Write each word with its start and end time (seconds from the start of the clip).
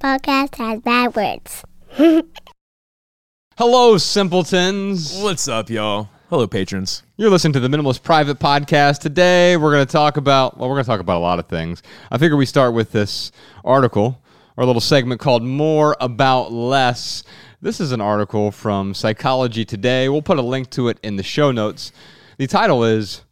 podcast 0.00 0.56
has 0.56 0.80
bad 0.80 1.14
words. 1.14 1.62
Hello, 3.58 3.98
simpletons. 3.98 5.20
What's 5.20 5.46
up, 5.46 5.68
y'all? 5.68 6.08
Hello, 6.30 6.46
patrons. 6.46 7.02
You're 7.18 7.28
listening 7.28 7.52
to 7.52 7.60
the 7.60 7.68
Minimalist 7.68 8.02
Private 8.02 8.38
Podcast. 8.38 9.00
Today, 9.00 9.58
we're 9.58 9.72
going 9.72 9.86
to 9.86 9.92
talk 9.92 10.16
about, 10.16 10.56
well, 10.56 10.70
we're 10.70 10.76
going 10.76 10.84
to 10.84 10.90
talk 10.90 11.00
about 11.00 11.18
a 11.18 11.20
lot 11.20 11.38
of 11.38 11.48
things. 11.48 11.82
I 12.10 12.16
figure 12.16 12.36
we 12.38 12.46
start 12.46 12.72
with 12.72 12.92
this 12.92 13.30
article, 13.62 14.22
or 14.56 14.64
a 14.64 14.66
little 14.66 14.80
segment 14.80 15.20
called 15.20 15.42
More 15.42 15.94
About 16.00 16.50
Less. 16.50 17.22
This 17.60 17.78
is 17.78 17.92
an 17.92 18.00
article 18.00 18.50
from 18.50 18.94
Psychology 18.94 19.66
Today. 19.66 20.08
We'll 20.08 20.22
put 20.22 20.38
a 20.38 20.42
link 20.42 20.70
to 20.70 20.88
it 20.88 20.98
in 21.02 21.16
the 21.16 21.22
show 21.22 21.52
notes. 21.52 21.92
The 22.38 22.46
title 22.46 22.84
is 22.84 23.22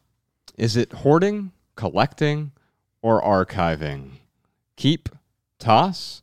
Is 0.59 0.77
it 0.77 0.93
hoarding, 0.93 1.53
collecting, 1.77 2.53
or 3.01 3.23
archiving? 3.23 4.11
Keep, 4.77 5.09
toss? 5.59 6.21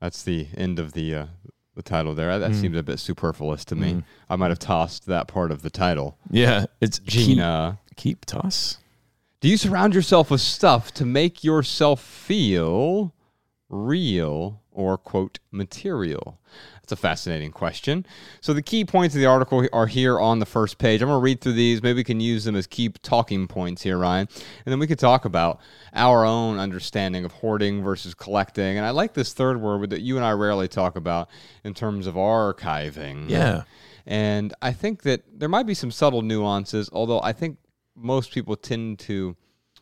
That's 0.00 0.22
the 0.22 0.48
end 0.56 0.78
of 0.78 0.92
the 0.92 1.14
uh, 1.14 1.26
the 1.74 1.82
title 1.82 2.14
there. 2.14 2.38
That 2.38 2.54
seemed 2.54 2.76
a 2.76 2.82
bit 2.82 2.98
superfluous 2.98 3.64
to 3.66 3.74
me. 3.76 4.02
I 4.28 4.36
might 4.36 4.50
have 4.50 4.58
tossed 4.58 5.06
that 5.06 5.28
part 5.28 5.50
of 5.50 5.62
the 5.62 5.70
title. 5.70 6.18
Yeah, 6.30 6.66
it's 6.80 6.98
Gina, 7.00 7.78
Keep, 7.96 7.96
keep 7.96 8.24
toss. 8.26 8.78
do 9.40 9.48
you 9.48 9.56
surround 9.56 9.94
yourself 9.94 10.30
with 10.30 10.40
stuff 10.40 10.92
to 10.94 11.04
make 11.04 11.44
yourself 11.44 12.00
feel 12.02 13.14
real 13.68 14.59
or 14.72 14.96
quote 14.98 15.38
material? 15.50 16.40
That's 16.82 16.92
a 16.92 16.96
fascinating 16.96 17.52
question. 17.52 18.04
So 18.40 18.52
the 18.52 18.62
key 18.62 18.84
points 18.84 19.14
of 19.14 19.20
the 19.20 19.26
article 19.26 19.66
are 19.72 19.86
here 19.86 20.18
on 20.18 20.38
the 20.38 20.46
first 20.46 20.78
page. 20.78 21.02
I'm 21.02 21.08
going 21.08 21.20
to 21.20 21.22
read 21.22 21.40
through 21.40 21.52
these. 21.52 21.82
Maybe 21.82 21.98
we 21.98 22.04
can 22.04 22.20
use 22.20 22.44
them 22.44 22.56
as 22.56 22.66
key 22.66 22.88
talking 23.02 23.46
points 23.46 23.82
here, 23.82 23.98
Ryan. 23.98 24.28
And 24.64 24.72
then 24.72 24.78
we 24.78 24.86
could 24.86 24.98
talk 24.98 25.24
about 25.24 25.60
our 25.92 26.24
own 26.24 26.58
understanding 26.58 27.24
of 27.24 27.32
hoarding 27.32 27.82
versus 27.82 28.14
collecting. 28.14 28.76
And 28.76 28.86
I 28.86 28.90
like 28.90 29.14
this 29.14 29.32
third 29.32 29.60
word 29.60 29.90
that 29.90 30.00
you 30.00 30.16
and 30.16 30.24
I 30.24 30.32
rarely 30.32 30.68
talk 30.68 30.96
about 30.96 31.30
in 31.64 31.74
terms 31.74 32.06
of 32.06 32.14
archiving. 32.14 33.28
Yeah. 33.28 33.62
And 34.06 34.54
I 34.62 34.72
think 34.72 35.02
that 35.02 35.22
there 35.38 35.48
might 35.48 35.66
be 35.66 35.74
some 35.74 35.90
subtle 35.90 36.22
nuances, 36.22 36.90
although 36.92 37.20
I 37.22 37.32
think 37.32 37.58
most 37.94 38.32
people 38.32 38.56
tend 38.56 38.98
to 39.00 39.36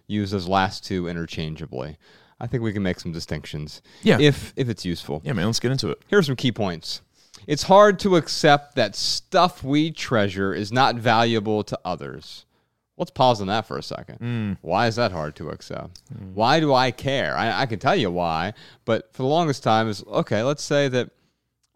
use 0.07 0.31
those 0.31 0.49
last 0.49 0.85
two 0.85 1.09
interchangeably. 1.09 1.97
I 2.41 2.47
think 2.47 2.63
we 2.63 2.73
can 2.73 2.83
make 2.83 3.01
some 3.01 3.13
distinctions. 3.13 3.83
Yeah. 4.03 4.19
If 4.21 4.53
if 4.57 4.69
it's 4.69 4.85
useful. 4.85 5.21
Yeah, 5.25 5.33
man, 5.33 5.47
let's 5.47 5.61
get 5.61 5.73
into 5.73 5.91
it. 5.91 5.99
Here 6.09 6.19
are 6.19 6.23
some 6.23 6.37
key 6.37 6.53
points. 6.53 7.03
It's 7.47 7.65
hard 7.65 7.99
to 8.01 8.17
accept 8.17 8.75
that 8.77 8.95
stuff 8.95 9.63
we 9.63 9.91
treasure 9.91 10.53
is 10.53 10.73
not 10.73 10.97
valuable 10.97 11.63
to 11.65 11.79
others. 11.85 12.45
Let's 12.97 13.13
pause 13.13 13.41
on 13.41 13.47
that 13.47 13.65
for 13.65 13.79
a 13.79 13.83
second. 13.83 14.19
Mm. 14.19 14.59
Why 14.61 14.89
is 14.89 14.97
that 14.97 15.13
hard 15.13 15.37
to 15.37 15.51
accept? 15.51 16.03
Mm. 16.13 16.35
Why 16.35 16.59
do 16.59 16.75
I 16.75 16.91
care? 16.91 17.37
I, 17.37 17.63
I 17.63 17.67
can 17.67 17.79
tell 17.79 17.95
you 17.95 18.11
why, 18.11 18.55
but 18.85 19.13
for 19.13 19.23
the 19.23 19.29
longest 19.29 19.63
time, 19.63 19.89
is 19.89 20.05
okay. 20.05 20.43
Let's 20.43 20.65
say 20.65 20.89
that 20.89 21.11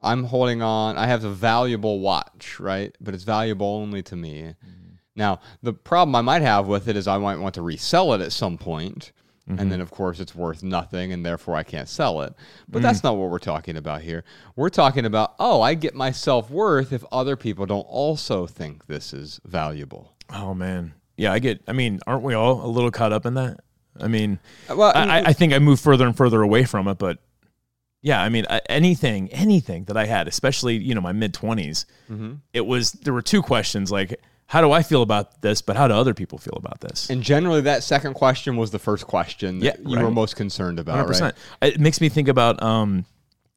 I'm 0.03 0.25
holding 0.25 0.63
on. 0.63 0.99
I 0.99 1.07
have 1.07 1.23
a 1.23 1.31
valuable 1.31 2.01
watch, 2.01 2.59
right? 2.59 2.95
But 3.01 3.15
it's 3.15 3.23
valuable 3.23 3.69
only 3.69 4.03
to 4.03 4.17
me. 4.17 4.43
Mm. 4.43 4.83
Now, 5.15 5.41
the 5.63 5.73
problem 5.73 6.17
I 6.17 6.23
might 6.23 6.43
have 6.43 6.67
with 6.67 6.89
it 6.89 6.97
is 6.97 7.07
I 7.07 7.19
might 7.19 7.39
want 7.39 7.55
to 7.55 7.63
resell 7.63 8.15
it 8.15 8.21
at 8.21 8.33
some 8.33 8.59
point, 8.59 9.13
and 9.59 9.71
then 9.71 9.79
mm-hmm. 9.79 9.83
of 9.83 9.91
course 9.91 10.21
it's 10.21 10.35
worth 10.35 10.63
nothing, 10.63 11.13
and 11.13 11.25
therefore 11.25 11.57
I 11.57 11.63
can't 11.63 11.89
sell 11.89 12.23
it. 12.23 12.35
But 12.69 12.81
mm. 12.81 12.83
that's 12.83 13.03
not 13.03 13.17
what 13.17 13.31
we're 13.31 13.39
talking 13.39 13.77
about 13.77 14.03
here. 14.03 14.25
We're 14.57 14.69
talking 14.69 15.05
about 15.05 15.35
oh, 15.39 15.61
I 15.63 15.75
get 15.75 15.95
my 15.95 16.11
self 16.11 16.51
worth 16.51 16.93
if 16.93 17.05
other 17.13 17.37
people 17.37 17.67
don't 17.67 17.81
also 17.83 18.47
think 18.47 18.87
this 18.87 19.13
is 19.13 19.41
valuable. 19.45 20.15
Oh 20.31 20.55
man, 20.55 20.95
yeah, 21.17 21.33
I 21.33 21.39
get. 21.39 21.63
I 21.69 21.73
mean, 21.73 22.01
aren't 22.07 22.23
we 22.23 22.35
all 22.35 22.65
a 22.65 22.69
little 22.69 22.91
caught 22.91 23.13
up 23.13 23.27
in 23.27 23.35
that? 23.35 23.61
I 24.01 24.09
mean, 24.09 24.39
uh, 24.71 24.77
Well, 24.77 24.93
I, 24.95 25.19
I- 25.19 25.23
mm, 25.23 25.29
I 25.29 25.33
think 25.33 25.53
I 25.53 25.59
move 25.59 25.81
further 25.81 26.07
and 26.07 26.17
further 26.17 26.43
away 26.43 26.65
from 26.65 26.89
it, 26.89 26.99
but 26.99 27.19
yeah, 28.03 28.21
I 28.21 28.29
mean, 28.31 28.45
anything, 28.69 29.29
anything 29.29 29.85
that 29.85 29.97
I 29.97 30.07
had, 30.07 30.27
especially 30.27 30.77
you 30.77 30.95
know 30.95 31.01
my 31.01 31.13
mid 31.13 31.33
20s 31.33 31.85
mm-hmm. 32.11 32.35
it 32.53 32.67
was 32.67 32.93
there 32.93 33.15
were 33.15 33.23
two 33.23 33.43
questions 33.43 33.93
like, 33.93 34.21
how 34.47 34.61
do 34.61 34.71
I 34.71 34.83
feel 34.83 35.03
about 35.03 35.41
this, 35.41 35.63
but 35.63 35.77
how 35.77 35.89
do 35.89 35.95
other 35.95 36.15
people 36.15 36.39
feel 36.39 36.55
about 36.57 36.81
this? 36.81 37.09
and 37.11 37.23
generally, 37.23 37.63
that 37.63 37.83
second 37.83 38.15
question 38.15 38.57
was 38.57 38.71
the 38.71 38.79
first 38.79 39.07
question 39.07 39.61
that 39.61 39.79
Yeah, 39.81 39.89
you 39.89 39.99
were 39.99 40.11
most 40.11 40.37
concerned 40.37 40.79
about, 40.79 40.97
Hundred 40.97 41.21
right? 41.21 41.35
It 41.63 41.81
makes 41.81 42.01
me 42.01 42.09
think 42.09 42.29
about 42.29 42.63
um, 42.63 43.05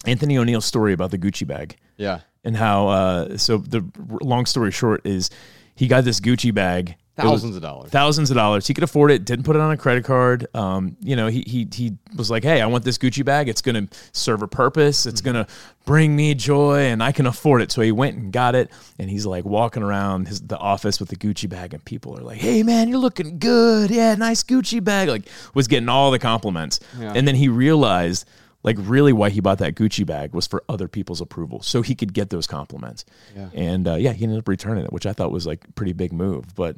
Anthony 0.06 0.35
ONeal's 0.35 0.66
story 0.66 0.94
about 0.94 1.12
the 1.12 1.18
Gucci 1.18 1.45
bag. 1.45 1.78
Yeah, 1.97 2.22
and 2.44 2.56
how 2.56 2.88
uh, 2.88 3.38
so 3.38 3.57
the 3.57 3.84
long 4.22 4.45
story 4.45 4.72
short 4.72 5.06
is 5.06 5.29
he 5.75 5.88
got 5.88 6.03
this 6.06 6.19
Gucci 6.19 6.53
bag 6.53 6.95
thousands 7.15 7.55
of 7.55 7.61
dollars. 7.61 7.91
thousands 7.91 8.31
of 8.31 8.35
dollars. 8.35 8.67
He 8.67 8.73
could 8.73 8.83
afford 8.83 9.11
it 9.11 9.25
didn't 9.25 9.45
put 9.45 9.55
it 9.55 9.61
on 9.61 9.71
a 9.71 9.77
credit 9.77 10.03
card. 10.03 10.47
Um, 10.53 10.97
you 11.01 11.15
know 11.15 11.27
he, 11.27 11.43
he 11.47 11.67
he 11.73 11.97
was 12.15 12.29
like 12.29 12.43
hey 12.43 12.61
I 12.61 12.67
want 12.67 12.83
this 12.83 12.97
Gucci 12.97 13.23
bag. 13.23 13.49
It's 13.49 13.61
gonna 13.61 13.87
serve 14.11 14.41
a 14.41 14.47
purpose. 14.47 15.05
It's 15.05 15.21
gonna 15.21 15.47
bring 15.85 16.15
me 16.15 16.33
joy 16.33 16.79
and 16.79 17.01
I 17.01 17.11
can 17.11 17.25
afford 17.25 17.61
it. 17.61 17.71
So 17.71 17.81
he 17.81 17.91
went 17.91 18.17
and 18.17 18.31
got 18.31 18.55
it 18.55 18.69
and 18.99 19.09
he's 19.09 19.25
like 19.25 19.45
walking 19.45 19.83
around 19.83 20.27
his 20.27 20.41
the 20.41 20.57
office 20.57 20.99
with 20.99 21.09
the 21.09 21.15
Gucci 21.15 21.47
bag 21.47 21.73
and 21.73 21.83
people 21.85 22.17
are 22.17 22.23
like 22.23 22.37
hey 22.37 22.63
man 22.63 22.89
you're 22.89 22.97
looking 22.97 23.39
good. 23.39 23.91
Yeah 23.91 24.15
nice 24.15 24.43
Gucci 24.43 24.83
bag. 24.83 25.09
Like 25.09 25.27
was 25.53 25.67
getting 25.67 25.89
all 25.89 26.11
the 26.11 26.19
compliments. 26.19 26.79
And 27.15 27.27
then 27.27 27.35
he 27.35 27.47
realized 27.47 28.27
like 28.63 28.77
really 28.79 29.13
why 29.13 29.29
he 29.29 29.41
bought 29.41 29.59
that 29.59 29.75
Gucci 29.75 30.03
bag 30.03 30.33
was 30.33 30.47
for 30.47 30.63
other 30.67 30.87
people's 30.87 31.21
approval, 31.21 31.61
so 31.61 31.83
he 31.83 31.93
could 31.93 32.13
get 32.13 32.31
those 32.31 32.47
compliments. 32.47 33.05
And 33.53 33.87
uh, 33.87 33.93
yeah, 33.93 34.11
he 34.11 34.23
ended 34.23 34.39
up 34.39 34.47
returning 34.47 34.83
it, 34.83 34.91
which 34.91 35.05
I 35.05 35.13
thought 35.13 35.31
was 35.31 35.45
like 35.45 35.63
pretty 35.75 35.93
big 35.93 36.11
move. 36.11 36.55
But 36.55 36.75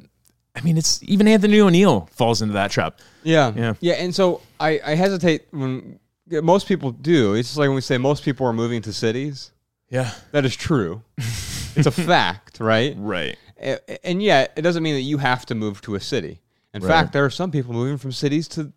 I 0.54 0.60
mean, 0.62 0.76
it's 0.76 1.00
even 1.04 1.28
Anthony 1.28 1.58
ONeal 1.58 2.08
falls 2.10 2.42
into 2.42 2.54
that 2.54 2.70
trap. 2.70 2.98
Yeah. 3.22 3.52
Yeah. 3.56 3.74
Yeah. 3.80 3.94
And 3.94 4.14
so 4.14 4.40
I, 4.58 4.80
I 4.84 4.94
hesitate 4.94 5.46
when 5.50 5.98
most 6.28 6.66
people 6.66 6.90
do. 6.90 7.34
It's 7.34 7.48
just 7.50 7.58
like 7.58 7.68
when 7.68 7.76
we 7.76 7.80
say 7.80 7.96
most 7.98 8.24
people 8.24 8.46
are 8.46 8.52
moving 8.52 8.82
to 8.82 8.92
cities. 8.92 9.52
Yeah, 9.90 10.10
That 10.32 10.44
is 10.44 10.54
true. 10.54 11.02
it's 11.16 11.86
a 11.86 11.90
fact, 11.90 12.60
right? 12.60 12.94
right. 12.98 13.38
A- 13.58 14.06
And 14.06 14.22
yet, 14.22 14.52
it 14.56 14.62
doesn't 14.62 14.82
mean 14.82 14.94
that 14.96 15.00
you 15.02 15.16
have 15.18 15.46
to 15.46 15.54
move 15.54 15.80
to 15.82 15.94
a 15.94 16.00
city. 16.00 16.40
In 16.74 16.82
Right. 16.82 16.88
fact, 16.88 17.12
there 17.14 17.24
are 17.24 17.30
some 17.30 17.50
people 17.50 17.72
moving 17.72 17.96
from 17.96 18.12
cities 18.12 18.48
to 18.48 18.72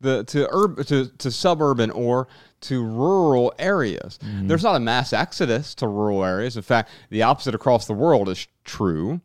the 0.00 0.22
to 0.24 0.48
urb 0.52 0.84
to, 0.86 1.08
to 1.18 1.30
suburban 1.32 1.90
or 1.90 2.28
to 2.62 2.84
rural 2.84 3.52
areas. 3.58 4.18
Mm-hmm. 4.22 4.46
There's 4.48 4.62
not 4.62 4.76
a 4.76 4.80
mass 4.80 5.12
exodus 5.12 5.74
to 5.76 5.88
rural 5.88 6.24
areas. 6.24 6.56
In 6.56 6.62
fact, 6.62 6.90
the 7.10 7.22
opposite 7.22 7.54
across 7.56 7.86
the 7.86 7.92
world 7.94 8.28
is 8.28 8.46
true. 8.64 9.20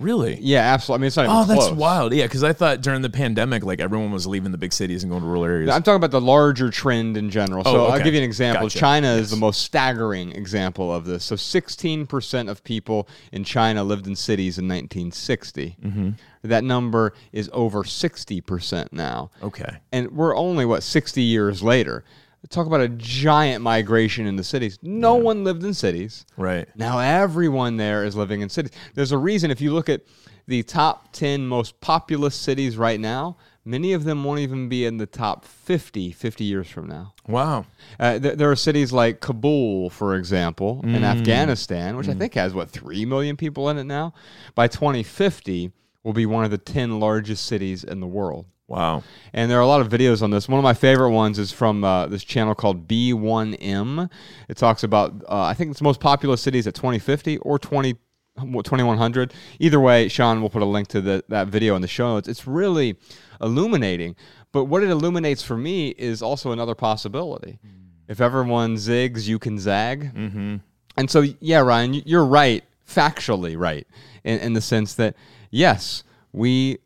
Really? 0.00 0.38
Yeah, 0.40 0.60
absolutely. 0.60 0.94
I 0.94 1.00
mean, 1.02 1.06
it's 1.08 1.16
not 1.16 1.24
even 1.26 1.36
Oh, 1.36 1.44
that's 1.44 1.66
close. 1.68 1.72
wild. 1.78 2.14
Yeah, 2.14 2.24
because 2.24 2.42
I 2.42 2.52
thought 2.54 2.80
during 2.80 3.02
the 3.02 3.10
pandemic, 3.10 3.64
like 3.64 3.80
everyone 3.80 4.10
was 4.10 4.26
leaving 4.26 4.50
the 4.50 4.58
big 4.58 4.72
cities 4.72 5.02
and 5.04 5.10
going 5.10 5.20
to 5.22 5.26
rural 5.28 5.44
areas. 5.44 5.68
I'm 5.70 5.82
talking 5.82 5.96
about 5.96 6.10
the 6.10 6.20
larger 6.20 6.70
trend 6.70 7.16
in 7.18 7.28
general. 7.30 7.62
So 7.64 7.70
Oh, 7.70 7.84
I'll 7.86 7.94
okay. 7.96 8.04
give 8.04 8.14
you 8.14 8.18
an 8.20 8.24
example. 8.24 8.66
Gotcha. 8.66 8.78
China 8.78 9.08
is 9.12 9.20
Yes. 9.20 9.30
the 9.30 9.36
most 9.36 9.60
staggering 9.62 10.32
example 10.32 10.92
of 10.92 11.04
this. 11.04 11.22
So 11.24 11.36
16% 11.36 12.48
of 12.48 12.64
people 12.64 13.06
in 13.30 13.44
China 13.44 13.84
lived 13.84 14.06
in 14.06 14.16
cities 14.16 14.58
in 14.58 14.66
1960. 14.66 15.76
Mm-hmm. 15.84 16.10
That 16.44 16.64
number 16.64 17.12
is 17.32 17.50
over 17.52 17.84
60% 17.84 18.92
now. 18.92 19.30
okay. 19.42 19.76
And 19.92 20.10
we're 20.12 20.34
only, 20.34 20.64
what, 20.64 20.82
60 20.82 21.20
years 21.22 21.62
later. 21.62 22.04
Talk 22.48 22.66
about 22.66 22.80
a 22.80 22.88
giant 22.88 23.62
migration 23.62 24.26
into 24.26 24.42
cities. 24.42 24.78
No 24.82 25.16
one 25.16 25.44
lived 25.44 25.62
in 25.62 25.74
cities. 25.74 26.24
Right. 26.36 26.66
Now 26.74 26.98
everyone 26.98 27.76
there 27.76 28.04
is 28.04 28.16
living 28.16 28.40
in 28.40 28.48
cities. 28.48 28.72
There's 28.94 29.12
a 29.12 29.18
reason 29.18 29.50
if 29.50 29.60
you 29.60 29.72
look 29.72 29.88
at 29.88 30.02
the 30.46 30.62
top 30.62 31.12
10 31.12 31.46
most 31.46 31.80
populous 31.80 32.34
cities 32.34 32.76
right 32.76 32.98
now, 32.98 33.36
many 33.64 33.92
of 33.92 34.04
them 34.04 34.24
won't 34.24 34.40
even 34.40 34.68
be 34.68 34.84
in 34.84 34.96
the 34.96 35.06
top 35.06 35.44
50 35.44 36.12
50 36.12 36.44
years 36.44 36.68
from 36.68 36.88
now. 36.88 37.14
Wow. 37.28 37.66
Uh, 38.00 38.18
th- 38.18 38.36
there 38.36 38.50
are 38.50 38.56
cities 38.56 38.92
like 38.92 39.20
Kabul, 39.20 39.90
for 39.90 40.16
example, 40.16 40.80
in 40.82 41.04
Afghanistan, 41.04 41.96
which 41.96 42.08
I 42.08 42.14
think 42.14 42.34
has 42.34 42.54
what 42.54 42.70
3 42.70 43.04
million 43.04 43.36
people 43.36 43.68
in 43.68 43.78
it 43.78 43.84
now. 43.84 44.14
By 44.54 44.66
2050 44.66 45.72
will 46.02 46.12
be 46.14 46.26
one 46.26 46.44
of 46.44 46.50
the 46.50 46.58
10 46.58 46.98
largest 46.98 47.46
cities 47.46 47.84
in 47.84 48.00
the 48.00 48.06
world. 48.06 48.46
Wow. 48.70 49.02
And 49.32 49.50
there 49.50 49.58
are 49.58 49.62
a 49.62 49.66
lot 49.66 49.80
of 49.80 49.88
videos 49.88 50.22
on 50.22 50.30
this. 50.30 50.48
One 50.48 50.58
of 50.58 50.62
my 50.62 50.74
favorite 50.74 51.10
ones 51.10 51.40
is 51.40 51.50
from 51.50 51.82
uh, 51.82 52.06
this 52.06 52.22
channel 52.22 52.54
called 52.54 52.86
B1M. 52.86 54.08
It 54.48 54.56
talks 54.56 54.84
about, 54.84 55.12
uh, 55.28 55.42
I 55.42 55.54
think 55.54 55.70
it's 55.70 55.80
the 55.80 55.84
most 55.84 55.98
populous 55.98 56.40
cities 56.40 56.68
at 56.68 56.74
2050 56.76 57.38
or 57.38 57.58
20, 57.58 57.94
2100. 58.38 59.34
Either 59.58 59.80
way, 59.80 60.06
Shawn 60.08 60.40
will 60.40 60.50
put 60.50 60.62
a 60.62 60.66
link 60.66 60.86
to 60.88 61.00
the, 61.00 61.24
that 61.28 61.48
video 61.48 61.74
in 61.74 61.82
the 61.82 61.88
show 61.88 62.14
notes. 62.14 62.28
It's 62.28 62.46
really 62.46 62.96
illuminating. 63.40 64.14
But 64.52 64.66
what 64.66 64.84
it 64.84 64.90
illuminates 64.90 65.42
for 65.42 65.56
me 65.56 65.88
is 65.88 66.22
also 66.22 66.52
another 66.52 66.76
possibility. 66.76 67.58
If 68.06 68.20
everyone 68.20 68.76
zigs, 68.76 69.26
you 69.26 69.40
can 69.40 69.58
zag. 69.58 70.14
Mm-hmm. 70.14 70.56
And 70.96 71.10
so, 71.10 71.24
yeah, 71.40 71.58
Ryan, 71.58 71.94
you- 71.94 72.02
you're 72.06 72.24
right, 72.24 72.62
factually 72.88 73.58
right, 73.58 73.86
in, 74.22 74.38
in 74.38 74.52
the 74.52 74.60
sense 74.60 74.94
that, 74.94 75.16
yes, 75.50 76.04
we 76.32 76.78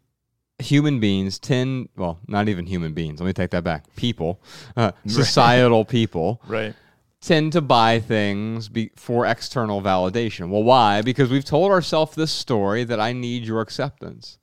human 0.58 1.00
beings 1.00 1.38
tend 1.38 1.88
well 1.96 2.20
not 2.28 2.48
even 2.48 2.64
human 2.66 2.92
beings 2.92 3.20
let 3.20 3.26
me 3.26 3.32
take 3.32 3.50
that 3.50 3.64
back 3.64 3.84
people 3.96 4.40
uh, 4.76 4.92
societal 5.06 5.84
people 5.84 6.40
Right. 6.46 6.74
tend 7.20 7.52
to 7.54 7.60
buy 7.60 7.98
things 8.00 8.68
be, 8.68 8.90
for 8.96 9.26
external 9.26 9.82
validation 9.82 10.48
well 10.50 10.62
why 10.62 11.02
because 11.02 11.28
we've 11.30 11.44
told 11.44 11.72
ourselves 11.72 12.14
this 12.14 12.30
story 12.30 12.84
that 12.84 13.00
i 13.00 13.12
need 13.12 13.44
your 13.44 13.60
acceptance 13.60 14.38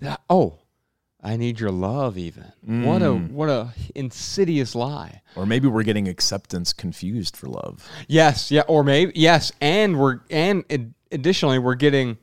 That- 0.00 0.20
oh 0.28 0.58
I 1.26 1.38
need 1.38 1.58
your 1.58 1.70
love 1.70 2.18
even. 2.18 2.52
What 2.84 3.00
a 3.00 3.14
what 3.14 3.48
a 3.48 3.72
insidious 3.94 4.74
lie. 4.74 5.22
Or 5.36 5.46
maybe 5.46 5.66
we're 5.68 5.82
getting 5.82 6.06
acceptance 6.06 6.74
confused 6.74 7.34
for 7.34 7.46
love. 7.46 7.88
Yes, 8.08 8.50
yeah, 8.50 8.60
or 8.68 8.84
maybe 8.84 9.12
yes, 9.14 9.50
and 9.58 9.98
we're 9.98 10.20
and 10.28 10.64
ad- 10.68 10.92
additionally 11.10 11.58
we're 11.58 11.76
getting 11.76 12.18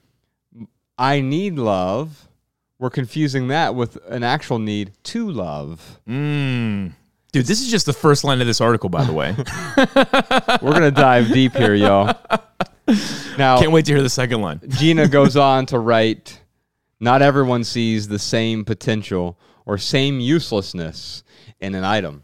I 0.99 1.21
need 1.21 1.55
love. 1.57 2.27
We're 2.81 2.89
confusing 2.89 3.49
that 3.49 3.75
with 3.75 3.99
an 4.07 4.23
actual 4.23 4.57
need 4.57 4.93
to 5.03 5.29
love. 5.29 5.99
Mm. 6.09 6.93
Dude, 7.31 7.45
this 7.45 7.61
is 7.61 7.69
just 7.69 7.85
the 7.85 7.93
first 7.93 8.23
line 8.23 8.41
of 8.41 8.47
this 8.47 8.59
article, 8.59 8.89
by 8.89 9.03
the 9.03 9.13
way. 9.13 9.35
We're 10.63 10.73
gonna 10.73 10.89
dive 10.89 11.27
deep 11.27 11.53
here, 11.53 11.75
y'all. 11.75 12.17
Now, 13.37 13.59
Can't 13.59 13.71
wait 13.71 13.85
to 13.85 13.93
hear 13.93 14.01
the 14.01 14.09
second 14.09 14.41
line. 14.41 14.61
Gina 14.67 15.07
goes 15.07 15.37
on 15.37 15.67
to 15.67 15.77
write 15.77 16.41
Not 16.99 17.21
everyone 17.21 17.63
sees 17.63 18.07
the 18.07 18.17
same 18.17 18.65
potential 18.65 19.37
or 19.67 19.77
same 19.77 20.19
uselessness 20.19 21.21
in 21.59 21.75
an 21.75 21.83
item. 21.83 22.23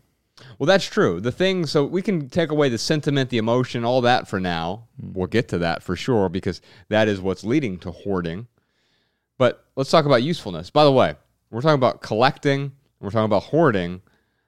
Well, 0.57 0.65
that's 0.65 0.86
true. 0.86 1.21
The 1.21 1.31
thing, 1.31 1.68
so 1.68 1.86
we 1.86 2.01
can 2.01 2.30
take 2.30 2.50
away 2.50 2.69
the 2.69 2.80
sentiment, 2.80 3.30
the 3.30 3.38
emotion, 3.38 3.86
all 3.86 4.01
that 4.01 4.27
for 4.27 4.39
now. 4.39 4.88
We'll 5.00 5.27
get 5.27 5.50
to 5.50 5.60
that 5.60 5.83
for 5.83 5.95
sure 5.95 6.30
because 6.30 6.62
that 6.89 7.07
is 7.07 7.21
what's 7.21 7.44
leading 7.44 7.77
to 7.80 7.92
hoarding. 7.92 8.48
Let's 9.77 9.91
talk 9.91 10.06
about 10.06 10.24
usefulness. 10.24 10.69
By 10.71 10.83
the 10.83 10.91
way, 10.91 11.13
we're 11.51 11.62
talking 11.62 11.75
about 11.75 12.01
collecting, 12.01 12.71
we're 13.00 13.12
talking 13.12 13.25
about 13.25 13.44
hoarding. 13.44 14.01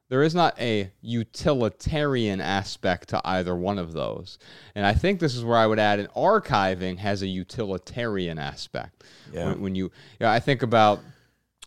There 0.09 0.23
is 0.23 0.33
not 0.33 0.59
a 0.59 0.89
utilitarian 1.01 2.41
aspect 2.41 3.09
to 3.09 3.21
either 3.23 3.55
one 3.55 3.77
of 3.77 3.93
those. 3.93 4.39
And 4.73 4.87
I 4.87 4.93
think 4.95 5.19
this 5.19 5.35
is 5.35 5.43
where 5.43 5.57
I 5.57 5.67
would 5.67 5.77
add 5.77 5.99
an 5.99 6.07
archiving 6.15 6.97
has 6.97 7.21
a 7.21 7.27
utilitarian 7.27 8.39
aspect. 8.39 9.03
Yeah. 9.31 9.49
When, 9.49 9.61
when 9.61 9.75
you, 9.75 9.91
yeah, 10.19 10.31
I 10.31 10.39
think 10.39 10.63
about 10.63 10.99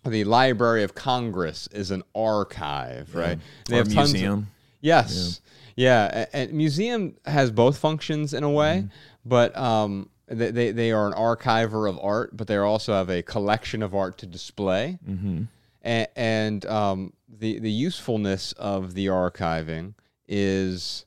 the 0.04 0.24
Library 0.24 0.82
of 0.82 0.96
Congress 0.96 1.68
is 1.68 1.92
an 1.92 2.02
archive, 2.16 3.14
right? 3.14 3.38
They 3.68 3.76
or 3.76 3.78
have 3.78 3.92
tons 3.94 4.08
of- 4.10 4.14
museum. 4.14 4.48
Yes. 4.80 5.40
Yeah. 5.76 6.08
a- 6.32 6.36
And 6.36 6.52
museum 6.52 7.14
has 7.24 7.52
both 7.52 7.78
functions 7.78 8.34
in 8.34 8.42
a 8.42 8.50
way, 8.50 8.78
Mm-hmm. 8.78 8.88
but 9.28 9.56
um, 9.56 10.08
they, 10.26 10.70
they, 10.72 10.92
are 10.92 11.06
an 11.06 11.12
archiver 11.12 11.88
of 11.88 11.98
art, 12.00 12.36
but 12.36 12.46
they 12.46 12.56
also 12.56 12.92
have 12.92 13.10
a 13.10 13.22
collection 13.22 13.82
of 13.82 13.94
art 13.94 14.18
to 14.18 14.26
display. 14.26 14.98
Mm-hmm. 15.08 15.44
And, 15.82 16.08
and 16.16 16.66
um, 16.66 17.12
the, 17.28 17.58
the 17.58 17.70
usefulness 17.70 18.52
of 18.52 18.94
the 18.94 19.06
archiving 19.06 19.94
is 20.28 21.04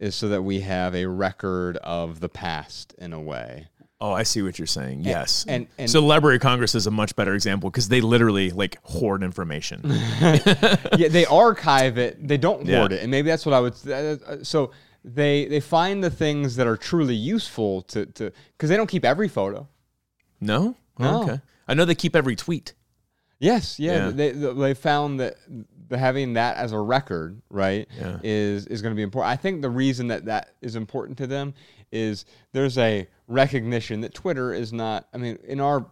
is 0.00 0.16
so 0.16 0.28
that 0.28 0.42
we 0.42 0.60
have 0.60 0.96
a 0.96 1.06
record 1.06 1.76
of 1.76 2.18
the 2.18 2.28
past 2.28 2.92
in 2.98 3.12
a 3.12 3.20
way. 3.20 3.68
Oh, 4.00 4.10
I 4.10 4.24
see 4.24 4.42
what 4.42 4.58
you're 4.58 4.66
saying. 4.66 5.02
Yes. 5.04 5.44
and- 5.46 5.68
and- 5.78 5.88
so 5.88 6.04
Library 6.04 6.36
of 6.36 6.42
Congress 6.42 6.74
is 6.74 6.88
a 6.88 6.90
much 6.90 7.14
better 7.14 7.34
example 7.34 7.70
because 7.70 7.88
they 7.88 8.00
literally 8.00 8.50
like 8.50 8.78
hoard 8.82 9.22
information. 9.22 9.80
yeah, 10.20 11.06
they 11.08 11.24
archive 11.26 11.98
it. 11.98 12.26
They 12.26 12.36
don't 12.36 12.66
Yeah. 12.66 12.78
hoard 12.78 12.92
it, 12.92 13.02
and 13.02 13.12
maybe 13.12 13.30
that's 13.30 13.46
what 13.46 13.54
I 13.54 13.60
would. 13.60 13.88
Uh, 13.88 14.42
so 14.42 14.72
they 15.04 15.46
they 15.46 15.60
find 15.60 16.02
the 16.02 16.10
things 16.10 16.56
that 16.56 16.66
are 16.66 16.76
truly 16.76 17.14
useful 17.14 17.82
to 17.82 18.06
to 18.06 18.32
because 18.52 18.68
they 18.70 18.76
don't 18.76 18.86
keep 18.88 19.04
every 19.04 19.28
photo. 19.28 19.68
no? 20.40 20.76
Oh, 20.98 21.02
No. 21.04 21.22
Okay. 21.22 21.40
I 21.68 21.74
know 21.74 21.84
they 21.84 21.94
keep 21.94 22.14
every 22.16 22.36
tweet. 22.36 22.74
Yes, 23.38 23.78
yeah, 23.80 24.06
Yeah. 24.06 24.10
They, 24.10 24.30
they 24.30 24.74
found 24.74 25.18
that 25.20 25.34
the, 25.88 25.98
having 25.98 26.34
that 26.34 26.56
as 26.56 26.70
a 26.72 26.78
record, 26.78 27.40
right, 27.50 27.88
Yeah. 27.98 28.18
is 28.22 28.66
is 28.66 28.82
going 28.82 28.92
to 28.94 28.96
be 28.96 29.02
important. 29.02 29.32
I 29.32 29.36
think 29.36 29.62
the 29.62 29.70
reason 29.70 30.08
that 30.08 30.26
that 30.26 30.54
is 30.60 30.76
important 30.76 31.18
to 31.18 31.26
them 31.26 31.54
is 31.90 32.24
there's 32.52 32.78
a 32.78 33.08
recognition 33.26 34.00
that 34.02 34.14
Twitter 34.14 34.52
is 34.54 34.72
not. 34.72 35.08
I 35.12 35.18
mean, 35.18 35.38
in 35.44 35.60
our 35.60 35.86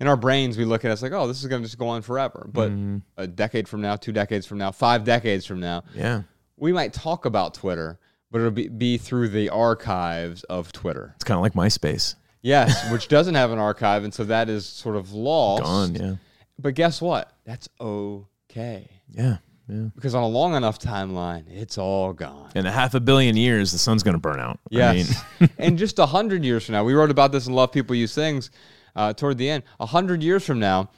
in 0.00 0.06
our 0.08 0.16
brains, 0.16 0.56
we 0.56 0.64
look 0.64 0.84
at 0.84 0.88
it 0.88 0.92
as 0.92 1.02
like, 1.02 1.12
oh, 1.12 1.26
this 1.28 1.40
is 1.42 1.46
going 1.48 1.60
to 1.62 1.66
just 1.66 1.78
go 1.78 1.88
on 1.88 2.00
forever. 2.02 2.48
But 2.50 2.70
Mm-hmm. 2.70 2.96
a 3.18 3.26
decade 3.26 3.68
from 3.68 3.82
now, 3.82 3.96
two 3.96 4.12
decades 4.12 4.46
from 4.46 4.58
now, 4.58 4.70
five 4.72 5.04
decades 5.04 5.44
from 5.44 5.60
now, 5.60 5.84
Yeah. 5.94 6.22
we 6.56 6.72
might 6.72 6.92
talk 6.94 7.26
about 7.26 7.52
Twitter, 7.54 7.98
but 8.30 8.38
it'll 8.38 8.50
be, 8.50 8.68
be 8.68 8.98
through 8.98 9.28
the 9.28 9.48
archives 9.50 10.44
of 10.44 10.72
Twitter. 10.72 11.12
It's 11.16 11.24
kind 11.24 11.36
of 11.36 11.42
like 11.42 11.54
MySpace. 11.54 12.14
Yes, 12.42 12.90
which 12.92 13.08
doesn't 13.08 13.34
have 13.34 13.50
an 13.50 13.58
archive, 13.58 14.04
and 14.04 14.12
so 14.12 14.24
that 14.24 14.48
is 14.48 14.66
sort 14.66 14.96
of 14.96 15.12
lost. 15.12 15.62
Gone. 15.62 15.94
Yeah. 15.94 16.14
But 16.58 16.74
guess 16.74 17.00
what? 17.02 17.32
That's 17.44 17.68
okay. 17.80 18.88
Yeah. 19.10 19.38
Yeah. 19.68 19.88
Because 19.94 20.14
on 20.14 20.22
a 20.22 20.28
long 20.28 20.54
enough 20.54 20.78
timeline, 20.78 21.44
it's 21.50 21.76
all 21.76 22.12
gone. 22.12 22.52
In 22.54 22.66
a 22.66 22.70
half 22.70 22.94
a 22.94 23.00
billion 23.00 23.36
years, 23.36 23.72
the 23.72 23.78
sun's 23.78 24.04
going 24.04 24.14
to 24.14 24.20
burn 24.20 24.38
out. 24.38 24.60
I 24.72 24.92
mean, 24.92 25.50
and 25.58 25.76
just 25.76 25.98
a 25.98 26.06
hundred 26.06 26.44
years 26.44 26.66
from 26.66 26.74
now, 26.74 26.84
we 26.84 26.94
wrote 26.94 27.10
about 27.10 27.32
this 27.32 27.48
in 27.48 27.52
Love 27.52 27.72
People 27.72 27.96
Use 27.96 28.14
Things 28.14 28.50
uh, 28.94 29.12
toward 29.12 29.38
the 29.38 29.50
end. 29.50 29.64
A 29.80 29.86
hundred 29.86 30.22
years 30.22 30.46
from 30.46 30.60
now, 30.60 30.90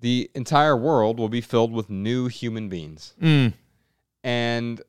the 0.00 0.28
entire 0.34 0.76
world 0.76 1.20
will 1.20 1.28
be 1.28 1.40
filled 1.40 1.72
with 1.72 1.88
new 1.88 2.26
human 2.26 2.68
beings. 2.68 3.14
Mm. 3.22 3.54
And 4.24 4.82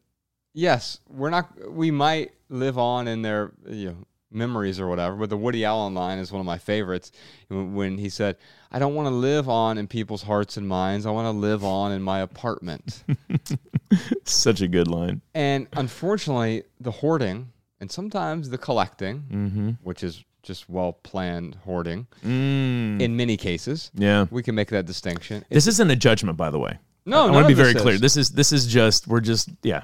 yes, 0.57 0.99
we're 1.07 1.29
not. 1.29 1.47
We 1.71 1.91
might 1.91 2.31
live 2.49 2.77
on 2.77 3.07
in 3.07 3.21
their 3.21 3.51
you 3.69 3.89
know, 3.89 3.95
memories 4.31 4.79
or 4.79 4.87
whatever. 4.87 5.15
But 5.15 5.29
the 5.29 5.37
Woody 5.37 5.63
Allen 5.63 5.93
line 5.93 6.17
is 6.17 6.31
one 6.31 6.39
of 6.39 6.45
my 6.45 6.57
favorites 6.57 7.11
when 7.49 7.97
he 7.97 8.09
said, 8.09 8.37
"I 8.71 8.79
don't 8.79 8.95
want 8.95 9.07
to 9.07 9.13
live 9.13 9.47
on 9.47 9.77
in 9.77 9.87
people's 9.87 10.23
hearts 10.23 10.57
and 10.57 10.67
minds. 10.67 11.05
I 11.05 11.11
want 11.11 11.25
to 11.27 11.31
live 11.39 11.63
on 11.63 11.91
in 11.91 12.01
my 12.01 12.19
apartment." 12.21 13.03
such 14.25 14.61
a 14.61 14.67
good 14.67 14.87
line. 14.87 15.21
And 15.33 15.67
unfortunately, 15.73 16.63
the 16.79 16.91
hoarding 16.91 17.51
and 17.79 17.91
sometimes 17.91 18.49
the 18.49 18.57
collecting, 18.57 19.23
Mm-hmm. 19.31 19.69
which 19.83 20.03
is 20.03 20.23
just 20.43 20.69
well 20.69 20.93
planned 20.93 21.55
hoarding, 21.65 22.07
Mm. 22.25 23.01
in 23.01 23.15
many 23.15 23.37
cases, 23.37 23.91
Yeah. 23.95 24.25
we 24.31 24.41
can 24.43 24.55
make 24.55 24.69
that 24.69 24.85
distinction. 24.85 25.43
This 25.49 25.67
isn't 25.67 25.89
a 25.91 25.95
judgment, 25.95 26.37
by 26.37 26.49
the 26.49 26.59
way. 26.59 26.77
No, 27.05 27.23
I 27.23 27.25
none 27.25 27.33
want 27.35 27.43
to 27.45 27.47
be 27.49 27.53
very 27.53 27.73
this 27.73 27.81
clear. 27.81 27.97
This 27.97 28.17
is 28.17 28.29
this 28.31 28.51
is 28.51 28.65
just 28.67 29.07
we're 29.07 29.21
just 29.21 29.49
yeah. 29.63 29.83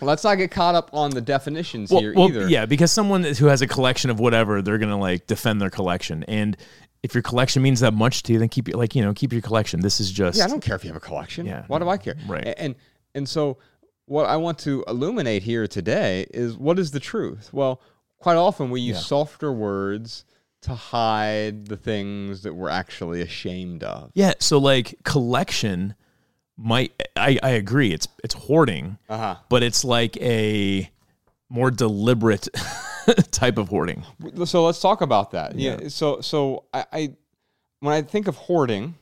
Let's 0.00 0.24
not 0.24 0.36
get 0.36 0.50
caught 0.50 0.74
up 0.74 0.90
on 0.92 1.10
the 1.10 1.20
definitions 1.20 1.90
Well, 1.90 2.00
here 2.00 2.12
well, 2.14 2.28
either. 2.28 2.48
yeah, 2.48 2.66
because 2.66 2.92
someone 2.92 3.22
who 3.24 3.46
has 3.46 3.62
a 3.62 3.66
collection 3.66 4.10
of 4.10 4.20
whatever, 4.20 4.62
they're 4.62 4.78
gonna 4.78 4.98
like 4.98 5.26
defend 5.26 5.60
their 5.60 5.70
collection, 5.70 6.22
and 6.24 6.56
if 7.02 7.14
your 7.14 7.22
collection 7.22 7.62
means 7.62 7.80
that 7.80 7.94
much 7.94 8.22
to 8.24 8.32
you, 8.32 8.38
then 8.38 8.48
keep 8.48 8.74
like 8.74 8.94
you 8.94 9.02
know 9.02 9.14
keep 9.14 9.32
your 9.32 9.42
collection. 9.42 9.80
This 9.80 10.00
is 10.00 10.10
just 10.10 10.38
Yeah, 10.38 10.44
I 10.44 10.48
don't 10.48 10.60
care 10.62 10.74
if 10.76 10.84
you 10.84 10.88
have 10.88 10.96
a 10.96 11.00
collection. 11.00 11.46
Yeah. 11.46 11.64
Why 11.68 11.78
do 11.78 11.88
I 11.88 11.96
care? 11.98 12.16
Right. 12.26 12.54
And 12.58 12.74
and 13.14 13.28
so 13.28 13.58
what 14.06 14.26
I 14.26 14.36
want 14.36 14.58
to 14.60 14.84
illuminate 14.88 15.42
here 15.42 15.66
today 15.66 16.26
is 16.32 16.56
what 16.56 16.78
is 16.78 16.90
the 16.92 17.00
truth? 17.00 17.50
Well, 17.52 17.80
quite 18.18 18.36
often 18.36 18.70
we 18.70 18.80
use 18.80 18.96
Yeah. 18.96 19.02
softer 19.02 19.52
words 19.52 20.24
to 20.62 20.74
hide 20.74 21.66
the 21.66 21.76
things 21.76 22.42
that 22.42 22.54
we're 22.54 22.68
actually 22.70 23.20
ashamed 23.20 23.84
of. 23.84 24.10
yeah. 24.14 24.34
So 24.40 24.58
like 24.58 24.96
collection 25.04 25.94
might 26.56 26.92
I 27.16 27.38
I 27.42 27.50
agree. 27.50 27.92
It's 27.92 28.08
it's 28.24 28.34
hoarding, 28.34 28.98
Uh-huh. 29.08 29.36
but 29.48 29.62
it's 29.62 29.84
like 29.84 30.16
a 30.18 30.90
more 31.48 31.70
deliberate 31.70 32.48
type 33.30 33.58
of 33.58 33.68
hoarding. 33.68 34.04
So 34.46 34.64
let's 34.64 34.80
talk 34.80 35.00
about 35.00 35.30
that. 35.32 35.54
Yeah. 35.56 35.78
Yeah. 35.82 35.88
So 35.88 36.20
so 36.20 36.64
I, 36.72 36.84
I 36.92 37.14
when 37.80 37.92
I 37.94 38.02
think 38.02 38.26
of 38.26 38.36
hoarding, 38.36 38.94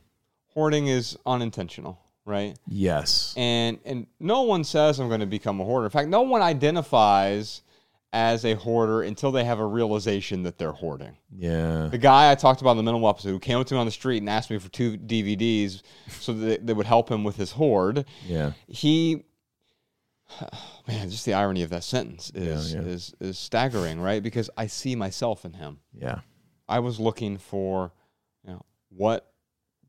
hoarding 0.52 0.88
is 0.88 1.16
unintentional, 1.24 1.98
right? 2.24 2.58
Yes. 2.66 3.34
and 3.36 3.78
and 3.84 4.06
no 4.20 4.42
one 4.42 4.64
says 4.64 4.98
I'm 4.98 5.08
going 5.08 5.20
to 5.20 5.26
become 5.26 5.60
a 5.60 5.64
hoarder. 5.64 5.86
In 5.86 5.90
fact, 5.90 6.08
no 6.08 6.22
one 6.22 6.42
identifies 6.42 7.62
as 8.14 8.44
a 8.44 8.54
hoarder 8.54 9.02
until 9.02 9.32
they 9.32 9.42
have 9.42 9.58
a 9.58 9.66
realization 9.66 10.44
that 10.44 10.56
they're 10.56 10.70
hoarding. 10.72 11.16
Yeah. 11.36 11.88
The 11.90 11.98
guy 11.98 12.30
I 12.30 12.36
talked 12.36 12.60
about 12.60 12.70
in 12.70 12.76
the 12.76 12.82
minimal 12.84 13.08
episode 13.08 13.30
who 13.30 13.40
came 13.40 13.58
up 13.58 13.66
to 13.66 13.74
me 13.74 13.80
on 13.80 13.86
the 13.86 13.92
street 13.92 14.18
and 14.18 14.30
asked 14.30 14.50
me 14.50 14.58
for 14.58 14.68
two 14.68 14.96
DVDs 14.96 15.82
so 16.08 16.32
that 16.32 16.64
they 16.64 16.72
would 16.72 16.86
help 16.86 17.10
him 17.10 17.24
with 17.24 17.34
his 17.36 17.50
hoard, 17.50 18.06
Yeah. 18.24 18.52
he 18.68 19.24
man, 20.88 21.10
just 21.10 21.24
the 21.24 21.34
irony 21.34 21.62
of 21.62 21.70
that 21.70 21.82
sentence 21.82 22.30
is 22.34 22.72
yeah. 22.72 22.80
is 22.82 23.14
is 23.20 23.36
staggering, 23.36 24.00
right? 24.00 24.22
Because 24.22 24.48
I 24.56 24.68
see 24.68 24.94
myself 24.94 25.44
in 25.44 25.52
him. 25.54 25.80
Yeah. 25.92 26.20
I 26.68 26.78
was 26.78 27.00
looking 27.00 27.36
for, 27.36 27.92
you 28.44 28.52
know, 28.52 28.62
what 28.90 29.32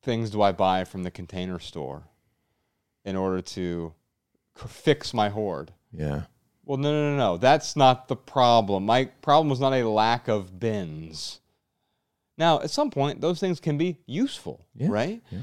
things 0.01 0.31
do 0.31 0.41
I 0.41 0.51
buy 0.51 0.83
from 0.83 1.03
the 1.03 1.11
container 1.11 1.59
store 1.59 2.03
in 3.05 3.15
order 3.15 3.41
to 3.41 3.93
fix 4.55 5.13
my 5.13 5.29
hoard? 5.29 5.73
Yeah. 5.91 6.23
Well, 6.65 6.77
no, 6.77 6.91
no, 6.91 7.11
no, 7.11 7.17
no. 7.17 7.37
That's 7.37 7.75
not 7.75 8.07
the 8.07 8.15
problem. 8.15 8.85
My 8.85 9.05
problem 9.21 9.49
was 9.49 9.59
not 9.59 9.73
a 9.73 9.87
lack 9.87 10.27
of 10.27 10.59
bins. 10.59 11.39
Now, 12.37 12.59
at 12.61 12.69
some 12.71 12.89
point, 12.91 13.21
those 13.21 13.39
things 13.39 13.59
can 13.59 13.77
be 13.77 13.97
useful, 14.07 14.65
Yeah, 14.75 14.87
right? 14.89 15.21
yeah. 15.31 15.39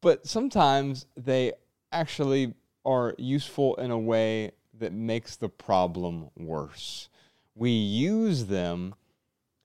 But 0.00 0.26
sometimes 0.26 1.06
they 1.16 1.52
actually 1.92 2.54
are 2.84 3.14
useful 3.18 3.76
in 3.76 3.90
a 3.90 3.98
way 3.98 4.50
that 4.78 4.92
makes 4.92 5.36
the 5.36 5.48
problem 5.48 6.28
worse. 6.36 7.08
We 7.54 7.70
use 7.70 8.46
them 8.46 8.94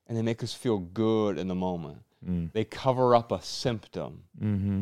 and 0.06 0.16
they 0.18 0.22
make 0.22 0.44
us 0.44 0.54
feel 0.54 0.78
good 0.78 1.38
in 1.38 1.48
the 1.48 1.56
moment. 1.56 2.04
Mm. 2.26 2.52
They 2.54 2.64
cover 2.64 3.16
up 3.16 3.32
a 3.32 3.42
symptom, 3.42 4.24
Mm-hmm. 4.42 4.82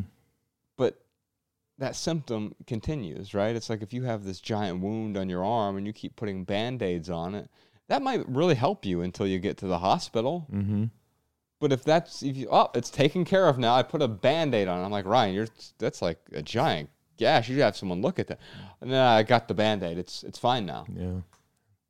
That 1.77 1.95
symptom 1.95 2.55
continues, 2.67 3.33
right? 3.33 3.55
It's 3.55 3.69
like 3.69 3.81
if 3.81 3.93
you 3.93 4.03
have 4.03 4.23
this 4.23 4.39
giant 4.39 4.81
wound 4.81 5.17
on 5.17 5.29
your 5.29 5.43
arm 5.43 5.77
and 5.77 5.85
you 5.85 5.93
keep 5.93 6.15
putting 6.15 6.43
band 6.43 6.81
aids 6.81 7.09
on 7.09 7.35
it, 7.35 7.49
that 7.87 8.01
might 8.01 8.27
really 8.27 8.55
help 8.55 8.85
you 8.85 9.01
until 9.01 9.27
you 9.27 9.39
get 9.39 9.57
to 9.57 9.67
the 9.67 9.79
hospital. 9.79 10.47
Mm-hmm. 10.51 10.85
But 11.59 11.71
if 11.71 11.83
that's 11.83 12.21
if 12.23 12.35
you 12.35 12.47
oh 12.51 12.69
it's 12.75 12.89
taken 12.89 13.25
care 13.25 13.47
of 13.47 13.57
now, 13.57 13.75
I 13.75 13.83
put 13.83 14.01
a 14.01 14.07
band-aid 14.07 14.67
on. 14.67 14.81
it. 14.81 14.85
I'm 14.85 14.91
like 14.91 15.05
Ryan, 15.05 15.35
you're 15.35 15.47
that's 15.77 16.01
like 16.01 16.19
a 16.33 16.41
giant 16.41 16.89
gash. 17.17 17.47
You 17.49 17.55
should 17.55 17.63
have 17.63 17.77
someone 17.77 18.01
look 18.01 18.19
at 18.19 18.27
that. 18.27 18.39
And 18.81 18.91
then 18.91 18.99
I 18.99 19.23
got 19.23 19.47
the 19.47 19.53
band-aid. 19.53 19.97
It's 19.97 20.23
it's 20.23 20.39
fine 20.39 20.65
now. 20.65 20.85
Yeah. 20.93 21.21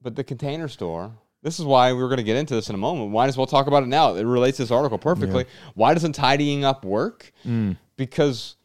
But 0.01 0.15
the 0.15 0.23
container 0.23 0.67
store. 0.67 1.11
This 1.41 1.59
is 1.59 1.65
why 1.65 1.93
we 1.93 2.01
are 2.01 2.07
going 2.07 2.17
to 2.17 2.23
get 2.23 2.37
into 2.37 2.55
this 2.55 2.69
in 2.69 2.75
a 2.75 2.79
moment. 2.79 3.11
Might 3.11 3.27
as 3.27 3.37
well 3.37 3.45
talk 3.45 3.67
about 3.67 3.83
it 3.83 3.85
now. 3.85 4.15
It 4.15 4.23
relates 4.23 4.57
to 4.57 4.63
this 4.63 4.71
article 4.71 4.97
perfectly. 4.97 5.45
Why 5.75 5.93
doesn't 5.93 6.13
tidying 6.13 6.65
up 6.65 6.83
work? 6.83 7.31
Mm. 7.45 7.77
Because 7.97 8.55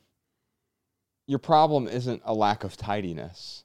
your 1.31 1.39
problem 1.39 1.87
isn't 1.87 2.21
a 2.25 2.35
lack 2.35 2.65
of 2.65 2.77
tidiness. 2.77 3.63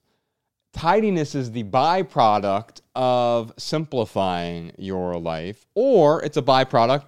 Tidiness 0.72 1.34
is 1.34 1.52
the 1.52 1.64
byproduct 1.64 2.82
of 2.94 3.52
simplifying 3.58 4.72
your 4.78 5.18
life, 5.18 5.66
or 5.74 6.24
it's 6.24 6.38
a 6.38 6.44
byproduct 6.44 7.06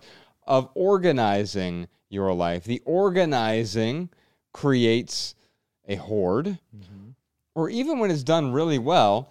of 0.48 0.68
organizing 0.74 1.88
your 2.10 2.34
life. 2.34 2.64
The 2.64 2.82
organizing 2.86 4.10
creates 4.52 5.36
a 5.88 5.98
hoard, 5.98 6.58
mm-hmm. 6.76 7.10
or 7.54 7.70
even 7.70 8.00
when 8.00 8.10
it's 8.10 8.24
done 8.24 8.52
really 8.52 8.80
well, 8.80 9.30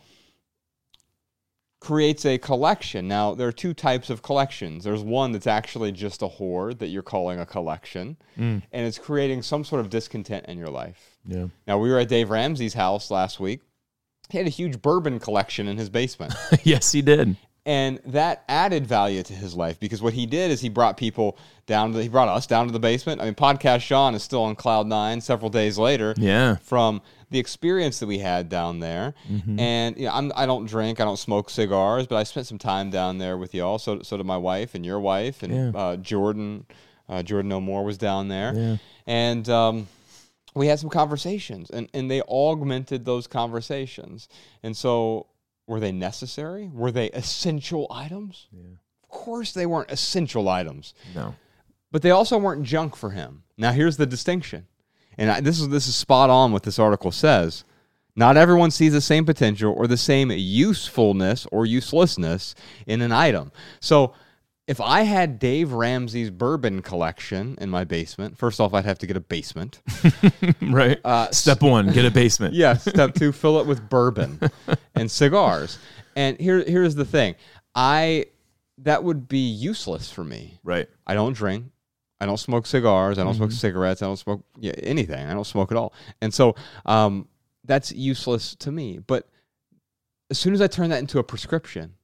creates 1.80 2.24
a 2.24 2.38
collection. 2.38 3.08
Now, 3.08 3.34
there 3.34 3.48
are 3.48 3.52
two 3.52 3.74
types 3.74 4.10
of 4.10 4.22
collections. 4.22 4.84
There's 4.84 5.02
one 5.02 5.32
that's 5.32 5.48
actually 5.48 5.90
just 5.90 6.22
a 6.22 6.28
hoard 6.28 6.78
that 6.78 6.88
you're 6.88 7.02
calling 7.02 7.40
a 7.40 7.46
collection, 7.46 8.16
mm. 8.38 8.62
and 8.70 8.86
it's 8.86 8.98
creating 8.98 9.42
some 9.42 9.64
sort 9.64 9.80
of 9.80 9.90
discontent 9.90 10.46
in 10.46 10.56
your 10.56 10.70
life. 10.70 11.15
Yeah. 11.26 11.46
Now, 11.66 11.78
we 11.78 11.90
were 11.90 11.98
at 11.98 12.08
Dave 12.08 12.30
Ramsey's 12.30 12.74
house 12.74 13.10
last 13.10 13.40
week. 13.40 13.60
He 14.30 14.38
had 14.38 14.46
a 14.46 14.50
huge 14.50 14.80
bourbon 14.82 15.18
collection 15.20 15.68
in 15.68 15.76
his 15.78 15.88
basement. 15.88 16.34
yes, 16.64 16.90
he 16.92 17.00
did. 17.02 17.36
and 17.64 18.00
that 18.06 18.44
added 18.48 18.86
value 18.86 19.22
to 19.24 19.32
his 19.32 19.54
life 19.54 19.78
because 19.80 20.00
what 20.02 20.12
he 20.14 20.24
did 20.26 20.50
is 20.50 20.60
he 20.60 20.68
brought 20.68 20.96
people 20.96 21.36
down 21.66 21.90
to 21.92 21.96
the, 21.96 22.02
he 22.04 22.08
brought 22.08 22.28
us 22.28 22.46
down 22.46 22.66
to 22.66 22.72
the 22.72 22.78
basement. 22.78 23.20
I 23.20 23.24
mean, 23.24 23.34
podcast 23.34 23.80
Shawn 23.82 24.14
is 24.14 24.22
still 24.22 24.42
on 24.44 24.54
cloud 24.56 24.86
nine 24.86 25.20
several 25.20 25.50
days 25.50 25.78
later 25.78 26.14
Yeah. 26.16 26.56
from 26.56 27.02
the 27.30 27.38
experience 27.40 27.98
that 28.00 28.06
we 28.06 28.18
had 28.18 28.48
down 28.48 28.78
there. 28.78 29.14
And 29.58 29.96
you 29.96 30.04
know, 30.06 30.12
I'm, 30.12 30.30
I 30.36 30.46
don't 30.46 30.66
drink, 30.66 31.00
I 31.00 31.04
don't 31.04 31.16
smoke 31.18 31.50
cigars, 31.50 32.06
but 32.06 32.16
I 32.16 32.22
spent 32.22 32.46
some 32.46 32.58
time 32.58 32.90
down 32.90 33.18
there 33.18 33.36
with 33.36 33.52
y'all. 33.54 33.78
So 33.78 34.00
so 34.02 34.16
did 34.16 34.26
my 34.26 34.36
wife 34.36 34.74
and 34.76 34.86
your 34.86 35.00
wife 35.00 35.42
and 35.42 35.52
Yeah. 35.52 35.80
uh, 35.80 35.96
Jordan. 35.96 36.66
Uh, 37.08 37.22
Jordan 37.22 37.52
O'More 37.52 37.84
was 37.84 37.96
down 37.98 38.26
there, 38.26 38.52
Yeah. 38.52 38.76
and 39.06 39.48
um, 39.48 39.86
we 40.56 40.66
had 40.68 40.78
some 40.78 40.90
conversations, 40.90 41.70
and 41.70 41.88
and 41.94 42.10
they 42.10 42.22
augmented 42.22 43.04
those 43.04 43.26
conversations. 43.26 44.28
And 44.62 44.76
so, 44.76 45.26
were 45.66 45.80
they 45.80 45.92
necessary? 45.92 46.70
Were 46.72 46.90
they 46.90 47.10
essential 47.10 47.86
items? 47.90 48.48
Of 49.02 49.08
course, 49.08 49.52
they 49.52 49.66
weren't 49.66 49.90
essential 49.90 50.48
items 50.48 50.94
No. 51.14 51.34
but 51.92 52.02
they 52.02 52.10
also 52.10 52.38
weren't 52.38 52.64
junk 52.64 52.96
for 52.96 53.10
him. 53.10 53.42
Now 53.56 53.72
here's 53.72 53.96
the 53.96 54.06
distinction, 54.06 54.66
and 55.16 55.30
I, 55.30 55.40
this 55.40 55.60
is 55.60 55.68
this 55.68 55.86
is 55.88 55.96
spot 55.96 56.28
on 56.30 56.52
what 56.52 56.62
this 56.64 56.78
article 56.78 57.10
says. 57.12 57.64
Not 58.18 58.36
everyone 58.38 58.70
sees 58.70 58.92
the 58.94 59.00
same 59.02 59.26
potential 59.26 59.74
or 59.76 59.86
the 59.86 59.96
same 59.98 60.30
usefulness 60.30 61.46
or 61.52 61.66
uselessness 61.66 62.54
in 62.86 63.02
an 63.02 63.12
item. 63.12 63.52
So, 63.80 64.14
if 64.66 64.80
I 64.80 65.02
had 65.02 65.38
Dave 65.38 65.72
Ramsey's 65.72 66.30
bourbon 66.30 66.82
collection 66.82 67.56
in 67.60 67.70
my 67.70 67.84
basement, 67.84 68.36
first 68.36 68.60
off, 68.60 68.74
I'd 68.74 68.84
have 68.84 68.98
to 68.98 69.06
get 69.06 69.16
a 69.16 69.20
basement. 69.20 69.80
Right. 70.60 70.98
Uh, 71.04 71.30
Step 71.30 71.62
one, 71.62 71.92
get 71.92 72.04
a 72.04 72.10
basement. 72.10 72.54
yeah. 72.62 72.76
Step 72.76 73.14
two, 73.14 73.30
fill 73.42 73.60
it 73.60 73.66
with 73.66 73.88
bourbon 73.88 74.40
and 74.94 75.10
cigars. 75.10 75.78
And 76.16 76.38
here, 76.40 76.64
here's 76.66 76.94
the 76.94 77.04
thing, 77.04 77.36
I 77.74 78.26
that 78.78 79.04
would 79.04 79.28
be 79.28 79.38
useless 79.48 80.10
for 80.10 80.24
me. 80.24 80.58
Right. 80.64 80.88
I 81.06 81.14
don't 81.14 81.32
drink. 81.34 81.66
I 82.20 82.26
don't 82.26 82.36
smoke 82.38 82.66
cigars. 82.66 83.18
I 83.18 83.22
don't 83.22 83.32
Mm-hmm. 83.32 83.38
smoke 83.44 83.52
cigarettes. 83.52 84.02
I 84.02 84.06
don't 84.06 84.16
smoke 84.18 84.44
yeah, 84.58 84.72
anything. 84.82 85.24
I 85.26 85.32
don't 85.34 85.46
smoke 85.46 85.70
at 85.70 85.78
all. 85.78 85.92
And 86.20 86.32
so 86.32 86.56
um, 86.86 87.28
that's 87.64 87.92
useless 87.92 88.54
to 88.56 88.72
me. 88.72 88.98
But 88.98 89.28
as 90.30 90.38
soon 90.38 90.54
as 90.54 90.60
I 90.60 90.66
turn 90.66 90.90
that 90.90 90.98
into 90.98 91.18
a 91.18 91.22
prescription, 91.22 91.94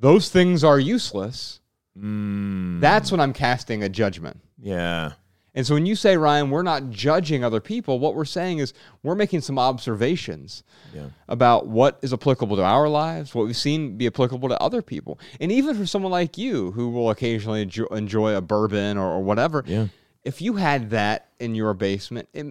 those 0.00 0.28
things 0.30 0.64
are 0.64 0.78
useless. 0.80 1.60
Mm, 1.98 2.80
That's 2.80 3.10
when 3.10 3.20
I'm 3.20 3.32
casting 3.32 3.82
a 3.82 3.88
judgment. 3.88 4.38
yeah. 4.58 5.12
And 5.52 5.66
so 5.66 5.74
when 5.74 5.84
you 5.84 5.96
say, 5.96 6.16
Ryan, 6.16 6.48
we're 6.50 6.62
not 6.62 6.90
judging 6.90 7.42
other 7.42 7.58
people, 7.60 7.98
what 7.98 8.14
we're 8.14 8.24
saying 8.24 8.58
is 8.58 8.72
we're 9.02 9.16
making 9.16 9.40
some 9.40 9.58
observations 9.58 10.62
Yeah. 10.94 11.06
about 11.28 11.66
what 11.66 11.98
is 12.02 12.12
applicable 12.12 12.54
to 12.56 12.62
our 12.62 12.88
lives, 12.88 13.34
what 13.34 13.46
we've 13.46 13.56
seen 13.56 13.96
be 13.96 14.06
applicable 14.06 14.48
to 14.50 14.62
other 14.62 14.80
people. 14.80 15.18
And 15.40 15.50
even 15.50 15.76
for 15.76 15.86
someone 15.86 16.12
like 16.12 16.38
you 16.38 16.70
who 16.70 16.90
will 16.90 17.10
occasionally 17.10 17.62
enjoy, 17.62 17.86
enjoy 17.86 18.36
a 18.36 18.40
bourbon 18.40 18.96
or, 18.96 19.10
or 19.14 19.20
whatever, 19.24 19.64
Yeah. 19.66 19.88
If 20.24 20.42
you 20.42 20.54
had 20.54 20.90
that 20.90 21.28
in 21.38 21.54
your 21.54 21.72
basement, 21.74 22.28
it, 22.34 22.44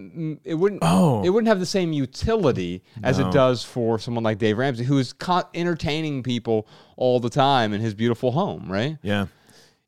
it 0.44 0.54
wouldn't 0.54 0.80
Oh. 0.84 1.22
it 1.24 1.30
wouldn't 1.30 1.48
have 1.48 1.60
the 1.60 1.66
same 1.66 1.92
utility 1.92 2.82
as 3.02 3.18
No. 3.18 3.28
it 3.28 3.32
does 3.32 3.62
for 3.62 3.98
someone 3.98 4.24
like 4.24 4.38
Dave 4.38 4.58
Ramsey 4.58 4.84
who 4.84 4.98
is 4.98 5.12
con- 5.12 5.44
entertaining 5.54 6.22
people 6.22 6.66
all 6.96 7.20
the 7.20 7.30
time 7.30 7.72
in 7.72 7.80
his 7.80 7.94
beautiful 7.94 8.32
home, 8.32 8.70
right? 8.70 8.98
Yeah. 9.02 9.26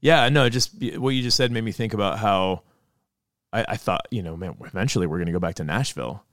Yeah. 0.01 0.29
No, 0.29 0.49
just 0.49 0.73
what 0.99 1.11
you 1.11 1.23
just 1.23 1.37
said 1.37 1.51
made 1.51 1.65
me 1.65 1.73
think 1.73 1.93
about 1.95 2.19
how 2.19 2.63
I, 3.53 3.65
I 3.71 3.77
thought, 3.77 4.07
you 4.11 4.23
know, 4.23 4.37
man, 4.37 4.57
eventually 4.65 5.07
we're 5.07 5.19
going 5.19 5.27
to 5.27 5.33
go 5.33 5.39
back 5.41 5.57
to 5.57 5.65
Nashville. 5.65 6.25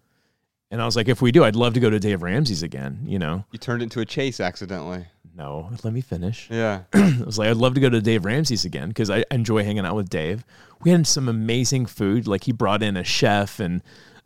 And 0.72 0.82
I 0.82 0.86
was 0.86 0.96
like, 0.96 1.08
if 1.08 1.20
we 1.20 1.32
do, 1.32 1.44
I'd 1.44 1.56
love 1.56 1.74
to 1.74 1.80
go 1.80 1.90
to 1.90 2.00
Dave 2.00 2.22
Ramsey's 2.22 2.62
again, 2.62 3.00
you 3.06 3.18
know? 3.18 3.44
You 3.52 3.58
turned 3.58 3.82
it 3.82 3.86
into 3.86 4.02
a 4.02 4.06
chase 4.06 4.40
accidentally. 4.40 5.08
No, 5.36 5.72
let 5.84 5.94
me 5.94 6.02
finish. 6.02 6.48
Yeah. 6.52 6.82
I 6.94 7.22
was 7.26 7.40
like, 7.40 7.50
I'd 7.50 7.58
love 7.58 7.74
to 7.74 7.80
go 7.80 7.90
to 7.90 8.00
Dave 8.02 8.24
Ramsey's 8.24 8.66
again 8.66 8.90
because 8.90 9.10
I 9.10 9.26
enjoy 9.32 9.64
hanging 9.64 9.84
out 9.86 9.96
with 9.96 10.10
Dave. 10.10 10.46
We 10.84 10.92
had 10.92 11.06
some 11.08 11.28
amazing 11.28 11.88
food. 11.88 12.28
Like 12.28 12.46
he 12.46 12.52
brought 12.52 12.84
in 12.84 12.98
a 12.98 13.04
chef, 13.04 13.60
and 13.60 13.82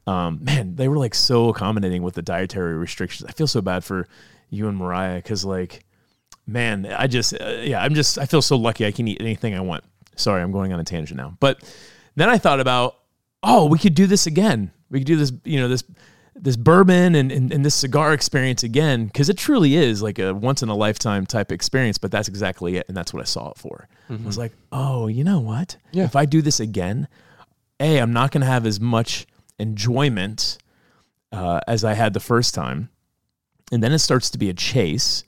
um, 0.05 0.39
man, 0.43 0.75
they 0.75 0.87
were 0.87 0.97
like 0.97 1.15
so 1.15 1.49
accommodating 1.49 2.03
with 2.03 2.15
the 2.15 2.21
dietary 2.21 2.75
restrictions. 2.75 3.27
I 3.27 3.33
feel 3.33 3.47
so 3.47 3.61
bad 3.61 3.83
for 3.83 4.07
you 4.49 4.67
and 4.67 4.77
Mariah 4.77 5.15
because, 5.15 5.43
like, 5.43 5.83
man, 6.45 6.85
I 6.85 7.07
just, 7.07 7.33
uh, 7.33 7.57
yeah, 7.61 7.81
I'm 7.81 7.95
just, 7.95 8.19
I 8.19 8.25
feel 8.25 8.41
so 8.41 8.55
lucky 8.55 8.85
I 8.85 8.91
can 8.91 9.07
eat 9.07 9.19
anything 9.19 9.55
I 9.55 9.61
want. 9.61 9.83
Sorry, 10.15 10.41
I'm 10.41 10.51
going 10.51 10.73
on 10.73 10.79
a 10.79 10.83
tangent 10.83 11.17
now. 11.17 11.35
But 11.39 11.63
then 12.15 12.29
I 12.29 12.37
thought 12.37 12.59
about, 12.59 12.97
oh, 13.41 13.65
we 13.65 13.79
could 13.79 13.95
do 13.95 14.05
this 14.05 14.27
again. 14.27 14.71
We 14.89 14.99
could 14.99 15.07
do 15.07 15.15
this, 15.15 15.31
you 15.43 15.59
know, 15.59 15.67
this 15.67 15.83
this 16.35 16.55
bourbon 16.57 17.15
and, 17.15 17.31
and, 17.31 17.53
and 17.53 17.63
this 17.63 17.75
cigar 17.75 18.13
experience 18.13 18.63
again 18.63 19.05
because 19.05 19.29
it 19.29 19.37
truly 19.37 19.75
is 19.75 20.01
like 20.01 20.17
a 20.19 20.33
once 20.33 20.63
in 20.63 20.69
a 20.69 20.75
lifetime 20.75 21.25
type 21.25 21.51
experience 21.51 21.97
but 21.97 22.11
that's 22.11 22.27
exactly 22.27 22.77
it 22.77 22.85
and 22.87 22.97
that's 22.97 23.13
what 23.13 23.21
i 23.21 23.25
saw 23.25 23.51
it 23.51 23.57
for. 23.57 23.87
I 24.09 24.15
was 24.25 24.37
like 24.37 24.51
oh 24.71 25.07
you 25.07 25.23
know 25.23 25.39
what? 25.39 25.77
Yeah. 25.91 26.05
if 26.05 26.15
i 26.15 26.25
do 26.25 26.41
this 26.41 26.59
again 26.59 27.07
a 27.79 27.99
i'm 27.99 28.13
not 28.13 28.31
going 28.31 28.41
to 28.41 28.47
have 28.47 28.65
as 28.65 28.79
much 28.79 29.27
enjoyment 29.59 30.57
uh, 31.31 31.61
as 31.67 31.83
i 31.83 31.93
had 31.93 32.13
the 32.13 32.19
first 32.19 32.53
time 32.53 32.89
and 33.71 33.81
then 33.81 33.91
it 33.91 33.99
starts 33.99 34.29
to 34.31 34.37
be 34.37 34.49
a 34.49 34.53
chase 34.53 35.23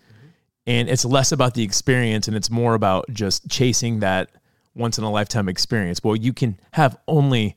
and 0.68 0.90
it's 0.90 1.06
less 1.06 1.32
about 1.32 1.54
the 1.54 1.64
experience 1.64 2.28
and 2.28 2.36
it's 2.36 2.50
more 2.50 2.74
about 2.74 3.06
just 3.12 3.48
chasing 3.50 4.00
that 4.00 4.30
once 4.74 4.98
in 4.98 5.04
a 5.04 5.12
lifetime 5.12 5.48
experience. 5.48 6.04
Well 6.04 6.16
you 6.16 6.34
can 6.34 6.60
have 6.72 6.98
only 7.08 7.56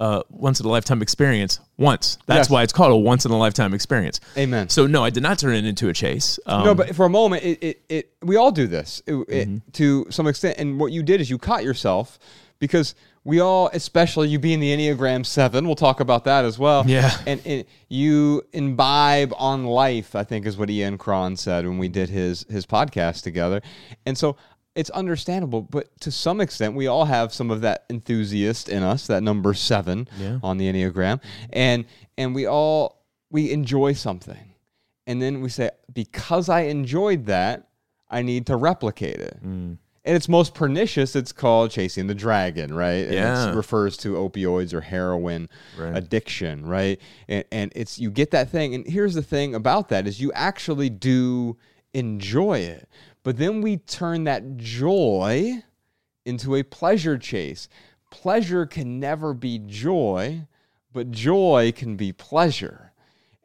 uh, 0.00 0.22
once 0.30 0.58
in 0.60 0.66
a 0.66 0.68
lifetime 0.68 1.02
experience 1.02 1.60
once 1.76 2.18
that's 2.26 2.46
Yes. 2.46 2.50
why 2.50 2.62
it's 2.64 2.72
called 2.72 2.90
a 2.92 2.96
once 2.96 3.24
in 3.26 3.30
a 3.30 3.38
lifetime 3.38 3.74
experience 3.74 4.18
Amen. 4.36 4.68
so 4.68 4.86
no 4.86 5.04
i 5.04 5.10
did 5.10 5.22
not 5.22 5.38
turn 5.38 5.54
it 5.54 5.64
into 5.64 5.88
a 5.88 5.92
chase 5.92 6.40
um, 6.46 6.64
no, 6.64 6.74
but 6.74 6.96
for 6.96 7.04
a 7.06 7.10
moment, 7.10 7.44
it, 7.44 7.58
it, 7.62 7.82
it 7.88 8.12
we 8.22 8.36
all 8.36 8.50
do 8.50 8.66
this 8.66 9.02
it, 9.06 9.14
it- 9.28 9.48
Mm-hmm. 9.48 9.70
to 9.72 10.06
some 10.10 10.26
extent. 10.26 10.58
And 10.58 10.80
what 10.80 10.90
you 10.92 11.02
did 11.02 11.20
is 11.20 11.28
you 11.30 11.38
caught 11.38 11.62
yourself 11.64 12.18
because 12.58 12.94
we 13.24 13.38
all, 13.40 13.68
especially 13.74 14.28
you 14.28 14.38
being 14.38 14.60
the 14.60 14.74
Enneagram 14.74 15.24
Seven, 15.26 15.66
we'll 15.66 15.74
talk 15.76 16.00
about 16.00 16.24
that 16.24 16.44
as 16.46 16.58
well. 16.58 16.84
Yeah. 16.86 17.10
And, 17.26 17.40
and 17.44 17.64
you 17.88 18.42
imbibe 18.54 19.32
on 19.36 19.64
life, 19.66 20.14
I 20.14 20.24
think 20.24 20.46
is 20.46 20.56
what 20.56 20.70
Ian 20.70 20.96
Cron 20.98 21.36
said 21.36 21.66
when 21.66 21.76
we 21.78 21.88
did 21.88 22.08
his 22.08 22.46
his 22.48 22.64
podcast 22.66 23.22
together. 23.22 23.60
And 24.06 24.16
so 24.16 24.36
it's 24.80 24.90
understandable, 24.90 25.60
but 25.62 25.88
to 26.00 26.10
some 26.10 26.40
extent, 26.40 26.74
we 26.74 26.86
all 26.86 27.04
have 27.04 27.32
some 27.32 27.50
of 27.50 27.60
that 27.60 27.84
enthusiast 27.90 28.68
in 28.68 28.82
us, 28.82 29.06
that 29.08 29.22
number 29.22 29.52
seven 29.54 30.08
Yeah. 30.18 30.38
on 30.42 30.56
the 30.58 30.72
Enneagram, 30.72 31.20
and 31.52 31.84
and 32.16 32.34
we 32.34 32.46
all 32.46 33.02
we 33.30 33.52
enjoy 33.52 33.92
something, 33.92 34.54
and 35.06 35.20
then 35.22 35.40
we 35.42 35.48
say 35.50 35.70
because 35.92 36.48
I 36.48 36.62
enjoyed 36.62 37.26
that, 37.26 37.68
I 38.10 38.22
need 38.22 38.46
to 38.46 38.56
replicate 38.56 39.20
it. 39.20 39.38
Mm. 39.44 39.76
And 40.02 40.16
it's 40.16 40.30
most 40.30 40.54
pernicious. 40.54 41.14
It's 41.14 41.30
called 41.30 41.70
chasing 41.70 42.06
the 42.06 42.14
dragon, 42.14 42.72
right? 42.72 43.04
And 43.04 43.12
Yeah. 43.14 43.50
it 43.52 43.54
refers 43.54 43.98
to 43.98 44.14
opioids 44.14 44.72
or 44.72 44.80
heroin 44.80 45.48
Right. 45.78 45.94
addiction, 45.94 46.64
right? 46.64 46.98
And, 47.28 47.44
and 47.52 47.72
it's 47.76 47.98
you 47.98 48.10
get 48.10 48.30
that 48.30 48.48
thing. 48.48 48.74
And 48.74 48.86
here's 48.86 49.12
the 49.14 49.22
thing 49.22 49.54
about 49.54 49.90
that 49.90 50.06
is 50.06 50.18
you 50.18 50.32
actually 50.32 50.88
do 50.88 51.58
enjoy 51.92 52.58
it, 52.60 52.88
but 53.22 53.36
then 53.36 53.60
we 53.60 53.76
turn 53.78 54.24
that 54.24 54.56
joy 54.56 55.62
into 56.24 56.54
a 56.56 56.62
pleasure 56.62 57.18
chase. 57.18 57.68
Pleasure 58.10 58.66
can 58.66 58.98
never 59.00 59.32
be 59.34 59.58
joy, 59.58 60.46
but 60.92 61.10
joy 61.10 61.72
can 61.76 61.96
be 61.96 62.12
pleasure, 62.12 62.92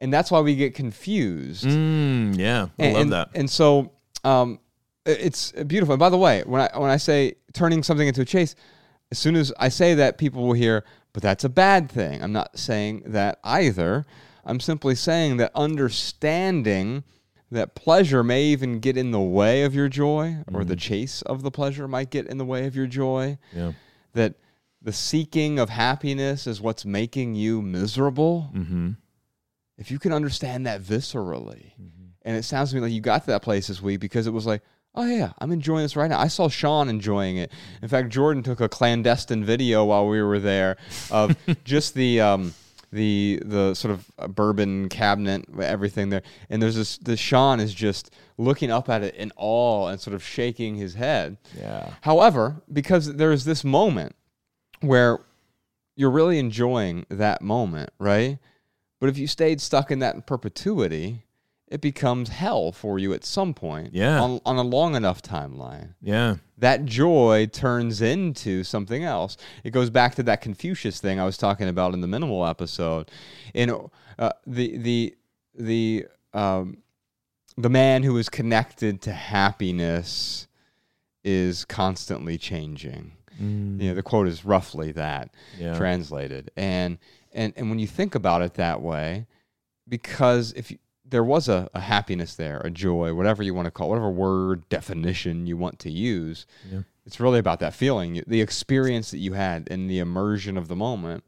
and 0.00 0.12
that's 0.12 0.30
why 0.30 0.40
we 0.40 0.56
get 0.56 0.74
confused. 0.74 1.64
mm, 1.64 2.36
yeah 2.36 2.66
i 2.78 2.84
And, 2.84 2.92
love 2.94 3.02
and- 3.02 3.12
that 3.12 3.28
And 3.34 3.48
so 3.50 3.92
um, 4.24 4.58
it's 5.04 5.52
beautiful. 5.52 5.92
And 5.94 6.00
by 6.00 6.08
the 6.10 6.18
way, 6.18 6.42
when 6.46 6.60
I 6.62 6.78
when 6.78 6.90
I 6.90 6.96
say 6.96 7.34
turning 7.52 7.82
something 7.82 8.08
into 8.08 8.22
a 8.22 8.24
chase. 8.24 8.54
As 9.12 9.20
soon 9.20 9.36
as 9.36 9.52
I 9.56 9.68
say 9.68 9.94
that, 9.94 10.18
people 10.18 10.44
will 10.44 10.52
hear, 10.54 10.82
but 11.12 11.22
that's 11.22 11.44
a 11.44 11.48
bad 11.48 11.88
thing. 11.88 12.20
I'm 12.20 12.32
not 12.32 12.58
saying 12.58 13.04
that 13.06 13.38
either. 13.44 14.04
I'm 14.44 14.58
simply 14.58 14.96
saying 14.96 15.36
that 15.36 15.52
understanding 15.54 17.04
that 17.50 17.74
pleasure 17.74 18.24
may 18.24 18.44
even 18.44 18.80
get 18.80 18.96
in 18.96 19.10
the 19.12 19.20
way 19.20 19.62
of 19.62 19.74
your 19.74 19.88
joy, 19.88 20.38
or 20.52 20.64
the 20.64 20.76
chase 20.76 21.22
of 21.22 21.42
the 21.42 21.50
pleasure 21.50 21.86
might 21.86 22.10
get 22.10 22.26
in 22.26 22.38
the 22.38 22.44
way 22.44 22.66
of 22.66 22.74
your 22.74 22.86
joy. 22.86 23.38
Yeah. 23.54 23.72
That 24.14 24.34
the 24.82 24.92
seeking 24.92 25.58
of 25.58 25.68
happiness 25.68 26.46
is 26.46 26.60
what's 26.60 26.84
making 26.84 27.34
you 27.34 27.62
miserable. 27.62 28.50
Mm-hmm. 28.54 28.90
If 29.78 29.90
you 29.90 29.98
can 29.98 30.12
understand 30.12 30.66
that 30.66 30.80
viscerally, 30.80 31.72
and 32.22 32.36
it 32.36 32.44
sounds 32.44 32.70
to 32.70 32.76
me 32.76 32.82
like 32.82 32.92
you 32.92 33.00
got 33.00 33.22
to 33.22 33.26
that 33.28 33.42
place 33.42 33.68
this 33.68 33.80
week 33.80 34.00
because 34.00 34.26
it 34.26 34.32
was 34.32 34.46
like, 34.46 34.62
oh 34.96 35.04
yeah, 35.04 35.32
I'm 35.38 35.52
enjoying 35.52 35.82
this 35.82 35.96
right 35.96 36.08
now. 36.08 36.18
I 36.18 36.28
saw 36.28 36.48
Shawn 36.48 36.88
enjoying 36.88 37.36
it. 37.36 37.52
In 37.82 37.88
fact, 37.88 38.08
Jordan 38.08 38.42
took 38.42 38.60
a 38.60 38.68
clandestine 38.68 39.44
video 39.44 39.84
while 39.84 40.08
we 40.08 40.22
were 40.22 40.40
there 40.40 40.76
of 41.10 41.36
just 41.64 41.94
the 41.94 42.20
um, 42.20 42.54
the 42.96 43.40
the 43.44 43.74
sort 43.74 43.92
of 43.92 44.10
uh, 44.18 44.26
bourbon 44.26 44.88
cabinet, 44.88 45.44
everything 45.60 46.08
there, 46.08 46.22
and 46.48 46.62
there's 46.62 46.74
this. 46.74 46.96
The 46.98 47.16
Shawn 47.16 47.60
is 47.60 47.74
just 47.74 48.10
looking 48.38 48.70
up 48.70 48.88
at 48.88 49.02
it 49.02 49.14
in 49.14 49.32
awe 49.36 49.88
and 49.88 50.00
sort 50.00 50.14
of 50.14 50.24
shaking 50.24 50.76
his 50.76 50.94
head. 50.94 51.36
Yeah. 51.56 51.92
However, 52.00 52.62
because 52.72 53.14
there's 53.14 53.44
this 53.44 53.62
moment 53.62 54.16
where 54.80 55.20
you're 55.94 56.10
really 56.10 56.38
enjoying 56.38 57.04
that 57.10 57.42
moment, 57.42 57.90
right? 57.98 58.38
But 58.98 59.10
if 59.10 59.18
you 59.18 59.26
stayed 59.26 59.60
stuck 59.60 59.90
in 59.90 59.98
that 59.98 60.14
in 60.14 60.22
perpetuity, 60.22 61.25
it 61.68 61.80
becomes 61.80 62.28
hell 62.28 62.70
for 62.72 62.98
you 62.98 63.12
at 63.12 63.24
some 63.24 63.52
point. 63.52 63.90
Yeah. 63.92 64.20
On, 64.20 64.40
on 64.46 64.56
a 64.56 64.62
long 64.62 64.94
enough 64.94 65.20
timeline. 65.20 65.94
Yeah. 66.00 66.36
That 66.58 66.84
joy 66.84 67.48
turns 67.52 68.00
into 68.00 68.62
something 68.62 69.02
else. 69.02 69.36
It 69.64 69.70
goes 69.72 69.90
back 69.90 70.14
to 70.14 70.22
that 70.24 70.40
Confucius 70.40 71.00
thing 71.00 71.18
I 71.18 71.24
was 71.24 71.36
talking 71.36 71.68
about 71.68 71.92
in 71.92 72.00
the 72.02 72.06
minimal 72.06 72.46
episode. 72.46 73.10
In 73.52 73.70
uh, 74.18 74.30
the 74.46 74.76
the 74.78 75.16
the 75.54 76.06
um, 76.32 76.78
the 77.58 77.68
man 77.70 78.02
who 78.04 78.16
is 78.16 78.28
connected 78.28 79.02
to 79.02 79.12
happiness 79.12 80.46
is 81.24 81.64
constantly 81.64 82.38
changing. 82.38 83.12
Mm. 83.42 83.80
You 83.82 83.88
know, 83.88 83.94
the 83.94 84.02
quote 84.02 84.28
is 84.28 84.44
roughly 84.44 84.92
that 84.92 85.30
Yeah. 85.58 85.76
translated. 85.76 86.50
And 86.56 86.98
and 87.32 87.52
and 87.56 87.68
when 87.70 87.78
you 87.78 87.86
think 87.86 88.14
about 88.14 88.42
it 88.42 88.54
that 88.54 88.80
way, 88.80 89.26
because 89.88 90.52
if 90.52 90.70
you, 90.70 90.78
there 91.08 91.24
was 91.24 91.48
a, 91.48 91.68
a 91.74 91.80
happiness 91.80 92.34
there, 92.34 92.58
a 92.64 92.70
joy, 92.70 93.14
whatever 93.14 93.42
you 93.42 93.54
want 93.54 93.66
to 93.66 93.70
call, 93.70 93.86
it, 93.88 93.90
whatever 93.90 94.10
word 94.10 94.68
definition 94.68 95.46
you 95.46 95.56
want 95.56 95.78
to 95.80 95.90
use, 95.90 96.46
Yeah. 96.70 96.80
it's 97.04 97.20
really 97.20 97.38
about 97.38 97.60
that 97.60 97.74
feeling, 97.74 98.22
the 98.26 98.40
experience 98.40 99.10
that 99.12 99.18
you 99.18 99.34
had, 99.34 99.68
and 99.70 99.88
the 99.88 99.98
immersion 100.00 100.56
of 100.56 100.66
the 100.68 100.76
moment. 100.76 101.22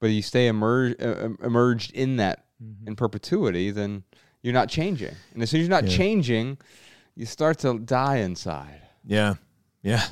But 0.00 0.08
you 0.10 0.22
stay 0.22 0.48
uh, 0.48 0.52
emerged 0.52 1.92
in 1.92 2.16
that 2.16 2.44
in 2.86 2.94
perpetuity, 2.96 3.70
then 3.70 4.04
you're 4.42 4.54
not 4.54 4.68
changing. 4.68 5.14
And 5.34 5.42
as 5.42 5.50
soon 5.50 5.60
as 5.60 5.66
you're 5.68 5.76
not 5.80 5.88
Yeah. 5.90 5.96
changing, 5.96 6.58
you 7.14 7.26
start 7.26 7.58
to 7.60 7.78
die 7.78 8.16
inside. 8.18 8.82
Yeah. 9.04 9.34
Yeah. 9.82 10.06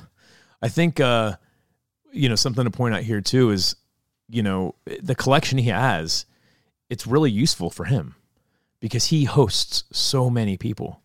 I 0.62 0.68
think 0.68 0.98
uh 1.00 1.36
you 2.12 2.28
know 2.28 2.36
something 2.36 2.64
to 2.64 2.70
point 2.70 2.94
out 2.94 3.02
here 3.02 3.20
too 3.20 3.50
is 3.50 3.76
you 4.30 4.42
know 4.42 4.74
the 5.02 5.14
collection 5.14 5.58
he 5.58 5.68
has 5.68 6.24
it's 6.90 7.06
really 7.06 7.30
useful 7.30 7.68
for 7.70 7.84
him 7.84 8.14
because 8.80 9.06
he 9.06 9.24
hosts 9.24 9.84
so 9.92 10.30
many 10.30 10.56
people 10.56 11.02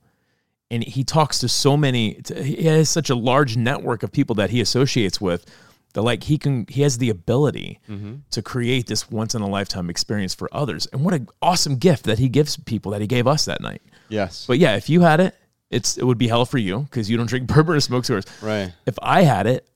and 0.72 0.84
he 0.84 1.04
talks 1.04 1.40
to 1.40 1.48
so 1.48 1.78
many 1.78 2.22
he 2.36 2.64
has 2.64 2.90
such 2.90 3.10
a 3.10 3.16
large 3.16 3.58
network 3.58 4.04
of 4.04 4.12
people 4.12 4.36
that 4.36 4.50
he 4.50 4.62
associates 4.62 5.20
with 5.20 5.46
that 5.94 6.02
like 6.02 6.24
he 6.24 6.38
can 6.38 6.66
he 6.70 6.82
has 6.82 6.98
the 6.98 7.10
ability 7.10 7.80
mm-hmm. 7.90 8.16
to 8.32 8.42
create 8.42 8.88
this 8.88 9.10
once 9.12 9.36
in 9.36 9.42
a 9.42 9.48
lifetime 9.48 9.90
experience 9.90 10.34
for 10.34 10.50
others 10.52 10.88
and 10.94 11.04
what 11.04 11.14
an 11.14 11.28
awesome 11.42 11.78
gift 11.78 12.04
that 12.06 12.20
he 12.20 12.30
gives 12.30 12.58
people 12.58 12.92
that 12.92 13.02
he 13.02 13.08
gave 13.08 13.28
us 13.28 13.46
that 13.46 13.62
night 13.62 13.82
Yes. 14.10 14.46
but 14.48 14.60
yeah 14.60 14.76
if 14.76 14.90
you 14.90 15.02
had 15.02 15.20
it 15.20 15.36
it's 15.74 15.98
it 15.98 16.06
would 16.06 16.18
be 16.18 16.28
hell 16.28 16.46
for 16.46 16.58
you 16.58 16.80
because 16.82 17.10
you 17.10 17.18
don't 17.18 17.28
drink 17.28 17.48
bourbon 17.54 17.76
or 17.76 17.80
smoke 17.80 18.06
cigars 18.06 18.26
right. 18.42 18.72
if 18.86 18.96
I 19.02 19.24
had 19.24 19.48
it, 19.48 19.68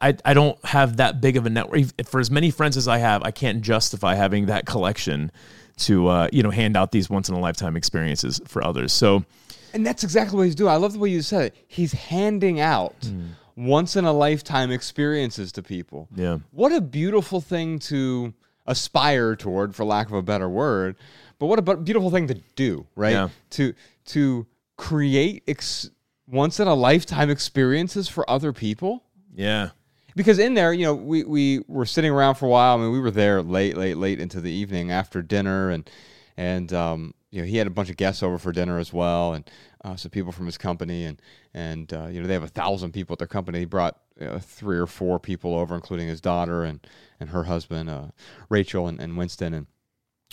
I, 0.00 0.16
I 0.24 0.34
don't 0.34 0.62
have 0.64 0.98
that 0.98 1.20
big 1.20 1.36
of 1.36 1.46
a 1.46 1.50
network. 1.50 1.82
For 2.06 2.18
as 2.18 2.30
many 2.30 2.50
friends 2.50 2.76
as 2.76 2.88
I 2.88 2.98
have, 2.98 3.22
I 3.22 3.30
can't 3.30 3.60
justify 3.60 4.14
having 4.14 4.46
that 4.46 4.64
collection 4.64 5.30
to 5.80 6.08
uh, 6.08 6.28
you 6.32 6.42
know 6.42 6.50
hand 6.50 6.76
out 6.76 6.92
these 6.92 7.10
once 7.10 7.28
in 7.28 7.34
a 7.34 7.40
lifetime 7.40 7.76
experiences 7.76 8.40
for 8.46 8.64
others. 8.64 8.92
So 8.92 9.24
And 9.72 9.86
that's 9.86 10.04
exactly 10.04 10.36
what 10.36 10.44
he's 10.44 10.54
doing. 10.54 10.70
I 10.70 10.76
love 10.76 10.92
the 10.92 10.98
way 10.98 11.10
you 11.10 11.22
said 11.22 11.46
it. 11.46 11.56
He's 11.68 11.92
handing 11.92 12.60
out 12.60 13.10
once 13.56 13.96
in 13.96 14.04
a 14.04 14.12
lifetime 14.12 14.70
experiences 14.70 15.52
to 15.52 15.62
people. 15.62 16.08
Yeah. 16.14 16.38
What 16.50 16.72
a 16.72 16.80
beautiful 16.80 17.40
thing 17.40 17.78
to 17.80 18.32
aspire 18.66 19.36
toward, 19.36 19.74
for 19.74 19.84
lack 19.84 20.06
of 20.06 20.14
a 20.14 20.22
better 20.22 20.48
word. 20.48 20.96
But 21.38 21.46
what 21.46 21.58
a 21.58 21.76
beautiful 21.76 22.10
thing 22.10 22.28
to 22.28 22.34
do, 22.54 22.86
right? 22.96 23.12
Yeah. 23.12 23.28
To 23.50 23.74
to 24.06 24.46
create 24.76 25.42
ex- 25.46 25.90
once 26.26 26.60
in 26.60 26.68
a 26.68 26.74
lifetime 26.74 27.28
experiences 27.28 28.08
for 28.08 28.28
other 28.30 28.52
people 28.52 29.02
yeah, 29.34 29.70
because 30.16 30.38
in 30.38 30.54
there, 30.54 30.72
you 30.72 30.84
know, 30.84 30.94
we, 30.94 31.24
we 31.24 31.60
were 31.68 31.86
sitting 31.86 32.10
around 32.10 32.36
for 32.36 32.46
a 32.46 32.48
while. 32.48 32.76
I 32.76 32.80
mean, 32.80 32.92
we 32.92 33.00
were 33.00 33.10
there 33.10 33.42
late, 33.42 33.76
late, 33.76 33.96
late 33.96 34.20
into 34.20 34.40
the 34.40 34.50
evening 34.50 34.90
after 34.90 35.22
dinner, 35.22 35.70
and 35.70 35.88
and 36.36 36.72
um, 36.72 37.14
you 37.30 37.40
know, 37.40 37.46
he 37.46 37.56
had 37.56 37.66
a 37.66 37.70
bunch 37.70 37.90
of 37.90 37.96
guests 37.96 38.22
over 38.22 38.38
for 38.38 38.52
dinner 38.52 38.78
as 38.78 38.92
well, 38.92 39.34
and 39.34 39.50
uh, 39.84 39.96
some 39.96 40.10
people 40.10 40.32
from 40.32 40.46
his 40.46 40.58
company, 40.58 41.04
and 41.04 41.20
and 41.54 41.92
uh, 41.92 42.06
you 42.06 42.20
know, 42.20 42.26
they 42.26 42.34
have 42.34 42.42
a 42.42 42.48
thousand 42.48 42.92
people 42.92 43.14
at 43.14 43.18
their 43.18 43.28
company. 43.28 43.60
He 43.60 43.64
brought 43.64 43.98
uh, 44.20 44.38
three 44.38 44.78
or 44.78 44.86
four 44.86 45.18
people 45.18 45.54
over, 45.54 45.74
including 45.74 46.08
his 46.08 46.20
daughter 46.20 46.64
and 46.64 46.86
and 47.18 47.30
her 47.30 47.44
husband, 47.44 47.90
uh, 47.90 48.08
Rachel 48.48 48.86
and, 48.88 49.00
and 49.00 49.16
Winston, 49.16 49.54
and 49.54 49.66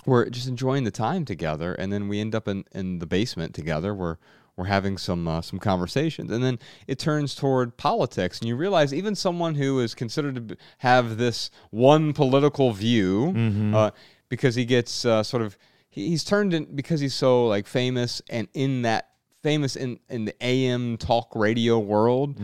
we're 0.05 0.29
just 0.29 0.47
enjoying 0.47 0.85
the 0.85 0.91
time 0.91 1.25
together, 1.25 1.73
and 1.73 1.91
then 1.91 2.07
we 2.07 2.19
end 2.21 2.33
up 2.33 2.47
in, 2.47 2.63
in 2.71 2.99
the 2.99 3.05
basement 3.05 3.53
together. 3.53 3.93
We're 3.93 4.17
we're 4.57 4.65
having 4.65 4.97
some 4.97 5.27
uh, 5.27 5.41
some 5.41 5.59
conversations, 5.59 6.31
and 6.31 6.43
then 6.43 6.59
it 6.87 6.97
turns 6.99 7.35
toward 7.35 7.77
politics, 7.77 8.39
and 8.39 8.47
you 8.49 8.55
realize 8.55 8.93
even 8.93 9.15
someone 9.15 9.55
who 9.55 9.79
is 9.79 9.93
considered 9.95 10.35
to 10.35 10.41
be- 10.41 10.55
have 10.79 11.17
this 11.17 11.49
one 11.69 12.11
political 12.11 12.73
view, 12.73 13.33
uh, 13.75 13.91
because 14.29 14.55
he 14.55 14.65
gets 14.65 15.05
uh, 15.05 15.21
sort 15.23 15.43
of 15.43 15.57
he, 15.89 16.09
he's 16.09 16.23
turned 16.23 16.53
in 16.53 16.65
because 16.75 16.99
he's 16.99 17.13
so 17.13 17.47
like 17.47 17.67
famous 17.67 18.21
and 18.29 18.47
in 18.53 18.81
that 18.81 19.09
famous 19.43 19.75
in 19.75 19.99
in 20.09 20.25
the 20.25 20.35
AM 20.43 20.97
talk 20.97 21.33
radio 21.35 21.77
world, 21.77 22.39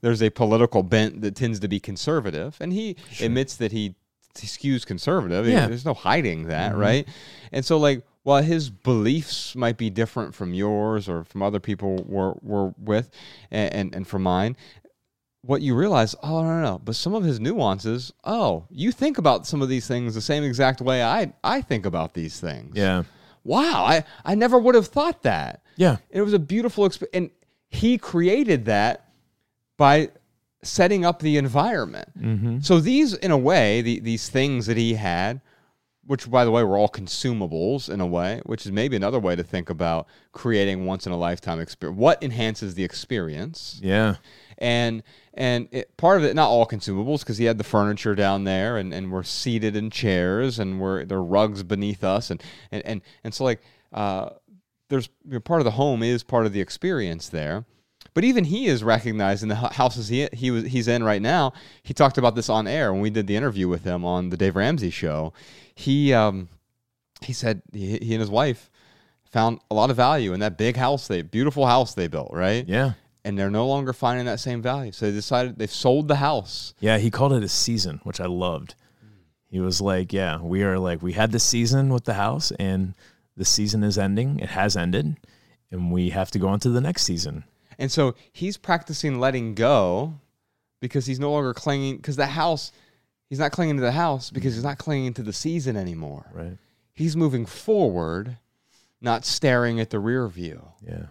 there's 0.00 0.22
a 0.22 0.30
political 0.30 0.82
bent 0.82 1.20
that 1.20 1.36
tends 1.36 1.60
to 1.60 1.68
be 1.68 1.78
conservative, 1.78 2.56
and 2.60 2.72
he 2.72 2.96
admits 3.20 3.56
that 3.56 3.72
he 3.72 3.94
he 4.40 4.46
skews 4.46 4.86
conservative. 4.86 5.46
Yeah. 5.48 5.66
There's 5.66 5.84
no 5.84 5.94
hiding 5.94 6.44
that, 6.48 6.76
right? 6.76 7.08
And 7.50 7.64
so, 7.64 7.76
like, 7.76 8.04
while 8.28 8.42
his 8.42 8.68
beliefs 8.68 9.56
might 9.56 9.78
be 9.78 9.88
different 9.88 10.34
from 10.34 10.52
yours 10.52 11.08
or 11.08 11.24
from 11.24 11.42
other 11.42 11.58
people 11.58 12.04
we're, 12.06 12.34
we're 12.42 12.74
with 12.78 13.10
and, 13.50 13.72
and, 13.72 13.94
and 13.94 14.06
from 14.06 14.22
mine, 14.22 14.54
what 15.40 15.62
you 15.62 15.74
realize, 15.74 16.14
oh, 16.22 16.42
no, 16.42 16.60
no, 16.60 16.60
no, 16.60 16.78
but 16.78 16.94
some 16.94 17.14
of 17.14 17.24
his 17.24 17.40
nuances, 17.40 18.12
oh, 18.24 18.66
you 18.68 18.92
think 18.92 19.16
about 19.16 19.46
some 19.46 19.62
of 19.62 19.70
these 19.70 19.88
things 19.88 20.14
the 20.14 20.20
same 20.20 20.44
exact 20.44 20.82
way 20.82 21.02
I, 21.02 21.32
I 21.42 21.62
think 21.62 21.86
about 21.86 22.12
these 22.12 22.38
things. 22.38 22.76
yeah, 22.76 23.04
Wow, 23.44 23.86
I, 23.86 24.04
I 24.26 24.34
never 24.34 24.58
would 24.58 24.74
have 24.74 24.88
thought 24.88 25.22
that. 25.22 25.62
yeah, 25.76 25.96
it 26.10 26.20
was 26.20 26.34
a 26.34 26.38
beautiful 26.38 26.84
experience. 26.84 27.14
And 27.14 27.30
he 27.70 27.96
created 27.96 28.66
that 28.66 29.08
by 29.78 30.10
setting 30.62 31.06
up 31.06 31.20
the 31.20 31.38
environment. 31.38 32.10
Mm-hmm. 32.20 32.60
So 32.60 32.78
these, 32.78 33.14
in 33.14 33.30
a 33.30 33.38
way, 33.38 33.80
the, 33.80 34.00
these 34.00 34.28
things 34.28 34.66
that 34.66 34.76
he 34.76 34.92
had, 34.92 35.40
which 36.08 36.30
by 36.30 36.42
the 36.42 36.50
way 36.50 36.64
were 36.64 36.78
all 36.78 36.88
consumables 36.88 37.90
in 37.90 38.00
a 38.00 38.06
way, 38.06 38.40
which 38.46 38.64
is 38.64 38.72
maybe 38.72 38.96
another 38.96 39.18
way 39.18 39.36
to 39.36 39.42
think 39.42 39.68
about 39.68 40.06
creating 40.32 40.86
once 40.86 41.06
in 41.06 41.12
a 41.12 41.16
lifetime 41.18 41.60
experience. 41.60 41.98
What 41.98 42.22
enhances 42.22 42.74
the 42.74 42.82
experience? 42.82 43.78
yeah, 43.82 44.16
and 44.56 45.02
and 45.34 45.68
it, 45.70 45.94
part 45.98 46.16
of 46.16 46.24
it 46.24 46.34
not 46.34 46.48
all 46.48 46.66
consumables 46.66 47.20
because 47.20 47.36
he 47.36 47.44
had 47.44 47.58
the 47.58 47.64
furniture 47.64 48.14
down 48.14 48.44
there 48.44 48.78
and, 48.78 48.94
and 48.94 49.12
we're 49.12 49.22
seated 49.22 49.76
in 49.76 49.90
chairs 49.90 50.58
and 50.58 50.80
we're 50.80 51.04
there 51.04 51.18
are 51.18 51.22
rugs 51.22 51.62
beneath 51.62 52.02
us 52.02 52.30
and 52.30 52.42
and 52.72 52.82
and, 52.86 53.02
and 53.22 53.34
so 53.34 53.44
like 53.44 53.60
uh, 53.92 54.30
there's 54.88 55.10
you 55.26 55.34
know, 55.34 55.40
part 55.40 55.60
of 55.60 55.66
the 55.66 55.72
home 55.72 56.02
is 56.02 56.22
part 56.22 56.46
of 56.46 56.54
the 56.54 56.60
experience 56.62 57.28
there 57.28 57.66
but 58.18 58.24
even 58.24 58.42
he 58.42 58.66
is 58.66 58.82
recognized 58.82 59.44
in 59.44 59.48
the 59.48 59.54
houses 59.54 60.08
he 60.08 60.28
he 60.32 60.50
was 60.50 60.64
he's 60.64 60.88
in 60.88 61.04
right 61.04 61.22
now 61.22 61.52
he 61.84 61.94
talked 61.94 62.18
about 62.18 62.34
this 62.34 62.48
on 62.48 62.66
air 62.66 62.92
when 62.92 63.00
we 63.00 63.10
did 63.10 63.28
the 63.28 63.36
interview 63.36 63.68
with 63.68 63.84
him 63.84 64.04
on 64.04 64.30
the 64.30 64.36
Dave 64.36 64.56
Ramsey 64.56 64.90
show 64.90 65.32
he 65.76 66.12
um 66.12 66.48
he 67.22 67.32
said 67.32 67.62
he, 67.72 67.98
he 67.98 68.14
and 68.14 68.20
his 68.20 68.30
wife 68.30 68.70
found 69.30 69.60
a 69.70 69.74
lot 69.74 69.88
of 69.90 69.96
value 69.96 70.32
in 70.32 70.40
that 70.40 70.58
big 70.58 70.76
house 70.76 71.06
they 71.06 71.22
beautiful 71.22 71.64
house 71.66 71.94
they 71.94 72.08
built 72.08 72.32
right 72.32 72.66
yeah, 72.66 72.94
and 73.24 73.38
they're 73.38 73.50
no 73.50 73.68
longer 73.68 73.92
finding 73.92 74.24
that 74.24 74.40
same 74.40 74.62
value. 74.62 74.90
So 74.90 75.04
they 75.04 75.12
decided 75.12 75.58
they've 75.58 75.70
sold 75.70 76.08
the 76.08 76.16
house. 76.16 76.72
yeah. 76.80 76.96
He 76.96 77.10
called 77.10 77.34
it 77.34 77.42
a 77.42 77.48
season, 77.48 78.00
which 78.04 78.20
I 78.20 78.26
loved. 78.26 78.74
He 79.50 79.60
was 79.60 79.82
like, 79.82 80.14
"Yeah, 80.14 80.40
we 80.40 80.62
are 80.62 80.78
like 80.78 81.02
we 81.02 81.12
had 81.12 81.32
the 81.32 81.38
season 81.38 81.92
with 81.92 82.04
the 82.04 82.14
house, 82.14 82.52
and 82.58 82.94
the 83.36 83.44
season 83.44 83.82
is 83.82 83.98
ending. 83.98 84.40
It 84.40 84.50
has 84.50 84.76
ended, 84.76 85.16
and 85.70 85.92
we 85.92 86.10
have 86.10 86.30
to 86.32 86.38
go 86.38 86.48
on 86.48 86.60
to 86.60 86.70
the 86.70 86.80
next 86.80 87.02
season." 87.04 87.44
And 87.78 87.92
so 87.92 88.14
he's 88.32 88.56
practicing 88.56 89.20
letting 89.20 89.54
go 89.54 90.14
because 90.80 91.06
he's 91.06 91.20
no 91.20 91.30
longer 91.30 91.54
clinging 91.54 91.96
because 91.96 92.16
the 92.16 92.26
house 92.26 92.72
he's 93.28 93.38
not 93.38 93.52
clinging 93.52 93.76
to 93.76 93.82
the 93.82 93.92
house 93.92 94.30
because 94.30 94.54
he's 94.54 94.64
not 94.64 94.78
clinging 94.78 95.14
to 95.14 95.22
the 95.22 95.32
season 95.32 95.76
anymore. 95.76 96.26
Right. 96.32 96.58
He's 96.94 97.16
moving 97.16 97.46
forward, 97.46 98.38
not 99.00 99.24
staring 99.24 99.80
at 99.80 99.90
the 99.90 100.00
rear 100.00 100.26
view. 100.26 100.62
Yeah. 100.84 101.06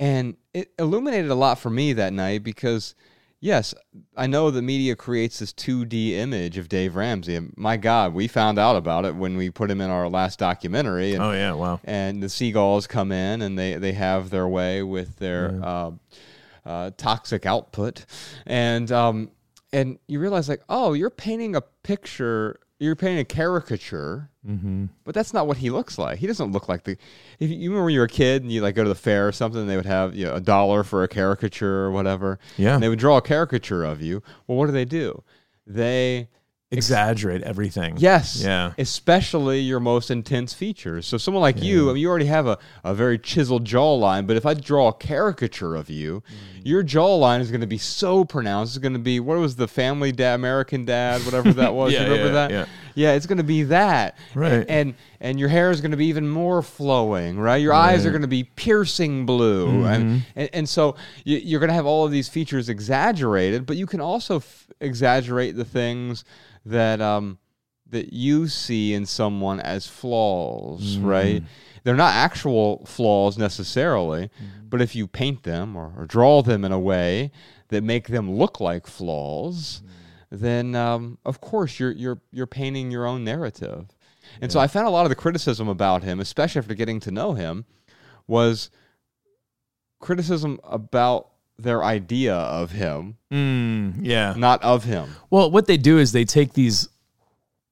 And 0.00 0.36
it 0.54 0.72
illuminated 0.78 1.30
a 1.30 1.34
lot 1.34 1.58
for 1.58 1.70
me 1.70 1.92
that 1.92 2.12
night 2.12 2.42
because, 2.42 2.94
yes, 3.40 3.74
I 4.16 4.26
know 4.26 4.50
the 4.50 4.62
media 4.62 4.94
creates 4.96 5.38
this 5.38 5.52
2D 5.52 6.12
image 6.12 6.58
of 6.58 6.68
Dave 6.68 6.94
Ramsey. 6.96 7.34
And 7.36 7.52
my 7.56 7.76
God, 7.76 8.14
we 8.14 8.28
found 8.28 8.58
out 8.58 8.76
about 8.76 9.04
it 9.04 9.14
when 9.16 9.36
we 9.36 9.50
put 9.50 9.70
him 9.70 9.80
in 9.80 9.90
our 9.90 10.08
last 10.08 10.38
documentary. 10.38 11.14
And, 11.14 11.22
Oh 11.22 11.32
yeah. 11.32 11.52
Wow. 11.52 11.80
and 11.84 12.22
the 12.22 12.28
seagulls 12.28 12.86
come 12.86 13.12
in 13.12 13.42
and 13.42 13.58
they, 13.58 13.74
they 13.76 13.92
have 13.92 14.30
their 14.30 14.46
way 14.48 14.82
with 14.82 15.16
their 15.16 15.58
uh, 15.62 15.90
uh, 16.64 16.90
toxic 16.96 17.46
output. 17.46 18.04
And, 18.46 18.90
um, 18.92 19.30
and 19.72 19.98
you 20.08 20.18
realize, 20.20 20.48
like, 20.48 20.62
oh, 20.68 20.92
you're 20.94 21.10
painting 21.10 21.54
a 21.54 21.60
picture, 21.60 22.58
you're 22.80 22.96
painting 22.96 23.18
a 23.20 23.24
caricature 23.24 24.26
Mm-hmm. 24.48 24.86
but 25.04 25.14
that's 25.14 25.34
not 25.34 25.46
what 25.46 25.58
he 25.58 25.68
looks 25.68 25.98
like. 25.98 26.18
He 26.18 26.26
doesn't 26.26 26.50
look 26.50 26.66
like 26.66 26.84
the. 26.84 26.96
If 27.38 27.50
you, 27.50 27.56
you 27.56 27.68
remember 27.68 27.84
when 27.84 27.92
you 27.92 28.00
were 28.00 28.06
a 28.06 28.08
kid 28.08 28.42
and 28.42 28.50
you 28.50 28.62
like 28.62 28.74
go 28.74 28.82
to 28.82 28.88
the 28.88 28.94
fair 28.94 29.28
or 29.28 29.32
something, 29.32 29.66
they 29.66 29.76
would 29.76 29.84
have 29.84 30.14
you 30.14 30.24
know 30.24 30.34
a 30.34 30.40
dollar 30.40 30.82
for 30.82 31.02
a 31.02 31.08
caricature 31.08 31.84
or 31.84 31.90
whatever. 31.90 32.38
Yeah. 32.56 32.72
And 32.72 32.82
they 32.82 32.88
would 32.88 32.98
draw 32.98 33.18
a 33.18 33.20
caricature 33.22 33.84
of 33.84 34.00
you. 34.00 34.22
Well, 34.46 34.56
what 34.56 34.64
do 34.64 34.72
they 34.72 34.86
do? 34.86 35.22
They 35.66 36.28
Exaggerate 36.72 37.42
everything. 37.42 37.96
yes, 37.98 38.40
Yeah. 38.44 38.74
especially 38.78 39.58
your 39.58 39.80
most 39.80 40.08
intense 40.08 40.54
features. 40.54 41.04
So 41.04 41.16
someone 41.18 41.40
like 41.40 41.60
you, 41.60 41.90
I 41.90 41.94
mean, 41.94 42.00
you 42.02 42.08
already 42.08 42.26
have 42.26 42.46
a, 42.46 42.58
a 42.84 42.94
very 42.94 43.18
chiseled 43.18 43.64
jawline, 43.64 44.28
but 44.28 44.36
if 44.36 44.46
I 44.46 44.54
draw 44.54 44.86
a 44.88 44.92
caricature 44.92 45.74
of 45.74 45.90
you, 45.90 46.22
Mm. 46.30 46.60
your 46.62 46.84
jawline 46.84 47.40
is 47.40 47.50
going 47.50 47.60
to 47.62 47.66
be 47.66 47.78
so 47.78 48.24
pronounced. 48.24 48.76
It's 48.76 48.82
going 48.82 48.92
to 48.92 49.00
be 49.00 49.18
what 49.18 49.36
was 49.38 49.56
the 49.56 49.66
Family 49.66 50.12
Dad, 50.12 50.34
American 50.34 50.84
Dad, 50.84 51.24
whatever 51.24 51.52
that 51.54 51.74
was. 51.80 51.92
Yeah, 51.92 52.04
you 52.04 52.10
remember 52.12 52.26
yeah, 52.28 52.48
that? 52.48 52.68
Yeah. 52.94 53.12
It's 53.12 53.26
going 53.26 53.38
to 53.38 53.44
be 53.44 53.64
that. 53.64 54.16
Right. 54.34 54.52
And 54.52 54.70
and, 54.70 54.94
and 55.20 55.40
your 55.40 55.48
hair 55.48 55.70
is 55.70 55.80
going 55.80 55.90
to 55.90 55.96
be 55.96 56.06
even 56.06 56.28
more 56.28 56.62
flowing, 56.62 57.38
right? 57.38 57.56
Your 57.62 57.72
eyes 57.74 58.04
are 58.06 58.10
going 58.10 58.22
to 58.22 58.28
be 58.28 58.44
piercing 58.44 59.26
blue, 59.26 59.66
Mm-hmm. 59.68 59.84
and, 59.86 60.22
and 60.36 60.50
and 60.52 60.68
so 60.68 60.96
you, 61.24 61.38
you're 61.38 61.60
going 61.60 61.68
to 61.68 61.74
have 61.74 61.86
all 61.86 62.04
of 62.04 62.10
these 62.12 62.28
features 62.28 62.68
exaggerated, 62.68 63.66
but 63.66 63.76
you 63.76 63.86
can 63.86 64.00
also 64.00 64.36
f- 64.36 64.66
exaggerate 64.80 65.56
the 65.56 65.64
things 65.64 66.24
that 66.66 67.00
um 67.00 67.38
that 67.88 68.12
you 68.12 68.46
see 68.46 68.94
in 68.94 69.04
someone 69.06 69.58
as 69.60 69.86
flaws, 69.86 70.96
right? 70.98 71.42
They're 71.82 71.96
not 71.96 72.14
actual 72.14 72.84
flaws 72.86 73.36
necessarily, 73.38 74.30
but 74.68 74.80
if 74.80 74.94
you 74.94 75.06
paint 75.08 75.42
them 75.42 75.76
or, 75.76 75.92
or 75.96 76.06
draw 76.06 76.42
them 76.42 76.64
in 76.64 76.72
a 76.72 76.78
way 76.78 77.32
that 77.68 77.82
make 77.82 78.06
them 78.08 78.30
look 78.30 78.60
like 78.60 78.86
flaws, 78.86 79.82
then 80.30 80.74
um, 80.74 81.18
of 81.24 81.40
course 81.40 81.78
you're 81.80 81.92
you're 81.92 82.20
you're 82.32 82.46
painting 82.46 82.90
your 82.90 83.06
own 83.06 83.24
narrative. 83.24 83.86
And 84.40 84.52
so 84.52 84.60
I 84.60 84.68
found 84.68 84.86
a 84.86 84.90
lot 84.90 85.04
of 85.04 85.08
the 85.08 85.16
criticism 85.16 85.68
about 85.68 86.04
him, 86.04 86.20
especially 86.20 86.60
after 86.60 86.74
getting 86.74 87.00
to 87.00 87.10
know 87.10 87.32
him, 87.32 87.64
was 88.28 88.70
criticism 90.00 90.60
about 90.64 91.28
their 91.58 91.82
idea 91.84 92.34
of 92.34 92.70
him, 92.70 93.16
Mm, 93.30 93.98
yeah. 94.00 94.34
not 94.36 94.62
of 94.62 94.84
him. 94.84 95.10
Well, 95.28 95.50
what 95.50 95.66
they 95.66 95.76
do 95.76 95.98
is 95.98 96.12
they 96.12 96.24
take 96.24 96.52
these 96.54 96.88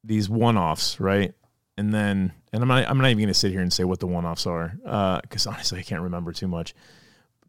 these 0.04 0.28
one-offs, 0.28 1.00
right? 1.00 1.32
And 1.76 1.92
then 1.94 2.32
and 2.52 2.62
I'm 2.62 2.68
not 2.68 2.88
I'm 2.88 2.98
not 2.98 3.06
even 3.06 3.18
going 3.18 3.28
to 3.28 3.34
sit 3.34 3.50
here 3.52 3.60
and 3.60 3.72
say 3.72 3.84
what 3.84 4.00
the 4.00 4.06
one-offs 4.06 4.46
are 4.46 4.76
uh 4.84 5.20
cuz 5.22 5.46
honestly 5.46 5.78
I 5.78 5.82
can't 5.82 6.02
remember 6.02 6.32
too 6.32 6.48
much. 6.48 6.74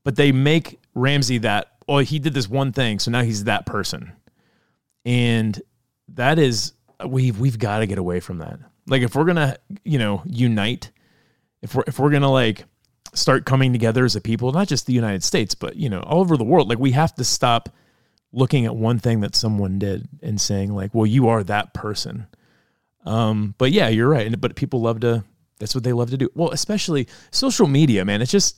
But 0.04 0.16
they 0.16 0.32
make 0.32 0.80
Ramsey 0.96 1.40
that 1.40 1.72
oh 1.88 1.98
he 2.00 2.20
did 2.20 2.34
this 2.34 2.48
one 2.50 2.72
thing, 2.72 3.00
so 3.00 3.12
now 3.12 3.24
he's 3.24 3.44
that 3.46 3.66
person. 3.66 4.14
And 5.06 5.60
that 6.10 6.40
is 6.40 6.74
we've 7.06 7.40
we've 7.40 7.60
got 7.60 7.80
to 7.80 7.88
get 7.88 7.98
away 7.98 8.20
from 8.20 8.40
that. 8.40 8.60
Like 8.88 9.02
if 9.02 9.16
we're 9.16 9.26
to, 9.26 9.60
you 9.84 10.00
know, 10.00 10.22
unite, 10.26 10.92
if 11.62 11.76
we're 11.76 11.84
if 11.88 12.00
we're 12.00 12.10
to 12.12 12.28
like 12.28 12.66
start 13.14 13.46
coming 13.46 13.72
together 13.72 14.06
as 14.06 14.16
a 14.16 14.22
people, 14.22 14.52
not 14.52 14.68
just 14.68 14.86
the 14.86 14.94
United 14.94 15.24
States, 15.24 15.56
but 15.56 15.76
you 15.76 15.90
know, 15.90 16.02
all 16.02 16.22
over 16.22 16.38
the 16.38 16.44
world, 16.44 16.70
like 16.70 16.80
we 16.80 16.92
have 16.92 17.14
to 17.16 17.24
stop 17.24 17.70
looking 18.32 18.66
at 18.66 18.76
one 18.76 19.00
thing 19.00 19.22
that 19.22 19.36
someone 19.36 19.80
did 19.80 20.08
and 20.22 20.40
saying 20.40 20.74
like, 20.74 20.94
"Well, 20.94 21.06
you 21.06 21.30
are 21.30 21.44
that 21.44 21.74
person." 21.74 22.28
Um, 23.06 23.56
but 23.58 23.72
yeah, 23.72 23.88
you're 23.90 24.10
right. 24.10 24.40
But 24.40 24.56
people 24.56 24.82
love 24.82 25.00
to. 25.02 25.24
That's 25.60 25.76
what 25.76 25.84
they 25.84 25.94
love 25.94 26.10
to 26.12 26.18
do. 26.18 26.30
Well, 26.36 26.52
especially 26.52 27.08
social 27.32 27.68
media, 27.68 28.06
man. 28.06 28.22
It's 28.22 28.32
just 28.32 28.58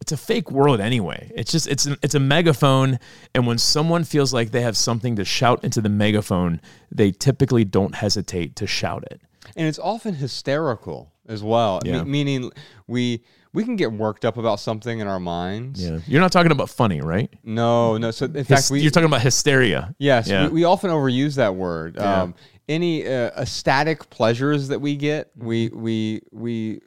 it's 0.00 0.12
a 0.12 0.16
fake 0.16 0.50
world 0.50 0.80
anyway. 0.80 1.30
It's 1.34 1.50
just 1.52 1.66
it's 1.66 1.86
an, 1.86 1.96
it's 2.02 2.14
a 2.14 2.20
megaphone, 2.20 2.98
and 3.34 3.46
when 3.46 3.58
someone 3.58 4.04
feels 4.04 4.32
like 4.32 4.50
they 4.52 4.60
have 4.62 4.76
something 4.76 5.16
to 5.16 5.24
shout 5.24 5.64
into 5.64 5.80
the 5.80 5.88
megaphone, 5.88 6.60
they 6.90 7.10
typically 7.12 7.64
don't 7.64 7.94
hesitate 7.94 8.56
to 8.56 8.66
shout 8.66 9.04
it. 9.10 9.20
and 9.56 9.66
it's 9.66 9.78
often 9.78 10.14
hysterical 10.14 11.12
as 11.26 11.42
well. 11.42 11.80
Yeah. 11.84 12.02
Me- 12.04 12.10
meaning 12.24 12.50
we 12.86 13.22
we 13.54 13.64
can 13.64 13.76
get 13.76 13.90
worked 13.92 14.24
up 14.24 14.36
about 14.36 14.60
something 14.60 14.98
in 15.00 15.06
our 15.08 15.18
minds. 15.20 15.82
Yeah, 15.84 15.98
you're 16.06 16.20
not 16.20 16.32
talking 16.32 16.52
about 16.52 16.68
funny, 16.70 17.00
right? 17.00 17.30
No, 17.42 17.96
no. 17.96 18.10
So 18.10 18.26
in 18.26 18.32
Hys- 18.34 18.46
fact, 18.46 18.70
we 18.70 18.80
you're 18.80 18.90
talking 18.90 19.06
about 19.06 19.22
hysteria. 19.22 19.94
yes, 19.98 20.28
Yeah. 20.28 20.44
we, 20.48 20.52
we 20.60 20.64
often 20.64 20.90
overuse 20.90 21.36
that 21.36 21.54
word. 21.54 21.96
Yeah. 21.96 22.22
Um, 22.22 22.34
any 22.68 23.06
uh, 23.06 23.30
ecstatic 23.40 24.10
pleasures 24.10 24.68
that 24.68 24.80
we 24.80 24.96
get, 24.96 25.30
we 25.36 25.70
we 25.70 26.20
we 26.30 26.80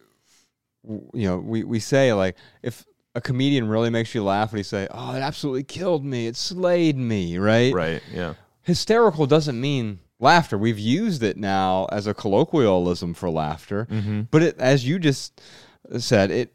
you 1.14 1.28
know 1.28 1.38
we 1.38 1.64
we 1.64 1.80
say 1.80 2.14
like 2.14 2.36
if 2.64 2.86
a 3.16 3.22
comedian 3.22 3.68
really 3.68 3.90
makes 3.90 4.16
you 4.16 4.24
laugh, 4.24 4.52
when 4.52 4.58
he 4.60 4.64
say, 4.64 4.88
"Oh, 4.92 5.14
it 5.16 5.20
absolutely 5.20 5.64
killed 5.64 6.06
me. 6.06 6.28
It 6.28 6.36
slayed 6.38 6.98
me," 6.98 7.38
right? 7.38 7.74
Right. 7.74 8.02
Yeah. 8.14 8.34
hysterical 8.64 9.26
doesn't 9.26 9.60
mean 9.60 10.00
laughter. 10.20 10.56
We've 10.58 10.78
used 10.80 11.24
it 11.24 11.36
now 11.36 11.88
as 11.92 12.06
a 12.08 12.14
colloquialism 12.14 13.14
for 13.16 13.30
laughter, 13.30 13.88
Mm-hmm. 13.90 14.22
but 14.32 14.44
it, 14.44 14.60
as 14.60 14.88
you 14.88 15.00
just 15.00 15.42
said, 15.98 16.30
it 16.32 16.54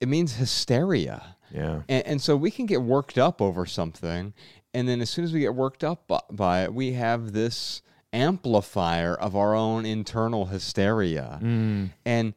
it 0.00 0.08
means 0.08 0.34
hysteria, 0.36 1.36
Yeah. 1.52 1.82
and, 1.88 2.06
and 2.06 2.22
so 2.22 2.36
we 2.36 2.50
can 2.50 2.66
get 2.66 2.82
worked 2.82 3.16
up 3.18 3.40
over 3.42 3.64
something, 3.66 4.32
and 4.72 4.88
then 4.88 5.00
as 5.00 5.10
soon 5.10 5.24
as 5.24 5.32
we 5.32 5.40
get 5.40 5.54
worked 5.54 5.84
up 5.84 6.08
by, 6.08 6.20
by 6.30 6.64
it, 6.64 6.74
we 6.74 6.94
have 6.94 7.32
this 7.32 7.80
amplifier 8.12 9.14
of 9.14 9.36
our 9.36 9.54
own 9.54 9.84
internal 9.86 10.46
hysteria, 10.46 11.38
Mm. 11.42 11.90
and 12.04 12.34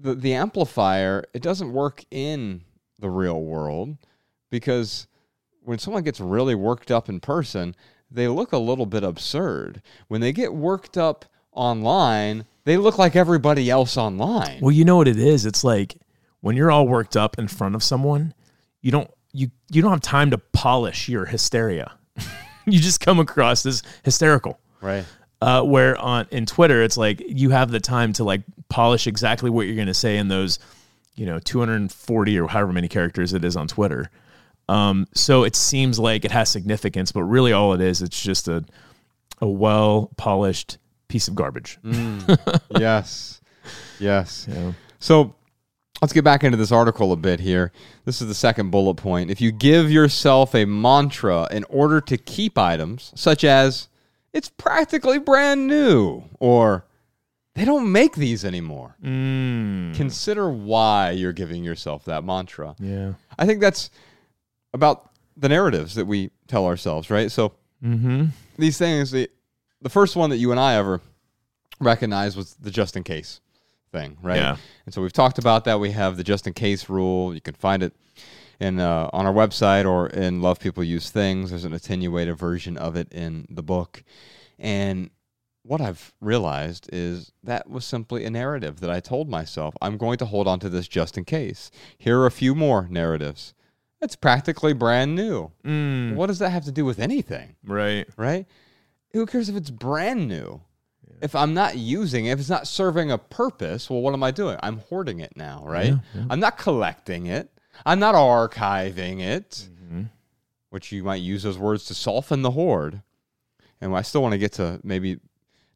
the 0.00 0.14
the 0.14 0.34
amplifier 0.34 1.24
it 1.34 1.42
doesn't 1.42 1.72
work 1.72 2.04
in 2.10 2.62
the 2.98 3.10
real 3.10 3.42
world 3.42 3.96
because 4.50 5.06
when 5.62 5.78
someone 5.78 6.02
gets 6.02 6.20
really 6.20 6.54
worked 6.54 6.90
up 6.90 7.08
in 7.08 7.20
person, 7.20 7.74
they 8.10 8.26
look 8.26 8.52
a 8.52 8.58
little 8.58 8.86
bit 8.86 9.04
absurd. 9.04 9.82
When 10.08 10.20
they 10.20 10.32
get 10.32 10.54
worked 10.54 10.96
up 10.96 11.26
online, 11.52 12.46
they 12.64 12.76
look 12.76 12.96
like 12.98 13.16
everybody 13.16 13.68
else 13.68 13.96
online. 13.96 14.60
Well, 14.62 14.72
you 14.72 14.84
know 14.84 14.96
what 14.96 15.08
it 15.08 15.18
is? 15.18 15.44
It's 15.44 15.64
like 15.64 15.96
when 16.40 16.56
you're 16.56 16.70
all 16.70 16.88
worked 16.88 17.16
up 17.16 17.38
in 17.38 17.48
front 17.48 17.74
of 17.74 17.82
someone, 17.82 18.32
you 18.80 18.90
don't 18.90 19.10
you 19.32 19.50
you 19.70 19.82
don't 19.82 19.90
have 19.90 20.00
time 20.00 20.30
to 20.30 20.38
polish 20.38 21.08
your 21.08 21.26
hysteria. 21.26 21.92
you 22.66 22.78
just 22.78 23.00
come 23.00 23.20
across 23.20 23.66
as 23.66 23.82
hysterical. 24.04 24.58
Right. 24.80 25.04
Uh, 25.40 25.62
where 25.62 25.96
on 25.98 26.26
in 26.30 26.46
Twitter, 26.46 26.82
it's 26.82 26.96
like 26.96 27.22
you 27.26 27.50
have 27.50 27.70
the 27.70 27.78
time 27.78 28.12
to 28.14 28.24
like 28.24 28.42
polish 28.68 29.06
exactly 29.06 29.50
what 29.50 29.66
you're 29.66 29.76
going 29.76 29.86
to 29.86 29.94
say 29.94 30.16
in 30.16 30.28
those, 30.28 30.58
you 31.14 31.26
know, 31.26 31.38
240 31.38 32.38
or 32.38 32.48
however 32.48 32.72
many 32.72 32.88
characters 32.88 33.32
it 33.32 33.44
is 33.44 33.56
on 33.56 33.68
Twitter. 33.68 34.10
Um, 34.68 35.06
so 35.14 35.44
it 35.44 35.54
seems 35.54 35.98
like 35.98 36.24
it 36.24 36.32
has 36.32 36.48
significance, 36.48 37.12
but 37.12 37.22
really 37.22 37.52
all 37.52 37.72
it 37.72 37.80
is, 37.80 38.02
it's 38.02 38.20
just 38.20 38.48
a 38.48 38.64
a 39.40 39.48
well 39.48 40.10
polished 40.16 40.78
piece 41.08 41.28
of 41.28 41.34
garbage. 41.34 41.78
yes. 42.78 43.40
Yes. 43.98 44.46
Yeah. 44.54 44.72
So 45.00 45.34
let's 46.02 46.12
get 46.12 46.24
back 46.24 46.42
into 46.42 46.56
this 46.56 46.72
article 46.72 47.12
a 47.12 47.16
bit 47.16 47.38
here. 47.38 47.70
This 48.04 48.20
is 48.20 48.26
the 48.26 48.34
second 48.34 48.70
bullet 48.70 48.94
point. 48.94 49.30
If 49.30 49.40
you 49.40 49.52
give 49.52 49.92
yourself 49.92 50.54
a 50.54 50.64
mantra 50.64 51.46
in 51.52 51.62
order 51.64 52.00
to 52.00 52.16
keep 52.16 52.58
items, 52.58 53.12
such 53.14 53.44
as, 53.44 53.88
it's 54.38 54.48
practically 54.48 55.18
brand 55.18 55.66
new, 55.66 56.22
or 56.40 56.86
they 57.54 57.64
don't 57.64 57.90
make 57.92 58.14
these 58.16 58.44
anymore, 58.44 58.96
Mm, 59.02 59.94
consider 59.94 60.48
why 60.50 61.10
you're 61.10 61.32
giving 61.32 61.64
yourself 61.64 62.04
that 62.06 62.24
mantra. 62.24 62.74
yeah. 62.78 63.14
I 63.38 63.44
think 63.46 63.60
that's 63.60 63.90
about 64.72 65.10
the 65.36 65.48
narratives 65.48 65.94
that 65.96 66.06
we 66.06 66.30
tell 66.46 66.64
ourselves, 66.66 67.10
right? 67.10 67.30
So 67.30 67.52
Mm-hmm. 67.84 68.26
these 68.58 68.76
things, 68.78 69.10
the, 69.12 69.28
the 69.82 69.88
first 69.88 70.16
one 70.16 70.30
that 70.30 70.38
you 70.38 70.50
and 70.50 70.58
I 70.60 70.74
ever 70.74 71.00
recognized 71.80 72.36
was 72.36 72.54
the 72.54 72.70
just 72.72 72.96
in 72.96 73.04
case 73.04 73.40
thing, 73.92 74.16
right? 74.22 74.36
Yeah. 74.36 74.56
And 74.84 74.92
so 74.94 75.00
we've 75.00 75.12
talked 75.12 75.38
about 75.38 75.64
that. 75.64 75.78
We 75.78 75.92
have 75.92 76.16
the 76.16 76.24
just 76.24 76.46
in 76.48 76.52
case 76.54 76.88
rule. 76.88 77.32
You 77.34 77.40
can 77.40 77.54
find 77.54 77.82
it 77.84 77.92
in 78.60 78.80
uh, 78.80 79.08
on 79.12 79.26
our 79.26 79.32
website 79.32 79.84
or 79.88 80.08
in 80.08 80.42
Love 80.42 80.58
People 80.60 80.82
Use 80.84 81.10
Things. 81.10 81.50
There's 81.50 81.64
an 81.64 81.72
attenuated 81.72 82.36
version 82.36 82.76
of 82.76 82.96
it 82.96 83.12
in 83.12 83.46
the 83.50 83.62
book. 83.62 84.02
And 84.58 85.10
what 85.62 85.80
I've 85.80 86.14
realized 86.20 86.88
is 86.92 87.32
that 87.44 87.68
was 87.68 87.84
simply 87.84 88.24
a 88.24 88.30
narrative 88.30 88.80
that 88.80 88.90
I 88.90 89.00
told 89.00 89.28
myself. 89.28 89.74
I'm 89.82 89.96
going 89.98 90.18
to 90.18 90.24
hold 90.24 90.48
on 90.48 90.60
to 90.60 90.68
this 90.68 90.88
just 90.88 91.18
in 91.18 91.24
case. 91.24 91.70
Here 91.98 92.18
are 92.18 92.26
a 92.26 92.30
few 92.30 92.54
more 92.54 92.86
narratives. 92.90 93.54
It's 94.00 94.16
practically 94.16 94.72
brand 94.72 95.14
new. 95.14 95.50
Mm, 95.64 96.14
What 96.14 96.26
does 96.28 96.38
that 96.38 96.50
have 96.50 96.64
to 96.64 96.72
do 96.72 96.84
with 96.84 96.98
anything, 97.00 97.56
right. 97.64 98.06
right? 98.16 98.46
Who 99.12 99.26
cares 99.26 99.48
if 99.48 99.56
it's 99.56 99.70
brand 99.70 100.28
new? 100.28 100.62
If 101.20 101.34
I'm 101.34 101.52
not 101.52 101.76
using 101.76 102.26
it, 102.26 102.30
if 102.32 102.38
it's 102.38 102.48
not 102.48 102.68
serving 102.68 103.10
a 103.10 103.18
purpose, 103.18 103.90
well, 103.90 104.00
what 104.00 104.14
am 104.14 104.22
I 104.22 104.30
doing? 104.30 104.56
I'm 104.62 104.78
hoarding 104.88 105.18
it 105.18 105.32
now, 105.36 105.64
right? 105.66 105.94
I'm 106.30 106.38
not 106.38 106.58
collecting 106.58 107.26
it. 107.26 107.50
I'm 107.86 107.98
not 107.98 108.14
archiving 108.14 109.20
it, 109.20 109.68
mm-hmm. 109.70 110.02
which 110.70 110.92
you 110.92 111.02
might 111.02 111.22
use 111.22 111.42
those 111.42 111.58
words 111.58 111.84
to 111.86 111.94
soften 111.94 112.42
the 112.42 112.52
hoard. 112.52 113.02
And 113.80 113.94
I 113.94 114.02
still 114.02 114.22
want 114.22 114.32
to 114.32 114.38
get 114.38 114.52
to 114.54 114.80
maybe 114.82 115.20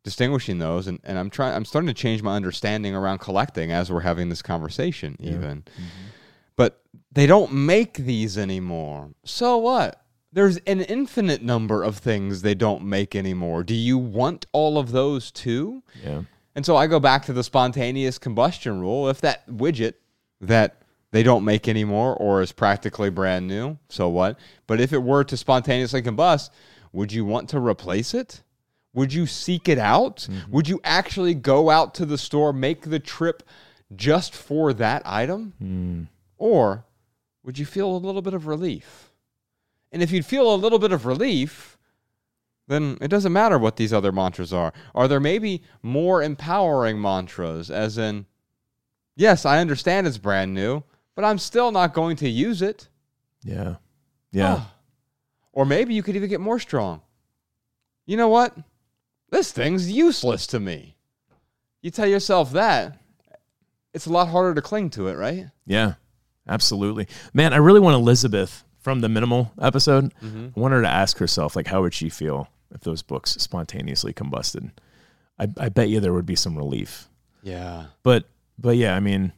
distinguishing 0.03 0.59
those 0.59 0.88
and, 0.88 0.99
and 1.05 1.19
I'm 1.19 1.31
trying 1.31 1.55
I'm 1.55 1.65
starting 1.65 1.87
to 1.87 1.95
change 1.95 2.23
my 2.23 2.35
understanding 2.35 2.95
around 2.95 3.19
collecting 3.19 3.71
as 3.71 3.91
we're 3.91 4.01
having 4.01 4.29
this 4.29 4.43
conversation 4.43 5.17
even. 5.21 5.62
Mm-hmm. 5.62 5.83
But 6.57 6.83
they 7.12 7.27
don't 7.27 7.53
make 7.53 7.95
these 7.95 8.37
anymore. 8.37 9.11
So 9.25 9.59
what? 9.59 10.03
There's 10.33 10.57
an 10.59 10.81
infinite 10.81 11.43
number 11.43 11.83
of 11.83 11.99
things 11.99 12.43
they 12.43 12.55
don't 12.55 12.85
make 12.85 13.15
anymore. 13.15 13.62
Do 13.65 13.75
you 13.75 13.99
want 13.99 14.47
all 14.53 14.79
of 14.79 14.91
those 14.91 15.31
too? 15.31 15.83
Yeah. 16.03 16.23
And 16.55 16.67
so 16.67 16.77
I 16.77 16.87
go 16.87 17.01
back 17.01 17.25
to 17.27 17.33
the 17.33 17.45
spontaneous 17.45 18.19
combustion 18.19 18.81
rule. 18.81 19.09
If 19.09 19.21
that 19.21 19.49
widget 19.49 19.95
that 20.41 20.82
they 21.12 21.22
don't 21.22 21.44
make 21.44 21.68
anymore 21.68 22.16
or 22.16 22.42
is 22.42 22.53
practically 22.53 23.11
brand 23.11 23.46
new, 23.46 23.79
so 23.88 24.09
what? 24.09 24.38
But 24.66 24.81
if 24.81 24.92
it 24.92 25.03
were 25.03 25.22
to 25.25 25.37
spontaneously 25.37 26.03
combust, 26.03 26.51
would 26.92 27.12
you 27.12 27.25
want 27.25 27.48
to 27.51 27.61
replace 27.61 28.14
it? 28.14 28.42
Would 28.94 29.12
you 29.12 29.27
seek 29.27 29.68
it 29.68 29.79
out? 29.79 30.27
Mm-hmm. 30.31 30.51
Would 30.53 30.68
you 30.68 30.81
actually 30.85 31.35
go 31.35 31.70
out 31.70 31.94
to 31.94 32.07
the 32.07 32.18
store, 32.18 32.53
make 32.53 32.83
the 32.83 32.98
trip 32.98 33.42
just 33.94 34.35
for 34.35 34.72
that 34.75 35.03
item? 35.07 35.55
Hmm. 35.59 36.03
Or 36.37 36.85
would 37.42 37.59
you 37.59 37.66
feel 37.66 37.94
a 37.94 37.96
little 37.96 38.22
bit 38.22 38.35
of 38.35 38.46
relief? 38.46 39.11
And 39.90 40.03
if 40.03 40.11
you'd 40.11 40.27
feel 40.27 40.53
a 40.53 40.57
little 40.57 40.79
bit 40.79 40.92
of 40.92 41.07
relief, 41.07 41.79
then 42.68 42.96
it 43.01 43.09
doesn't 43.09 43.33
matter 43.33 43.59
what 43.59 43.77
these 43.77 43.92
other 43.92 44.12
mantras 44.12 44.53
are. 44.53 44.72
Are 44.94 45.09
there 45.09 45.20
maybe 45.20 45.62
more 45.83 46.22
empowering 46.22 47.01
mantras, 47.01 47.70
as 47.70 47.98
in, 47.98 48.27
yes, 49.14 49.44
I 49.44 49.59
understand 49.59 50.07
it's 50.07 50.18
brand 50.18 50.55
new, 50.55 50.85
but 51.14 51.25
I'm 51.25 51.38
still 51.38 51.70
not 51.70 51.94
going 51.94 52.16
to 52.16 52.29
use 52.29 52.62
it? 52.62 52.88
Yeah. 53.42 53.77
Yeah. 54.31 54.57
Ah. 54.59 54.75
Or 55.55 55.66
maybe 55.66 55.92
you 55.92 56.03
could 56.03 56.16
even 56.16 56.31
get 56.31 56.40
more 56.40 56.59
strong. 56.59 57.03
You 58.07 58.16
know 58.16 58.31
what? 58.31 58.57
This 59.29 59.53
thing's 59.53 59.92
useless 59.92 60.46
to 60.46 60.59
me. 60.59 60.96
You 61.83 61.90
tell 61.90 62.07
yourself 62.07 62.53
that, 62.53 62.96
it's 63.92 64.07
a 64.07 64.11
lot 64.11 64.29
harder 64.29 64.55
to 64.55 64.62
cling 64.62 64.88
to 64.90 65.09
it, 65.09 65.18
right? 65.18 65.48
Yeah, 65.66 65.94
absolutely. 66.48 67.07
Man, 67.35 67.53
I 67.53 67.59
really 67.59 67.81
want 67.81 67.96
Elizabeth 67.96 68.64
from 68.79 69.01
the 69.01 69.11
minimal 69.11 69.53
episode. 69.61 70.14
Mm-hmm. 70.22 70.48
I 70.57 70.61
want 70.61 70.72
her 70.72 70.81
to 70.81 70.88
ask 70.88 71.18
herself, 71.18 71.55
like, 71.55 71.66
how 71.66 71.83
would 71.83 71.92
she 71.92 72.09
feel 72.09 72.48
if 72.75 72.81
those 72.81 73.03
books 73.03 73.33
spontaneously 73.33 74.14
combusted? 74.14 74.70
I, 75.38 75.48
I 75.59 75.68
bet 75.68 75.90
you 75.90 76.01
there 76.01 76.14
would 76.14 76.25
be 76.25 76.37
some 76.37 76.57
relief. 76.57 77.09
Yeah. 77.42 77.88
But, 78.03 78.25
but 78.59 78.77
yeah, 78.77 78.96
I 78.96 79.01
mean, 79.01 79.33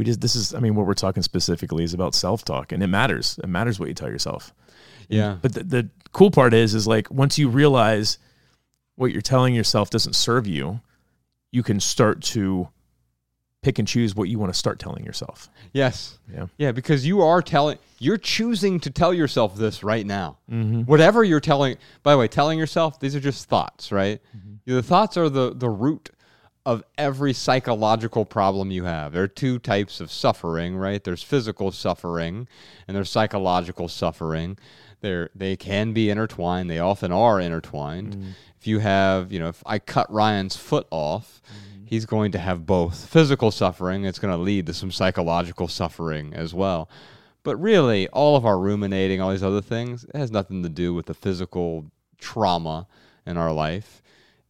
we 0.00 0.04
just, 0.04 0.22
this 0.22 0.34
is, 0.34 0.54
I 0.54 0.60
mean, 0.60 0.74
what 0.76 0.86
we're 0.86 0.94
talking 0.94 1.22
specifically 1.22 1.84
is 1.84 1.92
about 1.92 2.14
self 2.14 2.42
talk 2.42 2.72
and 2.72 2.82
it 2.82 2.86
matters. 2.86 3.38
It 3.44 3.50
matters 3.50 3.78
what 3.78 3.90
you 3.90 3.94
tell 3.94 4.08
yourself. 4.08 4.54
Yeah. 5.10 5.36
But 5.42 5.52
the, 5.52 5.62
the 5.62 5.90
cool 6.12 6.30
part 6.30 6.54
is, 6.54 6.74
is 6.74 6.86
like 6.86 7.10
once 7.10 7.38
you 7.38 7.50
realize 7.50 8.16
what 8.94 9.12
you're 9.12 9.20
telling 9.20 9.54
yourself 9.54 9.90
doesn't 9.90 10.14
serve 10.14 10.46
you, 10.46 10.80
you 11.52 11.62
can 11.62 11.80
start 11.80 12.22
to 12.22 12.70
pick 13.60 13.78
and 13.78 13.86
choose 13.86 14.16
what 14.16 14.30
you 14.30 14.38
want 14.38 14.50
to 14.50 14.58
start 14.58 14.78
telling 14.78 15.04
yourself. 15.04 15.50
Yes. 15.74 16.18
Yeah. 16.32 16.46
Yeah, 16.56 16.72
because 16.72 17.06
you 17.06 17.20
are 17.20 17.42
telling, 17.42 17.76
you're 17.98 18.16
choosing 18.16 18.80
to 18.80 18.90
tell 18.90 19.12
yourself 19.12 19.54
this 19.54 19.84
right 19.84 20.06
now. 20.06 20.38
Mm-hmm. 20.50 20.84
Whatever 20.84 21.24
you're 21.24 21.40
telling, 21.40 21.76
by 22.02 22.12
the 22.12 22.18
way, 22.18 22.26
telling 22.26 22.58
yourself, 22.58 22.98
these 23.00 23.14
are 23.14 23.20
just 23.20 23.50
thoughts, 23.50 23.92
right? 23.92 24.18
The 24.64 24.82
thoughts 24.82 25.18
are 25.18 25.28
the, 25.28 25.52
the 25.54 25.68
root 25.68 26.08
of 26.66 26.84
every 26.98 27.32
psychological 27.32 28.24
problem 28.24 28.70
you 28.70 28.84
have. 28.84 29.12
There 29.12 29.22
are 29.22 29.28
two 29.28 29.58
types 29.58 30.00
of 30.00 30.12
suffering, 30.12 30.76
right? 30.76 31.02
There's 31.02 31.22
physical 31.22 31.72
suffering 31.72 32.48
and 32.86 32.96
there's 32.96 33.10
psychological 33.10 33.88
suffering. 33.88 34.58
They're, 35.00 35.30
they 35.34 35.56
can 35.56 35.92
be 35.92 36.10
intertwined. 36.10 36.70
They 36.70 36.78
often 36.78 37.12
are 37.12 37.40
intertwined. 37.40 38.14
Mm-hmm. 38.14 38.30
If 38.58 38.66
you 38.66 38.80
have, 38.80 39.32
you 39.32 39.38
know, 39.38 39.48
if 39.48 39.62
I 39.64 39.78
cut 39.78 40.12
Ryan's 40.12 40.56
foot 40.56 40.86
off, 40.90 41.40
mm-hmm. 41.46 41.86
he's 41.86 42.04
going 42.04 42.32
to 42.32 42.38
have 42.38 42.66
both 42.66 43.06
physical 43.06 43.50
suffering. 43.50 44.04
It's 44.04 44.18
going 44.18 44.36
to 44.36 44.42
lead 44.42 44.66
to 44.66 44.74
some 44.74 44.92
psychological 44.92 45.66
suffering 45.66 46.34
as 46.34 46.52
well. 46.52 46.90
But 47.42 47.56
really, 47.56 48.06
all 48.08 48.36
of 48.36 48.44
our 48.44 48.58
ruminating, 48.58 49.22
all 49.22 49.30
these 49.30 49.42
other 49.42 49.62
things, 49.62 50.04
it 50.04 50.16
has 50.16 50.30
nothing 50.30 50.62
to 50.62 50.68
do 50.68 50.92
with 50.92 51.06
the 51.06 51.14
physical 51.14 51.90
trauma 52.18 52.86
in 53.24 53.38
our 53.38 53.50
life. 53.50 54.02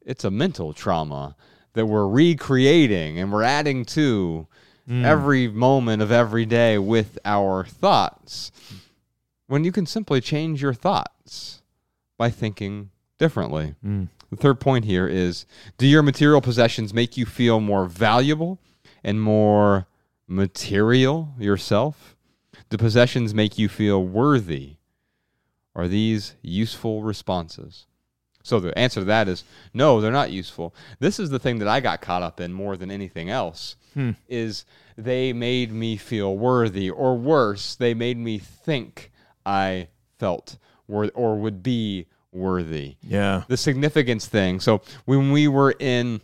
It's 0.05 0.25
a 0.25 0.31
mental 0.31 0.73
trauma 0.73 1.37
that 1.75 1.87
we're 1.87 2.07
recreating 2.07 3.19
and 3.19 3.33
we're 3.33 3.43
adding 3.43 3.85
to 3.85 4.47
mm. 4.89 5.05
every 5.05 5.49
moment 5.49 6.03
of 6.03 6.11
every 6.11 6.47
day 6.47 6.79
with 6.79 7.19
our 7.25 7.65
thoughts. 7.65 8.51
When 9.47 9.65
you 9.65 9.73
can 9.73 9.87
simply 9.87 10.21
change 10.21 10.63
your 10.63 10.75
thoughts 10.75 11.63
by 12.17 12.31
thinking 12.31 12.91
differently. 13.19 13.75
Mm. 13.85 14.09
The 14.31 14.37
third 14.37 14.61
point 14.61 14.85
here 14.85 15.09
is 15.09 15.45
do 15.77 15.87
your 15.87 16.03
material 16.03 16.41
possessions 16.41 16.95
make 16.95 17.17
you 17.17 17.27
feel 17.27 17.61
more 17.61 17.87
valuable 17.87 18.61
and 19.03 19.21
more 19.21 19.87
material 20.29 21.35
yourself? 21.39 22.17
Do 22.69 22.77
possessions 22.77 23.35
make 23.35 23.59
you 23.59 23.69
feel 23.69 24.05
worthy? 24.05 24.77
Are 25.75 25.89
these 25.89 26.35
useful 26.43 27.03
responses? 27.03 27.87
So 28.51 28.59
the 28.59 28.77
answer 28.77 29.01
to 29.01 29.05
that 29.05 29.29
is 29.29 29.45
no, 29.73 30.01
they're 30.01 30.11
not 30.11 30.33
useful. 30.33 30.75
This 30.99 31.21
is 31.21 31.31
the 31.31 31.39
thing 31.39 31.61
that 31.61 31.69
I 31.69 31.79
got 31.79 32.01
caught 32.01 32.23
up 32.23 32.41
in 32.41 32.53
more 32.53 32.77
than 32.77 32.91
anything 32.91 33.31
else 33.31 33.77
hmm. 33.95 34.11
is 34.29 34.65
they 34.99 35.33
made 35.33 35.71
me 35.71 35.97
feel 35.97 36.37
worthy 36.37 36.91
or 36.91 37.17
worse, 37.17 37.77
they 37.77 37.95
made 37.95 38.19
me 38.19 38.39
think 38.39 39.13
I 39.47 39.87
felt 40.19 40.59
worth 40.89 41.13
or 41.15 41.37
would 41.37 41.63
be 41.63 42.07
worthy 42.33 42.97
Yeah. 43.03 43.45
the 43.47 43.57
significance 43.57 44.27
thing. 44.27 44.59
So 44.59 44.83
when 45.05 45.31
we 45.31 45.47
were 45.47 45.77
in 45.79 46.21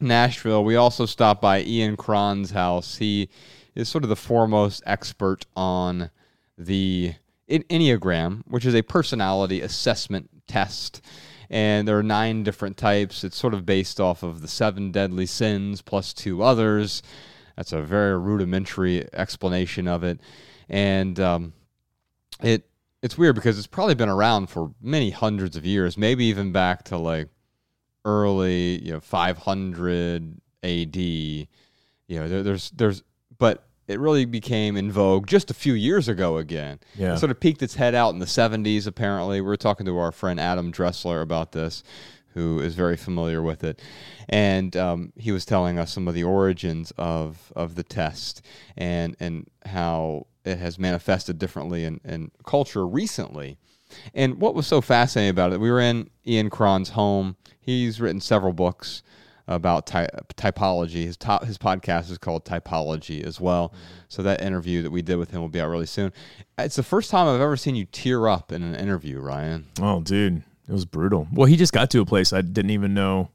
Nashville, 0.00 0.64
we 0.64 0.74
also 0.74 1.04
stopped 1.04 1.42
by 1.42 1.60
Ian 1.60 1.98
Cron's 1.98 2.52
house. 2.52 2.96
He 2.96 3.28
is 3.74 3.90
sort 3.90 4.04
of 4.04 4.08
the 4.10 4.16
foremost 4.16 4.82
expert 4.86 5.44
on 5.54 6.10
the 6.56 7.14
Enneagram, 7.50 8.42
which 8.46 8.64
is 8.64 8.74
a 8.74 8.82
personality 8.82 9.60
assessment 9.60 10.30
test. 10.48 11.00
And 11.50 11.88
there 11.88 11.98
are 11.98 12.02
nine 12.02 12.42
different 12.42 12.76
types. 12.76 13.24
It's 13.24 13.36
sort 13.36 13.54
of 13.54 13.64
based 13.64 14.00
off 14.00 14.22
of 14.22 14.42
the 14.42 14.48
seven 14.48 14.92
deadly 14.92 15.26
sins 15.26 15.80
plus 15.80 16.12
two 16.12 16.42
others. 16.42 17.02
That's 17.56 17.72
a 17.72 17.82
very 17.82 18.18
rudimentary 18.18 19.06
explanation 19.14 19.88
of 19.88 20.04
it. 20.04 20.20
And 20.68 21.18
um, 21.18 21.52
it 22.42 22.68
it's 23.02 23.16
weird 23.16 23.34
because 23.34 23.58
it's 23.58 23.66
probably 23.66 23.94
been 23.94 24.08
around 24.08 24.48
for 24.48 24.72
many 24.80 25.10
hundreds 25.10 25.56
of 25.56 25.64
years, 25.64 25.96
maybe 25.96 26.24
even 26.26 26.52
back 26.52 26.84
to 26.84 26.98
like 26.98 27.28
early, 28.04 28.84
you 28.84 28.92
know, 28.92 29.00
500 29.00 30.40
AD. 30.62 30.96
You 30.96 31.46
know, 32.08 32.28
there, 32.28 32.42
there's 32.42 32.70
there's 32.70 33.02
but 33.38 33.67
it 33.88 33.98
really 33.98 34.26
became 34.26 34.76
in 34.76 34.92
vogue 34.92 35.26
just 35.26 35.50
a 35.50 35.54
few 35.54 35.72
years 35.72 36.08
ago 36.08 36.36
again. 36.36 36.78
Yeah. 36.94 37.14
It 37.14 37.18
sort 37.18 37.30
of 37.30 37.40
peeked 37.40 37.62
its 37.62 37.74
head 37.74 37.94
out 37.94 38.12
in 38.12 38.20
the 38.20 38.26
70s 38.26 38.86
apparently. 38.86 39.40
We 39.40 39.46
were 39.46 39.56
talking 39.56 39.86
to 39.86 39.98
our 39.98 40.12
friend 40.12 40.38
Adam 40.38 40.70
Dressler 40.70 41.22
about 41.22 41.52
this 41.52 41.82
who 42.34 42.60
is 42.60 42.74
very 42.74 42.96
familiar 42.96 43.42
with 43.42 43.64
it. 43.64 43.80
And 44.28 44.76
um, 44.76 45.12
he 45.16 45.32
was 45.32 45.44
telling 45.44 45.78
us 45.78 45.92
some 45.92 46.06
of 46.06 46.14
the 46.14 46.22
origins 46.22 46.92
of, 46.96 47.52
of 47.56 47.74
the 47.74 47.82
test 47.82 48.42
and, 48.76 49.16
and 49.18 49.48
how 49.64 50.26
it 50.44 50.58
has 50.58 50.78
manifested 50.78 51.38
differently 51.38 51.84
in, 51.84 52.00
in 52.04 52.30
culture 52.46 52.86
recently. 52.86 53.56
And 54.14 54.38
what 54.38 54.54
was 54.54 54.66
so 54.66 54.80
fascinating 54.80 55.30
about 55.30 55.52
it, 55.52 55.60
we 55.60 55.70
were 55.70 55.80
in 55.80 56.10
Ian 56.26 56.50
Cron's 56.50 56.90
home. 56.90 57.36
He's 57.58 58.00
written 58.00 58.20
several 58.20 58.52
books 58.52 59.02
about 59.48 59.86
ty- 59.86 60.08
typology. 60.36 61.04
His 61.04 61.16
top, 61.16 61.44
his 61.44 61.58
podcast 61.58 62.10
is 62.10 62.18
called 62.18 62.44
Typology 62.44 63.24
as 63.24 63.40
well. 63.40 63.70
Mm-hmm. 63.70 64.02
So 64.08 64.22
that 64.22 64.42
interview 64.42 64.82
that 64.82 64.90
we 64.90 65.02
did 65.02 65.16
with 65.16 65.30
him 65.30 65.40
will 65.40 65.48
be 65.48 65.60
out 65.60 65.70
really 65.70 65.86
soon. 65.86 66.12
It's 66.58 66.76
the 66.76 66.82
first 66.82 67.10
time 67.10 67.26
I've 67.26 67.40
ever 67.40 67.56
seen 67.56 67.74
you 67.74 67.86
tear 67.86 68.28
up 68.28 68.52
in 68.52 68.62
an 68.62 68.74
interview, 68.74 69.18
Ryan. 69.18 69.66
Oh, 69.80 70.00
dude, 70.00 70.42
it 70.68 70.72
was 70.72 70.84
brutal. 70.84 71.26
Well, 71.32 71.46
he 71.46 71.56
just 71.56 71.72
got 71.72 71.90
to 71.90 72.00
a 72.00 72.06
place 72.06 72.32
I 72.32 72.42
didn't 72.42 72.70
even 72.70 72.94
know 72.94 73.30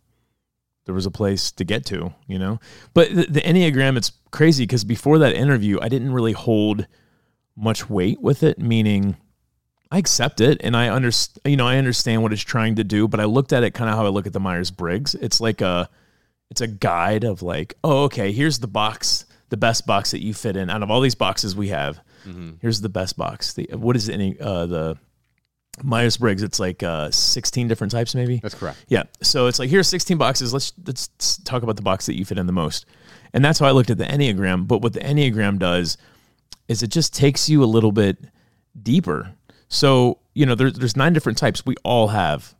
there 0.86 0.96
was 0.96 1.06
a 1.06 1.12
place 1.12 1.52
to 1.52 1.64
get 1.64 1.86
to, 1.88 2.14
you 2.28 2.38
know? 2.38 2.60
But 2.94 3.16
the, 3.16 3.24
the 3.24 3.42
Enneagram, 3.42 3.98
it's 3.98 4.12
crazy 4.32 4.64
because 4.64 4.84
before 4.84 5.18
that 5.20 5.34
interview, 5.34 5.80
I 5.82 5.90
didn't 5.90 6.14
really 6.14 6.34
hold 6.34 6.88
much 7.56 7.90
weight 7.90 8.22
with 8.22 8.44
it, 8.44 8.60
meaning 8.60 9.16
I 9.90 9.98
accept 9.98 10.42
it 10.42 10.60
and 10.62 10.76
I 10.76 10.90
understand, 10.90 11.42
you 11.46 11.56
know, 11.56 11.68
I 11.68 11.78
understand 11.78 12.22
what 12.22 12.34
it's 12.34 12.42
trying 12.42 12.76
to 12.76 12.84
do, 12.84 13.08
but 13.08 13.20
I 13.20 13.26
looked 13.26 13.54
at 13.54 13.64
it 13.64 13.72
kind 13.72 13.90
of 13.90 13.96
how 13.96 14.06
I 14.06 14.10
look 14.10 14.28
at 14.28 14.34
the 14.34 14.40
Myers 14.40 14.72
Briggs. 14.72 15.16
It's 15.16 15.40
like 15.40 15.62
a, 15.62 15.90
it's 16.54 16.62
a 16.62 16.68
guide 16.68 17.24
of 17.24 17.42
like, 17.42 17.74
oh, 17.84 18.04
okay, 18.04 18.32
here's 18.32 18.60
the 18.60 18.68
box 18.68 19.26
the 19.54 19.58
best 19.58 19.86
box 19.86 20.10
that 20.10 20.24
you 20.24 20.34
fit 20.34 20.56
in 20.56 20.72
out 20.72 20.82
of 20.82 20.90
all 20.90 21.00
these 21.00 21.14
boxes 21.14 21.56
we 21.56 21.68
have. 21.68 22.00
Mm-hmm. 22.26 22.54
Here's 22.60 22.82
the 22.82 22.90
best 22.90 23.16
box. 23.16 23.54
The 23.54 23.70
what 23.74 23.96
is 23.96 24.10
any 24.10 24.36
uh, 24.40 24.66
the 24.66 24.98
Myers 25.84 26.18
Briggs? 26.18 26.42
It's 26.42 26.60
like 26.60 26.82
uh, 26.82 27.12
16 27.12 27.68
different 27.68 27.92
types, 27.92 28.16
maybe. 28.16 28.40
That's 28.42 28.56
correct. 28.56 28.84
Yeah. 28.88 29.04
So 29.22 29.46
it's 29.46 29.60
like 29.60 29.70
here's 29.70 29.88
16 29.88 30.18
boxes. 30.18 30.54
Let's 30.54 30.74
let's 30.88 31.38
talk 31.44 31.62
about 31.62 31.76
the 31.76 31.84
box 31.84 32.08
that 32.08 32.18
you 32.18 32.26
fit 32.26 32.40
in 32.40 32.48
the 32.48 32.52
most. 32.52 32.88
And 33.32 33.46
that's 33.46 33.60
how 33.60 33.68
I 33.68 33.72
looked 33.72 33.92
at 33.92 34.00
the 34.00 34.06
Enneagram. 34.06 34.68
But 34.68 34.82
what 34.82 34.94
the 34.94 35.02
Enneagram 35.02 35.60
does 35.60 35.98
is 36.68 36.82
it 36.82 36.90
just 36.90 37.14
takes 37.14 37.48
you 37.48 37.64
a 37.64 37.66
little 37.66 37.92
bit 37.92 38.18
deeper. 38.82 39.36
So, 39.68 40.18
you 40.34 40.48
know, 40.48 40.56
there's 40.56 40.74
there's 40.74 40.98
nine 40.98 41.14
different 41.14 41.38
types. 41.38 41.64
We 41.64 41.76
all 41.84 42.08
have 42.08 42.56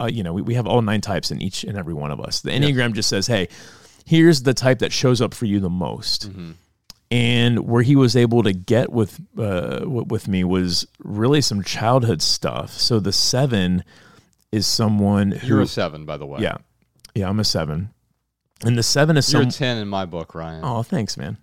uh, 0.00 0.06
you 0.06 0.22
know, 0.22 0.32
we, 0.32 0.42
we 0.42 0.54
have 0.54 0.66
all 0.66 0.82
nine 0.82 1.00
types 1.00 1.30
in 1.30 1.40
each 1.42 1.64
and 1.64 1.76
every 1.76 1.94
one 1.94 2.10
of 2.10 2.20
us. 2.20 2.40
The 2.40 2.50
Enneagram 2.50 2.92
just 2.94 3.08
says, 3.08 3.26
hey, 3.26 3.48
here's 4.06 4.42
the 4.42 4.54
type 4.54 4.78
that 4.80 4.92
shows 4.92 5.20
up 5.20 5.34
for 5.34 5.46
you 5.46 5.60
the 5.60 5.70
most. 5.70 6.30
And 7.10 7.66
where 7.68 7.82
he 7.82 7.96
was 7.96 8.16
able 8.16 8.42
to 8.42 8.52
get 8.52 8.90
with 8.90 9.20
uh, 9.38 9.80
w- 9.80 10.04
with 10.08 10.26
me 10.26 10.42
was 10.42 10.86
really 10.98 11.40
some 11.42 11.62
childhood 11.62 12.22
stuff. 12.22 12.70
So 12.70 12.98
the 12.98 13.12
seven 13.12 13.84
is 14.50 14.66
someone 14.66 15.30
who 15.30 15.46
You're 15.46 15.60
a 15.62 15.66
seven, 15.66 16.04
by 16.06 16.16
the 16.16 16.26
way. 16.26 16.40
yeah. 16.40 16.56
Yeah, 17.14 17.28
I'm 17.28 17.38
a 17.38 17.44
seven. 17.44 17.90
And 18.64 18.76
the 18.76 18.82
seven 18.82 19.16
is 19.16 19.32
You're 19.32 19.42
a 19.42 19.46
ten 19.46 19.78
in 19.78 19.86
my 19.88 20.06
book, 20.06 20.34
Ryan. 20.34 20.62
Oh, 20.64 20.82
thanks, 20.82 21.16
man. 21.16 21.36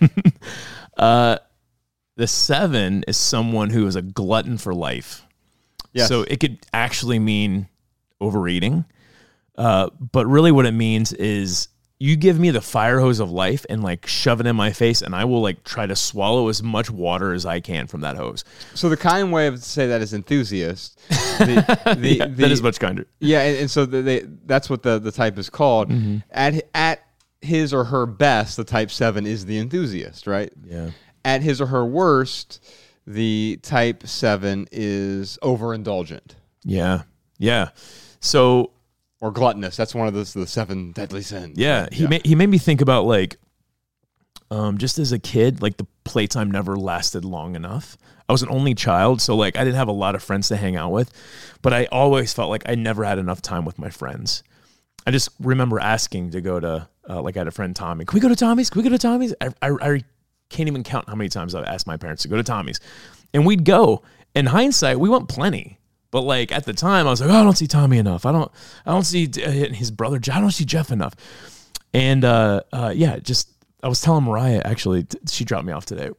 uh 0.96 1.38
the 2.16 2.26
seven 2.26 3.04
is 3.08 3.16
someone 3.16 3.70
who 3.70 3.86
is 3.86 3.96
a 3.96 4.02
glutton 4.02 4.58
for 4.58 4.74
life. 4.74 5.26
Yes. 5.92 6.08
So 6.08 6.22
it 6.22 6.38
could 6.40 6.58
actually 6.72 7.18
mean 7.18 7.68
overeating. 8.20 8.84
Uh, 9.56 9.88
but 10.12 10.26
really 10.26 10.50
what 10.52 10.66
it 10.66 10.72
means 10.72 11.12
is 11.12 11.68
you 12.00 12.16
give 12.16 12.40
me 12.40 12.50
the 12.50 12.60
fire 12.60 12.98
hose 12.98 13.20
of 13.20 13.30
life 13.30 13.64
and 13.70 13.82
like 13.82 14.04
shove 14.06 14.40
it 14.40 14.46
in 14.46 14.56
my 14.56 14.72
face 14.72 15.00
and 15.00 15.14
I 15.14 15.24
will 15.26 15.40
like 15.42 15.62
try 15.62 15.86
to 15.86 15.94
swallow 15.94 16.48
as 16.48 16.60
much 16.62 16.90
water 16.90 17.32
as 17.32 17.46
I 17.46 17.60
can 17.60 17.86
from 17.86 18.00
that 18.00 18.16
hose. 18.16 18.44
So 18.74 18.88
the 18.88 18.96
kind 18.96 19.32
way 19.32 19.46
of 19.46 19.54
to 19.54 19.60
say 19.62 19.86
that 19.86 20.00
is 20.02 20.12
enthusiast. 20.12 21.00
The, 21.34 21.96
the, 21.98 22.14
Yeah, 22.14 22.26
the- 22.26 22.32
that 22.42 22.50
is 22.52 22.62
much 22.62 22.78
kinder. 22.78 23.06
Yeah, 23.18 23.42
and, 23.42 23.58
and 23.58 23.70
so 23.70 23.84
the, 23.86 24.02
they, 24.02 24.20
that's 24.46 24.70
what 24.70 24.84
the, 24.84 25.00
the 25.00 25.10
type 25.10 25.36
is 25.36 25.50
called. 25.50 25.90
Mm-hmm. 25.90 26.18
At 26.30 26.62
at 26.74 27.00
his 27.40 27.74
or 27.74 27.82
her 27.84 28.06
best, 28.06 28.56
the 28.56 28.62
type 28.64 28.88
seven 28.90 29.26
is 29.26 29.44
the 29.44 29.58
enthusiast, 29.58 30.26
right? 30.28 30.52
Yeah. 30.64 30.90
At 31.24 31.42
his 31.42 31.60
or 31.60 31.66
her 31.66 31.84
worst, 31.84 32.64
the 33.06 33.58
type 33.62 34.06
seven 34.06 34.66
is 34.70 35.38
overindulgent 35.42 36.36
Yeah. 36.64 37.02
Yeah. 37.38 37.70
So 38.24 38.70
or 39.20 39.30
gluttonous. 39.30 39.76
That's 39.76 39.94
one 39.94 40.08
of 40.08 40.14
those 40.14 40.32
the 40.32 40.46
seven 40.46 40.92
deadly 40.92 41.22
sins. 41.22 41.58
Yeah, 41.58 41.88
he 41.92 42.06
made 42.06 42.24
he 42.24 42.34
made 42.34 42.48
me 42.48 42.58
think 42.58 42.80
about 42.80 43.04
like, 43.04 43.36
um, 44.50 44.78
just 44.78 44.98
as 44.98 45.12
a 45.12 45.18
kid, 45.18 45.62
like 45.62 45.76
the 45.76 45.86
playtime 46.04 46.50
never 46.50 46.76
lasted 46.76 47.24
long 47.24 47.54
enough. 47.54 47.96
I 48.28 48.32
was 48.32 48.42
an 48.42 48.48
only 48.50 48.74
child, 48.74 49.20
so 49.20 49.36
like 49.36 49.56
I 49.56 49.64
didn't 49.64 49.76
have 49.76 49.88
a 49.88 49.92
lot 49.92 50.14
of 50.14 50.22
friends 50.22 50.48
to 50.48 50.56
hang 50.56 50.74
out 50.76 50.90
with, 50.90 51.12
but 51.62 51.72
I 51.74 51.84
always 51.86 52.32
felt 52.32 52.48
like 52.50 52.62
I 52.66 52.74
never 52.74 53.04
had 53.04 53.18
enough 53.18 53.42
time 53.42 53.64
with 53.64 53.78
my 53.78 53.90
friends. 53.90 54.42
I 55.06 55.10
just 55.10 55.28
remember 55.38 55.78
asking 55.78 56.30
to 56.30 56.40
go 56.40 56.58
to 56.60 56.88
uh, 57.08 57.20
like 57.20 57.36
I 57.36 57.40
had 57.40 57.48
a 57.48 57.50
friend 57.50 57.76
Tommy. 57.76 58.06
Can 58.06 58.16
we 58.16 58.20
go 58.20 58.28
to 58.28 58.36
Tommy's? 58.36 58.70
Can 58.70 58.82
we 58.82 58.88
go 58.88 58.94
to 58.94 58.98
Tommy's? 58.98 59.34
I, 59.40 59.48
I, 59.60 59.70
I 59.80 60.04
can't 60.48 60.68
even 60.68 60.82
count 60.82 61.08
how 61.08 61.14
many 61.14 61.28
times 61.28 61.54
I've 61.54 61.64
asked 61.64 61.86
my 61.86 61.98
parents 61.98 62.22
to 62.22 62.28
go 62.28 62.36
to 62.36 62.42
Tommy's, 62.42 62.80
and 63.34 63.44
we'd 63.44 63.64
go. 63.64 64.02
In 64.34 64.46
hindsight, 64.46 64.98
we 64.98 65.08
went 65.08 65.28
plenty. 65.28 65.78
But 66.14 66.22
like 66.22 66.52
at 66.52 66.64
the 66.64 66.72
time, 66.72 67.08
I 67.08 67.10
was 67.10 67.20
like, 67.20 67.28
oh, 67.28 67.40
I 67.40 67.42
don't 67.42 67.58
see 67.58 67.66
Tommy 67.66 67.98
enough. 67.98 68.24
I 68.24 68.30
don't, 68.30 68.48
I 68.86 68.92
don't 68.92 69.02
see 69.02 69.28
uh, 69.44 69.50
his 69.50 69.90
brother. 69.90 70.20
I 70.32 70.40
don't 70.40 70.52
see 70.52 70.64
Jeff 70.64 70.92
enough. 70.92 71.16
And 71.92 72.24
uh, 72.24 72.60
uh, 72.72 72.92
yeah, 72.94 73.18
just 73.18 73.50
I 73.82 73.88
was 73.88 74.00
telling 74.00 74.22
Mariah 74.22 74.62
actually, 74.64 75.06
she 75.28 75.44
dropped 75.44 75.66
me 75.66 75.72
off 75.72 75.86
today, 75.86 76.10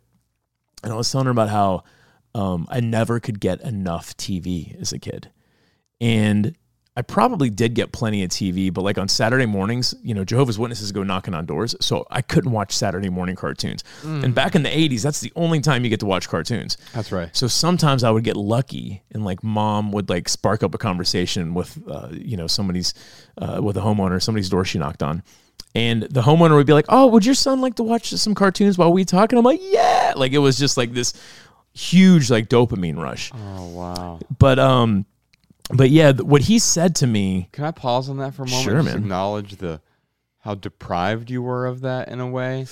and 0.83 0.91
I 0.91 0.97
was 0.97 1.09
telling 1.09 1.27
her 1.27 1.31
about 1.31 1.47
how 1.47 1.85
um, 2.33 2.67
I 2.69 2.81
never 2.81 3.21
could 3.21 3.39
get 3.39 3.61
enough 3.61 4.17
TV 4.17 4.77
as 4.81 4.91
a 4.91 4.99
kid, 4.99 5.31
and 6.01 6.57
I 6.97 7.01
probably 7.01 7.49
did 7.49 7.73
get 7.73 7.91
plenty 7.91 8.23
of 8.23 8.29
TV, 8.29 8.73
but 8.73 8.81
like 8.83 8.97
on 8.97 9.09
Saturday 9.09 9.45
mornings, 9.45 9.93
you 10.01 10.13
know, 10.13 10.23
Jehovah's 10.23 10.57
Witnesses 10.57 10.93
go 10.93 11.03
knocking 11.03 11.33
on 11.33 11.45
doors, 11.45 11.75
so 11.81 12.07
I 12.09 12.21
couldn't 12.21 12.51
watch 12.51 12.71
Saturday 12.71 13.09
morning 13.09 13.35
cartoons. 13.35 13.83
And 14.03 14.33
back 14.33 14.55
in 14.55 14.63
the 14.63 14.69
'80s, 14.69 15.01
that's 15.03 15.19
the 15.19 15.33
only 15.35 15.59
time 15.59 15.83
you 15.83 15.89
get 15.89 15.99
to 15.99 16.05
watch 16.05 16.29
cartoons. 16.29 16.77
That's 16.93 17.11
right. 17.11 17.35
So 17.35 17.47
sometimes 17.47 18.05
I 18.05 18.11
would 18.11 18.23
get 18.23 18.37
lucky, 18.37 19.03
and 19.11 19.25
like 19.25 19.43
mom 19.43 19.91
would 19.91 20.09
like 20.09 20.29
spark 20.29 20.63
up 20.63 20.73
a 20.73 20.77
conversation 20.77 21.53
with, 21.53 21.77
uh, 21.87 22.09
you 22.13 22.37
know, 22.37 22.47
somebody's 22.47 22.93
uh, 23.37 23.59
with 23.61 23.75
a 23.75 23.81
homeowner, 23.81 24.21
somebody's 24.23 24.49
door 24.49 24.63
she 24.63 24.79
knocked 24.79 25.03
on, 25.03 25.21
and 25.73 26.03
the 26.03 26.21
homeowner 26.21 26.55
would 26.55 26.67
be 26.67 26.73
like, 26.73 26.85
"Oh, 26.87 27.07
would 27.07 27.25
your 27.25 27.35
son 27.35 27.59
like 27.59 27.75
to 27.75 27.83
watch 27.83 28.11
some 28.11 28.35
cartoons 28.35 28.77
while 28.77 28.93
we 28.93 29.03
talk?" 29.03 29.33
And 29.33 29.39
I'm 29.39 29.43
like, 29.45 29.59
"Yeah!" 29.61 30.13
Like 30.15 30.31
it 30.31 30.37
was 30.37 30.57
just 30.57 30.77
like 30.77 30.93
this 30.93 31.13
huge 31.73 32.29
like 32.31 32.47
dopamine 32.47 32.97
rush. 32.97 33.31
Oh 33.33 33.67
wow. 33.67 34.19
But 34.39 34.59
um, 34.59 35.05
but 35.73 35.89
yeah, 35.89 36.11
th- 36.11 36.23
what 36.23 36.41
he 36.41 36.59
said 36.59 36.95
to 36.97 37.07
me, 37.07 37.49
Can 37.51 37.63
I 37.65 37.71
pause 37.71 38.09
on 38.09 38.17
that 38.17 38.33
for 38.33 38.43
a 38.43 38.47
moment? 38.49 38.63
Sure, 38.63 38.75
Just 38.81 38.85
man. 38.87 38.97
Acknowledge 38.97 39.55
the 39.57 39.81
how 40.39 40.53
deprived 40.55 41.29
you 41.31 41.41
were 41.41 41.65
of 41.65 41.81
that 41.81 42.07
in 42.09 42.19
a 42.19 42.27
way, 42.27 42.67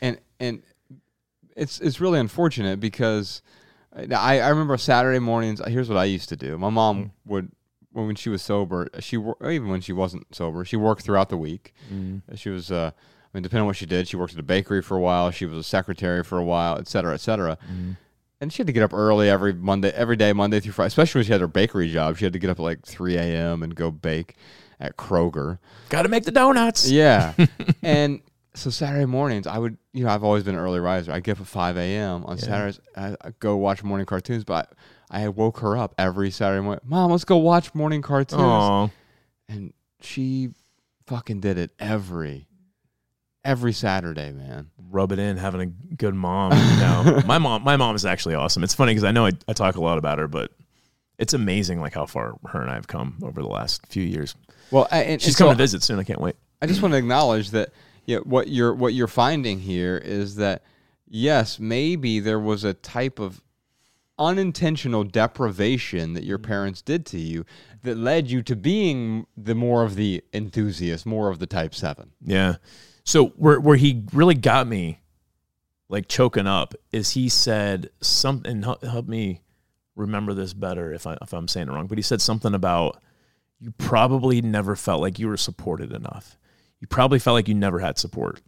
and 0.00 0.18
and 0.40 0.62
it's 1.56 1.80
it's 1.80 2.00
really 2.00 2.18
unfortunate 2.18 2.80
because 2.80 3.42
I 3.94 4.40
I 4.40 4.48
remember 4.48 4.76
Saturday 4.78 5.18
mornings. 5.18 5.60
Here's 5.66 5.88
what 5.88 5.98
I 5.98 6.04
used 6.04 6.28
to 6.30 6.36
do. 6.36 6.56
My 6.58 6.70
mom 6.70 7.04
Mm. 7.04 7.10
would 7.26 7.52
when 7.92 8.14
she 8.14 8.28
was 8.30 8.42
sober. 8.42 8.88
She 9.00 9.16
wor- 9.16 9.36
even 9.50 9.68
when 9.68 9.80
she 9.80 9.92
wasn't 9.92 10.32
sober, 10.34 10.64
she 10.64 10.76
worked 10.76 11.02
throughout 11.02 11.28
the 11.30 11.36
week. 11.36 11.74
Mm. 11.92 12.22
She 12.36 12.48
was. 12.48 12.70
Uh, 12.70 12.92
I 12.94 13.36
mean, 13.36 13.42
depending 13.42 13.62
on 13.62 13.66
what 13.66 13.76
she 13.76 13.84
did, 13.86 14.08
she 14.08 14.16
worked 14.16 14.32
at 14.32 14.38
a 14.38 14.42
bakery 14.42 14.80
for 14.80 14.96
a 14.96 15.00
while. 15.00 15.30
She 15.30 15.44
was 15.44 15.58
a 15.58 15.62
secretary 15.62 16.24
for 16.24 16.38
a 16.38 16.44
while, 16.44 16.78
et 16.78 16.88
cetera, 16.88 17.12
et 17.12 17.20
cetera. 17.20 17.58
And 18.40 18.52
she 18.52 18.58
had 18.58 18.68
to 18.68 18.72
get 18.72 18.82
up 18.84 18.94
early 18.94 19.28
every 19.28 19.52
Monday, 19.52 19.90
every 19.90 20.16
day, 20.16 20.32
Monday 20.32 20.60
through 20.60 20.72
Friday. 20.72 20.88
Especially 20.88 21.18
when 21.20 21.26
she 21.26 21.32
had 21.32 21.40
her 21.40 21.48
bakery 21.48 21.90
job, 21.90 22.16
she 22.16 22.24
had 22.24 22.32
to 22.32 22.38
get 22.38 22.50
up 22.50 22.58
at 22.60 22.62
like 22.62 22.86
3 22.86 23.16
a.m. 23.16 23.62
and 23.62 23.74
go 23.74 23.90
bake 23.90 24.36
at 24.80 24.96
Kroger. 24.96 25.58
got 25.88 26.02
to 26.02 26.08
make 26.08 26.24
the 26.24 26.30
donuts. 26.30 26.88
Yeah. 26.90 27.34
and 27.82 28.20
so 28.54 28.70
Saturday 28.70 29.06
mornings, 29.06 29.46
I 29.46 29.58
would, 29.58 29.76
you 29.92 30.04
know, 30.04 30.10
I've 30.10 30.24
always 30.24 30.44
been 30.44 30.54
an 30.54 30.60
early 30.60 30.80
riser. 30.80 31.12
I 31.12 31.20
get 31.20 31.32
up 31.32 31.40
at 31.42 31.46
5 31.46 31.76
a.m. 31.76 32.24
on 32.24 32.38
Saturdays. 32.38 32.80
I, 32.96 33.16
I 33.20 33.32
go 33.38 33.56
watch 33.56 33.82
morning 33.82 34.06
cartoons, 34.06 34.44
but 34.44 34.72
I, 35.10 35.24
I 35.24 35.28
woke 35.28 35.58
her 35.58 35.76
up 35.76 35.94
every 35.98 36.30
Saturday 36.30 36.62
morning. 36.62 36.82
Mom, 36.84 37.10
let's 37.10 37.24
go 37.24 37.36
watch 37.38 37.74
morning 37.74 38.02
cartoons. 38.02 38.40
Oh, 38.42 38.90
And 39.48 39.72
she 40.00 40.50
fucking 41.06 41.40
did 41.40 41.56
it 41.58 41.70
every, 41.78 42.47
every 43.44 43.72
Saturday, 43.72 44.32
man. 44.32 44.70
rub 44.90 45.12
it 45.12 45.18
in, 45.18 45.36
having 45.36 45.60
a 45.60 45.66
good 45.94 46.14
mom. 46.14 46.50
No, 46.50 47.22
my 47.26 47.38
mom, 47.38 47.62
my 47.62 47.76
mom 47.76 47.94
is 47.94 48.04
actually 48.04 48.34
awesome. 48.34 48.62
It's 48.64 48.74
funny 48.74 48.92
because 48.92 49.04
I 49.04 49.12
know 49.12 49.26
I, 49.26 49.32
I 49.46 49.52
talk 49.52 49.76
a 49.76 49.80
lot 49.80 49.98
about 49.98 50.18
her, 50.18 50.28
but 50.28 50.52
it's 51.18 51.34
amazing 51.34 51.80
like 51.80 51.94
how 51.94 52.06
far 52.06 52.38
her 52.46 52.60
and 52.60 52.70
I 52.70 52.74
have 52.74 52.86
come 52.86 53.18
over 53.22 53.42
the 53.42 53.48
last 53.48 53.86
few 53.86 54.02
years. 54.02 54.34
Well, 54.70 54.88
I- 54.90 55.02
and, 55.02 55.20
She's 55.20 55.34
and 55.34 55.38
coming 55.38 55.52
so 55.52 55.56
to 55.56 55.62
visit 55.62 55.82
soon. 55.82 55.98
I 55.98 56.04
can't 56.04 56.20
wait. 56.20 56.36
I 56.60 56.66
just 56.66 56.82
want 56.82 56.92
to 56.92 56.98
acknowledge 56.98 57.50
that 57.50 57.70
yeah, 58.06 58.18
what 58.18 58.48
you're 58.48 58.74
what 58.74 58.94
you're 58.94 59.06
finding 59.06 59.60
here 59.60 59.96
is 59.96 60.36
that 60.36 60.62
yes, 61.06 61.60
maybe 61.60 62.20
there 62.20 62.40
was 62.40 62.64
a 62.64 62.74
type 62.74 63.18
of 63.18 63.42
unintentional 64.18 65.04
deprivation 65.04 66.14
that 66.14 66.24
your 66.24 66.38
mm. 66.38 66.46
parents 66.46 66.82
did 66.82 67.06
to 67.06 67.18
you 67.18 67.44
that 67.82 67.96
led 67.96 68.30
you 68.30 68.42
to 68.42 68.56
being 68.56 69.26
the 69.36 69.54
more 69.54 69.84
of 69.84 69.94
the 69.94 70.22
enthusiast, 70.32 71.06
more 71.06 71.28
of 71.28 71.38
the 71.38 71.46
type 71.46 71.74
7. 71.74 72.10
Yeah. 72.24 72.56
So 73.08 73.28
where 73.28 73.58
where 73.58 73.78
he 73.78 74.02
really 74.12 74.34
got 74.34 74.66
me, 74.66 75.00
like 75.88 76.08
choking 76.08 76.46
up, 76.46 76.74
is 76.92 77.12
he 77.12 77.30
said 77.30 77.88
something. 78.02 78.62
Help, 78.62 78.84
help 78.84 79.08
me 79.08 79.40
remember 79.96 80.34
this 80.34 80.52
better 80.52 80.92
if 80.92 81.06
I 81.06 81.16
if 81.22 81.32
I'm 81.32 81.48
saying 81.48 81.68
it 81.68 81.72
wrong. 81.72 81.86
But 81.86 81.96
he 81.96 82.02
said 82.02 82.20
something 82.20 82.52
about 82.52 83.00
you 83.60 83.70
probably 83.78 84.42
never 84.42 84.76
felt 84.76 85.00
like 85.00 85.18
you 85.18 85.26
were 85.26 85.38
supported 85.38 85.90
enough. 85.90 86.36
You 86.80 86.86
probably 86.86 87.18
felt 87.18 87.32
like 87.34 87.48
you 87.48 87.54
never 87.54 87.78
had 87.78 87.96
support, 87.96 88.42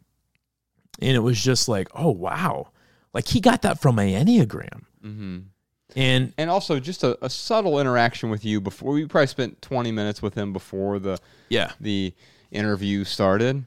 and 1.00 1.16
it 1.16 1.20
was 1.20 1.42
just 1.42 1.66
like, 1.66 1.88
oh 1.94 2.10
wow, 2.10 2.68
like 3.14 3.28
he 3.28 3.40
got 3.40 3.62
that 3.62 3.80
from 3.80 3.98
a 3.98 4.12
enneagram, 4.12 4.82
Mm-hmm. 5.02 5.38
and 5.96 6.34
And 6.36 6.50
also 6.50 6.78
just 6.80 7.02
a, 7.02 7.16
a 7.24 7.30
subtle 7.30 7.80
interaction 7.80 8.28
with 8.28 8.44
you 8.44 8.60
before 8.60 8.92
we 8.92 9.06
probably 9.06 9.26
spent 9.28 9.62
20 9.62 9.90
minutes 9.90 10.20
with 10.20 10.34
him 10.34 10.52
before 10.52 10.98
the 10.98 11.18
yeah, 11.48 11.72
the 11.80 12.12
interview 12.50 13.04
started 13.04 13.64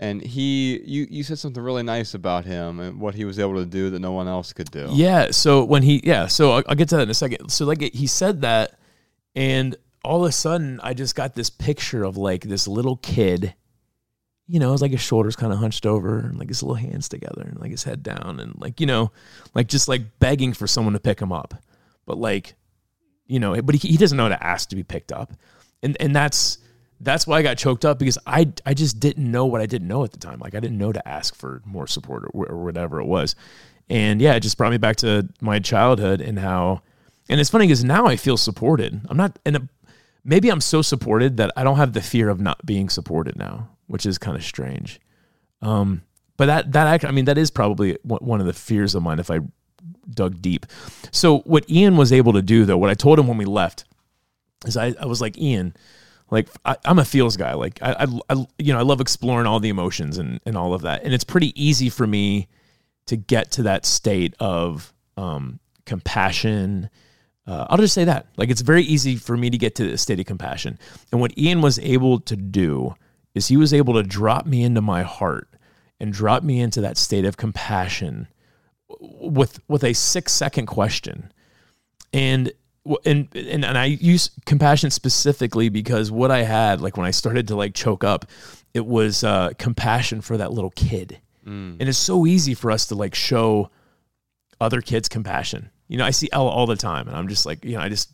and 0.00 0.22
he 0.22 0.80
you 0.84 1.06
you 1.10 1.22
said 1.24 1.38
something 1.38 1.62
really 1.62 1.82
nice 1.82 2.14
about 2.14 2.44
him 2.44 2.78
and 2.78 3.00
what 3.00 3.14
he 3.14 3.24
was 3.24 3.38
able 3.38 3.56
to 3.56 3.66
do 3.66 3.90
that 3.90 3.98
no 3.98 4.12
one 4.12 4.28
else 4.28 4.52
could 4.52 4.70
do. 4.70 4.88
Yeah. 4.92 5.30
So 5.30 5.64
when 5.64 5.82
he, 5.82 6.00
yeah, 6.04 6.26
so 6.26 6.52
I'll, 6.52 6.62
I'll 6.68 6.76
get 6.76 6.88
to 6.90 6.96
that 6.96 7.02
in 7.02 7.10
a 7.10 7.14
second. 7.14 7.48
So 7.50 7.64
like 7.64 7.80
he 7.80 8.06
said 8.06 8.42
that, 8.42 8.78
and 9.34 9.76
all 10.04 10.24
of 10.24 10.28
a 10.28 10.32
sudden 10.32 10.80
I 10.82 10.94
just 10.94 11.16
got 11.16 11.34
this 11.34 11.50
picture 11.50 12.04
of 12.04 12.16
like 12.16 12.44
this 12.44 12.68
little 12.68 12.96
kid, 12.96 13.54
you 14.46 14.60
know, 14.60 14.72
it's 14.72 14.82
like 14.82 14.92
his 14.92 15.00
shoulders 15.00 15.34
kind 15.34 15.52
of 15.52 15.58
hunched 15.58 15.84
over 15.84 16.20
and 16.20 16.38
like 16.38 16.48
his 16.48 16.62
little 16.62 16.76
hands 16.76 17.08
together 17.08 17.42
and 17.42 17.58
like 17.58 17.72
his 17.72 17.82
head 17.82 18.02
down 18.02 18.38
and 18.40 18.54
like, 18.58 18.80
you 18.80 18.86
know, 18.86 19.10
like 19.54 19.66
just 19.66 19.88
like 19.88 20.20
begging 20.20 20.52
for 20.52 20.66
someone 20.66 20.94
to 20.94 21.00
pick 21.00 21.20
him 21.20 21.32
up. 21.32 21.54
But 22.06 22.18
like, 22.18 22.54
you 23.26 23.40
know, 23.40 23.60
but 23.60 23.74
he, 23.74 23.88
he 23.88 23.96
doesn't 23.96 24.16
know 24.16 24.24
how 24.24 24.30
to 24.30 24.46
ask 24.46 24.68
to 24.70 24.76
be 24.76 24.84
picked 24.84 25.12
up. 25.12 25.32
And, 25.82 25.96
and 26.00 26.14
that's, 26.14 26.58
that's 27.00 27.26
why 27.26 27.38
I 27.38 27.42
got 27.42 27.58
choked 27.58 27.84
up 27.84 27.98
because 27.98 28.18
I 28.26 28.52
I 28.66 28.74
just 28.74 28.98
didn't 28.98 29.30
know 29.30 29.46
what 29.46 29.60
I 29.60 29.66
didn't 29.66 29.88
know 29.88 30.04
at 30.04 30.12
the 30.12 30.18
time. 30.18 30.40
Like 30.40 30.54
I 30.54 30.60
didn't 30.60 30.78
know 30.78 30.92
to 30.92 31.08
ask 31.08 31.34
for 31.34 31.62
more 31.64 31.86
support 31.86 32.24
or, 32.32 32.46
or 32.46 32.64
whatever 32.64 33.00
it 33.00 33.06
was. 33.06 33.36
And 33.88 34.20
yeah, 34.20 34.34
it 34.34 34.40
just 34.40 34.58
brought 34.58 34.72
me 34.72 34.78
back 34.78 34.96
to 34.96 35.28
my 35.40 35.58
childhood 35.58 36.20
and 36.20 36.38
how 36.38 36.82
and 37.28 37.40
it's 37.40 37.50
funny 37.50 37.66
because 37.66 37.84
now 37.84 38.06
I 38.06 38.16
feel 38.16 38.36
supported. 38.36 39.00
I'm 39.08 39.16
not 39.16 39.38
and 39.44 39.68
maybe 40.24 40.50
I'm 40.50 40.60
so 40.60 40.82
supported 40.82 41.36
that 41.36 41.52
I 41.56 41.64
don't 41.64 41.76
have 41.76 41.92
the 41.92 42.02
fear 42.02 42.28
of 42.28 42.40
not 42.40 42.64
being 42.66 42.88
supported 42.88 43.36
now, 43.36 43.68
which 43.86 44.04
is 44.04 44.18
kind 44.18 44.36
of 44.36 44.44
strange. 44.44 45.00
Um 45.62 46.02
but 46.36 46.46
that 46.46 46.72
that 46.72 47.04
I 47.04 47.10
mean 47.12 47.26
that 47.26 47.38
is 47.38 47.50
probably 47.50 47.96
one 48.02 48.40
of 48.40 48.46
the 48.46 48.52
fears 48.52 48.94
of 48.94 49.02
mine 49.02 49.18
if 49.20 49.30
I 49.30 49.40
dug 50.10 50.42
deep. 50.42 50.66
So 51.12 51.38
what 51.40 51.68
Ian 51.70 51.96
was 51.96 52.12
able 52.12 52.32
to 52.32 52.42
do 52.42 52.64
though, 52.64 52.78
what 52.78 52.90
I 52.90 52.94
told 52.94 53.18
him 53.18 53.28
when 53.28 53.38
we 53.38 53.44
left 53.44 53.84
is 54.66 54.76
I, 54.76 54.94
I 55.00 55.06
was 55.06 55.20
like 55.20 55.38
Ian, 55.38 55.74
like 56.30 56.48
I, 56.64 56.76
am 56.84 56.98
a 56.98 57.04
feels 57.04 57.36
guy. 57.36 57.54
Like 57.54 57.78
I, 57.82 57.92
I, 58.04 58.34
I, 58.34 58.46
you 58.58 58.72
know, 58.72 58.78
I 58.78 58.82
love 58.82 59.00
exploring 59.00 59.46
all 59.46 59.60
the 59.60 59.68
emotions 59.68 60.18
and 60.18 60.40
and 60.44 60.56
all 60.56 60.74
of 60.74 60.82
that, 60.82 61.04
and 61.04 61.14
it's 61.14 61.24
pretty 61.24 61.52
easy 61.60 61.88
for 61.88 62.06
me 62.06 62.48
to 63.06 63.16
get 63.16 63.50
to 63.52 63.62
that 63.64 63.86
state 63.86 64.34
of 64.38 64.92
um, 65.16 65.58
compassion. 65.86 66.90
Uh, 67.46 67.66
I'll 67.70 67.78
just 67.78 67.94
say 67.94 68.04
that. 68.04 68.26
Like 68.36 68.50
it's 68.50 68.60
very 68.60 68.82
easy 68.82 69.16
for 69.16 69.36
me 69.36 69.50
to 69.50 69.58
get 69.58 69.74
to 69.76 69.90
the 69.90 69.98
state 69.98 70.20
of 70.20 70.26
compassion. 70.26 70.78
And 71.10 71.20
what 71.20 71.36
Ian 71.38 71.62
was 71.62 71.78
able 71.78 72.20
to 72.20 72.36
do 72.36 72.94
is 73.34 73.48
he 73.48 73.56
was 73.56 73.72
able 73.72 73.94
to 73.94 74.02
drop 74.02 74.46
me 74.46 74.62
into 74.62 74.82
my 74.82 75.02
heart 75.02 75.48
and 75.98 76.12
drop 76.12 76.42
me 76.42 76.60
into 76.60 76.80
that 76.82 76.98
state 76.98 77.24
of 77.24 77.36
compassion 77.36 78.28
with 79.00 79.60
with 79.68 79.84
a 79.84 79.94
six 79.94 80.32
second 80.32 80.66
question. 80.66 81.32
And 82.12 82.52
and, 83.04 83.28
and 83.34 83.64
and 83.64 83.78
I 83.78 83.86
use 83.86 84.30
compassion 84.46 84.90
specifically 84.90 85.68
because 85.68 86.10
what 86.10 86.30
I 86.30 86.42
had, 86.42 86.80
like 86.80 86.96
when 86.96 87.06
I 87.06 87.10
started 87.10 87.48
to 87.48 87.56
like 87.56 87.74
choke 87.74 88.04
up, 88.04 88.26
it 88.74 88.86
was 88.86 89.24
uh, 89.24 89.50
compassion 89.58 90.20
for 90.20 90.36
that 90.36 90.52
little 90.52 90.70
kid. 90.70 91.18
Mm. 91.46 91.76
And 91.80 91.88
it's 91.88 91.98
so 91.98 92.26
easy 92.26 92.54
for 92.54 92.70
us 92.70 92.86
to 92.86 92.94
like 92.94 93.14
show 93.14 93.70
other 94.60 94.80
kids 94.80 95.08
compassion. 95.08 95.70
You 95.88 95.98
know, 95.98 96.04
I 96.04 96.10
see 96.10 96.28
Ella 96.32 96.50
all 96.50 96.66
the 96.66 96.76
time, 96.76 97.08
and 97.08 97.16
I'm 97.16 97.28
just 97.28 97.46
like, 97.46 97.64
you 97.64 97.76
know, 97.76 97.80
I 97.80 97.88
just 97.88 98.12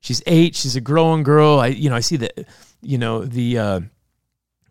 she's 0.00 0.22
eight, 0.26 0.54
she's 0.54 0.76
a 0.76 0.80
growing 0.80 1.22
girl. 1.22 1.58
I 1.60 1.68
you 1.68 1.90
know, 1.90 1.96
I 1.96 2.00
see 2.00 2.16
the 2.16 2.46
you 2.82 2.98
know 2.98 3.24
the 3.24 3.58
uh, 3.58 3.80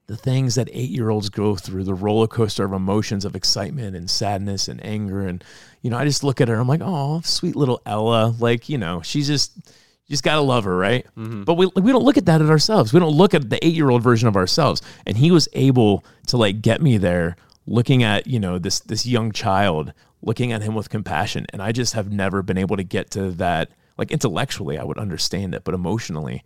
the 0.07 0.17
things 0.17 0.55
that 0.55 0.69
eight 0.71 0.89
year 0.89 1.09
olds 1.09 1.29
go 1.29 1.55
through, 1.55 1.83
the 1.83 1.93
roller 1.93 2.27
coaster 2.27 2.63
of 2.63 2.73
emotions 2.73 3.25
of 3.25 3.35
excitement 3.35 3.95
and 3.95 4.09
sadness 4.09 4.67
and 4.67 4.83
anger. 4.85 5.25
And, 5.25 5.43
you 5.81 5.89
know, 5.89 5.97
I 5.97 6.05
just 6.05 6.23
look 6.23 6.41
at 6.41 6.47
her, 6.47 6.55
I'm 6.55 6.67
like, 6.67 6.81
oh, 6.83 7.21
sweet 7.23 7.55
little 7.55 7.81
Ella. 7.85 8.35
Like, 8.39 8.69
you 8.69 8.77
know, 8.77 9.01
she's 9.01 9.27
just, 9.27 9.55
you 9.57 10.13
just 10.13 10.23
got 10.23 10.35
to 10.35 10.41
love 10.41 10.65
her, 10.65 10.77
right? 10.77 11.05
Mm-hmm. 11.17 11.43
But 11.43 11.55
we, 11.55 11.65
we 11.75 11.91
don't 11.91 12.03
look 12.03 12.17
at 12.17 12.27
that 12.27 12.41
at 12.41 12.49
ourselves. 12.49 12.93
We 12.93 12.99
don't 12.99 13.15
look 13.15 13.33
at 13.33 13.49
the 13.49 13.65
eight 13.65 13.73
year 13.73 13.89
old 13.89 14.03
version 14.03 14.27
of 14.27 14.35
ourselves. 14.35 14.81
And 15.07 15.17
he 15.17 15.31
was 15.31 15.49
able 15.53 16.05
to 16.27 16.37
like 16.37 16.61
get 16.61 16.81
me 16.81 16.97
there 16.97 17.35
looking 17.65 18.03
at, 18.03 18.27
you 18.27 18.39
know, 18.39 18.59
this, 18.59 18.81
this 18.81 19.07
young 19.07 19.31
child, 19.31 19.91
looking 20.21 20.51
at 20.51 20.61
him 20.61 20.75
with 20.75 20.89
compassion. 20.89 21.47
And 21.49 21.63
I 21.63 21.71
just 21.71 21.93
have 21.93 22.11
never 22.11 22.43
been 22.43 22.59
able 22.59 22.77
to 22.77 22.83
get 22.83 23.09
to 23.11 23.31
that. 23.31 23.71
Like 23.97 24.11
intellectually, 24.11 24.77
I 24.77 24.83
would 24.83 24.99
understand 24.99 25.55
it, 25.55 25.63
but 25.63 25.73
emotionally, 25.73 26.43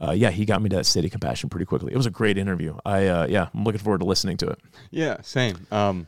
uh, 0.00 0.12
yeah, 0.12 0.30
he 0.30 0.44
got 0.44 0.62
me 0.62 0.68
to 0.68 0.76
that 0.76 0.86
state 0.86 1.04
of 1.04 1.10
compassion 1.10 1.48
pretty 1.48 1.66
quickly. 1.66 1.92
It 1.92 1.96
was 1.96 2.06
a 2.06 2.10
great 2.10 2.38
interview. 2.38 2.76
I 2.84 3.06
uh, 3.06 3.26
yeah, 3.26 3.48
I'm 3.52 3.64
looking 3.64 3.80
forward 3.80 4.00
to 4.00 4.06
listening 4.06 4.36
to 4.38 4.48
it. 4.48 4.60
Yeah, 4.90 5.20
same. 5.22 5.66
Um, 5.70 6.06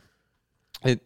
it 0.83 1.01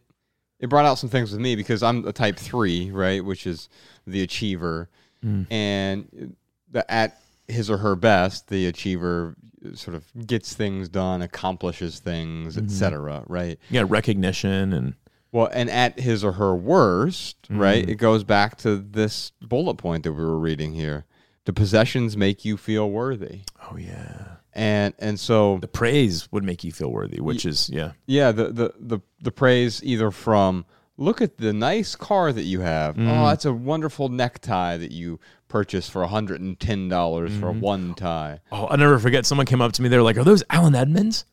it 0.59 0.69
brought 0.69 0.86
out 0.86 0.99
some 0.99 1.09
things 1.09 1.31
with 1.31 1.41
me 1.41 1.55
because 1.55 1.81
I'm 1.81 2.05
a 2.07 2.13
type 2.13 2.38
three, 2.38 2.91
right, 2.91 3.23
which 3.23 3.47
is 3.47 3.69
the 4.05 4.21
achiever, 4.21 4.89
mm. 5.23 5.47
and 5.49 6.36
the, 6.71 6.89
at 6.91 7.19
his 7.47 7.69
or 7.71 7.77
her 7.77 7.95
best, 7.95 8.49
the 8.49 8.67
achiever 8.67 9.36
sort 9.73 9.95
of 9.95 10.05
gets 10.27 10.53
things 10.53 10.88
done, 10.88 11.23
accomplishes 11.23 11.99
things, 11.99 12.55
mm-hmm. 12.55 12.65
etc. 12.65 13.23
Right? 13.25 13.59
Yeah, 13.71 13.86
recognition 13.88 14.73
and 14.73 14.93
well, 15.31 15.49
and 15.51 15.71
at 15.71 15.99
his 15.99 16.23
or 16.23 16.33
her 16.33 16.55
worst, 16.55 17.49
mm. 17.49 17.59
right, 17.59 17.89
it 17.89 17.95
goes 17.95 18.23
back 18.23 18.57
to 18.59 18.77
this 18.77 19.31
bullet 19.41 19.75
point 19.75 20.03
that 20.03 20.13
we 20.13 20.23
were 20.23 20.38
reading 20.38 20.73
here 20.73 21.05
the 21.46 21.54
possessions 21.54 22.18
make 22.18 22.43
you 22.43 22.58
feel 22.58 22.89
worthy. 22.89 23.41
Oh 23.72 23.78
yeah. 23.78 24.36
And 24.54 24.93
and 25.00 25.20
so 25.20 25.58
the 25.60 25.68
praise 25.68 26.32
would 26.32 26.43
make 26.43 26.64
you 26.64 26.72
feel 26.72 26.91
worthy, 26.91 27.22
which 27.22 27.46
y- 27.46 27.50
is 27.50 27.70
yeah. 27.70 27.91
Yeah, 28.06 28.32
the, 28.32 28.52
the 28.52 28.74
the 28.80 29.00
the 29.22 29.32
praise 29.32 29.84
either 29.84 30.12
from 30.12 30.66
look 30.98 31.22
at 31.22 31.38
the 31.38 31.54
nice 31.54 31.96
car 31.96 32.32
that 32.32 32.43
you 32.43 32.62
have. 32.62 32.96
Mm. 32.96 33.10
Oh, 33.10 33.28
that's 33.28 33.46
a 33.46 33.54
wonderful 33.54 34.10
necktie 34.10 34.78
that 34.78 34.91
you 34.91 35.20
purchased 35.48 35.91
for 35.91 36.06
$110 36.06 36.58
mm. 36.58 36.58
for 36.58 37.52
mm-hmm. 37.52 37.60
one 37.60 37.93
tie. 37.93 38.39
Oh, 38.52 38.66
I'll 38.66 38.78
never 38.78 38.98
forget 38.98 39.26
someone 39.26 39.46
came 39.46 39.62
up 39.62 39.74
to 39.74 39.82
me 39.82 39.89
they 39.89 39.98
were 39.98 40.04
like, 40.04 40.18
"Are 40.18 40.24
those 40.24 40.43
Allen 40.50 40.76
Edmonds?" 40.76 41.26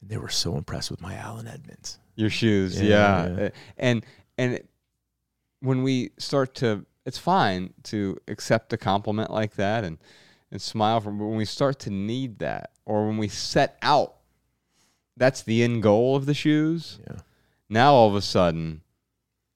And 0.00 0.10
they 0.10 0.18
were 0.18 0.28
so 0.28 0.56
impressed 0.56 0.90
with 0.90 1.00
my 1.00 1.14
Allen 1.14 1.46
Edmonds. 1.46 1.98
Your 2.16 2.30
shoes, 2.30 2.80
yeah. 2.80 3.26
yeah. 3.26 3.36
yeah. 3.38 3.48
And 3.76 4.04
and 4.36 4.60
when 5.60 5.82
we 5.82 6.10
start 6.18 6.56
to 6.56 6.84
it's 7.06 7.18
fine 7.18 7.72
to 7.84 8.16
accept 8.28 8.72
a 8.72 8.76
compliment 8.76 9.30
like 9.30 9.54
that 9.56 9.84
and 9.84 9.98
and 10.50 10.62
smile 10.62 11.00
from 11.00 11.18
when 11.18 11.36
we 11.36 11.44
start 11.44 11.80
to 11.80 11.90
need 11.90 12.38
that 12.38 12.70
or 12.84 13.06
when 13.06 13.18
we 13.18 13.28
set 13.28 13.76
out 13.82 14.14
that's 15.16 15.42
the 15.42 15.62
end 15.62 15.82
goal 15.82 16.14
of 16.16 16.26
the 16.26 16.34
shoes 16.34 17.00
yeah. 17.08 17.18
now 17.68 17.92
all 17.92 18.08
of 18.08 18.14
a 18.14 18.22
sudden 18.22 18.82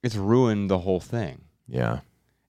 it's 0.02 0.16
ruined 0.16 0.70
the 0.70 0.78
whole 0.78 1.00
thing. 1.00 1.42
Yeah. 1.66 2.00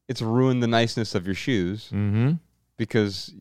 It's 0.08 0.22
ruined 0.22 0.64
the 0.64 0.68
niceness 0.68 1.16
of 1.16 1.26
your 1.26 1.36
shoes 1.36 1.86
mm-hmm. 1.88 2.34
because 2.78 3.34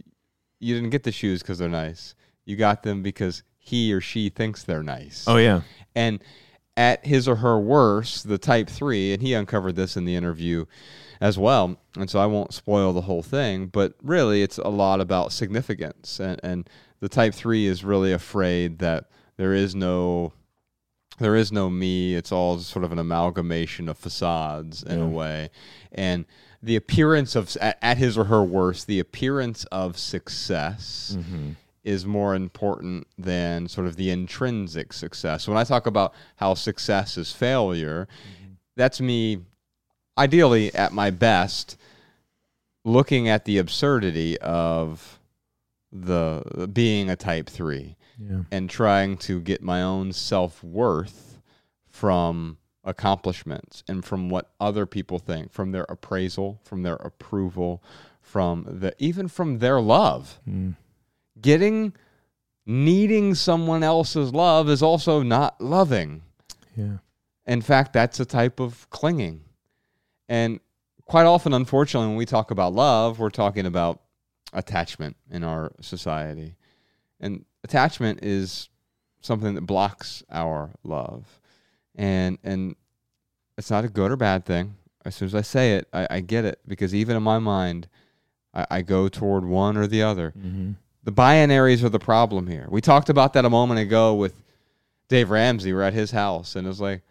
you 0.60 0.74
didn't 0.74 0.90
get 0.90 1.02
the 1.02 1.12
shoes 1.12 1.42
because 1.42 1.58
they're 1.58 1.68
nice. 1.68 2.14
You 2.44 2.56
got 2.56 2.82
them 2.82 3.02
because 3.02 3.42
he 3.58 3.92
or 3.92 4.00
she 4.00 4.28
thinks 4.28 4.64
they're 4.64 4.82
nice. 4.82 5.24
Oh 5.26 5.36
yeah. 5.36 5.62
And 5.94 6.20
at 6.76 7.04
his 7.04 7.28
or 7.28 7.36
her 7.36 7.58
worst 7.58 8.28
the 8.28 8.38
type 8.38 8.68
3 8.68 9.12
and 9.12 9.22
he 9.22 9.34
uncovered 9.34 9.76
this 9.76 9.96
in 9.96 10.04
the 10.04 10.14
interview 10.14 10.64
as 11.20 11.38
well. 11.38 11.76
And 11.96 12.08
so 12.08 12.18
I 12.18 12.26
won't 12.26 12.54
spoil 12.54 12.92
the 12.92 13.02
whole 13.02 13.22
thing, 13.22 13.66
but 13.66 13.94
really 14.02 14.42
it's 14.42 14.58
a 14.58 14.68
lot 14.68 15.00
about 15.00 15.32
significance. 15.32 16.20
And, 16.20 16.40
and 16.42 16.70
the 17.00 17.08
type 17.08 17.34
three 17.34 17.66
is 17.66 17.84
really 17.84 18.12
afraid 18.12 18.78
that 18.78 19.10
there 19.36 19.54
is 19.54 19.74
no 19.74 20.32
there 21.18 21.34
is 21.34 21.50
no 21.50 21.68
me. 21.68 22.14
It's 22.14 22.30
all 22.30 22.58
sort 22.60 22.84
of 22.84 22.92
an 22.92 22.98
amalgamation 23.00 23.88
of 23.88 23.98
facades 23.98 24.84
in 24.84 24.98
yeah. 24.98 25.04
a 25.04 25.08
way. 25.08 25.50
And 25.90 26.26
the 26.62 26.76
appearance 26.76 27.34
of 27.34 27.56
at, 27.60 27.76
at, 27.82 27.98
his 27.98 28.16
or 28.16 28.24
her 28.24 28.42
worst, 28.42 28.86
the 28.86 29.00
appearance 29.00 29.64
of 29.64 29.98
success 29.98 31.16
mm-hmm. 31.18 31.50
is 31.82 32.06
more 32.06 32.34
important 32.34 33.06
than 33.16 33.68
sort 33.68 33.86
of 33.86 33.96
the 33.96 34.10
intrinsic 34.10 34.92
success. 34.92 35.48
When 35.48 35.56
I 35.56 35.64
talk 35.64 35.86
about 35.86 36.14
how 36.36 36.54
success 36.54 37.18
is 37.18 37.32
failure, 37.32 38.06
mm-hmm. 38.06 38.52
that's 38.76 39.00
me 39.00 39.40
ideally 40.18 40.74
at 40.74 40.92
my 40.92 41.10
best 41.10 41.76
looking 42.84 43.28
at 43.28 43.44
the 43.44 43.58
absurdity 43.58 44.38
of 44.38 45.20
the 45.92 46.68
being 46.72 47.08
a 47.08 47.16
type 47.16 47.48
3 47.48 47.96
yeah. 48.18 48.40
and 48.50 48.68
trying 48.68 49.16
to 49.16 49.40
get 49.40 49.62
my 49.62 49.82
own 49.82 50.12
self-worth 50.12 51.38
from 51.86 52.58
accomplishments 52.84 53.82
and 53.88 54.04
from 54.04 54.28
what 54.28 54.50
other 54.60 54.86
people 54.86 55.18
think 55.18 55.52
from 55.52 55.72
their 55.72 55.86
appraisal 55.88 56.60
from 56.64 56.82
their 56.82 56.96
approval 56.96 57.82
from 58.20 58.64
the 58.68 58.94
even 58.98 59.28
from 59.28 59.58
their 59.58 59.80
love 59.80 60.40
mm. 60.48 60.74
getting 61.40 61.92
needing 62.66 63.34
someone 63.34 63.82
else's 63.82 64.32
love 64.32 64.68
is 64.68 64.82
also 64.82 65.22
not 65.22 65.60
loving 65.60 66.22
yeah 66.76 66.98
in 67.46 67.60
fact 67.60 67.92
that's 67.92 68.20
a 68.20 68.24
type 68.24 68.60
of 68.60 68.88
clinging 68.90 69.42
and 70.28 70.60
quite 71.04 71.24
often, 71.24 71.52
unfortunately, 71.52 72.08
when 72.08 72.16
we 72.16 72.26
talk 72.26 72.50
about 72.50 72.74
love, 72.74 73.18
we're 73.18 73.30
talking 73.30 73.66
about 73.66 74.00
attachment 74.52 75.16
in 75.30 75.42
our 75.42 75.72
society. 75.80 76.54
And 77.20 77.44
attachment 77.64 78.20
is 78.22 78.68
something 79.20 79.54
that 79.54 79.62
blocks 79.62 80.22
our 80.30 80.70
love. 80.84 81.40
And 81.94 82.38
and 82.44 82.76
it's 83.56 83.70
not 83.70 83.84
a 83.84 83.88
good 83.88 84.12
or 84.12 84.16
bad 84.16 84.44
thing. 84.44 84.76
As 85.04 85.16
soon 85.16 85.26
as 85.26 85.34
I 85.34 85.40
say 85.40 85.76
it, 85.76 85.88
I, 85.92 86.06
I 86.10 86.20
get 86.20 86.44
it 86.44 86.60
because 86.66 86.94
even 86.94 87.16
in 87.16 87.22
my 87.22 87.38
mind, 87.38 87.88
I, 88.54 88.66
I 88.70 88.82
go 88.82 89.08
toward 89.08 89.44
one 89.44 89.76
or 89.76 89.86
the 89.86 90.02
other. 90.02 90.32
Mm-hmm. 90.38 90.72
The 91.02 91.12
binaries 91.12 91.82
are 91.82 91.88
the 91.88 91.98
problem 91.98 92.46
here. 92.46 92.66
We 92.68 92.80
talked 92.80 93.08
about 93.08 93.32
that 93.32 93.44
a 93.44 93.50
moment 93.50 93.80
ago 93.80 94.14
with 94.14 94.42
Dave 95.08 95.30
Ramsey. 95.30 95.72
We're 95.72 95.82
at 95.82 95.94
his 95.94 96.10
house, 96.10 96.54
and 96.54 96.66
it's 96.68 96.80
like 96.80 97.02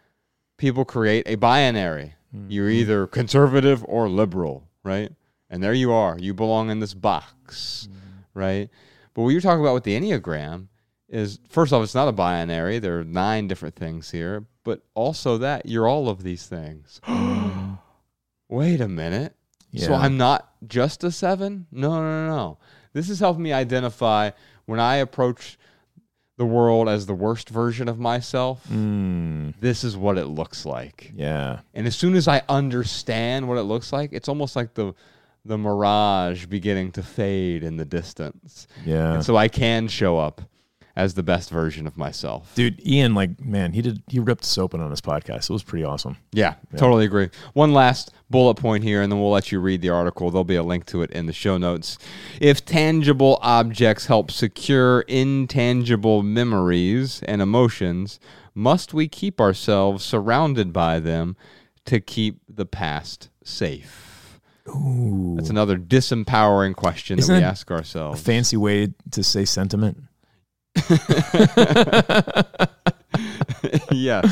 people 0.56 0.84
create 0.84 1.24
a 1.26 1.34
binary. 1.34 2.14
Mm-hmm. 2.34 2.50
You're 2.50 2.70
either 2.70 3.06
conservative 3.06 3.84
or 3.86 4.08
liberal, 4.08 4.68
right? 4.82 5.12
And 5.50 5.62
there 5.62 5.72
you 5.72 5.92
are. 5.92 6.18
You 6.18 6.34
belong 6.34 6.70
in 6.70 6.80
this 6.80 6.94
box, 6.94 7.88
mm-hmm. 7.90 7.98
right? 8.38 8.70
But 9.14 9.22
what 9.22 9.30
you're 9.30 9.40
talking 9.40 9.60
about 9.60 9.74
with 9.74 9.84
the 9.84 9.98
Enneagram 9.98 10.68
is 11.08 11.40
first 11.48 11.72
off, 11.72 11.82
it's 11.82 11.94
not 11.94 12.08
a 12.08 12.12
binary. 12.12 12.78
There 12.78 13.00
are 13.00 13.04
nine 13.04 13.48
different 13.48 13.74
things 13.74 14.10
here, 14.10 14.44
but 14.62 14.82
also 14.94 15.38
that 15.38 15.66
you're 15.66 15.88
all 15.88 16.08
of 16.08 16.22
these 16.22 16.46
things. 16.46 17.00
Wait 18.48 18.80
a 18.80 18.88
minute. 18.88 19.34
Yeah. 19.70 19.86
So 19.86 19.94
I'm 19.94 20.16
not 20.16 20.50
just 20.66 21.04
a 21.04 21.10
seven? 21.10 21.66
No, 21.70 21.90
no, 22.00 22.26
no, 22.26 22.36
no. 22.36 22.58
This 22.92 23.08
has 23.08 23.20
helped 23.20 23.40
me 23.40 23.52
identify 23.52 24.30
when 24.66 24.80
I 24.80 24.96
approach 24.96 25.58
the 26.38 26.46
world 26.46 26.88
as 26.88 27.04
the 27.04 27.14
worst 27.14 27.50
version 27.50 27.88
of 27.88 27.98
myself. 27.98 28.66
Mm, 28.70 29.52
This 29.60 29.84
is 29.84 29.96
what 29.96 30.16
it 30.16 30.26
looks 30.26 30.64
like. 30.64 31.12
yeah. 31.14 31.60
And 31.74 31.86
as 31.86 31.94
soon 31.96 32.14
as 32.14 32.26
I 32.28 32.42
understand 32.48 33.46
what 33.48 33.58
it 33.58 33.64
looks 33.64 33.92
like, 33.92 34.12
it's 34.12 34.28
almost 34.28 34.56
like 34.56 34.72
the 34.74 34.94
the 35.44 35.56
mirage 35.58 36.46
beginning 36.46 36.92
to 36.92 37.02
fade 37.02 37.62
in 37.62 37.76
the 37.76 37.84
distance. 37.84 38.66
Yeah. 38.84 39.14
And 39.14 39.24
so 39.24 39.36
I 39.36 39.48
can 39.48 39.88
show 39.88 40.18
up 40.18 40.42
as 40.98 41.14
the 41.14 41.22
best 41.22 41.48
version 41.48 41.86
of 41.86 41.96
myself. 41.96 42.52
Dude, 42.56 42.84
Ian, 42.84 43.14
like, 43.14 43.40
man, 43.40 43.72
he 43.72 43.80
did 43.82 44.02
he 44.08 44.18
ripped 44.18 44.42
us 44.42 44.58
open 44.58 44.80
on 44.80 44.90
his 44.90 45.00
podcast. 45.00 45.48
It 45.48 45.52
was 45.52 45.62
pretty 45.62 45.84
awesome. 45.84 46.16
Yeah, 46.32 46.54
totally 46.76 47.04
agree. 47.04 47.30
One 47.54 47.72
last 47.72 48.12
bullet 48.28 48.56
point 48.56 48.82
here, 48.82 49.00
and 49.00 49.10
then 49.10 49.20
we'll 49.20 49.30
let 49.30 49.52
you 49.52 49.60
read 49.60 49.80
the 49.80 49.90
article. 49.90 50.28
There'll 50.32 50.42
be 50.42 50.56
a 50.56 50.62
link 50.64 50.86
to 50.86 51.02
it 51.02 51.12
in 51.12 51.26
the 51.26 51.32
show 51.32 51.56
notes. 51.56 51.98
If 52.40 52.64
tangible 52.64 53.38
objects 53.42 54.06
help 54.06 54.32
secure 54.32 55.02
intangible 55.02 56.24
memories 56.24 57.22
and 57.22 57.40
emotions, 57.40 58.18
must 58.52 58.92
we 58.92 59.06
keep 59.06 59.40
ourselves 59.40 60.04
surrounded 60.04 60.72
by 60.72 60.98
them 60.98 61.36
to 61.84 62.00
keep 62.00 62.40
the 62.48 62.66
past 62.66 63.28
safe? 63.44 64.40
Ooh. 64.68 65.34
That's 65.36 65.48
another 65.48 65.78
disempowering 65.78 66.74
question 66.74 67.20
Isn't 67.20 67.32
that 67.32 67.40
we 67.40 67.44
ask 67.44 67.70
A 67.70 67.74
ourselves. 67.74 68.20
fancy 68.20 68.56
way 68.56 68.88
to 69.12 69.22
say 69.22 69.44
sentiment. 69.44 70.02
yeah. 73.90 74.22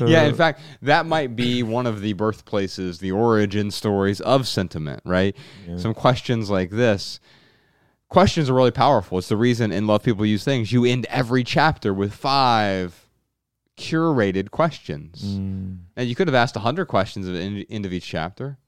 Yeah, 0.00 0.24
in 0.24 0.32
uh. 0.32 0.36
fact, 0.36 0.60
that 0.82 1.06
might 1.06 1.36
be 1.36 1.62
one 1.62 1.86
of 1.86 2.00
the 2.00 2.14
birthplaces, 2.14 2.98
the 2.98 3.12
origin 3.12 3.70
stories 3.70 4.20
of 4.20 4.48
sentiment, 4.48 5.02
right? 5.04 5.36
Some 5.76 5.94
questions 5.94 6.50
like 6.50 6.70
this. 6.70 7.20
Questions 8.08 8.50
are 8.50 8.54
really 8.54 8.70
powerful. 8.70 9.18
It's 9.18 9.28
the 9.28 9.36
reason 9.36 9.70
in 9.70 9.86
Love 9.86 10.02
People 10.02 10.26
Use 10.26 10.42
Things, 10.42 10.72
you 10.72 10.84
end 10.84 11.06
every 11.10 11.44
chapter 11.44 11.94
with 11.94 12.12
five 12.12 13.08
curated 13.76 14.50
questions. 14.50 15.22
Mm. 15.22 15.78
And 15.96 16.08
you 16.08 16.14
could 16.14 16.28
have 16.28 16.34
asked 16.34 16.56
100 16.56 16.86
questions 16.86 17.28
at 17.28 17.34
the 17.34 17.40
end 17.40 17.66
end 17.70 17.86
of 17.86 17.92
each 17.92 18.06
chapter, 18.06 18.58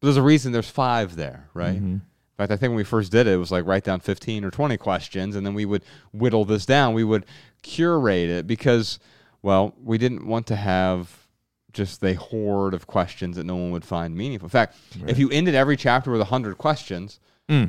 but 0.00 0.06
there's 0.06 0.16
a 0.16 0.22
reason 0.22 0.52
there's 0.52 0.70
five 0.70 1.16
there, 1.16 1.48
right? 1.54 1.76
Mm-hmm. 1.76 1.96
In 2.40 2.44
fact, 2.44 2.52
I 2.52 2.56
think 2.56 2.70
when 2.70 2.76
we 2.78 2.84
first 2.84 3.12
did 3.12 3.26
it, 3.26 3.34
it 3.34 3.36
was 3.36 3.52
like 3.52 3.66
write 3.66 3.84
down 3.84 4.00
15 4.00 4.46
or 4.46 4.50
20 4.50 4.78
questions, 4.78 5.36
and 5.36 5.44
then 5.44 5.52
we 5.52 5.66
would 5.66 5.82
whittle 6.12 6.46
this 6.46 6.64
down. 6.64 6.94
We 6.94 7.04
would 7.04 7.26
curate 7.60 8.30
it 8.30 8.46
because, 8.46 8.98
well, 9.42 9.74
we 9.84 9.98
didn't 9.98 10.26
want 10.26 10.46
to 10.46 10.56
have 10.56 11.26
just 11.74 12.02
a 12.02 12.14
horde 12.14 12.72
of 12.72 12.86
questions 12.86 13.36
that 13.36 13.44
no 13.44 13.56
one 13.56 13.72
would 13.72 13.84
find 13.84 14.16
meaningful. 14.16 14.46
In 14.46 14.50
fact, 14.50 14.74
if 15.06 15.18
you 15.18 15.28
ended 15.28 15.54
every 15.54 15.76
chapter 15.76 16.10
with 16.10 16.20
100 16.20 16.56
questions, 16.56 17.20
Mm. 17.50 17.68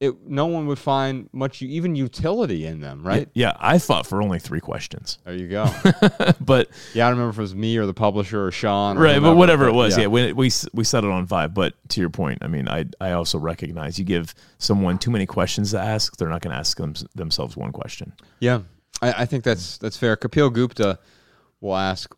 It, 0.00 0.26
no 0.26 0.46
one 0.46 0.66
would 0.66 0.78
find 0.78 1.28
much, 1.30 1.60
even 1.60 1.94
utility 1.94 2.64
in 2.64 2.80
them, 2.80 3.06
right? 3.06 3.28
Yeah, 3.34 3.54
I 3.60 3.78
fought 3.78 4.06
for 4.06 4.22
only 4.22 4.38
three 4.38 4.60
questions. 4.60 5.18
There 5.26 5.34
you 5.34 5.46
go. 5.46 5.66
but 6.40 6.70
yeah, 6.94 7.06
I 7.06 7.10
don't 7.10 7.18
remember 7.18 7.30
if 7.30 7.38
it 7.38 7.42
was 7.42 7.54
me 7.54 7.76
or 7.76 7.84
the 7.84 7.92
publisher 7.92 8.46
or 8.46 8.50
Shawn. 8.50 8.96
Or 8.96 9.02
right, 9.02 9.20
but 9.20 9.36
whatever 9.36 9.68
it 9.68 9.74
was, 9.74 9.98
yeah. 9.98 10.04
yeah, 10.04 10.06
we, 10.06 10.32
we 10.32 10.50
we 10.72 10.84
settled 10.84 11.12
on 11.12 11.26
five. 11.26 11.52
But 11.52 11.74
to 11.90 12.00
your 12.00 12.08
point, 12.08 12.38
I 12.40 12.46
mean, 12.46 12.66
I 12.66 12.86
I 12.98 13.12
also 13.12 13.38
recognize 13.38 13.98
you 13.98 14.06
give 14.06 14.34
someone 14.56 14.96
too 14.96 15.10
many 15.10 15.26
questions 15.26 15.72
to 15.72 15.78
ask, 15.78 16.16
they're 16.16 16.30
not 16.30 16.40
going 16.40 16.52
to 16.52 16.58
ask 16.58 16.78
them, 16.78 16.94
themselves 17.14 17.54
one 17.54 17.70
question. 17.70 18.14
Yeah, 18.38 18.60
I, 19.02 19.12
I 19.12 19.26
think 19.26 19.44
that's 19.44 19.76
that's 19.76 19.98
fair. 19.98 20.16
Kapil 20.16 20.50
Gupta 20.50 20.98
will 21.60 21.76
ask, 21.76 22.16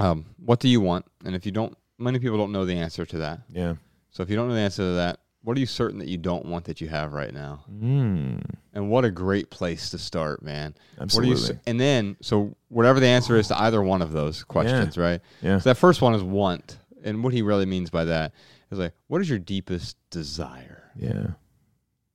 um, 0.00 0.26
"What 0.44 0.58
do 0.58 0.68
you 0.68 0.80
want?" 0.80 1.04
And 1.24 1.36
if 1.36 1.46
you 1.46 1.52
don't, 1.52 1.76
many 1.96 2.18
people 2.18 2.38
don't 2.38 2.50
know 2.50 2.64
the 2.64 2.76
answer 2.76 3.06
to 3.06 3.18
that. 3.18 3.42
Yeah. 3.52 3.74
So 4.10 4.22
if 4.24 4.30
you 4.30 4.36
don't 4.36 4.48
know 4.48 4.54
the 4.54 4.60
answer 4.60 4.82
to 4.82 4.94
that, 4.94 5.20
what 5.44 5.56
are 5.56 5.60
you 5.60 5.66
certain 5.66 5.98
that 5.98 6.08
you 6.08 6.18
don't 6.18 6.44
want 6.46 6.64
that 6.66 6.80
you 6.80 6.88
have 6.88 7.12
right 7.12 7.32
now? 7.34 7.64
Mm, 7.72 8.42
And 8.74 8.88
what 8.90 9.04
a 9.04 9.10
great 9.10 9.50
place 9.50 9.90
to 9.90 9.98
start, 9.98 10.42
man. 10.42 10.74
What 10.96 11.14
are 11.16 11.24
you? 11.24 11.32
absolutely. 11.32 11.60
And 11.66 11.80
then, 11.80 12.16
so 12.20 12.54
whatever 12.68 13.00
the 13.00 13.06
answer 13.08 13.36
is 13.36 13.48
to 13.48 13.60
either 13.60 13.82
one 13.82 14.02
of 14.02 14.12
those 14.12 14.44
questions, 14.44 14.96
right? 14.96 15.20
yeah. 15.42 15.58
So 15.58 15.70
that 15.70 15.76
first 15.76 16.00
one 16.00 16.14
is 16.14 16.22
want, 16.22 16.78
and 17.02 17.24
what 17.24 17.32
he 17.32 17.42
really 17.42 17.66
means 17.66 17.90
by 17.90 18.04
that 18.04 18.32
is 18.70 18.78
like, 18.78 18.92
what 19.08 19.20
is 19.20 19.28
your 19.28 19.38
deepest 19.40 19.96
desire? 20.10 20.90
Yeah. 20.96 21.28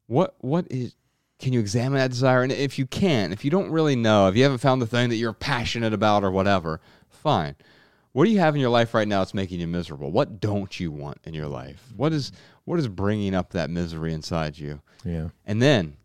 what 0.06 0.36
what 0.40 0.68
is 0.72 0.96
can 1.40 1.52
you 1.54 1.60
examine 1.60 1.98
that 2.00 2.10
desire 2.12 2.44
and 2.44 2.52
if 2.52 2.78
you 2.80 2.86
can't 2.86 3.34
if 3.34 3.44
you 3.44 3.52
don't 3.52 3.70
really 3.72 3.96
know 3.96 4.28
if 4.28 4.36
you 4.36 4.44
haven't 4.44 4.60
found 4.60 4.82
the 4.82 4.88
thing 4.88 5.10
that 5.10 5.16
you're 5.18 5.34
passionate 5.34 5.94
about 5.94 6.24
or 6.24 6.32
whatever 6.32 6.80
fine 7.10 7.56
what 8.14 8.26
do 8.26 8.32
you 8.32 8.40
have 8.40 8.54
in 8.56 8.62
your 8.62 8.70
life 8.70 8.94
right 8.94 9.08
now 9.08 9.20
that's 9.20 9.34
making 9.34 9.60
you 9.60 9.68
miserable 9.68 10.12
what 10.12 10.40
don't 10.40 10.80
you 10.80 10.92
want 10.92 11.18
in 11.26 11.34
your 11.34 11.48
life 11.48 11.84
what 11.96 12.14
is 12.14 12.32
what 12.68 12.80
is 12.80 12.88
bringing 12.90 13.34
up 13.34 13.52
that 13.52 13.70
misery 13.70 14.12
inside 14.14 14.58
you? 14.60 14.82
Yeah. 15.06 15.30
and 15.46 15.62
then 15.62 15.96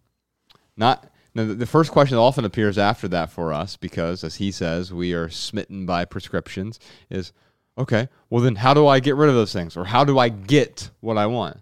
not 0.77 1.09
now 1.35 1.45
the- 1.47 1.67
first 1.67 1.91
question 1.91 2.17
that 2.17 2.23
often 2.23 2.45
appears 2.45 2.79
after 2.79 3.09
that 3.09 3.31
for 3.31 3.53
us 3.53 3.77
because 3.77 4.23
as 4.23 4.37
he 4.37 4.53
says 4.53 4.93
we 4.93 5.13
are 5.13 5.29
smitten 5.29 5.87
by 5.87 6.05
prescriptions 6.05 6.79
is 7.11 7.33
okay 7.77 8.09
well 8.31 8.43
then 8.43 8.55
how 8.57 8.75
do 8.75 8.87
i 8.87 9.01
get 9.01 9.17
rid 9.17 9.29
of 9.29 9.35
those 9.35 9.53
things? 9.53 9.77
Or 9.77 9.85
how 9.87 10.05
do 10.05 10.19
i 10.19 10.29
get 10.29 10.91
what 11.01 11.19
i 11.19 11.27
want? 11.27 11.59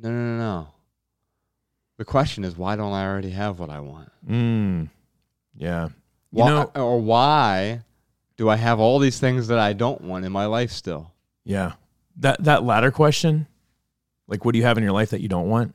No 0.00 0.08
no 0.10 0.16
no 0.16 0.38
no. 0.38 0.68
The 1.98 2.04
question 2.04 2.44
is 2.44 2.56
why 2.56 2.76
don't 2.76 2.92
i 2.92 3.04
already 3.06 3.30
have 3.30 3.58
what 3.58 3.70
i 3.70 3.80
want? 3.80 4.10
Mm, 4.26 4.88
yeah. 5.56 5.88
You 6.32 6.42
why, 6.42 6.48
know, 6.48 6.70
or 6.74 7.00
why 7.00 7.82
do 8.36 8.48
i 8.48 8.56
have 8.56 8.78
all 8.80 8.98
these 8.98 9.18
things 9.18 9.48
that 9.48 9.58
i 9.58 9.72
don't 9.72 10.00
want 10.00 10.24
in 10.24 10.32
my 10.32 10.46
life 10.46 10.70
still? 10.70 11.12
Yeah. 11.44 11.72
That 12.16 12.44
that 12.44 12.62
latter 12.64 12.90
question, 12.90 13.46
like 14.28 14.44
what 14.44 14.52
do 14.52 14.58
you 14.58 14.64
have 14.64 14.76
in 14.78 14.84
your 14.84 14.92
life 14.92 15.10
that 15.10 15.20
you 15.20 15.28
don't 15.28 15.48
want? 15.48 15.74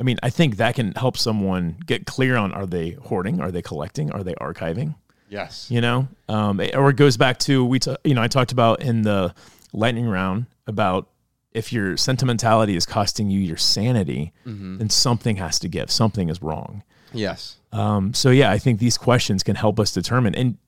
I 0.00 0.02
mean, 0.02 0.18
I 0.22 0.30
think 0.30 0.56
that 0.56 0.74
can 0.74 0.92
help 0.92 1.16
someone 1.16 1.76
get 1.86 2.04
clear 2.06 2.36
on 2.36 2.52
are 2.52 2.66
they 2.66 2.90
hoarding, 2.92 3.40
are 3.40 3.50
they 3.52 3.62
collecting, 3.62 4.10
are 4.12 4.22
they 4.24 4.34
archiving? 4.34 4.94
yes 5.28 5.68
You 5.70 5.80
know, 5.80 6.08
um, 6.28 6.60
it- 6.60 6.74
or 6.76 6.90
it 6.90 6.96
goes 6.96 7.16
back 7.16 7.38
to 7.40 7.64
we, 7.64 7.78
t- 7.78 7.96
you 8.04 8.14
know, 8.14 8.22
I 8.22 8.28
talked 8.28 8.52
about 8.52 8.82
in 8.82 9.02
the 9.02 9.34
lightning 9.72 10.06
round 10.08 10.46
about 10.66 11.08
if 11.52 11.72
your 11.72 11.96
sentimentality 11.96 12.74
is 12.76 12.84
costing 12.86 13.30
you 13.30 13.38
your 13.40 13.56
sanity, 13.56 14.32
then 14.44 14.90
something 14.90 15.36
has 15.36 15.58
to 15.60 15.68
give. 15.68 15.90
Something 15.90 16.28
is 16.28 16.42
wrong. 16.42 16.82
yes 17.12 17.56
Um, 17.72 18.12
so 18.14 18.30
yeah, 18.30 18.50
I 18.50 18.58
think 18.58 18.78
these 18.80 18.98
questions 18.98 19.42
can 19.42 19.56
help 19.56 19.78
us 19.80 19.92
determine. 19.92 20.34
And 20.34 20.58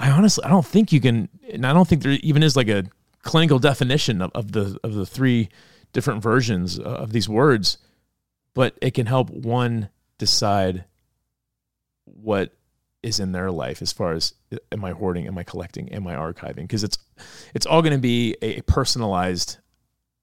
I 0.00 0.10
honestly, 0.10 0.44
I 0.44 0.48
don't 0.50 0.66
think 0.66 0.92
you 0.92 1.00
can, 1.00 1.28
and 1.52 1.66
I 1.66 1.72
don't 1.72 1.88
think 1.88 2.02
there 2.02 2.12
even 2.22 2.42
is 2.42 2.56
like 2.56 2.68
a 2.68 2.84
clinical 3.22 3.58
definition 3.58 4.22
of, 4.22 4.30
of 4.34 4.52
the 4.52 4.78
of 4.84 4.94
the 4.94 5.04
three 5.06 5.48
different 5.92 6.22
versions 6.22 6.78
of 6.78 7.12
these 7.12 7.28
words, 7.28 7.78
but 8.54 8.76
it 8.82 8.92
can 8.92 9.06
help 9.06 9.30
one 9.30 9.88
decide 10.18 10.84
what 12.04 12.54
is 13.02 13.20
in 13.20 13.32
their 13.32 13.50
life 13.50 13.80
as 13.80 13.92
far 13.92 14.12
as 14.12 14.34
am 14.72 14.84
I 14.84 14.90
hoarding, 14.90 15.26
am 15.26 15.38
I 15.38 15.44
collecting, 15.44 15.92
am 15.92 16.06
I 16.06 16.14
archiving? 16.14 16.62
Because 16.62 16.82
it's 16.82 16.98
it's 17.54 17.66
all 17.66 17.80
going 17.82 17.92
to 17.92 17.98
be 17.98 18.36
a 18.42 18.60
personalized 18.62 19.58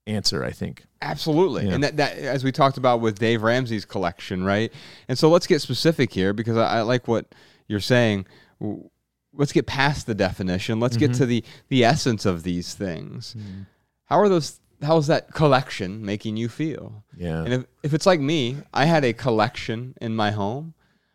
answer, 0.07 0.43
I 0.43 0.51
think. 0.51 0.84
Absolutely. 1.01 1.68
Yeah. 1.68 1.74
And 1.74 1.84
that, 1.84 1.97
that, 1.97 2.18
as 2.18 2.43
we 2.43 2.51
talked 2.51 2.78
about 2.78 3.01
with 3.01 3.18
Dave 3.18 3.43
Ramsey's 3.43 3.86
collection, 3.86 4.43
right? 4.43 4.72
And 5.07 5.18
so 5.18 5.30
let's 5.30 5.47
get 5.47 5.61
specific 5.61 6.11
here 6.11 6.34
because 6.34 6.57
I, 6.57 6.80
I 6.80 6.82
like 6.82 7.07
what 7.07 7.34
you're 7.68 7.80
saying. 7.80 8.26
Let's 9.34 9.51
get 9.51 9.66
past 9.66 10.07
the 10.07 10.16
definition. 10.16 10.80
Let's 10.80 10.97
get 10.97 11.11
mm-hmm. 11.11 11.20
to 11.20 11.26
the, 11.26 11.43
the 11.70 11.84
essence 11.84 12.26
of 12.26 12.43
these 12.43 12.74
things. 12.74 13.36
Mm-hmm. 13.38 13.61
How 14.05 14.20
are 14.20 14.30
those, 14.30 14.59
how 14.82 14.98
is 14.98 15.08
that 15.08 15.34
collection 15.34 16.06
making 16.06 16.38
you 16.38 16.50
feel? 16.50 17.04
Yeah. 17.18 17.44
And 17.44 17.54
if, 17.54 17.66
if 17.84 17.94
it's 17.94 18.06
like 18.06 18.20
me, 18.20 18.58
I 18.74 18.86
had 18.86 19.04
a 19.06 19.14
collection 19.14 19.96
in 20.02 20.16
my 20.16 20.32
home 20.32 20.74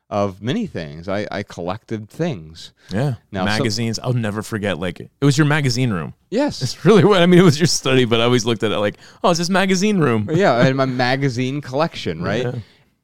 of 0.09 0.43
many 0.43 0.67
things. 0.67 1.09
I, 1.09 1.27
I 1.31 1.43
collected 1.45 2.09
things. 2.09 2.73
Yeah. 2.91 3.15
Now, 3.31 3.43
so- 3.43 3.59
Magazines. 3.59 3.99
I'll 4.01 4.13
never 4.13 4.43
forget. 4.43 4.79
Like 4.79 5.01
it 5.01 5.11
was 5.21 5.39
your 5.39 5.47
magazine 5.47 5.91
room. 5.93 6.15
Yes. 6.31 6.63
It's 6.63 6.85
really 6.85 7.05
what 7.05 7.23
I 7.23 7.27
mean. 7.27 7.41
It 7.41 7.45
was 7.45 7.59
your 7.61 7.67
study, 7.69 8.05
but 8.05 8.21
I 8.21 8.25
always 8.25 8.45
looked 8.45 8.63
at 8.63 8.73
it 8.73 8.79
like, 8.79 8.97
oh, 9.23 9.31
it's 9.31 9.39
this 9.39 9.51
magazine 9.51 9.99
room. 9.99 10.29
yeah, 10.33 10.55
I 10.55 10.65
had 10.65 10.75
my 10.75 10.87
magazine 10.87 11.61
collection, 11.61 12.23
right? 12.31 12.45
Yeah. 12.45 12.55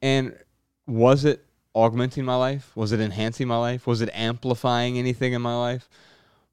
And 0.01 0.35
was 0.85 1.25
it 1.25 1.43
augmenting 1.73 2.25
my 2.25 2.35
life? 2.35 2.71
Was 2.75 2.91
it 2.91 2.99
enhancing 2.99 3.47
my 3.47 3.57
life? 3.57 3.85
Was 3.87 4.01
it 4.01 4.09
amplifying 4.13 4.97
anything 4.97 5.33
in 5.33 5.41
my 5.41 5.55
life? 5.55 5.87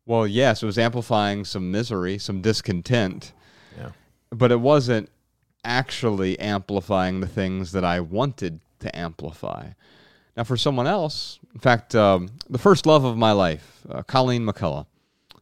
Well, 0.06 0.26
yes, 0.26 0.62
it 0.62 0.66
was 0.66 0.76
amplifying 0.78 1.44
some 1.44 1.70
misery, 1.70 2.18
some 2.18 2.42
discontent. 2.42 3.32
But 4.34 4.50
it 4.52 4.60
wasn't 4.60 5.10
actually 5.64 6.38
amplifying 6.38 7.20
the 7.20 7.26
things 7.26 7.72
that 7.72 7.84
I 7.84 8.00
wanted 8.00 8.60
to 8.80 8.96
amplify. 8.96 9.70
Now, 10.36 10.44
for 10.44 10.56
someone 10.56 10.86
else, 10.86 11.38
in 11.54 11.60
fact, 11.60 11.94
um, 11.94 12.28
the 12.50 12.58
first 12.58 12.86
love 12.86 13.04
of 13.04 13.16
my 13.16 13.32
life, 13.32 13.80
uh, 13.88 14.02
Colleen 14.02 14.44
McCulla, 14.44 14.86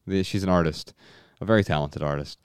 the, 0.06 0.22
she's 0.22 0.42
an 0.42 0.50
artist, 0.50 0.92
a 1.40 1.44
very 1.44 1.64
talented 1.64 2.02
artist. 2.02 2.38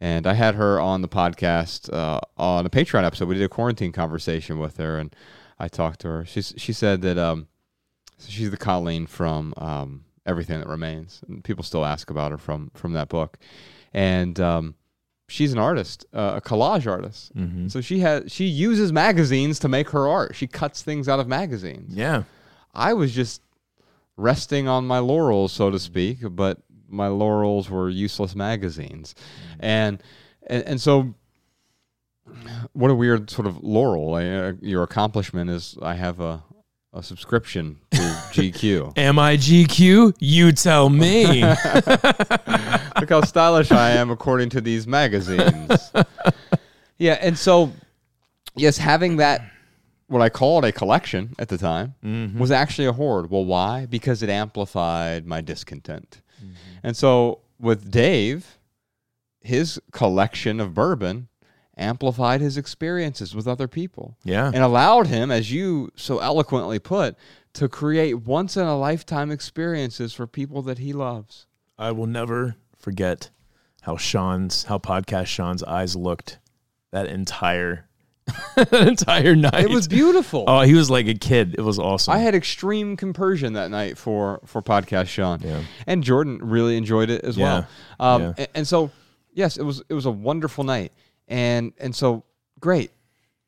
And 0.00 0.26
I 0.26 0.34
had 0.34 0.54
her 0.56 0.78
on 0.78 1.00
the 1.00 1.08
podcast 1.08 1.90
uh, 1.92 2.20
on 2.36 2.66
a 2.66 2.70
Patreon 2.70 3.04
episode. 3.04 3.28
We 3.28 3.36
did 3.36 3.44
a 3.44 3.48
quarantine 3.48 3.92
conversation 3.92 4.58
with 4.58 4.76
her, 4.76 4.98
and 4.98 5.14
I 5.58 5.68
talked 5.68 6.00
to 6.00 6.08
her. 6.08 6.24
She's, 6.26 6.52
she 6.58 6.74
said 6.74 7.00
that 7.02 7.16
um, 7.16 7.48
she's 8.18 8.50
the 8.50 8.58
Colleen 8.58 9.06
from 9.06 9.54
um, 9.56 10.04
Everything 10.26 10.58
That 10.58 10.68
Remains. 10.68 11.22
And 11.26 11.42
people 11.42 11.64
still 11.64 11.86
ask 11.86 12.10
about 12.10 12.32
her 12.32 12.38
from 12.38 12.70
from 12.74 12.92
that 12.92 13.08
book. 13.08 13.38
And 13.94 14.38
um, 14.40 14.74
she's 15.28 15.52
an 15.52 15.58
artist, 15.58 16.06
uh, 16.12 16.34
a 16.36 16.40
collage 16.40 16.90
artist. 16.90 17.32
So 17.68 17.80
she 17.80 18.00
has 18.00 18.30
she 18.30 18.44
uses 18.44 18.92
magazines 18.92 19.58
to 19.60 19.68
make 19.68 19.90
her 19.90 20.08
art. 20.08 20.36
She 20.36 20.46
cuts 20.46 20.82
things 20.82 21.08
out 21.08 21.20
of 21.20 21.28
magazines. 21.28 21.94
Yeah. 21.94 22.24
I 22.74 22.92
was 22.92 23.14
just 23.14 23.40
resting 24.16 24.68
on 24.68 24.86
my 24.86 24.98
laurels, 24.98 25.52
so 25.52 25.70
to 25.70 25.78
speak, 25.78 26.18
but 26.22 26.58
my 26.88 27.08
laurels 27.08 27.70
were 27.70 27.88
useless 27.88 28.34
magazines, 28.34 29.14
and 29.60 30.02
and, 30.46 30.62
and 30.64 30.80
so 30.80 31.14
what 32.72 32.90
a 32.90 32.94
weird 32.94 33.30
sort 33.30 33.46
of 33.46 33.62
laurel. 33.62 34.12
Like, 34.12 34.26
uh, 34.26 34.52
your 34.60 34.82
accomplishment 34.82 35.50
is 35.50 35.76
I 35.82 35.94
have 35.94 36.20
a 36.20 36.42
a 36.92 37.02
subscription 37.02 37.80
to 37.90 37.96
GQ. 38.32 38.96
Am 38.96 39.18
I 39.18 39.36
GQ? 39.36 40.14
You 40.20 40.52
tell 40.52 40.88
me. 40.88 41.42
Look 43.04 43.10
how 43.10 43.20
stylish 43.20 43.70
I 43.70 43.90
am 43.90 44.10
according 44.10 44.48
to 44.48 44.62
these 44.62 44.86
magazines. 44.86 45.92
yeah, 46.98 47.18
and 47.20 47.36
so 47.36 47.70
yes, 48.56 48.78
having 48.78 49.18
that 49.18 49.42
what 50.06 50.22
I 50.22 50.30
called 50.30 50.64
a 50.64 50.72
collection 50.72 51.34
at 51.38 51.50
the 51.50 51.58
time 51.58 51.96
mm-hmm. 52.02 52.38
was 52.38 52.50
actually 52.50 52.86
a 52.86 52.94
hoard. 52.94 53.30
Well, 53.30 53.44
why? 53.44 53.84
Because 53.84 54.22
it 54.22 54.30
amplified 54.30 55.26
my 55.26 55.42
discontent. 55.42 56.22
Mm-hmm. 56.38 56.54
And 56.82 56.96
so 56.96 57.40
with 57.60 57.90
Dave, 57.90 58.56
his 59.42 59.78
collection 59.92 60.58
of 60.58 60.72
bourbon 60.72 61.28
amplified 61.76 62.40
his 62.40 62.56
experiences 62.56 63.34
with 63.34 63.46
other 63.46 63.68
people 63.68 64.16
yeah. 64.24 64.46
and 64.46 64.64
allowed 64.64 65.08
him, 65.08 65.30
as 65.30 65.52
you 65.52 65.90
so 65.94 66.20
eloquently 66.20 66.78
put, 66.78 67.16
to 67.52 67.68
create 67.68 68.14
once 68.14 68.56
in 68.56 68.64
a 68.64 68.78
lifetime 68.78 69.30
experiences 69.30 70.14
for 70.14 70.26
people 70.26 70.62
that 70.62 70.78
he 70.78 70.94
loves. 70.94 71.46
I 71.76 71.90
will 71.90 72.06
never 72.06 72.56
forget 72.84 73.30
how 73.82 73.96
Shawn's, 73.96 74.64
how 74.64 74.78
podcast 74.78 75.26
Shawn's 75.26 75.62
eyes 75.62 75.96
looked 75.96 76.38
that 76.92 77.06
entire, 77.06 77.88
that 78.56 78.72
entire 78.72 79.34
night. 79.34 79.64
It 79.64 79.70
was 79.70 79.88
beautiful. 79.88 80.44
Oh, 80.46 80.60
he 80.60 80.74
was 80.74 80.90
like 80.90 81.06
a 81.08 81.14
kid. 81.14 81.54
It 81.58 81.62
was 81.62 81.78
awesome. 81.78 82.12
I 82.14 82.18
had 82.18 82.34
extreme 82.34 82.96
compersion 82.96 83.54
that 83.54 83.70
night 83.70 83.96
for 83.98 84.40
for 84.46 84.62
podcast 84.62 85.08
Shawn, 85.08 85.40
Yeah. 85.42 85.62
and 85.86 86.04
Jordan 86.04 86.38
really 86.42 86.76
enjoyed 86.76 87.10
it 87.10 87.24
as 87.24 87.36
Yeah. 87.36 87.44
well. 87.98 88.14
Um, 88.14 88.22
Yeah. 88.22 88.32
a- 88.44 88.56
and, 88.58 88.68
so 88.68 88.90
yes, 89.32 89.56
it 89.56 89.62
was 89.64 89.82
it 89.88 89.94
was 89.94 90.06
a 90.06 90.10
wonderful 90.10 90.62
night, 90.64 90.92
and 91.26 91.72
and 91.78 91.94
so 91.96 92.24
great. 92.60 92.90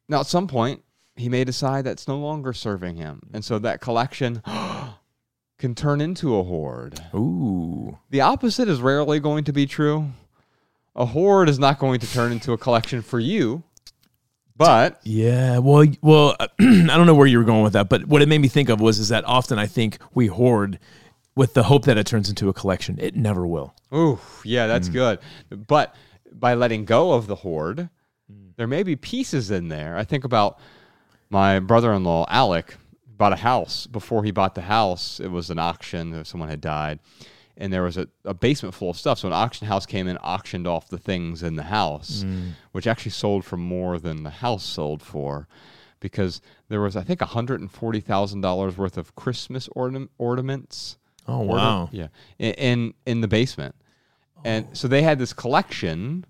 Now 0.09 0.21
at 0.21 0.27
some 0.27 0.47
point 0.49 0.83
he 1.17 1.29
may 1.31 1.45
decide 1.45 1.85
that's 1.85 2.07
no 2.09 2.19
longer 2.19 2.53
serving 2.53 2.97
him, 2.97 3.21
and 3.33 3.45
so 3.45 3.59
that 3.61 3.81
collection 3.81 4.43
can 5.59 5.75
turn 5.75 6.01
into 6.01 6.37
a 6.37 6.43
hoard. 6.43 7.01
Ooh. 7.15 7.99
The 8.11 8.21
opposite 8.21 8.69
is 8.69 8.81
rarely 8.81 9.21
going 9.21 9.45
to 9.45 9.53
be 9.53 9.67
true. 9.67 10.11
A 10.95 11.07
hoard 11.07 11.49
is 11.49 11.59
not 11.59 11.79
going 11.79 12.01
to 12.01 12.13
turn 12.13 12.33
into 12.33 12.53
a 12.53 12.59
collection 12.59 13.03
for 13.03 13.19
you, 13.19 13.63
but 14.57 15.01
Yeah. 15.03 15.59
Well, 15.59 15.87
well, 16.01 16.37
I 16.41 16.47
don't 16.59 17.07
know 17.07 17.15
where 17.15 17.27
you 17.27 17.39
were 17.39 17.45
going 17.45 17.63
with 17.63 17.75
that, 17.75 17.89
but 17.89 18.07
what 18.07 18.23
it 18.23 18.29
made 18.29 18.41
me 18.41 18.49
think 18.49 18.69
of 18.69 18.81
was 18.81 18.99
is 18.99 19.11
that 19.11 19.25
often 19.25 19.59
I 19.59 19.67
think 19.67 19.99
we 20.15 20.27
hoard 20.27 20.79
with 21.35 21.53
the 21.53 21.65
hope 21.65 21.85
that 21.85 21.99
it 21.99 22.07
turns 22.07 22.31
into 22.31 22.49
a 22.49 22.55
collection. 22.55 22.99
It 22.99 23.15
never 23.15 23.47
will. 23.47 23.75
Ooh, 23.95 24.19
yeah, 24.45 24.67
that's 24.67 24.89
mm. 24.89 24.95
good. 24.95 25.19
But 25.51 25.95
by 26.33 26.55
letting 26.55 26.87
go 26.87 27.13
of 27.13 27.27
the 27.27 27.35
hoard, 27.35 27.91
mm. 28.33 28.57
there 28.57 28.67
may 28.67 28.83
be 28.83 28.97
pieces 28.97 29.51
in 29.51 29.69
there. 29.69 29.97
I 29.97 30.05
think 30.05 30.25
about 30.25 30.59
my 31.29 31.59
brother-in-law 31.59 32.27
Alec 32.31 32.77
bought 33.17 33.33
a 33.33 33.37
house. 33.37 33.87
Before 33.87 34.25
he 34.25 34.31
bought 34.31 34.55
the 34.55 34.63
house, 34.63 35.21
it 35.21 35.29
was 35.29 35.51
an 35.51 35.59
auction. 35.59 36.13
uh, 36.15 36.25
Someone 36.25 36.49
had 36.49 36.61
died, 36.61 36.99
and 37.57 37.73
there 37.73 37.83
was 37.83 37.97
a, 37.97 38.09
a 38.25 38.35
basement 38.35 38.75
full 38.75 38.91
of 38.91 38.97
stuff. 38.99 39.19
So 39.19 39.29
an 39.29 39.35
auction 39.35 39.67
house 39.67 39.87
came 39.87 40.07
in, 40.09 40.17
auctioned 40.19 40.67
off 40.67 40.89
the 40.89 40.99
things 40.99 41.43
in 41.43 41.57
the 41.57 41.65
house, 41.65 42.25
which 42.73 42.87
actually 42.87 43.13
sold 43.13 43.45
for 43.45 43.57
more 43.57 43.99
than 43.99 44.23
the 44.23 44.31
house 44.31 44.65
sold 44.65 45.03
for. 45.03 45.49
Because 45.99 46.43
there 46.69 46.81
was, 46.83 46.95
I 46.95 47.03
think, 47.03 47.21
hundred 47.23 47.61
and 47.61 47.71
forty 47.71 48.01
thousand 48.01 48.43
dollars 48.43 48.77
worth 48.77 48.99
of 48.99 49.15
Christmas 49.15 49.67
ornam- 49.75 50.11
ornaments 50.19 50.99
Oh 51.27 51.41
wow. 51.41 51.89
Yeah, 51.91 52.09
in, 52.39 52.53
in 52.55 52.95
in 53.07 53.21
the 53.23 53.29
basement, 53.29 53.75
and 54.45 54.67
so 54.75 54.87
they 54.89 55.03
had 55.03 55.19
this 55.19 55.33
collection, 55.33 56.25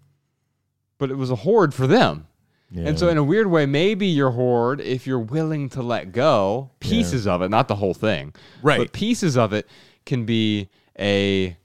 but 0.99 1.11
it 1.11 1.17
was 1.17 1.31
a 1.31 1.37
hoard 1.37 1.75
for 1.75 1.87
them. 1.87 2.29
And 2.75 2.99
so, 2.99 3.09
in 3.09 3.17
a 3.17 3.23
weird 3.23 3.47
way, 3.47 3.65
maybe 3.65 4.07
your 4.07 4.33
hoard, 4.33 4.81
if 4.81 5.07
you're 5.07 5.21
willing 5.21 5.69
to 5.71 5.83
let 5.83 6.13
go 6.13 6.71
pieces 6.81 7.27
of 7.27 7.41
it, 7.43 7.49
not 7.49 7.69
the 7.69 7.77
whole 7.77 7.95
thing, 7.95 8.35
Right. 8.63 8.79
But 8.79 8.93
pieces 8.93 9.37
of 9.37 9.53
it 9.53 9.69
can 10.05 10.25
be 10.25 10.69
a 10.99 11.57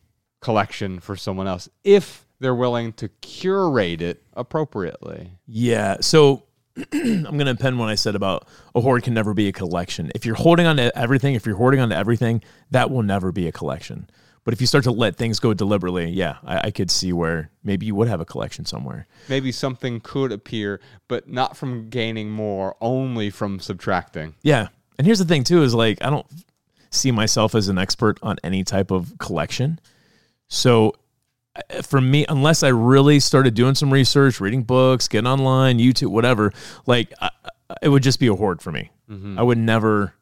collection 0.42 1.00
for 1.00 1.16
someone 1.16 1.48
else 1.48 1.70
if 1.84 2.26
they're 2.40 2.56
willing 2.56 2.94
to 2.94 3.08
curate 3.22 4.02
it 4.02 4.24
appropriately. 4.34 5.32
Yeah. 5.46 5.98
So 6.02 6.44
I'm 6.94 7.24
going 7.24 7.46
to 7.46 7.52
append 7.52 7.78
what 7.80 7.90
I 7.90 7.96
said 7.96 8.16
about 8.16 8.48
a 8.74 8.82
hoard 8.82 9.04
can 9.04 9.14
never 9.14 9.34
be 9.34 9.48
a 9.48 9.52
collection. 9.52 10.12
If 10.16 10.26
you're 10.26 10.36
holding 10.36 10.66
on 10.66 10.78
to 10.78 10.98
everything, 10.98 11.36
if 11.36 11.46
you're 11.46 11.56
hoarding 11.56 11.80
on 11.80 11.90
to 11.90 11.96
everything, 11.96 12.42
that 12.72 12.90
will 12.90 13.04
never 13.04 13.32
be 13.32 13.48
a 13.48 13.52
collection. 13.52 14.10
But 14.44 14.54
if 14.54 14.62
you 14.62 14.68
start 14.68 14.84
to 14.86 14.92
let 14.92 15.18
things 15.18 15.40
go 15.40 15.54
deliberately, 15.54 16.10
yeah, 16.10 16.38
I, 16.44 16.68
I 16.68 16.72
could 16.72 16.90
see 16.90 17.14
where 17.14 17.52
maybe 17.64 17.86
you 17.86 17.94
would 17.96 18.08
have 18.08 18.22
a 18.22 18.26
collection 18.26 18.66
somewhere. 18.66 19.08
Maybe 19.30 19.52
something 19.52 20.00
could 20.00 20.32
appear, 20.32 20.82
but 21.08 21.30
not 21.30 21.56
from 21.56 21.90
gaining 21.90 22.32
more, 22.32 22.76
only 22.82 23.30
from 23.30 23.60
subtracting. 23.60 24.34
Yeah. 24.42 24.70
And 24.98 25.06
here's 25.06 25.20
the 25.20 25.26
thing 25.26 25.44
too 25.44 25.62
is 25.64 25.74
like 25.74 26.00
I 26.02 26.10
don't 26.10 26.26
see 26.90 27.12
myself 27.12 27.56
as 27.56 27.68
an 27.68 27.78
expert 27.78 28.20
on 28.24 28.38
any 28.44 28.64
type 28.64 28.92
of 28.92 29.14
collection. 29.20 29.80
So 30.48 30.96
uh, 31.56 31.82
for 31.84 32.02
me 32.02 32.26
unless 32.28 32.64
I 32.64 32.70
really 32.70 33.20
started 33.20 33.54
doing 33.54 33.76
some 33.76 33.94
research, 33.94 34.40
reading 34.40 34.64
books, 34.64 35.08
getting 35.08 35.28
online, 35.28 35.78
YouTube, 35.78 36.10
whatever, 36.10 36.52
like 36.88 37.14
I, 37.22 37.30
it 37.82 37.90
would 37.90 38.04
just 38.04 38.20
be 38.20 38.28
a 38.28 38.36
hoard 38.36 38.62
for 38.62 38.72
me. 38.72 38.92
I 39.38 39.44
would 39.44 39.58
never 39.58 40.14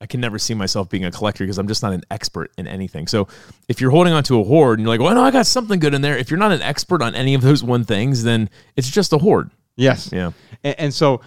I 0.00 0.06
can 0.06 0.20
never 0.20 0.38
see 0.38 0.54
myself 0.54 0.88
being 0.88 1.04
a 1.04 1.10
collector 1.10 1.44
because 1.44 1.58
I'm 1.58 1.66
just 1.66 1.82
not 1.82 1.92
an 1.92 2.02
expert 2.10 2.52
in 2.56 2.66
anything. 2.68 3.08
So 3.08 3.26
if 3.68 3.80
you're 3.80 3.90
holding 3.90 4.12
on 4.12 4.22
to 4.24 4.40
a 4.40 4.44
hoard 4.44 4.78
and 4.78 4.86
you're 4.86 4.94
like, 4.96 5.04
well, 5.04 5.14
no, 5.14 5.22
I 5.24 5.30
got 5.32 5.46
something 5.46 5.80
good 5.80 5.92
in 5.94 6.02
there. 6.02 6.16
If 6.16 6.30
you're 6.30 6.38
not 6.38 6.52
an 6.52 6.62
expert 6.62 7.02
on 7.02 7.14
any 7.16 7.34
of 7.34 7.42
those 7.42 7.64
one 7.64 7.84
things, 7.84 8.22
then 8.22 8.48
it's 8.76 8.88
just 8.88 9.12
a 9.12 9.18
hoard. 9.18 9.50
Yes. 9.76 10.10
Yeah. 10.12 10.32
And, 10.62 10.78
and 10.78 10.94
so, 10.94 11.20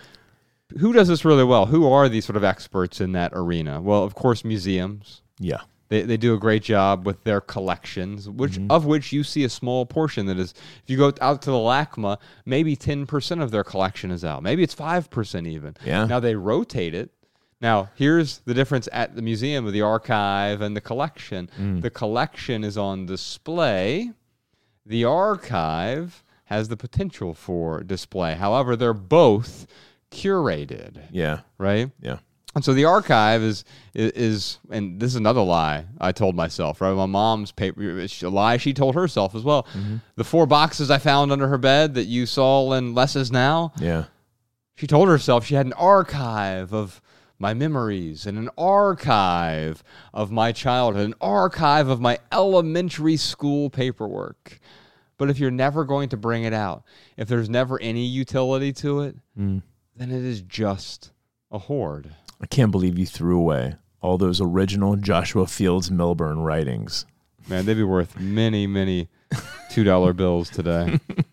who 0.80 0.94
does 0.94 1.10
this 1.10 1.26
really 1.26 1.44
well? 1.44 1.66
Who 1.66 1.92
are 1.92 2.08
these 2.08 2.24
sort 2.24 2.38
of 2.38 2.46
experts 2.46 3.02
in 3.02 3.12
that 3.12 3.34
arena? 3.36 3.82
Well, 3.82 4.04
of 4.06 4.16
course, 4.16 4.46
museums. 4.46 5.22
Yeah. 5.38 5.60
They, 5.90 6.04
they 6.04 6.16
do 6.16 6.34
a 6.34 6.38
great 6.40 6.64
job 6.64 7.06
with 7.06 7.22
their 7.26 7.42
collections, 7.42 8.30
which 8.30 8.54
Mm-hmm. 8.54 8.72
of 8.72 8.86
which 8.86 9.12
you 9.12 9.24
see 9.26 9.44
a 9.44 9.50
small 9.50 9.86
portion 9.86 10.28
that 10.28 10.40
is. 10.40 10.54
If 10.82 10.90
you 10.90 10.96
go 10.96 11.12
out 11.20 11.42
to 11.42 11.52
the 11.52 11.58
LACMA, 11.58 12.18
maybe 12.46 12.78
ten 12.78 13.06
percent 13.06 13.42
of 13.42 13.52
their 13.52 13.66
collection 13.66 14.12
is 14.12 14.24
out. 14.24 14.44
Maybe 14.44 14.64
it's 14.64 14.74
five 14.74 15.10
percent 15.10 15.48
even. 15.48 15.76
Yeah. 15.84 16.06
Now 16.06 16.22
they 16.22 16.36
rotate 16.36 16.94
it. 16.96 17.12
Now 17.62 17.90
here's 17.96 18.40
the 18.40 18.54
difference 18.54 18.90
at 18.92 19.16
the 19.16 19.22
museum 19.22 19.66
with 19.66 19.74
the 19.74 19.82
archive 19.84 20.62
and 20.62 20.76
the 20.76 20.82
collection. 20.82 21.50
Mm. 21.60 21.82
The 21.82 21.90
collection 21.92 22.64
is 22.64 22.78
on 22.78 23.06
display. 23.06 24.12
The 24.86 25.06
archive 25.06 26.24
has 26.46 26.68
the 26.68 26.76
potential 26.78 27.34
for 27.34 27.82
display. 27.84 28.34
However, 28.36 28.76
they're 28.76 28.94
both 28.94 29.68
curated, 30.12 30.98
Yeah. 31.12 31.42
right? 31.58 31.90
Yeah. 32.02 32.18
And 32.54 32.66
so 32.66 32.74
the 32.74 32.84
archive 32.84 33.42
is, 33.42 33.64
is 33.94 34.12
is 34.12 34.58
and 34.70 35.00
this 35.00 35.12
is 35.12 35.16
another 35.16 35.40
lie 35.42 35.86
I 36.02 36.12
told 36.12 36.36
myself. 36.36 36.82
Right, 36.82 36.92
my 36.94 37.06
mom's 37.06 37.54
paper 37.54 37.82
it's 38.00 38.22
a 38.24 38.30
lie 38.30 38.58
she 38.58 38.74
told 38.74 38.96
herself 38.96 39.36
as 39.36 39.44
well. 39.44 39.66
The 40.18 40.26
four 40.26 40.46
boxes 40.46 40.92
I 40.92 40.98
found 40.98 41.32
under 41.32 41.48
her 41.48 41.58
bed 41.58 41.94
that 41.94 42.06
you 42.08 42.26
saw 42.26 42.74
in 42.74 42.94
Less 42.94 43.16
Is 43.16 43.32
Now. 43.32 43.72
Yeah. 43.80 44.06
She 44.76 44.86
told 44.86 45.08
herself 45.08 45.46
she 45.46 45.56
had 45.56 45.66
an 45.66 45.74
archive 45.74 46.74
of 46.74 47.02
my 47.42 47.56
memories 47.56 48.28
and 48.28 48.38
an 48.38 48.50
archive 48.56 49.84
of 50.14 50.32
my 50.32 50.52
childhood, 50.52 51.08
an 51.08 51.16
archive 51.20 51.88
of 51.88 52.00
my 52.00 52.20
elementary 52.32 53.18
school 53.18 53.70
paperwork. 53.70 54.60
But 55.18 55.30
if 55.32 55.40
you're 55.40 55.52
never 55.52 55.84
going 55.84 56.10
to 56.10 56.18
bring 56.18 56.44
it 56.44 56.54
out, 56.54 56.84
if 57.18 57.28
there's 57.28 57.50
never 57.50 57.82
any 57.82 58.06
utility 58.06 58.72
to 58.74 59.02
it, 59.02 59.16
hmm. 59.36 59.60
then 59.96 60.12
it 60.12 60.24
is 60.24 60.42
just 60.42 61.12
a 61.52 61.58
hoard. 61.58 62.12
I 62.40 62.46
can't 62.46 62.72
believe 62.72 62.98
you 62.98 63.08
threw 63.08 63.38
away 63.40 63.76
all 64.02 64.18
those 64.18 64.40
original 64.40 64.96
Joshua 64.96 65.48
Fields 65.48 65.90
Millburn 65.90 66.44
writings. 66.44 67.06
Man, 67.48 67.66
they'd 67.66 67.74
be 67.74 67.84
worth 67.84 68.20
many, 68.20 68.68
many 68.68 69.10
two 69.72 69.84
dollar 69.84 70.14
bills 70.14 70.50
today. 70.50 71.00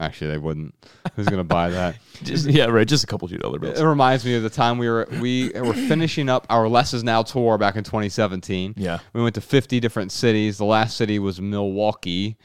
Actually, 0.00 0.32
they 0.32 0.38
wouldn't. 0.38 0.74
Who's 1.14 1.26
gonna 1.26 1.44
buy 1.44 1.68
that? 1.70 1.96
Just, 2.22 2.46
yeah, 2.46 2.64
right. 2.64 2.88
Just 2.88 3.04
a 3.04 3.06
couple 3.06 3.28
two 3.28 3.36
dollar 3.36 3.58
bills. 3.58 3.78
It 3.78 3.84
reminds 3.84 4.24
me 4.24 4.34
of 4.34 4.42
the 4.42 4.50
time 4.50 4.78
we 4.78 4.88
were 4.88 5.06
we 5.20 5.50
were 5.50 5.74
finishing 5.74 6.30
up 6.30 6.46
our 6.48 6.68
Less 6.68 6.94
Is 6.94 7.04
Now 7.04 7.22
tour 7.22 7.58
back 7.58 7.76
in 7.76 7.84
2017. 7.84 8.74
Yeah. 8.76 9.00
we 9.12 9.22
went 9.22 9.34
to 9.34 9.42
50 9.42 9.78
different 9.78 10.10
cities. 10.10 10.56
The 10.56 10.64
last 10.64 10.96
city 10.96 11.18
was 11.18 11.38
Milwaukee, 11.38 12.38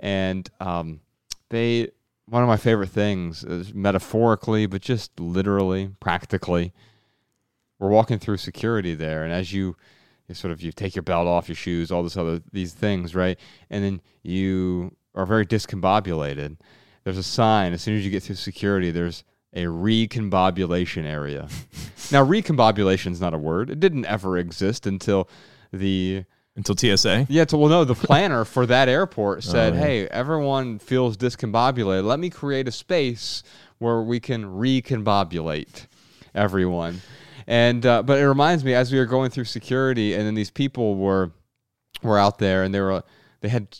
and 0.00 0.50
um, 0.58 1.00
they 1.48 1.90
one 2.26 2.42
of 2.42 2.48
my 2.48 2.56
favorite 2.56 2.90
things 2.90 3.44
is 3.44 3.72
metaphorically, 3.72 4.66
but 4.66 4.82
just 4.82 5.18
literally, 5.18 5.90
practically. 6.00 6.72
We're 7.78 7.88
walking 7.88 8.18
through 8.18 8.36
security 8.36 8.94
there, 8.94 9.24
and 9.24 9.32
as 9.32 9.52
you, 9.52 9.76
you 10.28 10.34
sort 10.34 10.52
of 10.52 10.60
you 10.60 10.70
take 10.70 10.94
your 10.94 11.02
belt 11.02 11.26
off, 11.26 11.48
your 11.48 11.56
shoes, 11.56 11.90
all 11.90 12.02
this 12.02 12.16
other 12.16 12.42
these 12.52 12.72
things, 12.74 13.14
right? 13.14 13.38
And 13.70 13.82
then 13.82 14.00
you 14.22 14.96
are 15.14 15.26
very 15.26 15.44
discombobulated, 15.44 16.56
there's 17.04 17.18
a 17.18 17.22
sign 17.22 17.72
as 17.72 17.82
soon 17.82 17.96
as 17.96 18.04
you 18.04 18.10
get 18.10 18.22
through 18.22 18.36
security. 18.36 18.90
There's 18.90 19.24
a 19.52 19.64
recombobulation 19.64 21.04
area. 21.04 21.48
now, 22.12 22.24
recombobulation 22.24 23.12
is 23.12 23.20
not 23.20 23.34
a 23.34 23.38
word. 23.38 23.70
It 23.70 23.80
didn't 23.80 24.04
ever 24.06 24.36
exist 24.38 24.86
until 24.86 25.28
the 25.72 26.24
Until 26.56 26.76
TSA. 26.76 27.26
yeah. 27.28 27.44
So, 27.48 27.58
well, 27.58 27.68
no, 27.70 27.84
the 27.84 27.94
planner 27.94 28.44
for 28.44 28.66
that 28.66 28.88
airport 28.88 29.42
said, 29.44 29.72
Oh, 29.72 29.76
yeah. 29.76 29.82
"Hey, 29.82 30.06
everyone 30.08 30.78
feels 30.78 31.16
discombobulated. 31.16 32.04
Let 32.04 32.18
me 32.20 32.30
create 32.30 32.68
a 32.68 32.72
space 32.72 33.42
where 33.78 34.02
we 34.02 34.20
can 34.20 34.44
recombobulate 34.44 35.86
everyone." 36.34 37.00
And 37.46 37.84
uh, 37.84 38.02
but 38.02 38.18
it 38.18 38.28
reminds 38.28 38.62
me 38.64 38.74
as 38.74 38.92
we 38.92 38.98
were 38.98 39.06
going 39.06 39.30
through 39.30 39.44
security, 39.44 40.14
and 40.14 40.24
then 40.26 40.34
these 40.34 40.50
people 40.50 40.96
were 40.96 41.32
were 42.02 42.18
out 42.18 42.38
there, 42.38 42.62
and 42.62 42.72
they 42.74 42.80
were 42.80 43.02
they 43.40 43.48
had 43.48 43.76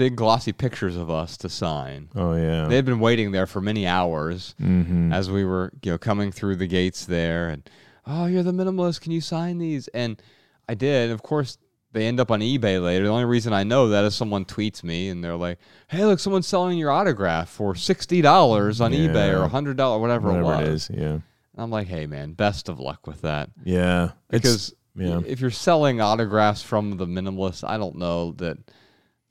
big 0.00 0.16
glossy 0.16 0.50
pictures 0.50 0.96
of 0.96 1.10
us 1.10 1.36
to 1.36 1.46
sign. 1.50 2.08
Oh 2.16 2.34
yeah. 2.34 2.68
They 2.68 2.76
had 2.76 2.86
been 2.86 3.00
waiting 3.00 3.32
there 3.32 3.46
for 3.46 3.60
many 3.60 3.86
hours 3.86 4.54
mm-hmm. 4.58 5.12
as 5.12 5.30
we 5.30 5.44
were, 5.44 5.72
you 5.82 5.92
know, 5.92 5.98
coming 5.98 6.32
through 6.32 6.56
the 6.56 6.66
gates 6.66 7.04
there, 7.04 7.50
and 7.50 7.68
oh, 8.06 8.24
you're 8.24 8.42
the 8.42 8.50
minimalist. 8.50 9.02
Can 9.02 9.12
you 9.12 9.20
sign 9.20 9.58
these? 9.58 9.88
And 9.88 10.18
I 10.66 10.72
did. 10.72 11.10
Of 11.10 11.22
course, 11.22 11.58
they 11.92 12.06
end 12.06 12.18
up 12.18 12.30
on 12.30 12.40
eBay 12.40 12.82
later. 12.82 13.04
The 13.04 13.10
only 13.10 13.26
reason 13.26 13.52
I 13.52 13.62
know 13.62 13.90
that 13.90 14.06
is 14.06 14.14
someone 14.14 14.46
tweets 14.46 14.82
me, 14.82 15.10
and 15.10 15.22
they're 15.22 15.36
like, 15.36 15.58
"Hey, 15.88 16.02
look, 16.06 16.18
someone's 16.18 16.46
selling 16.46 16.78
your 16.78 16.90
autograph 16.90 17.50
for 17.50 17.74
sixty 17.74 18.22
dollars 18.22 18.80
on 18.80 18.92
eBay 18.92 19.34
or 19.34 19.42
Yeah. 19.42 19.48
hundred 19.48 19.76
dollars, 19.76 20.00
whatever, 20.00 20.28
Whatever 20.28 20.54
it 20.54 20.66
it 20.66 20.70
was." 20.70 20.88
is. 20.88 20.96
Yeah. 20.96 21.18
I'm 21.58 21.70
like, 21.70 21.88
"Hey, 21.88 22.06
man, 22.06 22.32
best 22.32 22.70
of 22.70 22.80
luck 22.80 23.06
with 23.06 23.20
that." 23.20 23.50
Yeah. 23.64 24.12
Because 24.30 24.74
yeah. 24.96 25.20
if 25.26 25.42
you're 25.42 25.50
selling 25.50 26.00
autographs 26.00 26.62
from 26.62 26.96
the 26.96 27.06
minimalist, 27.06 27.68
I 27.68 27.76
don't 27.76 27.96
know 27.96 28.32
that 28.38 28.56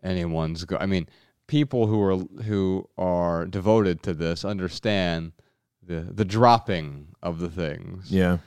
anyone's 0.04 0.66
go. 0.66 0.78
I 0.80 0.86
mean, 0.86 1.08
people 1.48 1.88
who 1.88 2.02
are 2.02 2.18
who 2.44 2.88
are 2.98 3.46
devoted 3.46 4.04
to 4.04 4.14
this 4.14 4.44
understand 4.46 5.32
the 5.86 6.02
the 6.02 6.26
dropping 6.26 7.08
of 7.22 7.40
the 7.40 7.50
things. 7.50 8.12
yeah. 8.12 8.38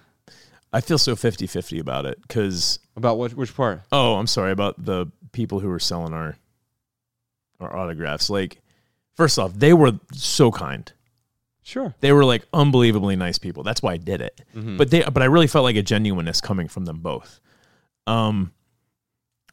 I 0.75 0.81
feel 0.81 0.97
so 0.97 1.15
50-50 1.15 1.81
about 1.81 2.07
it 2.07 2.19
because 2.23 2.79
About 2.97 3.19
which 3.19 3.35
which 3.35 3.55
part? 3.55 3.83
oh, 3.93 4.15
I'm 4.15 4.27
sorry 4.27 4.53
about 4.53 4.83
the 4.83 5.07
people 5.33 5.61
who 5.61 5.69
were 5.69 5.79
selling 5.79 6.15
our 6.15 6.37
our 7.61 7.77
autographs. 7.77 8.31
Like, 8.31 8.61
first 9.15 9.39
off, 9.39 9.53
they 9.55 9.73
were 9.75 9.93
so 10.15 10.51
kind. 10.51 10.91
Sure. 11.63 11.95
They 12.01 12.11
were 12.13 12.25
like 12.25 12.47
unbelievably 12.55 13.17
nice 13.17 13.39
people. 13.39 13.63
That's 13.63 13.83
why 13.83 13.93
I 13.93 13.97
did 13.99 14.21
it. 14.23 14.41
Mhm. 14.57 14.79
But 14.79 14.91
they 14.91 15.03
but 15.03 15.23
I 15.23 15.27
really 15.27 15.47
felt 15.47 15.63
like 15.65 15.77
a 15.77 15.83
genuineness 15.83 16.41
coming 16.41 16.69
from 16.69 16.87
them 16.87 17.01
both. 17.01 17.39
Um 18.07 18.53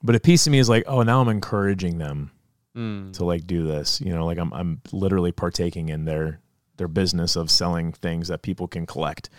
but 0.03 0.15
a 0.15 0.19
piece 0.19 0.47
of 0.47 0.51
me 0.51 0.59
is 0.59 0.69
like, 0.69 0.83
oh, 0.87 1.03
now 1.03 1.21
I'm 1.21 1.29
encouraging 1.29 1.97
them 1.97 2.31
Mm. 2.77 3.11
to 3.13 3.25
like 3.25 3.47
do 3.47 3.65
this. 3.65 3.99
You 3.99 4.13
know, 4.13 4.25
like 4.27 4.37
I'm 4.37 4.53
I'm 4.53 4.79
literally 4.91 5.31
partaking 5.31 5.89
in 5.89 6.05
their 6.05 6.39
their 6.77 6.87
business 6.87 7.35
of 7.35 7.49
selling 7.49 7.91
things 7.91 8.27
that 8.27 8.43
people 8.43 8.67
can 8.67 8.85
collect. 8.85 9.29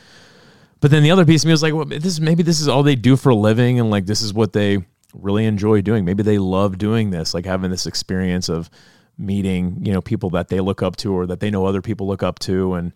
But 0.80 0.90
then 0.90 1.02
the 1.04 1.12
other 1.12 1.24
piece 1.24 1.44
of 1.44 1.46
me 1.46 1.52
was 1.52 1.62
like, 1.62 1.72
well, 1.72 1.84
this 1.84 2.18
maybe 2.18 2.42
this 2.42 2.60
is 2.60 2.66
all 2.68 2.82
they 2.82 2.96
do 2.96 3.16
for 3.16 3.30
a 3.30 3.34
living, 3.34 3.78
and 3.78 3.88
like 3.88 4.06
this 4.06 4.20
is 4.20 4.34
what 4.34 4.52
they 4.52 4.78
really 5.14 5.44
enjoy 5.46 5.80
doing. 5.80 6.04
Maybe 6.04 6.22
they 6.24 6.38
love 6.38 6.76
doing 6.76 7.10
this, 7.10 7.32
like 7.32 7.44
having 7.46 7.70
this 7.70 7.86
experience 7.86 8.48
of 8.48 8.68
meeting, 9.16 9.78
you 9.84 9.92
know, 9.92 10.00
people 10.00 10.30
that 10.30 10.48
they 10.48 10.60
look 10.60 10.82
up 10.82 10.96
to 10.96 11.12
or 11.14 11.26
that 11.26 11.40
they 11.40 11.50
know 11.50 11.64
other 11.66 11.82
people 11.82 12.08
look 12.08 12.22
up 12.24 12.40
to, 12.40 12.74
and 12.74 12.92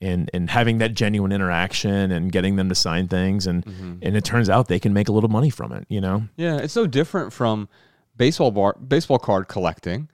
and 0.00 0.30
and 0.34 0.50
having 0.50 0.78
that 0.78 0.94
genuine 0.94 1.32
interaction 1.32 2.10
and 2.12 2.30
getting 2.30 2.56
them 2.56 2.68
to 2.68 2.74
sign 2.74 3.08
things, 3.08 3.46
and 3.46 3.64
and 4.02 4.16
it 4.16 4.24
turns 4.24 4.48
out 4.50 4.68
they 4.68 4.78
can 4.78 4.92
make 4.92 5.08
a 5.08 5.12
little 5.12 5.30
money 5.30 5.50
from 5.50 5.72
it. 5.72 5.86
You 5.88 6.00
know, 6.00 6.28
Yeah, 6.36 6.58
it's 6.58 6.72
so 6.74 6.86
different 6.86 7.32
from 7.32 7.68
baseball 8.16 8.50
bar 8.50 8.74
baseball 8.74 9.18
card 9.18 9.48
collecting. 9.48 10.08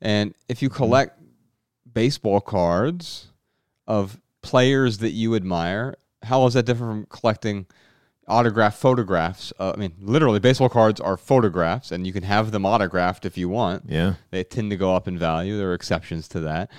And 0.00 0.34
if 0.48 0.62
you 0.62 0.68
collect 0.70 1.20
baseball 1.92 2.40
cards 2.40 3.28
of 3.86 4.20
players 4.42 4.98
that 4.98 5.10
you 5.10 5.34
admire, 5.34 5.94
how 6.22 6.46
is 6.46 6.54
that 6.54 6.64
different 6.64 7.08
from 7.08 7.18
collecting 7.20 7.66
autograph 8.26 8.76
photographs? 8.76 9.52
Uh, 9.58 9.72
I 9.74 9.78
mean, 9.78 9.92
literally, 10.00 10.40
baseball 10.40 10.68
cards 10.68 11.00
are 11.00 11.16
photographs, 11.16 11.92
and 11.92 12.06
you 12.06 12.12
can 12.12 12.22
have 12.22 12.50
them 12.50 12.64
autographed 12.64 13.24
if 13.26 13.36
you 13.36 13.48
want. 13.48 13.84
yeah, 13.88 14.14
They 14.30 14.42
tend 14.44 14.70
to 14.70 14.76
go 14.76 14.94
up 14.94 15.06
in 15.06 15.18
value. 15.18 15.56
There 15.58 15.70
are 15.70 15.74
exceptions 15.74 16.28
to 16.28 16.40
that, 16.40 16.70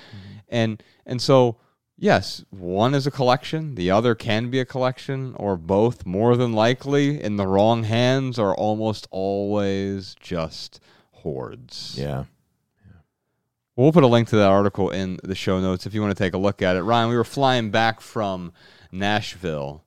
and 0.49 0.81
and 1.05 1.21
so 1.21 1.57
yes, 2.01 2.43
one 2.49 2.93
is 2.93 3.07
a 3.07 3.11
collection. 3.11 3.75
The 3.75 3.89
other 3.89 4.13
can 4.15 4.49
be 4.49 4.59
a 4.59 4.65
collection, 4.65 5.33
or 5.37 5.55
both. 5.55 6.05
More 6.05 6.35
than 6.35 6.51
likely, 6.51 7.21
in 7.21 7.37
the 7.37 7.47
wrong 7.47 7.83
hands, 7.83 8.37
are 8.37 8.53
almost 8.53 9.07
always 9.11 10.15
just 10.19 10.81
hoards. 11.11 11.95
yeah. 11.97 12.25
We'll 13.77 13.93
put 13.93 14.03
a 14.03 14.07
link 14.07 14.27
to 14.27 14.35
that 14.35 14.49
article 14.49 14.89
in 14.89 15.17
the 15.23 15.33
show 15.33 15.61
notes 15.61 15.85
if 15.85 15.93
you 15.93 16.01
want 16.01 16.15
to 16.15 16.21
take 16.21 16.33
a 16.33 16.37
look 16.37 16.61
at 16.61 16.75
it. 16.75 16.83
Ryan, 16.83 17.09
we 17.09 17.15
were 17.15 17.23
flying 17.23 17.71
back 17.71 18.01
from 18.01 18.51
Nashville, 18.91 19.85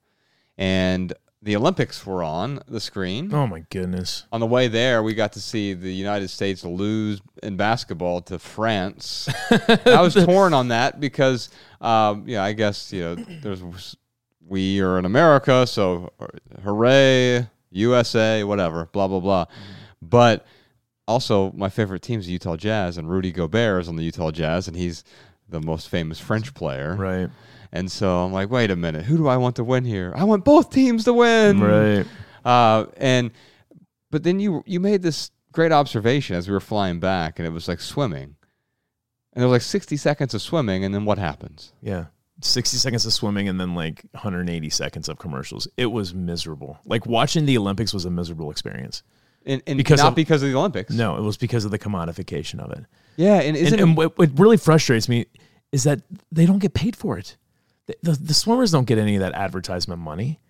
and 0.57 1.12
the 1.45 1.57
Olympics 1.57 2.07
were 2.07 2.24
on 2.24 2.61
the 2.66 2.80
screen. 2.80 3.32
Oh 3.32 3.47
my 3.47 3.61
goodness. 3.68 4.24
On 4.32 4.40
the 4.40 4.47
way 4.47 4.66
there, 4.66 5.03
we 5.03 5.12
got 5.14 5.32
to 5.32 5.40
see 5.40 5.74
the 5.74 5.92
United 5.92 6.28
States 6.28 6.64
lose 6.64 7.20
in 7.42 7.59
basketball 7.59 8.22
to 8.22 8.38
France. 8.38 9.28
I 9.84 10.01
was 10.01 10.14
torn 10.14 10.55
on 10.55 10.68
that 10.68 11.01
because, 11.01 11.51
um, 11.82 12.24
yeah, 12.26 12.42
I 12.42 12.55
guess 12.55 12.92
you 12.95 13.03
know, 13.03 13.14
there's 13.42 13.97
we 14.47 14.80
are 14.80 14.99
in 14.99 15.05
America, 15.05 15.66
so 15.66 16.12
hooray, 16.62 17.47
USA, 17.70 18.42
whatever, 18.42 18.86
blah 18.92 19.07
blah 19.07 19.20
blah. 19.20 19.45
But 20.01 20.47
also, 21.07 21.53
my 21.53 21.68
favorite 21.68 22.01
team 22.01 22.20
is 22.20 22.26
the 22.26 22.32
Utah 22.32 22.57
Jazz, 22.57 22.97
and 22.97 23.11
Rudy 23.11 23.32
Gobert 23.32 23.82
is 23.82 23.88
on 23.88 23.97
the 23.97 24.05
Utah 24.05 24.30
Jazz, 24.30 24.66
and 24.66 24.76
he's 24.76 25.05
the 25.47 25.61
most 25.61 25.90
famous 25.90 26.18
French 26.18 26.55
player. 26.55 26.97
Right. 26.97 27.28
And 27.75 27.91
so 27.91 28.25
I'm 28.25 28.33
like, 28.33 28.51
wait 28.51 28.70
a 28.70 28.77
minute, 28.77 29.05
who 29.05 29.16
do 29.16 29.27
I 29.27 29.37
want 29.37 29.57
to 29.57 29.64
win 29.64 29.85
here? 29.85 30.12
I 30.16 30.22
want 30.25 30.45
both 30.45 30.70
teams 30.70 31.05
to 31.05 31.12
win. 31.12 31.59
Right. 31.61 32.07
Uh, 32.45 32.87
and 32.97 33.33
but 34.11 34.22
then 34.22 34.39
you 34.39 34.62
you 34.64 34.79
made 34.79 35.03
this 35.03 35.33
great 35.53 35.72
observation 35.72 36.37
as 36.37 36.47
we 36.49 36.55
were 36.55 36.61
flying 36.61 37.01
back, 37.01 37.39
and 37.41 37.47
it 37.47 37.51
was 37.51 37.66
like 37.66 37.81
swimming, 37.81 38.37
and 39.33 39.43
there 39.43 39.49
was 39.49 39.57
like 39.57 39.62
60 39.62 39.97
seconds 39.97 40.35
of 40.35 40.41
swimming, 40.41 40.85
and 40.85 40.95
then 40.95 41.05
what 41.05 41.18
happens? 41.18 41.72
Yeah. 41.83 42.07
60 42.41 42.77
seconds 42.79 43.07
of 43.07 43.12
swimming 43.12 43.49
and 43.49 43.61
then 43.61 43.75
like 43.77 44.05
180 44.11 44.68
seconds 44.70 45.09
of 45.09 45.18
commercials. 45.18 45.68
It 45.77 45.87
was 45.87 46.12
miserable. 46.14 46.79
Like 46.85 47.07
watching 47.07 47.47
the 47.47 47.57
Olympics 47.57 47.95
was 47.95 48.05
a 48.05 48.11
miserable 48.11 48.51
experience. 48.51 49.03
And, 49.47 49.62
and 49.68 49.77
Because 49.77 50.01
not 50.01 50.09
of- 50.09 50.14
because 50.16 50.43
of 50.43 50.51
the 50.51 50.59
Olympics. 50.59 50.93
No, 50.93 51.16
it 51.16 51.20
was 51.22 51.37
because 51.37 51.64
of 51.64 51.70
the 51.70 51.79
commodification 51.79 52.59
of 52.59 52.72
it. 52.72 52.85
Yeah, 53.16 53.37
and 53.37 53.57
And, 53.57 53.57
isn't 53.57 53.81
and 53.81 53.91
it, 53.93 53.97
what, 53.97 54.18
what 54.18 54.37
really 54.39 54.57
frustrates 54.57 55.09
me 55.09 55.27
is 55.70 55.85
that 55.85 56.01
they 56.33 56.45
don't 56.45 56.59
get 56.59 56.75
paid 56.75 56.97
for 56.97 57.16
it. 57.18 57.37
The, 57.87 57.97
the, 58.03 58.12
the 58.12 58.35
swimmers 58.35 58.70
don't 58.70 58.87
get 58.87 58.99
any 58.99 59.16
of 59.16 59.20
that 59.20 59.35
advertisement 59.35 60.01
money. 60.01 60.41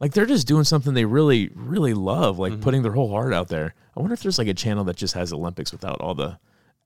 Like 0.00 0.12
they're 0.12 0.26
just 0.26 0.46
doing 0.48 0.64
something 0.64 0.94
they 0.94 1.04
really, 1.04 1.50
really 1.54 1.94
love, 1.94 2.38
like 2.38 2.52
Mm-hmm. 2.54 2.62
putting 2.62 2.82
their 2.82 2.92
whole 2.92 3.10
heart 3.10 3.32
out 3.32 3.48
there. 3.48 3.74
I 3.96 4.00
wonder 4.00 4.14
if 4.14 4.22
there's 4.22 4.38
like 4.38 4.48
a 4.48 4.54
channel 4.54 4.84
that 4.84 4.96
just 4.96 5.14
has 5.14 5.32
Olympics 5.32 5.70
without 5.72 6.00
all 6.00 6.14
the 6.14 6.38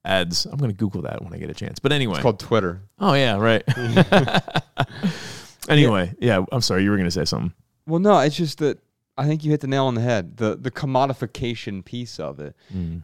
ads. 0.05 0.45
I'm 0.45 0.57
going 0.57 0.71
to 0.71 0.77
Google 0.77 1.01
that 1.03 1.23
when 1.23 1.33
I 1.33 1.37
get 1.37 1.49
a 1.49 1.53
chance. 1.53 1.79
But 1.79 1.91
anyway. 1.91 2.15
it's 2.15 2.21
called 2.21 2.39
Twitter? 2.39 2.83
Oh 2.99 3.13
yeah, 3.13 3.37
right. 3.37 3.63
anyway, 5.69 6.13
yeah. 6.19 6.43
I'm 6.51 6.61
sorry, 6.61 6.83
you 6.83 6.91
were 6.91 6.97
gonna 6.97 7.11
say 7.11 7.25
something. 7.25 7.53
Well, 7.85 7.99
no, 7.99 8.19
it's 8.19 8.35
just 8.35 8.59
that 8.59 8.79
I 9.17 9.25
think 9.25 9.43
you 9.43 9.51
hit 9.51 9.61
the 9.61 9.67
nail 9.67 9.85
on 9.85 9.95
the 9.95 10.01
head. 10.01 10.37
The 10.37 10.55
the 10.55 10.71
commodification 10.71 11.83
piece 11.83 12.19
of 12.19 12.39
it, 12.39 12.55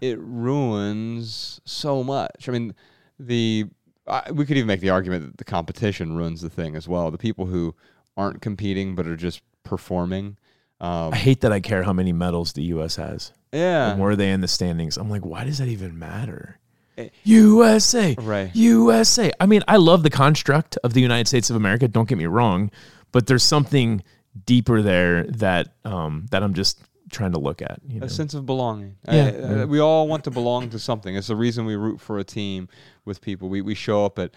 it 0.01 0.19
ruins 0.19 1.59
so 1.65 2.03
much. 2.03 2.47
I 2.47 2.51
mean, 2.51 2.75
the 3.19 3.65
I, 4.07 4.31
we 4.31 4.45
could 4.45 4.57
even 4.57 4.67
make 4.67 4.81
the 4.81 4.89
argument 4.89 5.25
that 5.25 5.37
the 5.37 5.43
competition 5.45 6.15
ruins 6.15 6.41
the 6.41 6.49
thing 6.49 6.75
as 6.75 6.87
well. 6.87 7.09
The 7.11 7.17
people 7.17 7.45
who 7.45 7.75
aren't 8.17 8.41
competing 8.41 8.95
but 8.95 9.07
are 9.07 9.15
just 9.15 9.41
performing. 9.63 10.37
Um, 10.81 11.13
I 11.13 11.17
hate 11.17 11.41
that 11.41 11.51
I 11.53 11.59
care 11.61 11.83
how 11.83 11.93
many 11.93 12.11
medals 12.11 12.53
the 12.53 12.63
U.S. 12.63 12.97
has 12.97 13.31
yeah, 13.53 13.91
and 13.91 14.01
where 14.01 14.11
are 14.11 14.15
they 14.15 14.31
in 14.31 14.41
the 14.41 14.47
standings. 14.47 14.97
I'm 14.97 15.09
like, 15.09 15.25
why 15.25 15.43
does 15.45 15.59
that 15.59 15.67
even 15.67 15.97
matter? 15.97 16.59
Eh. 16.97 17.09
USA, 17.23 18.15
Right. 18.19 18.51
USA. 18.55 19.31
I 19.39 19.45
mean, 19.45 19.63
I 19.67 19.77
love 19.77 20.03
the 20.03 20.09
construct 20.09 20.77
of 20.83 20.93
the 20.93 21.01
United 21.01 21.27
States 21.27 21.49
of 21.49 21.55
America. 21.55 21.87
Don't 21.87 22.07
get 22.09 22.17
me 22.17 22.25
wrong, 22.25 22.69
but 23.11 23.27
there's 23.27 23.43
something 23.43 24.03
deeper 24.45 24.81
there 24.81 25.23
that 25.25 25.69
um, 25.85 26.25
that 26.31 26.43
I'm 26.43 26.53
just 26.53 26.81
trying 27.11 27.31
to 27.33 27.39
look 27.39 27.61
at. 27.61 27.79
You 27.87 27.99
know? 27.99 28.05
a 28.07 28.09
sense 28.09 28.33
of 28.33 28.45
belonging. 28.45 28.95
Yeah, 29.07 29.13
I- 29.13 29.15
yeah. 29.15 29.61
uh, 29.63 29.65
we 29.67 29.79
all 29.79 30.07
want 30.07 30.23
to 30.25 30.31
belong 30.31 30.69
to 30.71 30.79
something. 30.79 31.15
It's 31.15 31.27
the 31.27 31.35
reason 31.35 31.65
we 31.65 31.75
root 31.75 32.01
for 32.01 32.19
a 32.19 32.23
team 32.23 32.67
with 33.05 33.21
people. 33.21 33.49
We 33.49 33.61
we 33.61 33.75
show 33.75 34.05
up 34.05 34.19
at 34.19 34.31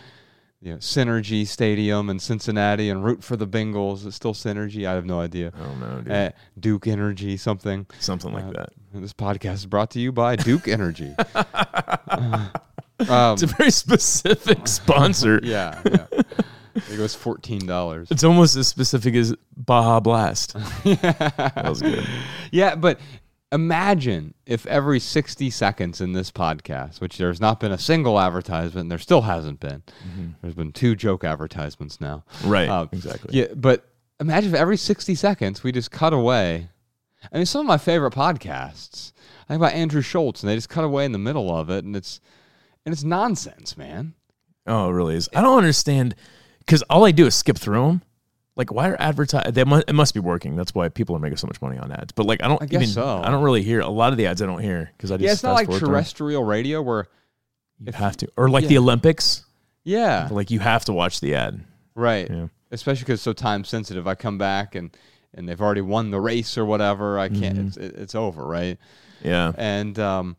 you 0.60 0.72
know, 0.72 0.78
Synergy 0.78 1.46
Stadium 1.46 2.08
in 2.10 2.18
Cincinnati 2.18 2.88
and 2.90 3.04
root 3.04 3.22
for 3.22 3.36
the 3.36 3.46
Bengals. 3.46 4.06
It's 4.06 4.16
still 4.16 4.34
Synergy. 4.34 4.86
I 4.86 4.94
have 4.94 5.04
no 5.04 5.20
idea. 5.20 5.52
I 5.54 5.58
don't 5.62 5.80
know, 5.80 6.00
dude. 6.00 6.12
Uh, 6.12 6.30
Duke 6.58 6.86
Energy, 6.86 7.36
something. 7.36 7.86
something 8.00 8.32
like 8.32 8.44
uh, 8.44 8.52
that. 8.52 8.72
This 8.94 9.12
podcast 9.12 9.54
is 9.54 9.66
brought 9.66 9.90
to 9.90 10.00
you 10.00 10.12
by 10.12 10.36
Duke 10.36 10.66
Energy. 10.68 11.14
um, 12.08 12.50
It's 12.98 13.42
a 13.42 13.46
very 13.46 13.70
specific 13.70 14.66
sponsor. 14.68 15.38
yeah, 15.42 15.82
yeah. 15.84 16.06
It 16.90 16.98
was 16.98 17.14
fourteen 17.14 17.66
dollars. 17.66 18.10
It's 18.10 18.24
almost 18.24 18.56
as 18.56 18.68
specific 18.68 19.14
as 19.14 19.34
Baja 19.56 20.00
Blast. 20.00 20.54
that 20.84 21.64
was 21.68 21.82
good. 21.82 22.06
Yeah, 22.50 22.74
but 22.74 22.98
imagine 23.53 24.34
if 24.44 24.66
every 24.66 25.01
60 25.01 25.51
seconds 25.51 26.01
in 26.01 26.12
this 26.12 26.30
podcast, 26.30 27.01
which 27.01 27.18
there's 27.18 27.40
not 27.40 27.61
been 27.61 27.72
a 27.72 27.78
single 27.78 28.18
advertisement, 28.18 28.88
there 28.88 28.99
still 28.99 29.22
hasn't 29.22 29.61
been. 29.61 29.82
There's 30.42 30.55
been 30.55 30.72
two 30.72 30.97
joke 30.97 31.24
advertisements 31.24 32.01
now. 32.01 32.24
Right. 32.44 32.68
Um, 32.68 32.88
exactly. 32.92 33.38
Yeah, 33.38 33.47
but 33.55 33.88
imagine 34.20 34.55
if 34.55 34.61
every 34.61 34.76
60 34.76 35.14
seconds 35.14 35.62
we 35.62 35.72
just 35.72 35.90
cut 35.90 36.12
away. 36.12 36.70
I 37.32 37.36
mean, 37.36 37.47
some 37.47 37.61
of 37.61 37.66
my 37.66 37.78
favorite 37.78 38.12
podcasts. 38.12 39.12
I 39.44 39.55
think 39.55 39.61
about 39.61 39.72
Andrew 39.72 40.03
Schulz, 40.03 40.42
and 40.42 40.51
they 40.51 40.57
just 40.57 40.68
cut 40.68 40.84
away 40.84 41.05
in 41.05 41.12
the 41.12 41.18
middle 41.18 41.55
of 41.57 41.70
it, 41.70 41.84
and 41.84 41.97
it's 41.97 42.20
and 42.84 42.92
it's 42.92 43.05
nonsense, 43.05 43.76
man. 43.76 44.14
Oh, 44.66 44.90
it 44.90 44.92
really 44.92 45.16
is. 45.16 45.28
I 45.34 45.40
don't 45.40 45.59
understand 45.59 46.14
because 46.61 46.82
all 46.82 47.05
I 47.05 47.12
do 47.12 47.26
is 47.26 47.34
skip 47.34 47.59
through 47.59 47.86
them. 47.86 48.03
Like, 48.57 48.72
why 48.72 48.88
are 48.88 48.96
advertise? 48.98 49.52
They 49.52 49.64
must, 49.64 49.84
it 49.86 49.92
must 49.92 50.14
be 50.14 50.20
working. 50.20 50.57
That's 50.57 50.74
why 50.74 50.88
people 50.88 51.14
are 51.14 51.18
making 51.18 51.36
so 51.36 51.46
much 51.46 51.61
money 51.61 51.76
on 51.78 51.92
ads. 51.92 52.12
But 52.12 52.24
like, 52.26 52.42
I 52.42 52.48
don't 52.48 52.62
I 52.62 52.66
guess 52.66 52.82
even. 52.82 52.94
so. 52.94 53.20
I 53.22 53.30
don't 53.30 53.42
really 53.44 53.62
hear 53.62 53.80
a 53.80 53.88
lot 53.88 54.12
of 54.12 54.16
the 54.18 54.26
ads. 54.26 54.40
I 54.40 54.46
don't 54.46 54.62
hear 54.62 54.90
because 54.96 55.11
I 55.12 55.16
just 55.16 55.24
Yeah, 55.26 55.32
it's 55.32 55.42
not 55.42 55.52
like 55.52 55.66
fast-forward 55.66 55.78
through 55.80 55.88
'em. 55.88 55.94
terrestrial 55.94 56.42
radio 56.44 56.80
where, 56.82 57.07
You 57.80 57.92
have 57.92 58.16
to, 58.18 58.28
or 58.36 58.48
like 58.48 58.66
the 58.66 58.78
Olympics. 58.78 59.44
yeah, 59.84 60.28
Like 60.30 60.50
you 60.50 60.61
have 60.61 60.86
to 60.86 60.92
watch 60.94 61.20
the 61.20 61.34
ad. 61.34 61.61
right. 61.94 62.28
Yeah. 62.30 62.46
Especially 62.72 63.02
because 63.02 63.14
it's 63.18 63.22
so 63.22 63.32
time 63.32 63.62
sensitive. 63.64 64.09
I 64.09 64.14
come 64.16 64.38
back 64.38 64.74
and 64.74 64.90
and 65.34 65.46
they've 65.48 65.61
already 65.61 65.82
won 65.82 66.11
the 66.11 66.18
race 66.20 66.57
or 66.59 66.64
whatever. 66.64 67.18
I 67.18 67.28
can't. 67.28 67.59
Mm-hmm. 67.59 67.66
It's 67.66 67.76
it's 67.76 68.14
over, 68.14 68.44
right? 68.44 68.78
Yeah. 69.22 69.52
and 69.57 69.96
um, 69.98 70.36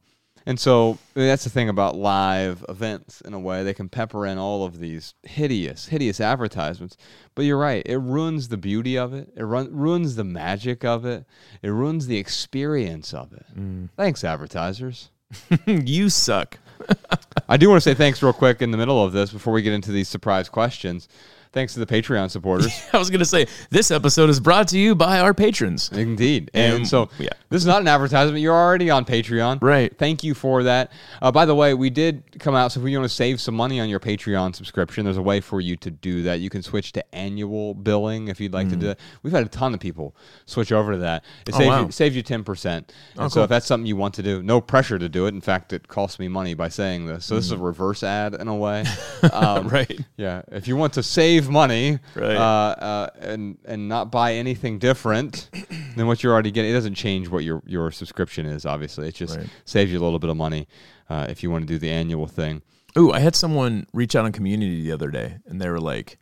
and 0.48 0.58
so 0.58 0.98
that's 1.14 1.44
the 1.44 1.50
thing 1.50 1.68
about 1.68 1.98
live 1.98 2.64
events. 2.70 3.20
In 3.20 3.34
a 3.34 3.40
way, 3.40 3.64
they 3.64 3.74
can 3.74 3.90
pepper 3.90 4.26
in 4.26 4.38
all 4.38 4.64
of 4.64 4.80
these 4.80 5.14
hideous, 5.24 5.88
hideous 5.88 6.22
advertisements. 6.22 6.96
But 7.36 7.44
you're 7.44 7.58
right; 7.58 7.84
it 7.86 7.98
ruins 7.98 8.48
the 8.48 8.56
beauty 8.56 8.98
of 8.98 9.14
it. 9.14 9.28
It 9.36 9.44
run, 9.44 9.76
ruins 9.76 10.16
the 10.16 10.24
magic 10.24 10.86
of 10.86 11.06
it. 11.06 11.26
It 11.62 11.68
ruins 11.68 12.08
the 12.08 12.18
experience 12.18 13.14
of 13.14 13.34
it. 13.34 13.46
Mm. 13.60 13.90
Thanks, 13.98 14.24
advertisers. 14.24 15.10
you 15.66 16.10
suck. 16.10 16.58
I 17.50 17.58
do 17.58 17.70
want 17.70 17.84
to 17.84 17.90
say 17.90 17.94
thanks 17.94 18.24
real 18.24 18.32
quick 18.32 18.62
in 18.62 18.72
the 18.72 18.78
middle 18.78 19.04
of 19.04 19.12
this 19.12 19.32
before 19.32 19.52
we 19.52 19.62
get 19.62 19.74
into 19.74 19.92
these 19.92 20.08
surprise 20.08 20.48
questions. 20.48 21.10
Thanks 21.58 21.74
to 21.74 21.80
the 21.80 21.88
Patreon 21.88 22.30
supporters. 22.30 22.72
I 22.94 23.00
was 23.00 23.10
gonna 23.10 23.26
say 23.26 23.48
this 23.72 23.90
episode 23.90 24.30
is 24.30 24.40
brought 24.40 24.68
to 24.68 24.78
you 24.78 24.94
by 24.94 25.20
our 25.20 25.34
patrons. 25.34 25.92
Indeed. 25.92 26.52
And 26.54 26.76
And- 26.76 26.88
so 26.88 27.10
yeah. 27.18 27.30
this 27.50 27.64
is 27.64 27.66
not 27.66 27.82
an 27.82 27.88
advertisement. 27.88 28.42
You're 28.42 28.54
already 28.54 28.92
on 28.92 29.06
Patreon. 29.06 29.58
Right. 29.60 29.98
Thank 29.98 30.24
you 30.24 30.36
for 30.36 30.62
that. 30.64 30.92
Uh, 31.20 31.32
by 31.32 31.46
the 31.46 31.56
way, 31.56 31.74
we 31.74 31.90
did 31.90 32.22
come 32.40 32.54
out. 32.54 32.72
So 32.74 32.80
if 32.80 32.88
you 32.88 32.96
want 33.00 33.10
to 33.10 33.16
save 33.16 33.42
some 33.42 33.56
money 33.56 33.80
on 33.80 33.90
your 33.90 34.00
Patreon 34.00 34.56
subscription, 34.56 35.06
there's 35.06 35.18
a 35.18 35.22
way 35.24 35.42
for 35.42 35.60
you 35.60 35.76
to 35.78 35.90
do 35.90 36.22
that. 36.24 36.42
You 36.42 36.52
can 36.52 36.62
switch 36.62 36.92
to 36.92 37.16
annual 37.16 37.74
billing 37.74 38.28
if 38.28 38.40
you'd 38.40 38.54
like 38.54 38.70
to 38.70 38.76
do 38.76 38.92
it. 38.92 39.00
We've 39.24 39.34
had 39.34 39.44
a 39.44 39.50
ton 39.50 39.74
of 39.74 39.80
people 39.80 40.16
switch 40.46 40.72
over 40.72 40.92
to 40.92 41.00
that. 41.00 41.24
It 41.48 41.54
Mm. 41.54 41.56
Oh, 41.56 41.58
saves, 41.58 41.70
wow. 41.70 41.86
you, 41.86 41.92
saves 41.92 42.16
you 42.16 42.22
10%. 42.22 42.84
And 43.18 43.32
so 43.32 43.42
if 43.42 43.50
that's 43.50 43.66
something 43.66 43.88
you 43.88 43.96
want 43.98 44.14
to 44.14 44.22
do, 44.22 44.44
no 44.44 44.62
pressure 44.62 45.00
to 45.00 45.10
do 45.10 45.26
it. 45.26 45.34
In 45.34 45.42
fact, 45.42 45.74
it 45.74 45.88
costs 45.88 46.20
me 46.20 46.28
money 46.28 46.54
by 46.54 46.70
saying 46.70 47.08
this. 47.08 47.26
So 47.26 47.34
this 47.36 47.46
is 47.46 47.52
a 47.52 47.58
reverse 47.58 48.04
ad 48.04 48.36
in 48.36 48.48
a 48.48 48.56
way. 48.56 48.84
Um, 49.34 49.68
Right. 49.70 50.00
yeah, 50.18 50.44
if 50.52 50.68
you 50.68 50.76
want 50.78 50.94
to 50.94 51.02
save 51.04 51.47
money 51.50 52.00
Right. 52.16 52.36
uh, 52.36 52.40
uh, 52.40 53.10
and 53.20 53.58
and 53.66 53.88
not 53.90 54.12
buy 54.12 54.34
anything 54.36 54.80
different 54.80 55.50
than 55.96 56.08
what 56.08 56.24
you're 56.24 56.34
already 56.34 56.52
getting, 56.52 56.72
it 56.72 56.74
doesn't 56.74 56.96
change 56.96 57.28
what 57.30 57.44
your 57.44 57.62
your 57.66 57.92
subscription 57.92 58.46
is. 58.46 58.66
Obviously, 58.66 59.08
it 59.08 59.16
just 59.16 59.38
Right. 59.38 59.48
saves 59.66 59.92
you 59.92 60.00
a 60.00 60.04
little 60.04 60.20
bit 60.20 60.30
of 60.30 60.38
money 60.38 60.68
uh, 61.10 61.26
if 61.30 61.44
you 61.44 61.50
want 61.52 61.64
to 61.64 61.68
do 61.74 61.78
the 61.80 61.90
annual 61.90 62.28
thing. 62.28 62.62
Ooh, 62.98 63.12
I 63.12 63.20
had 63.20 63.36
someone 63.36 63.86
reach 63.94 64.16
out 64.16 64.26
on 64.26 64.32
community 64.32 64.82
the 64.82 64.92
other 64.92 65.10
day, 65.12 65.38
and 65.46 65.62
they 65.62 65.70
were 65.70 65.80
like, 65.80 66.18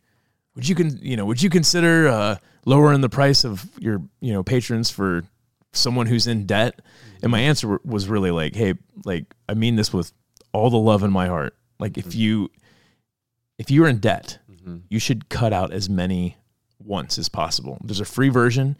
"Would 0.54 0.68
you 0.68 0.74
con- 0.74 0.98
you 1.00 1.16
know 1.16 1.24
would 1.24 1.42
you 1.42 1.50
consider 1.50 2.08
uh, 2.08 2.36
lowering 2.64 3.00
the 3.00 3.08
price 3.08 3.44
of 3.44 3.66
your 3.78 4.02
you 4.20 4.32
know 4.32 4.42
patrons 4.42 4.90
for 4.90 5.22
someone 5.72 6.06
who's 6.06 6.26
in 6.26 6.46
debt?" 6.46 6.80
And 7.22 7.32
my 7.32 7.40
answer 7.40 7.80
was 7.84 8.08
really 8.08 8.30
like, 8.30 8.54
"Hey, 8.54 8.74
like 9.04 9.24
I 9.48 9.54
mean 9.54 9.76
this 9.76 9.92
with 9.92 10.12
all 10.52 10.68
the 10.70 10.76
love 10.78 11.02
in 11.02 11.10
my 11.10 11.26
heart. 11.28 11.54
Like 11.78 11.96
if 11.98 12.14
you 12.14 12.50
if 13.58 13.70
you're 13.70 13.88
in 13.88 13.98
debt, 13.98 14.38
you 14.88 14.98
should 14.98 15.28
cut 15.28 15.52
out 15.52 15.72
as 15.72 15.88
many 15.88 16.36
once 16.78 17.18
as 17.18 17.28
possible. 17.28 17.78
There's 17.84 18.00
a 18.00 18.04
free 18.04 18.28
version. 18.28 18.76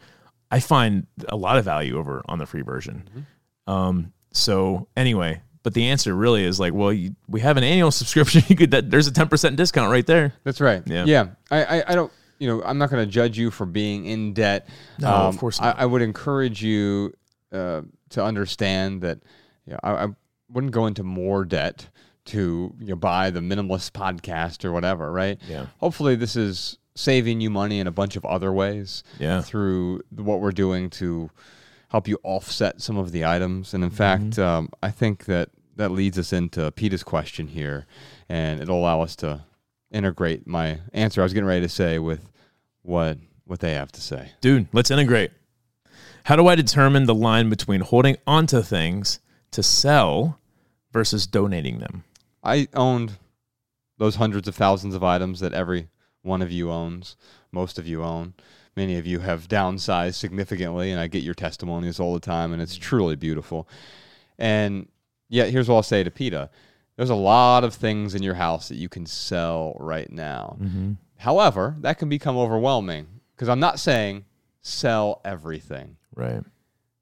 I 0.51 0.59
find 0.59 1.07
a 1.27 1.35
lot 1.35 1.57
of 1.57 1.65
value 1.65 1.97
over 1.97 2.21
on 2.27 2.39
the 2.39 2.45
free 2.45 2.61
version. 2.61 3.27
Um, 3.67 4.13
so 4.31 4.87
anyway, 4.95 5.41
but 5.63 5.73
the 5.73 5.87
answer 5.89 6.13
really 6.15 6.43
is 6.43 6.59
like, 6.59 6.73
well, 6.73 6.93
you, 6.93 7.15
we 7.27 7.41
have 7.41 7.57
an 7.57 7.63
annual 7.63 7.91
subscription. 8.01 8.43
You 8.47 8.55
could 8.55 8.71
that 8.71 8.89
there's 8.89 9.07
a 9.07 9.11
ten 9.13 9.27
percent 9.27 9.55
discount 9.55 9.91
right 9.91 10.05
there. 10.05 10.33
That's 10.43 10.61
right. 10.61 10.81
Yeah. 10.85 11.05
yeah. 11.05 11.27
I, 11.51 11.63
I, 11.63 11.83
I 11.89 11.95
don't. 11.95 12.11
You 12.39 12.47
know, 12.47 12.63
I'm 12.63 12.77
not 12.77 12.91
going 12.91 13.03
to 13.03 13.11
judge 13.11 13.37
you 13.37 13.49
for 13.49 13.65
being 13.65 14.05
in 14.05 14.33
debt. 14.33 14.67
Um, 14.69 14.73
No, 14.99 15.07
of 15.09 15.37
course 15.39 15.59
not. 15.59 15.77
I, 15.77 15.81
I 15.81 15.85
would 15.87 16.03
encourage 16.03 16.61
you 16.61 17.13
uh, 17.51 17.81
to 18.11 18.23
understand 18.23 19.01
that. 19.01 19.19
You 19.65 19.73
know, 19.73 19.79
I, 19.83 20.05
I 20.05 20.07
wouldn't 20.49 20.71
go 20.71 20.85
into 20.85 21.03
more 21.03 21.43
debt 21.43 21.89
to 22.27 22.73
you 22.79 22.87
know, 22.87 22.95
buy 22.95 23.29
the 23.29 23.39
minimalist 23.39 23.91
podcast 23.91 24.63
or 24.65 24.71
whatever. 24.71 25.11
Right. 25.11 25.39
Yeah. 25.47 25.67
Hopefully, 25.79 26.15
this 26.15 26.35
is 26.35 26.77
saving 26.95 27.41
you 27.41 27.49
money 27.49 27.79
in 27.79 27.87
a 27.87 27.91
bunch 27.91 28.15
of 28.15 28.25
other 28.25 28.51
ways. 28.51 29.03
Yeah. 29.19 29.41
Through 29.41 30.01
what 30.15 30.39
we're 30.39 30.51
doing 30.51 30.89
to 30.91 31.29
help 31.89 32.07
you 32.07 32.19
offset 32.23 32.81
some 32.81 32.97
of 32.97 33.11
the 33.11 33.25
items, 33.25 33.73
and 33.73 33.83
in 33.83 33.89
fact, 33.89 34.37
um, 34.39 34.69
I 34.83 34.91
think 34.91 35.25
that 35.25 35.49
that 35.77 35.91
leads 35.91 36.17
us 36.17 36.33
into 36.33 36.71
Peter's 36.71 37.03
question 37.03 37.47
here, 37.47 37.85
and 38.27 38.61
it'll 38.61 38.79
allow 38.79 39.01
us 39.01 39.15
to 39.17 39.43
integrate 39.91 40.45
my 40.47 40.79
answer 40.93 41.21
I 41.21 41.23
was 41.23 41.33
getting 41.33 41.47
ready 41.47 41.61
to 41.61 41.69
say 41.69 41.99
with 41.99 42.29
what 42.81 43.17
what 43.45 43.59
they 43.59 43.73
have 43.73 43.91
to 43.93 44.01
say. 44.01 44.31
Dude, 44.41 44.67
let's 44.73 44.91
integrate. 44.91 45.31
How 46.25 46.35
do 46.35 46.47
I 46.47 46.55
determine 46.55 47.05
the 47.05 47.15
line 47.15 47.49
between 47.49 47.79
holding 47.79 48.17
onto 48.27 48.61
things 48.61 49.19
to 49.51 49.63
sell 49.63 50.39
versus 50.91 51.25
donating 51.25 51.79
them? 51.79 52.03
I 52.47 52.67
owned 52.73 53.17
those 53.97 54.15
hundreds 54.15 54.47
of 54.47 54.55
thousands 54.55 54.95
of 54.95 55.03
items 55.03 55.41
that 55.41 55.53
every 55.53 55.89
one 56.21 56.41
of 56.41 56.51
you 56.51 56.71
owns, 56.71 57.17
most 57.51 57.77
of 57.77 57.85
you 57.85 58.03
own. 58.03 58.33
Many 58.75 58.97
of 58.97 59.05
you 59.05 59.19
have 59.19 59.47
downsized 59.47 60.15
significantly, 60.15 60.91
and 60.91 60.99
I 60.99 61.07
get 61.07 61.23
your 61.23 61.33
testimonies 61.33 61.99
all 61.99 62.13
the 62.13 62.19
time, 62.19 62.53
and 62.53 62.61
it's 62.61 62.75
mm-hmm. 62.75 62.83
truly 62.83 63.15
beautiful. 63.15 63.67
And 64.37 64.87
yet, 65.29 65.49
here's 65.49 65.67
what 65.67 65.75
I'll 65.75 65.83
say 65.83 66.03
to 66.03 66.11
Peter 66.11 66.49
there's 66.95 67.09
a 67.11 67.15
lot 67.15 67.63
of 67.63 67.75
things 67.75 68.15
in 68.15 68.23
your 68.23 68.33
house 68.33 68.69
that 68.69 68.75
you 68.75 68.89
can 68.89 69.05
sell 69.05 69.75
right 69.79 70.11
now. 70.11 70.57
Mm-hmm. 70.59 70.93
However, 71.17 71.75
that 71.81 71.99
can 71.99 72.09
become 72.09 72.37
overwhelming 72.37 73.07
because 73.35 73.49
I'm 73.49 73.59
not 73.59 73.79
saying 73.79 74.25
sell 74.61 75.21
everything. 75.23 75.97
Right. 76.15 76.41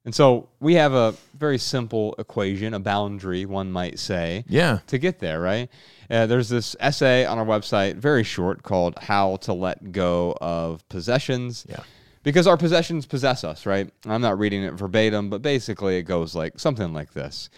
And 0.06 0.14
so 0.14 0.48
we 0.60 0.74
have 0.76 0.92
a 0.94 1.14
very 1.36 1.58
simple 1.58 2.14
equation, 2.18 2.72
a 2.74 2.78
boundary, 2.80 3.44
one 3.44 3.72
might 3.72 3.98
say, 3.98 4.44
Yeah. 4.48 4.78
to 4.86 4.98
get 4.98 5.18
there, 5.18 5.40
right? 5.40 5.68
Uh, 6.08 6.26
there's 6.26 6.48
this 6.48 6.76
essay 6.78 7.26
on 7.26 7.38
our 7.38 7.44
website, 7.44 7.96
very 7.96 8.22
short, 8.22 8.62
called 8.62 8.94
How 9.00 9.36
to 9.38 9.52
Let 9.52 9.90
Go 9.90 10.36
of 10.40 10.88
Possessions. 10.88 11.66
Yeah. 11.68 11.80
Because 12.22 12.46
our 12.46 12.56
possessions 12.56 13.04
possess 13.04 13.42
us, 13.42 13.66
right? 13.66 13.90
I'm 14.06 14.20
not 14.20 14.38
reading 14.38 14.62
it 14.62 14.74
verbatim, 14.74 15.28
but 15.28 15.42
basically 15.42 15.98
it 15.98 16.04
goes 16.04 16.36
like 16.36 16.60
something 16.60 16.92
like 16.92 17.12
this. 17.12 17.50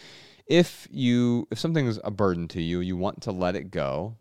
If 0.46 0.88
you 0.90 1.46
if 1.50 1.58
something 1.58 1.86
is 1.86 2.00
a 2.02 2.10
burden 2.10 2.48
to 2.48 2.62
you, 2.62 2.80
you 2.80 2.96
want 2.96 3.20
to 3.22 3.32
let 3.32 3.56
it 3.56 3.70
go. 3.70 4.16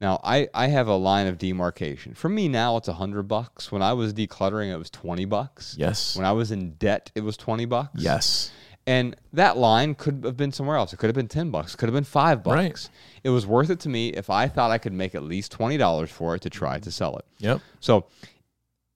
Now, 0.00 0.20
I, 0.22 0.48
I 0.52 0.66
have 0.66 0.88
a 0.88 0.96
line 0.96 1.26
of 1.26 1.38
demarcation. 1.38 2.14
For 2.14 2.28
me 2.28 2.48
now, 2.48 2.76
it's 2.76 2.88
a 2.88 2.92
hundred 2.94 3.24
bucks. 3.24 3.72
When 3.72 3.80
I 3.82 3.94
was 3.94 4.12
decluttering, 4.12 4.70
it 4.70 4.76
was 4.76 4.90
twenty 4.90 5.24
bucks. 5.24 5.74
Yes. 5.78 6.16
When 6.16 6.26
I 6.26 6.32
was 6.32 6.50
in 6.50 6.72
debt, 6.72 7.10
it 7.14 7.22
was 7.22 7.36
twenty 7.36 7.64
bucks. 7.64 8.02
Yes. 8.02 8.50
And 8.88 9.16
that 9.32 9.56
line 9.56 9.96
could 9.96 10.22
have 10.24 10.36
been 10.36 10.52
somewhere 10.52 10.76
else. 10.76 10.92
It 10.92 10.98
could 10.98 11.08
have 11.08 11.14
been 11.16 11.26
10 11.26 11.50
bucks, 11.50 11.74
could 11.74 11.88
have 11.88 11.94
been 11.94 12.04
5 12.04 12.44
bucks. 12.44 12.54
Right. 12.54 12.88
It 13.24 13.30
was 13.30 13.44
worth 13.44 13.68
it 13.68 13.80
to 13.80 13.88
me 13.88 14.10
if 14.10 14.30
I 14.30 14.46
thought 14.46 14.70
I 14.70 14.78
could 14.78 14.92
make 14.92 15.16
at 15.16 15.24
least 15.24 15.56
$20 15.58 16.08
for 16.08 16.36
it 16.36 16.42
to 16.42 16.50
try 16.50 16.78
to 16.78 16.90
sell 16.92 17.16
it. 17.16 17.24
Yep. 17.38 17.60
So 17.80 18.06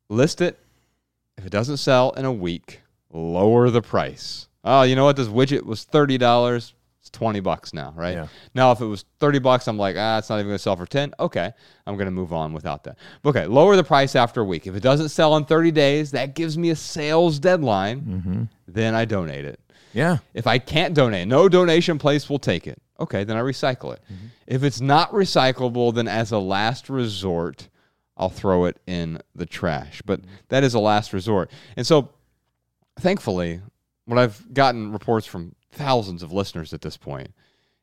list 0.08 0.40
it. 0.42 0.60
If 1.36 1.44
it 1.44 1.50
doesn't 1.50 1.78
sell 1.78 2.12
in 2.12 2.24
a 2.24 2.32
week, 2.32 2.82
lower 3.12 3.68
the 3.68 3.82
price. 3.82 4.46
Oh, 4.62 4.82
you 4.82 4.94
know 4.94 5.04
what? 5.04 5.16
This 5.16 5.26
widget 5.26 5.64
was 5.64 5.84
$30. 5.86 6.72
It's 7.00 7.10
20 7.10 7.40
bucks 7.40 7.72
now, 7.72 7.94
right? 7.96 8.14
Yeah. 8.14 8.26
Now, 8.54 8.72
if 8.72 8.80
it 8.80 8.86
was 8.86 9.06
30 9.20 9.38
bucks, 9.38 9.66
I'm 9.68 9.78
like, 9.78 9.96
ah, 9.98 10.18
it's 10.18 10.28
not 10.28 10.36
even 10.36 10.48
going 10.48 10.56
to 10.56 10.62
sell 10.62 10.76
for 10.76 10.84
10. 10.84 11.14
Okay. 11.18 11.50
I'm 11.86 11.94
going 11.94 12.06
to 12.06 12.10
move 12.10 12.32
on 12.32 12.52
without 12.52 12.84
that. 12.84 12.98
Okay. 13.24 13.46
Lower 13.46 13.74
the 13.74 13.84
price 13.84 14.14
after 14.14 14.42
a 14.42 14.44
week. 14.44 14.66
If 14.66 14.74
it 14.74 14.82
doesn't 14.82 15.08
sell 15.08 15.34
in 15.36 15.46
30 15.46 15.70
days, 15.70 16.10
that 16.10 16.34
gives 16.34 16.58
me 16.58 16.70
a 16.70 16.76
sales 16.76 17.38
deadline. 17.38 18.00
Mm-hmm. 18.02 18.42
Then 18.68 18.94
I 18.94 19.06
donate 19.06 19.46
it. 19.46 19.60
Yeah. 19.94 20.18
If 20.34 20.46
I 20.46 20.58
can't 20.58 20.94
donate, 20.94 21.26
no 21.26 21.48
donation 21.48 21.98
place 21.98 22.28
will 22.28 22.38
take 22.38 22.66
it. 22.66 22.80
Okay, 23.00 23.24
then 23.24 23.36
I 23.36 23.40
recycle 23.40 23.94
it. 23.94 24.02
Mm-hmm. 24.04 24.26
If 24.46 24.62
it's 24.62 24.80
not 24.80 25.10
recyclable, 25.10 25.94
then 25.94 26.06
as 26.06 26.32
a 26.32 26.38
last 26.38 26.90
resort, 26.90 27.68
I'll 28.16 28.28
throw 28.28 28.66
it 28.66 28.76
in 28.86 29.22
the 29.34 29.46
trash. 29.46 30.02
But 30.04 30.20
mm-hmm. 30.20 30.30
that 30.48 30.64
is 30.64 30.74
a 30.74 30.80
last 30.80 31.14
resort. 31.14 31.50
And 31.76 31.86
so, 31.86 32.10
thankfully, 32.98 33.62
what 34.04 34.18
I've 34.18 34.52
gotten 34.52 34.92
reports 34.92 35.26
from 35.26 35.54
thousands 35.72 36.22
of 36.22 36.32
listeners 36.32 36.72
at 36.72 36.80
this 36.82 36.96
point 36.96 37.32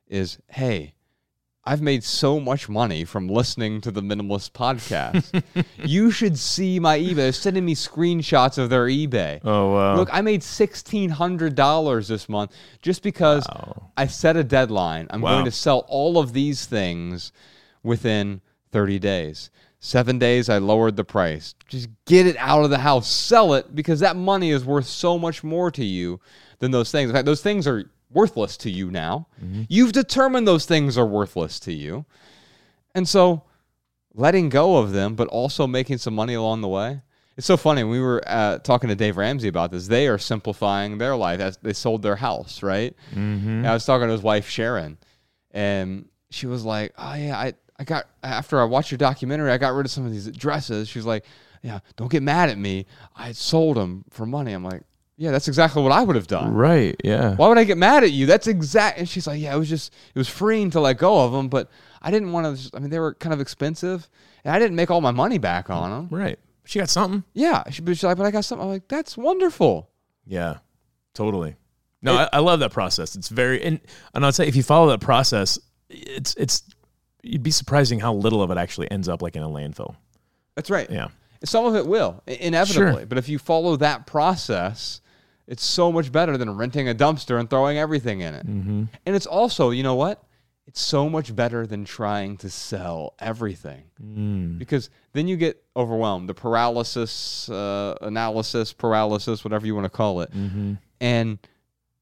is 0.08 0.40
hey, 0.50 0.94
I've 1.64 1.82
made 1.82 2.02
so 2.06 2.40
much 2.40 2.70
money 2.70 3.04
from 3.04 3.28
listening 3.28 3.82
to 3.82 3.92
the 3.92 4.02
Minimalist 4.02 4.52
podcast. 4.52 5.44
you 5.84 6.12
should 6.12 6.40
see 6.40 6.80
my 6.80 6.98
eBay. 6.98 7.16
They're 7.16 7.32
sending 7.34 7.66
me 7.66 7.76
screenshots 7.76 8.58
of 8.58 8.70
their 8.70 8.86
eBay. 8.88 9.42
Oh 9.44 9.74
wow. 9.74 9.96
Look, 9.98 10.10
I 10.14 10.22
made 10.22 10.44
sixteen 10.44 11.10
hundred 11.10 11.56
dollars 11.56 12.08
this 12.08 12.30
month 12.30 12.54
just 12.82 13.04
because 13.04 13.46
I 13.98 14.08
set 14.08 14.38
a 14.38 14.44
deadline. 14.46 15.08
I'm 15.10 15.22
Wow. 15.22 15.34
going 15.36 15.46
to 15.46 15.52
sell 15.52 15.80
all 15.90 16.18
of 16.18 16.32
these 16.34 16.66
things 16.66 17.32
within 17.84 18.42
thirty 18.72 19.00
days. 19.00 19.50
Seven 19.80 20.18
days, 20.18 20.50
I 20.50 20.58
lowered 20.58 20.96
the 20.96 21.04
price. 21.04 21.54
Just 21.68 21.90
get 22.06 22.26
it 22.26 22.36
out 22.38 22.64
of 22.64 22.72
the 22.72 22.80
house, 22.80 23.08
sell 23.10 23.54
it 23.54 23.76
because 23.76 24.00
that 24.00 24.16
money 24.16 24.50
is 24.50 24.66
worth 24.66 24.88
so 24.88 25.20
much 25.20 25.44
more 25.44 25.70
to 25.72 25.86
you 25.86 26.20
than 26.60 26.72
those 26.72 26.91
things. 26.91 27.10
In 27.10 27.16
fact, 27.16 27.26
those 27.26 27.41
things 27.41 27.68
are 27.68 27.89
worthless 28.12 28.58
to 28.58 28.70
you 28.70 28.89
now. 28.91 29.28
You've 29.70 29.91
determined 29.91 30.47
those 30.47 30.66
things 30.66 30.97
are 30.97 31.05
worthless 31.05 31.60
to 31.62 31.74
you, 31.74 32.05
and 32.95 33.08
so 33.08 33.43
letting 34.14 34.49
go 34.49 34.78
of 34.78 34.91
them, 34.91 35.16
but 35.16 35.28
also 35.28 35.68
making 35.68 35.99
some 35.99 36.16
money 36.16 36.34
along 36.34 36.62
the 36.62 36.68
way. 36.68 37.01
It's 37.38 37.45
so 37.45 37.55
funny. 37.55 37.84
We 37.84 37.99
were 37.99 38.24
uh, 38.26 38.58
talking 38.58 38.89
to 38.89 38.95
Dave 38.95 39.16
Ramsey 39.16 39.47
about 39.47 39.70
this. 39.70 39.88
They 39.88 40.08
are 40.08 40.18
simplifying 40.18 40.97
their 40.97 41.16
life 41.16 41.39
as 41.39 41.58
they 41.58 41.74
sold 41.74 42.01
their 42.01 42.16
house, 42.16 42.64
right? 42.64 42.95
Mm-hmm. 43.14 43.64
I 43.64 43.74
was 43.74 43.86
talking 43.86 44.08
to 44.08 44.12
his 44.12 44.24
wife 44.24 44.49
Sharon, 44.49 44.97
and 45.51 46.10
she 46.32 46.47
was 46.47 46.66
like, 46.66 46.93
"Oh 46.97 47.14
yeah, 47.14 47.38
I 47.38 47.53
I 47.78 47.84
got 47.84 48.08
after 48.24 48.60
I 48.60 48.64
watched 48.64 48.89
your 48.89 48.97
documentary, 48.97 49.51
I 49.51 49.60
got 49.60 49.74
rid 49.74 49.86
of 49.86 49.91
some 49.91 50.05
of 50.05 50.12
these 50.12 50.28
dresses." 50.32 50.89
She's 50.89 51.05
like, 51.05 51.26
"Yeah, 51.62 51.80
don't 51.95 52.12
get 52.12 52.24
mad 52.24 52.49
at 52.49 52.58
me. 52.58 52.88
I 53.16 53.34
sold 53.34 53.78
them 53.78 54.03
for 54.10 54.26
money." 54.26 54.53
I'm 54.53 54.64
like, 54.64 54.82
"Yeah, 55.18 55.32
that's 55.32 55.47
exactly 55.47 55.82
what 55.84 55.91
I 55.91 56.03
would 56.03 56.15
have 56.15 56.28
done." 56.28 56.53
right. 56.53 56.95
Yeah. 57.03 57.36
Why 57.36 57.47
would 57.49 57.57
I 57.57 57.63
get 57.63 57.78
mad 57.78 58.03
at 58.03 58.11
you? 58.11 58.26
That's 58.26 58.47
exact. 58.47 58.99
And 58.99 59.09
she's 59.09 59.28
like, 59.28 59.39
yeah, 59.41 59.53
it 59.55 59.57
was 59.59 59.70
just, 59.70 59.93
it 60.13 60.18
was 60.18 60.30
freeing 60.30 60.70
to 60.72 60.80
let 60.80 60.97
go 60.97 61.26
of 61.26 61.32
them, 61.32 61.47
but 61.49 61.70
I 62.01 62.11
didn't 62.11 62.32
want 62.32 62.57
to. 62.57 62.76
I 62.76 62.80
mean, 62.80 62.89
they 62.89 62.99
were 62.99 63.13
kind 63.15 63.34
of 63.34 63.41
expensive, 63.41 64.07
and 64.43 64.53
I 64.55 64.59
didn't 64.59 64.76
make 64.76 64.91
all 64.91 65.01
my 65.01 65.11
money 65.11 65.38
back 65.38 65.70
on 65.70 65.89
them. 66.09 66.18
Right. 66.20 66.38
She 66.65 66.80
got 66.80 66.89
something. 66.89 67.24
Yeah, 67.34 67.63
she, 67.70 67.82
but 67.82 67.91
she's 67.95 68.03
like, 68.03 68.18
but 68.18 68.26
I 68.26 68.32
got 68.32 68.43
something. 68.45 68.63
I'm 68.63 68.72
like, 68.72 68.88
that's 68.88 69.15
wonderful. 69.18 69.89
Yeah, 70.26 70.57
totally. 71.13 71.55
No, 72.01 72.13
I, 72.15 72.30
I 72.34 72.39
love 72.39 72.59
that 72.59 72.72
process. 72.72 73.15
It's 73.15 73.30
very 73.30 73.63
and 73.63 73.80
and 74.13 74.24
I'll 74.26 74.32
say 74.32 74.47
if 74.47 74.55
you 74.55 74.63
follow 74.63 74.88
that 74.89 74.99
process, 75.01 75.57
it's 75.89 76.36
it's 76.36 76.63
you'd 77.24 77.41
be 77.43 77.51
surprising 77.51 77.99
how 77.99 78.13
little 78.13 78.41
of 78.43 78.51
it 78.51 78.57
actually 78.57 78.91
ends 78.91 79.09
up 79.09 79.22
like 79.22 79.36
in 79.36 79.41
a 79.43 79.49
landfill. 79.49 79.95
That's 80.55 80.70
right. 80.70 80.89
Yeah. 80.89 81.07
Some 81.43 81.65
of 81.65 81.76
it 81.76 81.88
will 81.88 82.22
inevitably, 82.28 82.93
Sure. 82.93 83.05
but 83.05 83.18
if 83.18 83.30
you 83.30 83.39
follow 83.39 83.76
that 83.78 84.05
process, 84.07 85.01
it's 85.48 85.64
so 85.64 85.91
much 85.91 86.12
better 86.12 86.38
than 86.38 86.56
renting 86.58 86.89
a 86.89 86.93
dumpster 86.95 87.39
and 87.39 87.50
throwing 87.50 87.78
everything 87.78 88.22
in 88.22 88.34
it. 88.34 88.45
Mm-hmm. 88.45 88.84
And 89.06 89.16
it's 89.16 89.26
also, 89.26 89.70
you 89.70 89.84
know 89.84 89.95
what? 89.95 90.24
It's 90.66 90.82
so 90.82 91.10
much 91.10 91.34
better 91.34 91.66
than 91.66 91.86
trying 91.86 92.36
to 92.38 92.50
sell 92.50 93.14
everything 93.20 93.84
because 94.58 94.89
then 95.14 95.26
you 95.30 95.38
get 95.38 95.64
overwhelmed. 95.78 96.28
The 96.28 96.34
paralysis, 96.34 97.50
uh, 97.50 97.95
analysis, 98.02 98.74
paralysis, 98.74 99.45
whatever 99.45 99.66
you 99.66 99.74
want 99.76 99.86
to 99.86 99.89
call 99.89 100.20
it. 100.22 100.30
And 101.00 101.39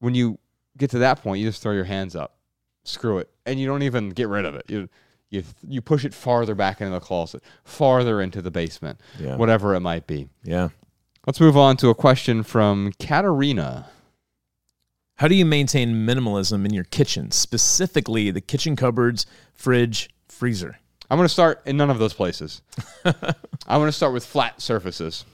when 0.00 0.14
you 0.16 0.38
get 0.76 0.90
to 0.90 0.98
that 0.98 1.22
point, 1.22 1.40
you 1.40 1.46
just 1.48 1.62
throw 1.62 1.72
your 1.72 1.84
hands 1.84 2.16
up, 2.16 2.38
screw 2.84 3.18
it, 3.18 3.30
and 3.46 3.60
you 3.60 3.68
don't 3.68 3.82
even 3.82 4.10
get 4.10 4.26
rid 4.28 4.44
of 4.44 4.56
it. 4.56 4.64
You 4.68 4.88
you 5.30 5.42
you 5.68 5.80
push 5.80 6.04
it 6.04 6.12
farther 6.12 6.54
back 6.56 6.80
into 6.80 6.92
the 6.92 7.00
closet, 7.00 7.42
farther 7.64 8.20
into 8.20 8.42
the 8.42 8.50
basement, 8.50 9.00
Yeah. 9.20 9.36
whatever 9.36 9.74
it 9.76 9.80
might 9.80 10.06
be. 10.08 10.28
Yeah. 10.42 10.70
Let's 11.26 11.40
move 11.40 11.56
on 11.56 11.76
to 11.78 11.88
a 11.88 11.94
question 11.94 12.44
from 12.44 12.92
Katarina. 13.00 13.88
How 15.16 15.26
do 15.26 15.34
you 15.34 15.44
maintain 15.44 16.06
minimalism 16.06 16.64
in 16.64 16.72
your 16.72 16.84
kitchen, 16.84 17.32
specifically 17.32 18.30
the 18.30 18.40
kitchen 18.40 18.76
cupboards, 18.76 19.26
fridge, 19.52 20.08
freezer? 20.28 20.78
I'm 21.10 21.18
going 21.18 21.26
to 21.26 21.32
start 21.32 21.62
in 21.66 21.76
none 21.76 21.90
of 21.90 21.98
those 21.98 22.14
places. 22.14 22.62
I'm 23.04 23.80
going 23.80 23.88
to 23.88 23.92
start 23.92 24.12
with 24.12 24.24
flat 24.24 24.62
surfaces. 24.62 25.24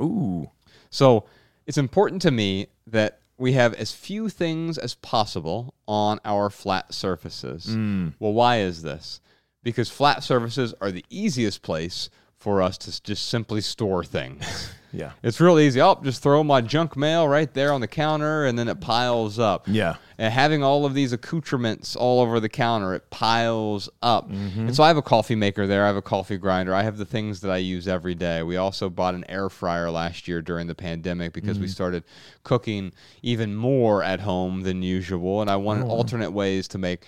Ooh. 0.00 0.50
So 0.88 1.26
it's 1.66 1.76
important 1.76 2.22
to 2.22 2.30
me 2.30 2.68
that 2.86 3.18
we 3.36 3.52
have 3.52 3.74
as 3.74 3.92
few 3.92 4.30
things 4.30 4.78
as 4.78 4.94
possible 4.94 5.74
on 5.86 6.20
our 6.24 6.48
flat 6.48 6.94
surfaces. 6.94 7.66
Mm. 7.66 8.14
Well, 8.18 8.32
why 8.32 8.60
is 8.60 8.80
this? 8.80 9.20
Because 9.62 9.90
flat 9.90 10.22
surfaces 10.22 10.72
are 10.80 10.90
the 10.90 11.04
easiest 11.10 11.60
place 11.60 12.08
for 12.34 12.62
us 12.62 12.78
to 12.78 13.02
just 13.02 13.28
simply 13.28 13.60
store 13.60 14.04
things. 14.04 14.72
Yeah. 14.94 15.12
it's 15.22 15.40
real 15.40 15.58
easy. 15.58 15.80
Oh, 15.80 15.98
just 16.02 16.22
throw 16.22 16.44
my 16.44 16.60
junk 16.60 16.96
mail 16.96 17.26
right 17.26 17.52
there 17.52 17.72
on 17.72 17.80
the 17.80 17.88
counter 17.88 18.44
and 18.46 18.58
then 18.58 18.68
it 18.68 18.80
piles 18.80 19.38
up. 19.38 19.64
Yeah. 19.66 19.96
And 20.16 20.32
having 20.32 20.62
all 20.62 20.86
of 20.86 20.94
these 20.94 21.12
accoutrements 21.12 21.96
all 21.96 22.20
over 22.20 22.38
the 22.38 22.48
counter, 22.48 22.94
it 22.94 23.10
piles 23.10 23.88
up. 24.00 24.30
Mm-hmm. 24.30 24.60
And 24.68 24.76
so 24.76 24.84
I 24.84 24.88
have 24.88 24.96
a 24.96 25.02
coffee 25.02 25.34
maker 25.34 25.66
there. 25.66 25.82
I 25.82 25.88
have 25.88 25.96
a 25.96 26.02
coffee 26.02 26.36
grinder. 26.36 26.72
I 26.72 26.84
have 26.84 26.96
the 26.98 27.04
things 27.04 27.40
that 27.40 27.50
I 27.50 27.56
use 27.56 27.88
every 27.88 28.14
day. 28.14 28.42
We 28.44 28.56
also 28.56 28.88
bought 28.88 29.14
an 29.16 29.24
air 29.28 29.48
fryer 29.50 29.90
last 29.90 30.28
year 30.28 30.40
during 30.40 30.68
the 30.68 30.74
pandemic 30.76 31.32
because 31.32 31.58
Mm. 31.58 31.62
we 31.62 31.68
started 31.68 32.04
cooking 32.44 32.92
even 33.22 33.56
more 33.56 34.04
at 34.04 34.20
home 34.20 34.60
than 34.62 34.82
usual. 34.82 35.40
And 35.40 35.50
I 35.50 35.54
Oh, 35.54 35.58
wanted 35.58 35.86
alternate 35.88 36.30
ways 36.30 36.68
to 36.68 36.78
make 36.78 37.04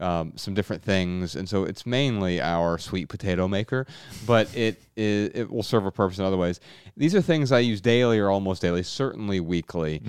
um, 0.00 0.32
some 0.36 0.54
different 0.54 0.82
things, 0.82 1.34
and 1.34 1.48
so 1.48 1.64
it's 1.64 1.84
mainly 1.84 2.40
our 2.40 2.78
sweet 2.78 3.08
potato 3.08 3.48
maker, 3.48 3.86
but 4.26 4.54
it 4.56 4.80
is, 4.96 5.30
it 5.34 5.50
will 5.50 5.62
serve 5.64 5.86
a 5.86 5.90
purpose 5.90 6.18
in 6.18 6.24
other 6.24 6.36
ways. 6.36 6.60
These 6.96 7.14
are 7.14 7.20
things 7.22 7.50
I 7.50 7.58
use 7.60 7.80
daily 7.80 8.18
or 8.18 8.30
almost 8.30 8.62
daily, 8.62 8.82
certainly 8.84 9.40
weekly, 9.40 10.00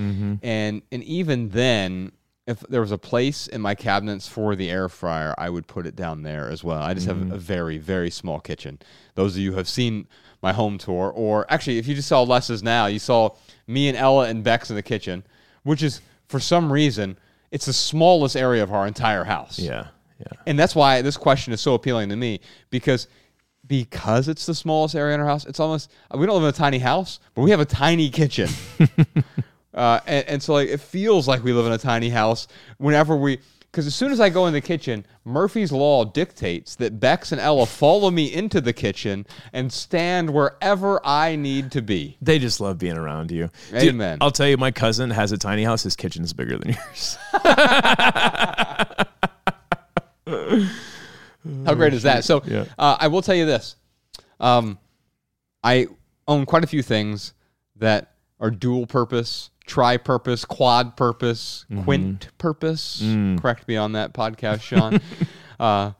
and 0.44 0.82
and 0.92 1.04
even 1.04 1.50
then, 1.50 2.12
if 2.46 2.60
there 2.62 2.82
was 2.82 2.92
a 2.92 2.98
place 3.00 3.48
in 3.48 3.62
my 3.62 3.74
cabinets 3.76 4.28
for 4.28 4.56
the 4.56 4.70
air 4.70 4.90
fryer, 4.90 5.34
I 5.38 5.50
would 5.50 5.66
put 5.68 5.88
it 5.88 5.96
down 5.96 6.22
there 6.22 6.50
as 6.50 6.64
well. 6.64 6.82
I 6.82 6.94
just 6.94 7.08
have 7.08 7.32
a 7.32 7.38
very 7.38 7.78
very 7.80 8.12
small 8.12 8.40
kitchen. 8.40 8.80
Those 9.16 9.36
of 9.36 9.42
you 9.42 9.52
who 9.52 9.58
have 9.58 9.68
seen 9.68 10.08
my 10.42 10.54
home 10.54 10.78
tour, 10.78 11.12
or 11.14 11.46
actually, 11.52 11.80
if 11.80 11.88
you 11.88 11.96
just 11.96 12.08
saw 12.08 12.22
Less 12.22 12.50
Is 12.50 12.62
Now, 12.62 12.86
you 12.86 13.00
saw 13.00 13.32
me 13.66 13.88
and 13.90 13.98
Ella 13.98 14.28
and 14.30 14.44
Bex 14.44 14.70
in 14.70 14.76
the 14.76 14.84
kitchen, 14.84 15.24
which 15.64 15.82
is 15.82 16.02
for 16.28 16.40
some 16.40 16.72
reason. 16.72 17.18
It's 17.52 17.66
the 17.66 17.74
smallest 17.74 18.36
area 18.36 18.64
of 18.64 18.72
our 18.72 18.88
entire 18.88 19.24
house. 19.24 19.60
Yeah. 19.60 19.88
Yeah. 20.20 20.38
And 20.46 20.60
that's 20.60 20.76
why 20.76 21.02
this 21.02 21.18
question 21.18 21.54
is 21.54 21.62
so 21.62 21.74
appealing 21.74 22.10
to 22.10 22.16
me 22.16 22.42
because 22.70 23.08
because 23.66 24.28
it's 24.28 24.46
the 24.46 24.56
smallest 24.56 24.96
area 24.96 25.14
in 25.14 25.22
our 25.22 25.28
house, 25.28 25.46
it's 25.46 25.60
almost 25.60 25.92
we 26.14 26.26
don't 26.26 26.36
live 26.36 26.44
in 26.44 26.50
a 26.50 26.52
tiny 26.52 26.80
house, 26.80 27.20
but 27.36 27.44
we 27.44 27.52
have 27.52 27.60
a 27.60 27.66
tiny 27.66 28.10
kitchen. 28.10 28.50
uh, 29.74 30.00
and, 30.06 30.28
and 30.28 30.44
so 30.44 30.54
like 30.54 30.68
it 30.70 30.82
feels 30.82 31.28
like 31.28 31.44
we 31.44 31.54
live 31.54 31.68
in 31.68 31.72
a 31.72 31.78
tiny 31.78 32.10
house 32.10 32.48
whenever 32.78 33.16
we 33.16 33.40
because 33.72 33.86
as 33.86 33.94
soon 33.94 34.12
as 34.12 34.20
I 34.20 34.30
go 34.30 34.48
in 34.48 34.54
the 34.54 34.62
kitchen, 34.62 35.06
Murphy's 35.26 35.72
Law 35.72 36.04
dictates 36.06 36.76
that 36.78 37.00
Bex 37.00 37.32
and 37.32 37.40
Ella 37.40 37.66
follow 37.68 38.10
me 38.10 38.34
into 38.34 38.62
the 38.62 38.74
kitchen 38.74 39.26
and 39.54 39.72
stand 39.72 40.32
wherever 40.32 41.00
I 41.06 41.36
need 41.36 41.72
to 41.74 41.82
be. 41.82 42.18
They 42.22 42.40
just 42.40 42.60
love 42.60 42.80
being 42.80 42.98
around 42.98 43.30
you. 43.32 43.50
Dude, 43.72 43.90
Amen. 43.90 44.18
I'll 44.22 44.32
tell 44.32 44.48
you, 44.48 44.58
my 44.58 44.72
cousin 44.72 45.12
has 45.12 45.32
a 45.32 45.38
tiny 45.38 45.64
house. 45.64 45.84
His 45.84 45.96
kitchen 45.96 46.24
is 46.24 46.34
bigger 46.34 46.58
than 46.58 46.70
yours. 46.74 47.18
How 51.66 51.74
great 51.74 51.94
is 51.94 52.04
that? 52.04 52.24
So 52.24 52.42
Yeah. 52.48 52.66
uh, 52.78 52.98
I 53.00 53.08
will 53.08 53.22
tell 53.22 53.36
you 53.36 53.46
this. 53.46 53.76
Um, 54.40 54.78
I 55.64 55.88
own 56.28 56.46
quite 56.46 56.64
a 56.64 56.68
few 56.68 56.82
things 56.84 57.34
that 57.78 58.14
are 58.40 58.52
dual 58.52 58.86
purpose, 58.88 59.50
tri 59.70 59.96
purpose, 59.98 60.44
quad 60.44 60.98
purpose, 60.98 61.66
quint 61.84 62.28
purpose. 62.38 63.02
Correct 63.40 63.68
me 63.68 63.78
on 63.78 63.94
that 63.94 64.14
podcast, 64.14 64.62
Shawn. 64.62 65.00
uh, 65.60 65.92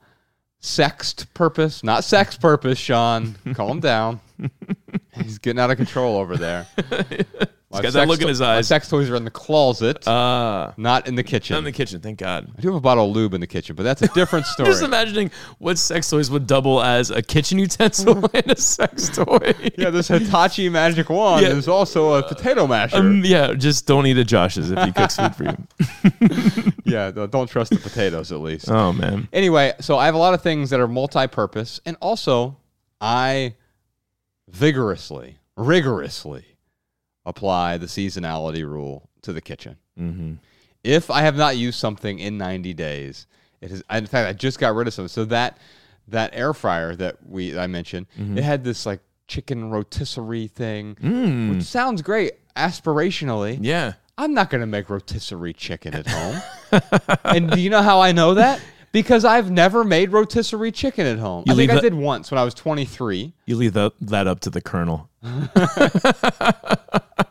sext 0.60 1.32
purpose, 1.32 1.82
not 1.82 2.04
sex 2.04 2.36
purpose, 2.36 2.76
Shawn. 2.78 3.36
Calm 3.54 3.80
down. 3.80 4.20
He's 5.14 5.38
getting 5.38 5.60
out 5.60 5.70
of 5.70 5.76
control 5.76 6.18
over 6.18 6.36
there. 6.36 6.66
He's 7.72 7.82
got 7.82 7.92
that 7.92 8.08
look 8.08 8.20
in 8.20 8.26
his 8.26 8.40
eyes. 8.40 8.66
sex 8.66 8.88
toys 8.88 9.08
are 9.10 9.14
in 9.14 9.24
the 9.24 9.30
closet, 9.30 10.04
Uh, 10.08 10.72
not 10.76 11.06
in 11.06 11.14
the 11.14 11.22
kitchen. 11.22 11.54
not 11.54 11.58
in 11.58 11.64
the 11.66 11.70
kitchen, 11.72 12.00
thank 12.00 12.18
God. 12.18 12.50
I 12.58 12.60
do 12.60 12.66
have 12.66 12.74
a 12.74 12.80
bottle 12.80 13.08
of 13.08 13.14
lube 13.14 13.32
in 13.32 13.40
the 13.40 13.46
kitchen, 13.46 13.76
but 13.76 13.84
that's 13.84 14.02
a 14.02 14.08
different 14.08 14.46
story. 14.54 14.68
Just 14.68 14.82
imagining 14.82 15.30
what 15.58 15.78
sex 15.78 16.10
toys 16.10 16.30
would 16.32 16.48
double 16.48 16.82
as 16.82 17.10
a 17.10 17.22
kitchen 17.22 17.60
utensil 17.60 18.28
and 18.34 18.50
a 18.50 18.56
sex 18.60 19.08
toy. 19.10 19.54
Yeah, 19.78 19.90
this 19.90 20.08
Hitachi 20.08 20.68
magic 20.68 21.10
wand 21.10 21.42
Yeah. 21.46 21.52
is 21.52 21.68
also 21.68 22.14
a 22.14 22.24
potato 22.24 22.66
masher. 22.66 22.96
Um, 22.96 23.24
yeah, 23.24 23.54
just 23.54 23.86
don't 23.86 24.04
eat 24.04 24.16
at 24.18 24.26
Josh's 24.26 24.72
if 24.72 24.82
he 24.84 24.90
cooks 24.90 25.14
food 25.14 25.36
for 25.36 25.44
you. 25.44 26.72
yeah, 26.84 27.12
don't 27.12 27.48
trust 27.48 27.70
the 27.70 27.78
potatoes 27.78 28.32
at 28.32 28.40
least. 28.40 28.68
Oh 28.68 28.92
man. 28.92 29.28
Anyway, 29.32 29.74
so 29.80 29.96
I 29.96 30.06
have 30.06 30.16
a 30.16 30.18
lot 30.18 30.34
of 30.34 30.42
things 30.42 30.70
that 30.70 30.80
are 30.80 30.88
multi-purpose, 30.88 31.80
and 31.86 31.96
also 32.00 32.56
I 33.00 33.54
vigorously, 34.48 35.38
rigorously 35.56 36.44
apply 37.26 37.76
the 37.76 37.86
seasonality 37.86 38.68
rule 38.68 39.08
to 39.22 39.32
the 39.32 39.40
kitchen. 39.40 39.76
Mm-hmm. 39.98 40.34
If 40.82 41.10
I 41.10 41.22
have 41.22 41.36
not 41.36 41.56
used 41.56 41.78
something 41.78 42.18
in 42.18 42.38
90 42.38 42.72
days, 42.74 43.26
it 43.60 43.70
is. 43.70 43.82
In 43.90 44.06
fact, 44.06 44.28
I 44.28 44.32
just 44.32 44.58
got 44.58 44.74
rid 44.74 44.88
of 44.88 44.94
some. 44.94 45.08
So 45.08 45.24
that 45.26 45.58
that 46.08 46.30
air 46.32 46.54
fryer 46.54 46.96
that 46.96 47.18
we 47.26 47.58
I 47.58 47.66
mentioned, 47.66 48.06
it 48.38 48.42
had 48.42 48.64
this 48.64 48.86
like 48.86 49.00
chicken 49.28 49.70
rotisserie 49.70 50.48
thing, 50.48 50.96
which 51.50 51.64
sounds 51.64 52.02
great 52.02 52.32
aspirationally. 52.56 53.58
Yeah. 53.60 53.94
I'm 54.18 54.34
not 54.34 54.50
going 54.50 54.60
to 54.60 54.66
make 54.66 54.90
rotisserie 54.90 55.54
chicken 55.54 55.94
at 55.94 56.06
home. 56.06 56.42
and 57.24 57.50
do 57.50 57.58
you 57.60 57.70
know 57.70 57.80
how 57.80 58.00
I 58.00 58.12
know 58.12 58.34
that? 58.34 58.60
Because 58.92 59.24
I've 59.24 59.50
never 59.50 59.84
made 59.84 60.12
rotisserie 60.12 60.72
chicken 60.72 61.06
at 61.06 61.18
home. 61.18 61.44
You 61.46 61.52
I 61.52 61.56
think 61.56 61.70
leave 61.70 61.78
I 61.78 61.80
did 61.80 61.94
once 61.94 62.30
when 62.30 62.38
I 62.38 62.44
was 62.44 62.54
23. 62.54 63.32
You 63.46 63.56
leave 63.56 63.72
that, 63.74 63.92
that 64.00 64.26
up 64.26 64.40
to 64.40 64.50
the 64.50 64.60
colonel. 64.60 65.08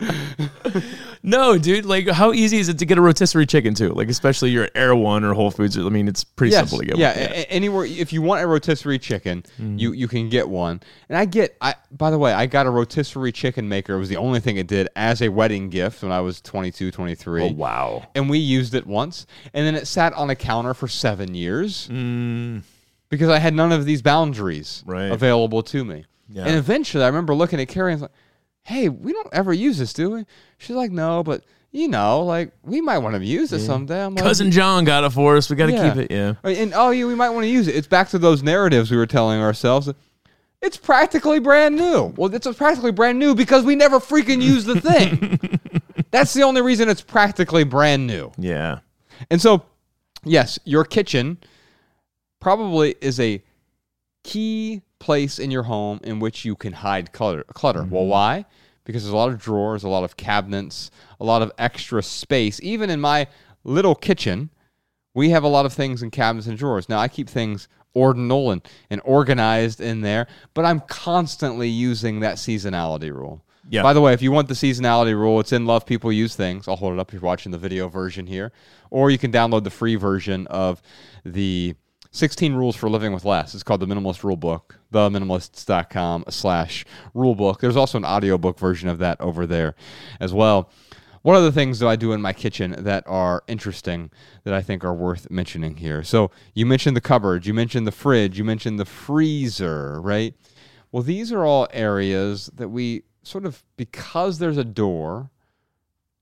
no, 1.22 1.58
dude. 1.58 1.84
Like, 1.84 2.08
how 2.08 2.32
easy 2.32 2.58
is 2.58 2.68
it 2.68 2.78
to 2.78 2.86
get 2.86 2.98
a 2.98 3.00
rotisserie 3.00 3.46
chicken 3.46 3.74
too? 3.74 3.90
Like, 3.90 4.08
especially 4.08 4.50
your 4.50 4.68
Erewhon 4.74 5.24
or 5.24 5.34
Whole 5.34 5.50
Foods. 5.50 5.76
I 5.76 5.82
mean, 5.82 6.08
it's 6.08 6.24
pretty 6.24 6.52
Yes, 6.52 6.60
simple 6.70 6.78
to 6.78 6.84
get. 6.86 6.98
yeah, 6.98 7.12
one. 7.18 7.32
a- 7.32 7.50
anywhere 7.52 7.84
if 7.84 8.12
you 8.12 8.22
want 8.22 8.42
a 8.42 8.46
rotisserie 8.46 8.98
chicken, 8.98 9.42
Mm-hmm. 9.60 9.78
you 9.78 9.92
you 9.92 10.08
can 10.08 10.28
get 10.28 10.48
one. 10.48 10.80
And 11.08 11.18
I 11.18 11.24
get 11.24 11.56
I 11.60 11.74
by 11.90 12.10
the 12.10 12.18
way, 12.18 12.32
I 12.32 12.46
got 12.46 12.66
a 12.66 12.70
rotisserie 12.70 13.32
chicken 13.32 13.68
maker. 13.68 13.94
It 13.94 13.98
was 13.98 14.08
the 14.08 14.16
only 14.16 14.40
thing 14.40 14.56
it 14.56 14.66
did 14.66 14.88
as 14.96 15.22
a 15.22 15.28
wedding 15.28 15.68
gift 15.70 16.02
when 16.02 16.12
I 16.12 16.20
was 16.20 16.40
22, 16.40 16.90
23. 16.90 17.42
Oh 17.42 17.52
wow. 17.52 18.06
And 18.14 18.30
we 18.30 18.38
used 18.38 18.74
it 18.74 18.86
once, 18.86 19.26
and 19.54 19.66
then 19.66 19.74
it 19.74 19.86
sat 19.86 20.12
on 20.14 20.30
a 20.30 20.34
counter 20.34 20.74
for 20.74 20.88
7 20.88 21.34
years. 21.34 21.88
Mm, 21.90 22.62
because 23.08 23.28
I 23.28 23.38
had 23.38 23.54
none 23.54 23.72
of 23.72 23.84
these 23.84 24.02
boundaries 24.02 24.82
Right. 24.86 25.10
available 25.10 25.62
to 25.64 25.84
me. 25.84 26.04
Yeah. 26.28 26.44
And 26.44 26.54
eventually 26.54 27.02
I 27.02 27.08
remember 27.08 27.34
looking 27.34 27.60
at 27.60 27.66
Carrie 27.68 27.92
and 27.92 28.02
like, 28.02 28.10
hey, 28.62 28.88
we 28.88 29.12
don't 29.12 29.28
ever 29.32 29.52
use 29.52 29.78
this, 29.78 29.92
do 29.92 30.10
we? 30.10 30.26
She's 30.58 30.76
like, 30.76 30.90
no, 30.90 31.22
but 31.22 31.44
you 31.72 31.88
know, 31.88 32.22
like 32.24 32.52
we 32.62 32.80
might 32.80 32.98
want 32.98 33.14
to 33.16 33.24
use 33.24 33.52
it 33.52 33.60
someday. 33.60 34.04
I'm 34.04 34.14
like, 34.14 34.24
Cousin 34.24 34.50
John 34.50 34.84
got 34.84 35.04
it 35.04 35.10
for 35.10 35.36
us. 35.36 35.48
We 35.48 35.56
got 35.56 35.66
to 35.66 35.72
Yeah. 35.72 35.94
keep 35.94 36.02
it. 36.04 36.10
Yeah. 36.10 36.34
and 36.50 36.72
oh, 36.74 36.90
yeah, 36.90 37.04
we 37.06 37.14
might 37.14 37.30
want 37.30 37.44
to 37.44 37.48
use 37.50 37.68
it. 37.68 37.76
It's 37.76 37.86
back 37.86 38.08
to 38.10 38.18
those 38.18 38.42
narratives 38.42 38.90
we 38.90 38.96
were 38.96 39.06
telling 39.06 39.40
ourselves. 39.40 39.88
It's 40.62 40.76
practically 40.76 41.38
brand 41.38 41.76
new. 41.76 42.12
Well, 42.16 42.34
it's 42.34 42.46
practically 42.56 42.92
brand 42.92 43.18
new 43.18 43.34
because 43.34 43.64
we 43.64 43.76
never 43.76 43.98
freaking 43.98 44.42
use 44.42 44.64
the 44.64 44.80
thing. 44.80 45.58
That's 46.10 46.34
the 46.34 46.42
only 46.42 46.60
reason 46.60 46.88
it's 46.88 47.00
practically 47.00 47.64
brand 47.64 48.06
new. 48.06 48.30
Yeah. 48.36 48.80
And 49.30 49.40
so, 49.40 49.62
yes, 50.24 50.58
your 50.64 50.84
kitchen 50.84 51.38
probably 52.40 52.94
is 53.00 53.18
a 53.20 53.42
key 54.24 54.82
place 55.00 55.40
in 55.40 55.50
your 55.50 55.64
home 55.64 55.98
in 56.04 56.20
which 56.20 56.44
you 56.44 56.54
can 56.54 56.72
hide 56.72 57.12
clutter. 57.12 57.42
clutter. 57.52 57.82
Well, 57.82 58.02
mm-hmm. 58.02 58.10
why? 58.10 58.44
Because 58.84 59.02
there's 59.02 59.12
a 59.12 59.16
lot 59.16 59.30
of 59.30 59.38
drawers, 59.38 59.82
a 59.82 59.88
lot 59.88 60.04
of 60.04 60.16
cabinets, 60.16 60.90
a 61.18 61.24
lot 61.24 61.42
of 61.42 61.50
extra 61.58 62.02
space. 62.02 62.60
Even 62.62 62.88
in 62.88 63.00
my 63.00 63.26
little 63.64 63.94
kitchen, 63.94 64.50
we 65.14 65.30
have 65.30 65.42
a 65.42 65.48
lot 65.48 65.66
of 65.66 65.72
things 65.72 66.02
in 66.02 66.10
cabinets 66.10 66.46
and 66.46 66.56
drawers. 66.56 66.88
Now, 66.88 66.98
I 66.98 67.08
keep 67.08 67.28
things 67.28 67.68
ordinal 67.94 68.52
and, 68.52 68.62
and 68.88 69.00
organized 69.04 69.80
in 69.80 70.00
there, 70.00 70.28
but 70.54 70.64
I'm 70.64 70.80
constantly 70.80 71.68
using 71.68 72.20
that 72.20 72.36
seasonality 72.36 73.12
rule. 73.12 73.42
Yeah. 73.68 73.82
By 73.82 73.92
the 73.92 74.00
way, 74.00 74.12
if 74.12 74.22
you 74.22 74.32
want 74.32 74.48
the 74.48 74.54
seasonality 74.54 75.14
rule, 75.14 75.38
it's 75.38 75.52
in 75.52 75.64
Love 75.64 75.86
People 75.86 76.12
Use 76.12 76.34
Things. 76.34 76.66
I'll 76.66 76.76
hold 76.76 76.94
it 76.94 76.98
up 76.98 77.08
if 77.08 77.14
you're 77.14 77.22
watching 77.22 77.52
the 77.52 77.58
video 77.58 77.88
version 77.88 78.26
here. 78.26 78.52
Or 78.90 79.10
you 79.10 79.18
can 79.18 79.30
download 79.30 79.62
the 79.62 79.70
free 79.70 79.94
version 79.94 80.46
of 80.48 80.82
the 81.24 81.76
16 82.12 82.54
Rules 82.54 82.74
for 82.74 82.90
Living 82.90 83.12
with 83.12 83.24
Less. 83.24 83.54
It's 83.54 83.62
called 83.62 83.80
the 83.80 83.86
Minimalist 83.86 84.24
Rule 84.24 84.36
Book, 84.36 84.80
theminimalists.com 84.92 86.24
slash 86.28 86.84
rule 87.14 87.34
book. 87.34 87.60
There's 87.60 87.76
also 87.76 87.98
an 87.98 88.04
audiobook 88.04 88.58
version 88.58 88.88
of 88.88 88.98
that 88.98 89.20
over 89.20 89.46
there 89.46 89.76
as 90.18 90.34
well. 90.34 90.70
What 91.22 91.36
other 91.36 91.52
things 91.52 91.78
do 91.78 91.86
I 91.86 91.96
do 91.96 92.12
in 92.12 92.22
my 92.22 92.32
kitchen 92.32 92.74
that 92.78 93.04
are 93.06 93.44
interesting 93.46 94.10
that 94.44 94.54
I 94.54 94.62
think 94.62 94.84
are 94.84 94.94
worth 94.94 95.30
mentioning 95.30 95.76
here? 95.76 96.02
So 96.02 96.30
you 96.54 96.64
mentioned 96.64 96.96
the 96.96 97.02
cupboard, 97.02 97.46
you 97.46 97.54
mentioned 97.54 97.86
the 97.86 97.92
fridge, 97.92 98.38
you 98.38 98.44
mentioned 98.44 98.80
the 98.80 98.86
freezer, 98.86 100.00
right? 100.00 100.34
Well, 100.90 101.02
these 101.02 101.30
are 101.30 101.44
all 101.44 101.68
areas 101.72 102.50
that 102.54 102.70
we 102.70 103.02
sort 103.22 103.44
of 103.44 103.62
because 103.76 104.38
there's 104.38 104.56
a 104.56 104.64
door, 104.64 105.30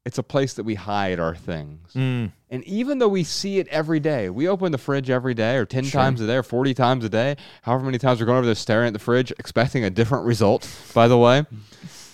it's 0.09 0.17
a 0.17 0.23
place 0.23 0.55
that 0.55 0.65
we 0.65 0.75
hide 0.75 1.21
our 1.21 1.37
things. 1.37 1.93
Mm. 1.93 2.33
And 2.49 2.65
even 2.65 2.99
though 2.99 3.09
we 3.09 3.25
see 3.25 3.59
it 3.59 3.69
every 3.69 4.01
day, 4.01 4.31
we 4.31 4.49
open 4.49 4.73
the 4.73 4.79
fridge 4.79 5.11
every 5.11 5.35
day 5.35 5.57
or 5.57 5.67
10 5.67 5.85
times 5.91 6.23
a 6.23 6.27
day 6.27 6.37
or 6.37 6.43
40 6.43 6.73
times 6.73 7.05
a 7.05 7.11
day, 7.11 7.37
however 7.61 7.85
many 7.85 7.99
times 7.99 8.19
we're 8.19 8.25
going 8.25 8.39
over 8.39 8.47
there 8.47 8.55
staring 8.55 8.87
at 8.87 8.95
the 8.95 8.99
fridge, 8.99 9.33
expecting 9.33 9.85
a 9.85 9.91
different 9.91 10.25
result, 10.25 10.67
by 10.95 11.09
the 11.09 11.19
way. 11.19 11.45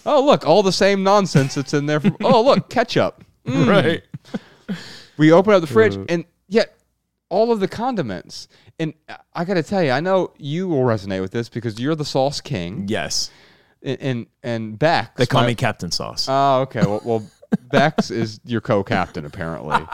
Oh, 0.05 0.27
look, 0.27 0.45
all 0.45 0.65
the 0.65 0.73
same 0.73 1.05
nonsense 1.05 1.55
that's 1.55 1.73
in 1.73 1.87
there. 1.87 2.01
From, 2.01 2.17
oh, 2.25 2.43
look, 2.43 2.69
ketchup. 2.69 3.23
Mm. 3.47 3.69
Right. 3.69 4.03
We 5.17 5.31
open 5.31 5.55
up 5.55 5.61
the 5.61 5.69
fridge, 5.69 5.97
and 6.09 6.25
yet 6.49 6.77
all 7.29 7.53
of 7.53 7.61
the 7.61 7.69
condiments. 7.69 8.49
And 8.81 8.93
I 9.33 9.45
got 9.45 9.55
to 9.55 9.63
tell 9.63 9.85
you, 9.85 9.93
I 9.93 10.01
know 10.01 10.33
you 10.37 10.67
will 10.67 10.83
resonate 10.83 11.21
with 11.21 11.31
this 11.31 11.49
because 11.49 11.79
you're 11.79 11.95
the 11.95 12.05
sauce 12.05 12.41
king. 12.41 12.87
Yes. 12.89 13.31
And 13.85 14.01
and, 14.01 14.27
and 14.43 14.79
Bex. 14.79 15.11
They 15.17 15.27
call 15.27 15.43
my- 15.43 15.49
me 15.49 15.55
Captain 15.55 15.93
Sauce. 15.93 16.27
Oh, 16.29 16.63
okay. 16.63 16.81
Well, 16.81 17.03
well 17.05 17.27
Bex 17.71 18.11
is 18.11 18.41
your 18.45 18.61
co-captain 18.61 19.25
apparently, 19.27 19.87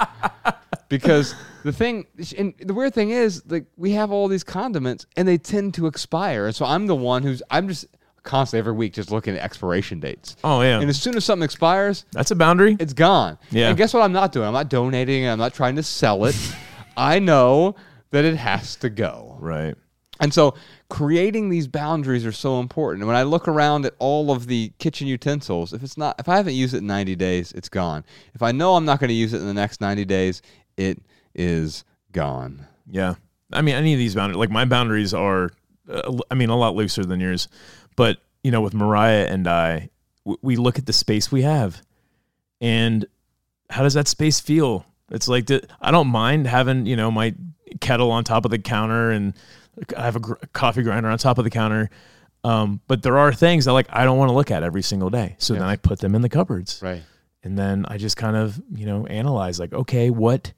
because 0.89 1.35
the 1.65 1.73
thing 1.73 2.07
and 2.37 2.55
the 2.61 2.75
weird 2.75 2.95
thing 2.95 3.11
is 3.11 3.43
like 3.47 3.67
we 3.77 3.93
have 3.93 4.11
all 4.11 4.29
these 4.29 4.45
condiments 4.45 5.07
and 5.17 5.27
they 5.27 5.39
tend 5.39 5.75
to 5.75 5.87
expire, 5.87 6.47
and 6.47 6.55
so 6.55 6.65
I'm 6.65 6.87
the 6.87 6.97
one 6.97 7.23
who's 7.23 7.43
I'm 7.51 7.69
just 7.69 7.87
constantly 8.23 8.59
every 8.59 8.73
week 8.75 8.93
just 8.93 9.11
looking 9.11 9.35
at 9.35 9.43
expiration 9.43 9.99
dates. 10.01 10.37
oh 10.45 10.61
yeah. 10.63 10.81
And 10.81 10.91
as 10.91 11.01
soon 11.01 11.17
as 11.17 11.25
something 11.25 11.45
expires, 11.45 12.05
That's 12.13 12.31
a 12.31 12.37
boundary. 12.37 12.77
it's 12.79 12.93
gone. 12.93 13.39
Yeah. 13.51 13.69
And 13.69 13.77
guess 13.79 13.95
what? 13.95 14.03
I'm 14.03 14.13
not 14.13 14.33
doing. 14.33 14.47
I'm 14.47 14.53
not 14.53 14.69
donating. 14.69 15.27
I'm 15.27 15.39
not 15.39 15.55
trying 15.55 15.77
to 15.77 15.83
sell 15.83 16.25
it. 16.27 16.37
I 16.97 17.19
know 17.19 17.77
that 18.11 18.25
it 18.25 18.37
has 18.37 18.77
to 18.77 18.91
go. 18.91 19.37
right. 19.41 19.75
And 20.21 20.35
so 20.35 20.55
creating 20.91 21.49
these 21.49 21.67
boundaries 21.67 22.27
are 22.27 22.33
so 22.33 22.61
important. 22.61 23.03
And 23.03 23.09
when 23.09 23.17
I 23.17 23.23
look 23.23 23.49
around 23.49 23.87
at 23.87 23.95
all 23.99 24.31
of 24.31 24.47
the 24.47 24.71
kitchen 24.79 25.09
utensils, 25.09 25.73
if 25.73 25.83
it's 25.83 25.97
not 25.97 26.17
if 26.21 26.29
I 26.29 26.37
haven't 26.37 26.55
used 26.55 26.75
it 26.75 26.79
in 26.79 26.87
90 26.87 27.17
days, 27.17 27.53
it's 27.53 27.71
gone. 27.71 28.05
If 28.35 28.43
I 28.43 28.53
know 28.53 28.77
I'm 28.77 28.85
not 28.85 29.01
going 29.01 29.09
to 29.09 29.15
use 29.15 29.33
it 29.33 29.41
in 29.41 29.47
the 29.47 29.55
next 29.55 29.81
90 29.81 30.05
days, 30.05 30.43
it 30.77 30.99
is 31.35 31.85
gone. 32.13 32.67
Yeah. 32.87 33.15
I 33.53 33.63
mean, 33.63 33.75
any 33.75 33.95
of 33.95 33.99
these 33.99 34.15
boundaries, 34.15 34.37
like 34.37 34.51
my 34.51 34.67
boundaries 34.67 35.15
are, 35.15 35.51
uh, 35.89 36.19
I 36.31 36.35
mean, 36.35 36.51
a 36.51 36.57
lot 36.57 36.77
looser 36.77 37.05
than 37.05 37.19
yours. 37.19 37.49
But, 37.97 38.19
you 38.45 38.51
know, 38.51 38.61
with 38.61 38.75
Mariah 38.75 39.27
and 39.27 39.49
I, 39.49 39.89
we 40.43 40.57
look 40.57 40.79
at 40.79 40.87
the 40.87 40.93
space 40.93 41.33
we 41.33 41.43
have 41.43 41.83
and 42.61 43.07
how 43.71 43.83
does 43.83 43.95
that 43.95 44.07
space 44.07 44.39
feel? 44.39 44.85
It's 45.11 45.29
like, 45.29 45.51
I 45.81 45.91
don't 45.91 46.09
mind 46.09 46.47
having, 46.47 46.87
you 46.87 46.95
know, 46.95 47.11
my 47.11 47.35
kettle 47.81 48.11
on 48.11 48.25
top 48.25 48.45
of 48.45 48.51
the 48.51 48.59
counter 48.59 49.11
and 49.11 49.35
I 49.97 50.03
have 50.05 50.17
a, 50.17 50.21
gr- 50.21 50.35
coffee 50.53 50.83
grinder 50.83 51.09
on 51.09 51.19
top 51.19 51.39
of 51.39 51.45
the 51.45 51.51
counter. 51.51 51.91
Um, 52.43 52.81
but 52.89 53.03
there 53.03 53.19
are 53.19 53.33
things 53.33 53.67
that 53.67 53.73
like 53.73 53.87
I 53.91 54.05
don't 54.05 54.19
want 54.19 54.31
to 54.31 54.35
look 54.35 54.51
at 54.51 54.63
every 54.63 54.83
single 54.83 55.11
day. 55.11 55.37
So 55.39 55.55
then 55.55 55.63
I 55.63 55.77
put 55.77 55.99
them 56.01 56.15
in 56.15 56.23
the 56.23 56.29
cupboards 56.29 56.81
Right. 56.83 57.03
and 57.43 57.59
then 57.59 57.85
I 57.87 57.99
just 57.99 58.17
kind 58.17 58.37
of 58.37 58.61
you 58.75 58.87
know 58.87 59.07
analyze 59.07 59.61
like 59.61 59.73
okay 59.73 60.11
what 60.11 60.53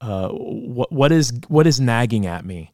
uh 0.00 0.28
what 0.30 0.90
what 0.92 1.12
is 1.12 1.32
what 1.48 1.66
is 1.66 1.80
nagging 1.80 2.26
at 2.26 2.44
me 2.44 2.72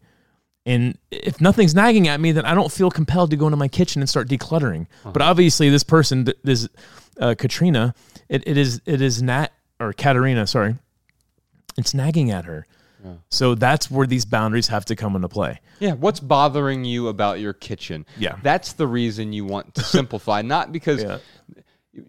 and 0.67 0.97
if 1.11 1.41
nothing's 1.41 1.75
nagging 1.75 2.07
at 2.07 2.21
me 2.21 2.33
then 2.33 2.45
I 2.45 2.55
don't 2.55 2.71
feel 2.71 2.91
compelled 2.91 3.31
to 3.31 3.37
go 3.37 3.47
into 3.47 3.57
my 3.57 3.67
kitchen 3.69 4.03
and 4.03 4.09
start 4.09 4.29
decluttering 4.29 4.87
but 5.13 5.21
obviously 5.23 5.69
this 5.71 5.83
person 5.85 6.27
this 6.45 6.69
uh, 7.21 7.35
Katrina 7.37 7.95
it, 8.29 8.43
it 8.47 8.57
is 8.57 8.81
it 8.87 9.01
is 9.01 9.23
nat 9.23 9.53
or 9.81 9.93
Katerina 9.95 10.47
sorry 10.47 10.77
it's 11.79 11.95
nagging 11.95 12.31
at 12.31 12.45
her 12.45 12.67
so 13.29 13.55
that's 13.55 13.91
where 13.91 14.07
these 14.07 14.25
boundaries 14.25 14.69
have 14.69 14.85
to 14.87 14.97
come 14.97 15.15
into 15.17 15.29
play 15.29 15.61
Yeah, 15.79 15.93
what's 15.93 16.21
bothering 16.21 16.85
you 16.85 17.09
about 17.09 17.41
your 17.41 17.53
kitchen? 17.53 18.07
Yeah. 18.19 18.37
That's 18.43 18.73
the 18.75 18.87
reason 18.87 19.33
you 19.33 19.45
want 19.45 19.75
to 19.75 19.83
simplify, 19.83 20.43
not 20.55 20.73
because 20.73 21.03
Yeah. 21.03 21.19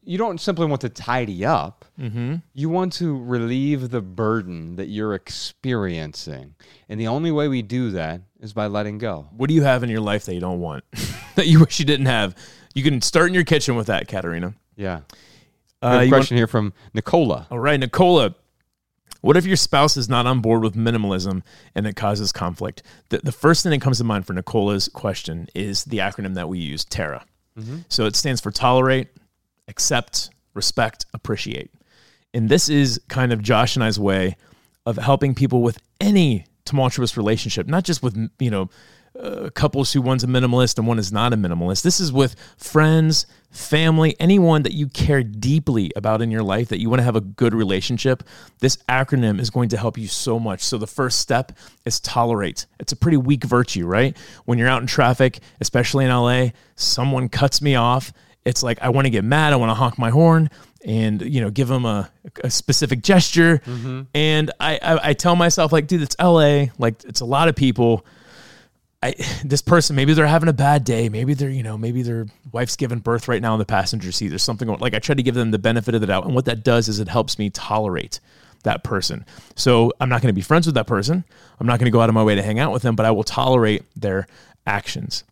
you 0.03 0.17
don't 0.17 0.39
simply 0.39 0.65
want 0.65 0.81
to 0.81 0.89
tidy 0.89 1.45
up. 1.45 1.85
mm-hmm. 1.99 2.35
You 2.53 2.69
want 2.69 2.93
to 2.93 3.21
relieve 3.23 3.89
the 3.91 4.01
burden 4.01 4.75
that 4.77 4.87
you're 4.87 5.13
experiencing. 5.15 6.55
And 6.89 6.99
the 6.99 7.07
only 7.07 7.31
way 7.31 7.47
we 7.47 7.61
do 7.61 7.91
that 7.91 8.21
is 8.39 8.53
by 8.53 8.67
letting 8.67 8.97
go. 8.97 9.27
what 9.35 9.47
do 9.47 9.53
you 9.55 9.63
have 9.63 9.83
in 9.83 9.89
your 9.89 10.01
life 10.01 10.25
that 10.25 10.33
you 10.33 10.39
don't 10.39 10.59
want 10.59 10.83
that 11.35 11.47
you 11.47 11.59
wish 11.59 11.79
you 11.79 11.85
didn't 11.85 12.05
have 12.07 12.35
you 12.73 12.83
can 12.83 13.01
start 13.01 13.27
in 13.27 13.33
your 13.33 13.43
kitchen 13.43 13.75
with 13.75 13.87
that 13.87 14.07
Katerina 14.07 14.53
Yeah. 14.75 14.95
uh, 14.95 14.99
We 15.81 15.87
have 15.87 16.01
a 16.01 16.05
you 16.05 16.11
want- 16.11 16.21
question 16.21 16.37
here 16.37 16.47
from 16.47 16.73
Nicola. 16.93 17.47
All 17.49 17.59
right, 17.59 17.79
Nicola. 17.79 18.35
What 19.21 19.37
if 19.37 19.45
your 19.45 19.55
spouse 19.55 19.97
is 19.97 20.07
not 20.07 20.27
on 20.27 20.39
board 20.41 20.61
with 20.61 20.75
minimalism 20.75 21.41
and 21.73 21.87
it 21.87 21.95
causes 21.95 22.31
conflict? 22.31 22.83
The, 23.09 23.19
the 23.19 23.31
first 23.31 23.63
thing 23.63 23.71
that 23.71 23.81
comes 23.81 23.97
to 23.97 24.03
mind 24.03 24.27
for 24.27 24.33
Nicola's 24.33 24.87
question 24.87 25.47
is 25.55 25.83
the 25.85 25.97
acronym 25.97 26.35
that 26.35 26.47
we 26.47 26.59
use, 26.59 26.85
TARA. 26.85 27.25
Mm-hmm. 27.57 27.77
So 27.89 28.05
it 28.05 28.15
stands 28.15 28.39
for 28.39 28.51
tolerate, 28.51 29.07
accept, 29.67 30.29
respect, 30.53 31.05
appreciate. 31.13 31.71
And 32.35 32.49
this 32.49 32.69
is 32.69 33.01
kind 33.07 33.33
of 33.33 33.41
Josh 33.41 33.75
and 33.75 33.83
I's 33.83 33.99
way 33.99 34.35
of 34.85 34.97
helping 34.97 35.33
people 35.33 35.63
with 35.63 35.79
any 35.99 36.45
tumultuous 36.65 37.17
relationship, 37.17 37.67
not 37.67 37.83
just 37.83 38.03
with, 38.03 38.29
you 38.39 38.51
know, 38.51 38.69
uh, 39.19 39.49
couples 39.53 39.93
who 39.93 40.01
one's 40.01 40.23
a 40.23 40.27
minimalist 40.27 40.77
and 40.77 40.87
one 40.87 40.99
is 40.99 41.11
not 41.11 41.33
a 41.33 41.37
minimalist. 41.37 41.83
This 41.83 41.99
is 41.99 42.11
with 42.11 42.35
friends, 42.57 43.25
family, 43.51 44.15
anyone 44.19 44.63
that 44.63 44.73
you 44.73 44.87
care 44.87 45.23
deeply 45.23 45.91
about 45.95 46.21
in 46.21 46.31
your 46.31 46.43
life 46.43 46.69
that 46.69 46.79
you 46.79 46.89
want 46.89 46.99
to 46.99 47.03
have 47.03 47.15
a 47.15 47.21
good 47.21 47.53
relationship. 47.53 48.23
This 48.59 48.77
acronym 48.89 49.39
is 49.39 49.49
going 49.49 49.69
to 49.69 49.77
help 49.77 49.97
you 49.97 50.07
so 50.07 50.39
much. 50.39 50.61
So 50.61 50.77
the 50.77 50.87
first 50.87 51.19
step 51.19 51.51
is 51.85 51.99
tolerate. 51.99 52.65
It's 52.79 52.91
a 52.91 52.97
pretty 52.97 53.17
weak 53.17 53.43
virtue, 53.43 53.85
right? 53.85 54.17
When 54.45 54.57
you're 54.57 54.67
out 54.69 54.81
in 54.81 54.87
traffic, 54.87 55.39
especially 55.61 56.05
in 56.05 56.11
LA, 56.11 56.49
someone 56.75 57.29
cuts 57.29 57.61
me 57.61 57.75
off 57.75 58.11
it's 58.45 58.61
like 58.61 58.79
I 58.79 58.89
want 58.89 59.05
to 59.05 59.09
get 59.09 59.23
mad, 59.23 59.53
I 59.53 59.55
want 59.55 59.71
to 59.71 59.73
honk 59.73 59.97
my 59.97 60.11
horn 60.11 60.51
and 60.85 61.21
you 61.21 61.41
know 61.41 61.49
give 61.49 61.67
them 61.67 61.83
a, 61.83 62.11
a 62.43 62.49
specific 62.51 63.01
gesture 63.01 63.59
and 64.13 64.51
I, 64.59 64.79
I 64.81 65.09
i 65.09 65.13
tell 65.13 65.35
myself 65.35 65.71
like 65.71 65.87
dude 65.87 66.03
it's 66.03 66.15
la 66.19 66.65
like 66.77 67.03
it's 67.05 67.21
a 67.21 67.25
lot 67.25 67.47
of 67.47 67.55
people 67.55 68.05
I, 69.01 69.13
this 69.45 69.61
person 69.61 69.95
maybe 69.95 70.13
they're 70.13 70.27
having 70.27 70.49
a 70.49 70.53
bad 70.53 70.83
day. 70.83 71.09
Maybe 71.09 71.33
they're 71.33 71.49
you 71.49 71.63
know 71.63 71.77
maybe 71.77 72.01
their 72.01 72.27
wife's 72.51 72.75
giving 72.75 72.99
birth 72.99 73.27
right 73.27 73.41
now 73.41 73.53
in 73.53 73.59
the 73.59 73.65
passenger 73.65 74.11
seat. 74.11 74.29
There's 74.29 74.43
something 74.43 74.67
like 74.67 74.93
i 74.93 74.99
try 74.99 75.15
to 75.15 75.23
give 75.23 75.35
them 75.35 75.51
the 75.51 75.59
benefit 75.59 75.95
of 75.95 76.01
the 76.01 76.07
doubt 76.07 76.25
and 76.25 76.35
what 76.35 76.45
that 76.45 76.63
does 76.63 76.87
is 76.87 76.99
it 76.99 77.07
helps 77.07 77.39
me 77.39 77.49
tolerate 77.49 78.19
that 78.63 78.83
person. 78.83 79.25
So 79.55 79.91
i'm 79.99 80.09
not 80.09 80.21
going 80.21 80.33
to 80.33 80.35
be 80.35 80.41
friends 80.41 80.65
with 80.65 80.75
that 80.75 80.87
person. 80.87 81.23
I'm 81.59 81.67
not 81.67 81.79
going 81.79 81.85
to 81.85 81.91
go 81.91 82.01
out 82.01 82.09
of 82.09 82.15
my 82.15 82.23
way 82.23 82.35
to 82.35 82.43
hang 82.43 82.59
out 82.59 82.71
with 82.71 82.81
them 82.81 82.95
but 82.95 83.05
i 83.05 83.11
will 83.11 83.23
tolerate 83.23 83.83
their 83.95 84.27
actions. 84.65 85.23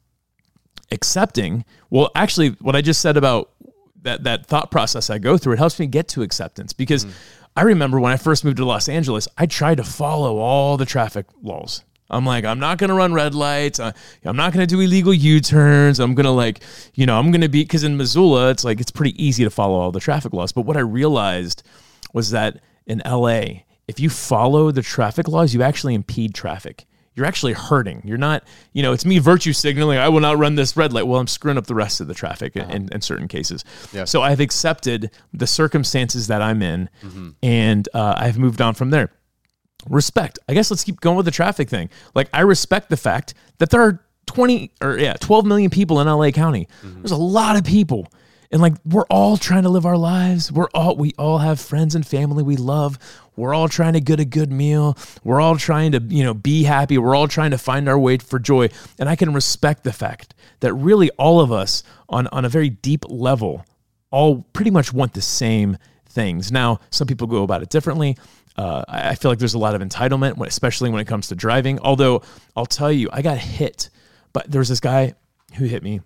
Accepting 0.92 1.66
well 1.90 2.12
actually 2.16 2.50
what 2.60 2.76
i 2.76 2.82
just 2.82 3.02
said 3.02 3.18
about 3.18 3.50
that 4.04 4.24
that 4.26 4.46
thought 4.46 4.70
process 4.70 5.10
i 5.10 5.18
go 5.18 5.38
through 5.38 5.54
it 5.54 5.60
helps 5.60 5.80
me 5.80 5.88
get 5.88 6.08
to 6.10 6.22
acceptance 6.22 6.74
because 6.74 7.04
hmm. 7.04 7.12
i 7.56 7.64
remember 7.64 8.00
when 8.00 8.12
i 8.12 8.18
first 8.18 8.46
moved 8.46 8.58
to 8.58 8.66
los 8.66 8.88
angeles 8.88 9.28
i 9.38 9.46
tried 9.46 9.78
to 9.78 9.84
follow 9.84 10.38
all 10.38 10.78
the 10.78 10.86
traffic 10.86 11.26
laws 11.42 11.84
i'm 12.14 12.26
like 12.26 12.46
i'm 12.46 12.60
not 12.60 12.78
to 12.90 12.96
run 12.96 13.14
red 13.14 13.34
lights 13.36 13.80
I- 13.80 13.94
i'm 14.24 14.36
not 14.38 14.54
to 14.68 14.76
do 14.76 14.80
illegal 14.82 15.14
u-turns 15.14 16.00
i'm 16.00 16.16
to 16.26 16.32
like 16.32 16.62
you 16.94 17.06
know 17.06 17.18
i'm 17.20 17.32
to 17.42 17.50
be 17.50 17.64
because 17.64 17.84
in 17.84 17.98
missoula 17.98 18.50
it's 18.50 18.64
like 18.64 18.80
it's 18.80 18.92
pretty 18.92 19.22
easy 19.24 19.44
to 19.44 19.50
follow 19.50 19.80
all 19.80 19.92
the 19.92 20.00
traffic 20.00 20.34
laws 20.34 20.52
but 20.52 20.62
what 20.62 20.78
i 20.78 20.82
realized 20.82 21.64
was 22.14 22.32
that 22.32 22.60
in 22.88 23.02
la 23.06 23.42
if 23.88 24.00
you 24.00 24.10
follow 24.10 24.72
the 24.72 24.82
traffic 24.82 25.28
laws 25.28 25.54
you 25.54 25.62
actually 25.62 25.94
impede 25.94 26.34
traffic 26.34 26.86
you're 27.16 27.28
actually 27.28 27.54
hurting. 27.54 28.02
You're 28.04 28.18
not, 28.18 28.44
you 28.72 28.82
know, 28.82 28.92
it's 28.92 29.06
me 29.06 29.20
virtue 29.20 29.54
signaling, 29.54 30.00
I 30.00 30.10
will 30.10 30.20
not 30.20 30.40
run 30.40 30.56
this 30.56 30.76
red 30.76 30.94
light. 30.94 31.06
Well, 31.06 31.20
I'm 31.20 31.28
screwing 31.28 31.60
up 31.60 31.68
the 31.68 31.76
rest 31.76 32.02
of 32.02 32.08
the 32.08 32.16
traffic 32.16 32.56
in, 32.56 32.64
in, 32.72 32.90
in 32.92 33.02
certain 33.02 33.28
cases. 33.28 33.64
Yes. 33.94 34.10
So 34.10 34.24
I've 34.24 34.40
accepted 34.40 35.12
the 35.32 35.46
circumstances 35.46 36.26
that 36.26 36.42
I'm 36.42 36.64
in 36.64 36.90
and 37.44 37.88
uh, 37.94 38.16
I've 38.18 38.40
moved 38.40 38.62
on 38.62 38.74
from 38.74 38.90
there. 38.90 39.12
Respect. 39.90 40.40
I 40.48 40.54
guess 40.54 40.72
let's 40.72 40.84
keep 40.84 41.02
going 41.02 41.18
with 41.18 41.26
the 41.26 41.32
traffic 41.32 41.70
thing. 41.70 41.90
Like, 42.16 42.30
I 42.34 42.42
respect 42.42 42.90
the 42.90 42.98
fact 42.98 43.34
that 43.58 43.70
there 43.70 43.82
are 43.82 44.00
20 44.28 44.72
or 44.82 44.98
yeah, 44.98 45.14
12 45.14 45.46
million 45.46 45.70
people 45.70 46.00
in 46.00 46.08
LA 46.08 46.32
County. 46.32 46.68
Mm-hmm. 46.82 47.02
There's 47.02 47.12
a 47.12 47.18
lot 47.18 47.56
of 47.56 47.64
people. 47.64 48.08
And 48.52 48.62
like 48.62 48.74
we're 48.86 49.06
all 49.10 49.36
trying 49.36 49.64
to 49.64 49.70
live 49.70 49.86
our 49.86 49.98
lives. 49.98 50.52
We're 50.52 50.70
all 50.76 50.96
we 50.96 51.14
all 51.18 51.40
have 51.40 51.60
friends 51.60 51.96
and 51.96 52.06
family 52.06 52.44
we 52.44 52.56
love. 52.56 53.00
We're 53.36 53.54
all 53.54 53.68
trying 53.68 53.94
to 53.94 54.00
get 54.00 54.20
a 54.20 54.26
good 54.26 54.52
meal. 54.52 54.96
We're 55.24 55.42
all 55.42 55.58
trying 55.58 55.94
to, 55.94 56.00
you 56.00 56.24
know, 56.24 56.36
be 56.36 56.64
happy. 56.64 57.00
We're 57.00 57.16
all 57.16 57.28
trying 57.28 57.50
to 57.52 57.58
find 57.58 57.90
our 57.90 57.98
way 57.98 58.20
for 58.20 58.38
joy. 58.38 58.70
And 59.00 59.10
I 59.10 59.16
can 59.16 59.34
respect 59.34 59.84
the 59.84 59.92
fact 59.92 60.36
that 60.60 60.72
really 60.74 61.10
all 61.12 61.42
of 61.42 61.52
us 61.52 61.84
on 62.10 62.28
on 62.28 62.46
a 62.46 62.50
very 62.50 62.70
deep 62.70 63.06
level 63.10 63.66
all 64.12 64.46
pretty 64.54 64.70
much 64.70 64.94
want 64.94 65.14
the 65.14 65.22
same 65.22 65.78
things. 66.08 66.52
Now, 66.52 66.80
some 66.92 67.08
people 67.08 67.26
go 67.26 67.42
about 67.42 67.64
it 67.64 67.70
differently. 67.70 68.16
Uh, 68.56 68.84
I 68.88 69.16
feel 69.16 69.32
like 69.32 69.40
there's 69.40 69.56
a 69.56 69.60
lot 69.60 69.74
of 69.76 69.82
entitlement, 69.82 70.40
especially 70.46 70.90
when 70.90 71.02
it 71.02 71.08
comes 71.08 71.28
to 71.30 71.36
driving. 71.36 71.80
Although 71.80 72.22
I'll 72.56 72.66
tell 72.66 72.92
you, 72.92 73.10
I 73.12 73.22
got 73.22 73.38
hit, 73.38 73.90
but 74.32 74.50
there 74.52 74.60
was 74.60 74.70
this 74.70 74.80
guy 74.80 75.14
who 75.56 75.66
hit 75.66 75.84
me. 75.84 76.02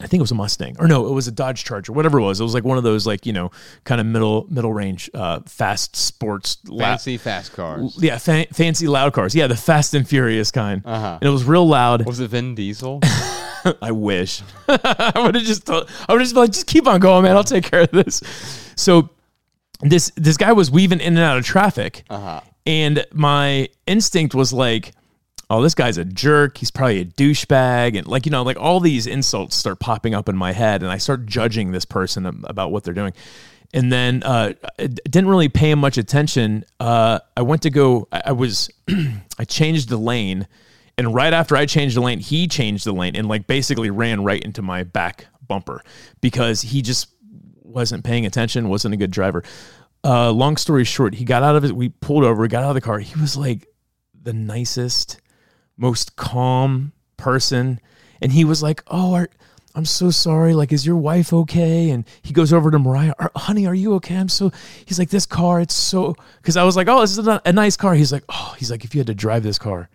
I 0.00 0.06
think 0.08 0.18
it 0.18 0.22
was 0.22 0.32
a 0.32 0.34
Mustang, 0.34 0.74
or 0.80 0.88
no, 0.88 1.06
it 1.06 1.12
was 1.12 1.28
a 1.28 1.30
Dodge 1.32 1.62
Charger, 1.62 1.92
whatever 1.92 2.18
it 2.18 2.22
was. 2.22 2.40
It 2.40 2.42
was 2.42 2.54
like 2.54 2.64
one 2.64 2.76
of 2.76 2.82
those, 2.82 3.06
like 3.06 3.24
you 3.24 3.32
know, 3.32 3.52
kind 3.84 4.00
of 4.00 4.06
middle 4.06 4.46
middle 4.50 4.72
range, 4.72 5.08
uh, 5.14 5.40
fast 5.46 5.94
sports, 5.94 6.58
la- 6.66 6.84
Fancy 6.84 7.16
fast 7.18 7.52
cars. 7.52 7.96
yeah, 8.00 8.18
fa- 8.18 8.46
fancy 8.52 8.88
loud 8.88 9.12
cars. 9.12 9.32
Yeah, 9.34 9.46
the 9.46 9.56
Fast 9.56 9.94
and 9.94 10.08
Furious 10.08 10.50
kind. 10.50 10.82
Uh-huh. 10.84 11.18
And 11.20 11.28
it 11.28 11.30
was 11.30 11.44
real 11.44 11.68
loud. 11.68 12.04
Was 12.04 12.18
it 12.18 12.28
Vin 12.30 12.56
Diesel? 12.56 12.98
I 13.80 13.92
wish. 13.92 14.42
I 14.68 15.12
would 15.16 15.36
have 15.36 15.44
just 15.44 15.66
told, 15.66 15.88
I 16.08 16.12
would 16.12 16.20
have 16.20 16.24
just 16.24 16.34
been 16.34 16.42
like, 16.42 16.52
just 16.52 16.66
keep 16.66 16.88
on 16.88 16.98
going, 16.98 17.22
man. 17.22 17.36
I'll 17.36 17.44
take 17.44 17.62
care 17.64 17.82
of 17.82 17.90
this. 17.92 18.20
So 18.74 19.10
this 19.90 20.12
this 20.16 20.36
guy 20.36 20.52
was 20.52 20.70
weaving 20.70 21.00
in 21.00 21.16
and 21.16 21.24
out 21.24 21.38
of 21.38 21.44
traffic. 21.44 22.04
Uh-huh. 22.08 22.40
And 22.64 23.04
my 23.12 23.68
instinct 23.86 24.34
was 24.34 24.52
like, 24.52 24.92
oh, 25.50 25.62
this 25.62 25.74
guy's 25.74 25.98
a 25.98 26.04
jerk. 26.04 26.58
He's 26.58 26.70
probably 26.70 27.00
a 27.00 27.04
douchebag. 27.04 27.98
And 27.98 28.06
like, 28.06 28.24
you 28.24 28.32
know, 28.32 28.42
like 28.42 28.56
all 28.58 28.80
these 28.80 29.06
insults 29.06 29.54
start 29.56 29.80
popping 29.80 30.14
up 30.14 30.28
in 30.28 30.36
my 30.36 30.52
head 30.52 30.82
and 30.82 30.90
I 30.90 30.96
start 30.96 31.26
judging 31.26 31.72
this 31.72 31.84
person 31.84 32.26
about 32.44 32.72
what 32.72 32.84
they're 32.84 32.94
doing. 32.94 33.12
And 33.74 33.92
then 33.92 34.22
uh, 34.22 34.52
I 34.78 34.86
didn't 34.86 35.28
really 35.28 35.48
pay 35.48 35.70
him 35.70 35.78
much 35.78 35.98
attention. 35.98 36.64
Uh, 36.78 37.20
I 37.36 37.42
went 37.42 37.62
to 37.62 37.70
go, 37.70 38.06
I, 38.12 38.22
I 38.26 38.32
was, 38.32 38.70
I 39.38 39.44
changed 39.44 39.88
the 39.88 39.96
lane. 39.96 40.46
And 40.96 41.14
right 41.14 41.32
after 41.32 41.56
I 41.56 41.66
changed 41.66 41.96
the 41.96 42.02
lane, 42.02 42.20
he 42.20 42.46
changed 42.46 42.84
the 42.84 42.92
lane 42.92 43.16
and 43.16 43.28
like 43.28 43.46
basically 43.46 43.90
ran 43.90 44.24
right 44.24 44.42
into 44.42 44.62
my 44.62 44.84
back 44.84 45.26
bumper 45.48 45.82
because 46.20 46.62
he 46.62 46.82
just 46.82 47.08
wasn't 47.72 48.04
paying 48.04 48.26
attention, 48.26 48.68
wasn't 48.68 48.94
a 48.94 48.96
good 48.96 49.10
driver. 49.10 49.42
Uh, 50.04 50.32
long 50.32 50.56
story 50.56 50.84
short, 50.84 51.14
he 51.14 51.24
got 51.24 51.42
out 51.42 51.56
of 51.56 51.64
it. 51.64 51.72
We 51.72 51.88
pulled 51.88 52.24
over, 52.24 52.46
got 52.48 52.64
out 52.64 52.70
of 52.70 52.74
the 52.74 52.80
car. 52.80 52.98
He 52.98 53.18
was 53.20 53.36
like 53.36 53.66
the 54.20 54.32
nicest, 54.32 55.20
most 55.76 56.16
calm 56.16 56.92
person. 57.16 57.80
And 58.20 58.32
he 58.32 58.44
was 58.44 58.62
like, 58.62 58.82
Oh, 58.88 59.24
I'm 59.74 59.84
so 59.84 60.10
sorry. 60.10 60.54
Like, 60.54 60.72
is 60.72 60.84
your 60.84 60.96
wife 60.96 61.32
okay? 61.32 61.90
And 61.90 62.04
he 62.20 62.32
goes 62.32 62.52
over 62.52 62.70
to 62.70 62.78
Mariah, 62.78 63.14
"Are- 63.18 63.32
honey, 63.34 63.66
are 63.66 63.74
you 63.74 63.94
okay? 63.94 64.16
I'm 64.16 64.28
so, 64.28 64.52
he's 64.84 64.98
like, 64.98 65.08
this 65.10 65.24
car, 65.24 65.60
it's 65.60 65.74
so, 65.74 66.14
cause 66.42 66.56
I 66.56 66.64
was 66.64 66.76
like, 66.76 66.88
Oh, 66.88 67.00
this 67.00 67.16
is 67.16 67.26
a 67.26 67.52
nice 67.52 67.76
car. 67.76 67.94
He's 67.94 68.12
like, 68.12 68.24
Oh, 68.28 68.54
he's 68.58 68.70
like, 68.70 68.84
if 68.84 68.94
you 68.94 69.00
had 69.00 69.06
to 69.06 69.14
drive 69.14 69.42
this 69.42 69.58
car, 69.58 69.88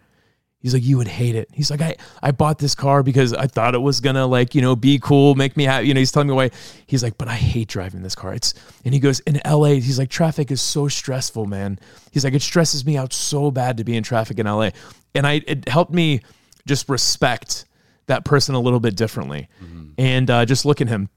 He's 0.59 0.73
like, 0.73 0.83
you 0.83 0.97
would 0.97 1.07
hate 1.07 1.35
it. 1.35 1.49
He's 1.53 1.69
like, 1.69 1.81
I, 1.81 1.95
I 2.21 2.31
bought 2.31 2.57
this 2.57 2.73
car 2.73 3.03
because 3.03 3.31
I 3.31 3.45
thought 3.45 3.75
it 3.75 3.81
was 3.81 3.99
gonna 3.99 4.25
like, 4.25 4.55
you 4.55 4.61
know, 4.61 4.75
be 4.75 4.99
cool, 4.99 5.35
make 5.35 5.55
me 5.55 5.65
happy. 5.65 5.87
You 5.87 5.93
know, 5.93 5.99
he's 5.99 6.11
telling 6.11 6.27
me 6.27 6.33
why. 6.33 6.49
He's 6.87 7.03
like, 7.03 7.17
but 7.17 7.27
I 7.27 7.35
hate 7.35 7.67
driving 7.67 8.01
this 8.01 8.15
car. 8.15 8.33
It's 8.33 8.53
and 8.83 8.93
he 8.93 8.99
goes, 8.99 9.19
in 9.21 9.39
LA, 9.45 9.75
he's 9.75 9.99
like, 9.99 10.09
traffic 10.09 10.49
is 10.49 10.61
so 10.61 10.87
stressful, 10.87 11.45
man. 11.45 11.79
He's 12.11 12.23
like, 12.23 12.33
it 12.33 12.41
stresses 12.41 12.85
me 12.85 12.97
out 12.97 13.13
so 13.13 13.51
bad 13.51 13.77
to 13.77 13.83
be 13.83 13.95
in 13.95 14.03
traffic 14.03 14.39
in 14.39 14.47
LA. 14.47 14.71
And 15.13 15.27
I 15.27 15.41
it 15.45 15.69
helped 15.69 15.93
me 15.93 16.21
just 16.65 16.89
respect 16.89 17.65
that 18.07 18.25
person 18.25 18.55
a 18.55 18.59
little 18.59 18.79
bit 18.79 18.95
differently. 18.95 19.49
And 19.97 20.29
uh, 20.29 20.45
just 20.45 20.65
look 20.65 20.81
at 20.81 20.87
him. 20.87 21.09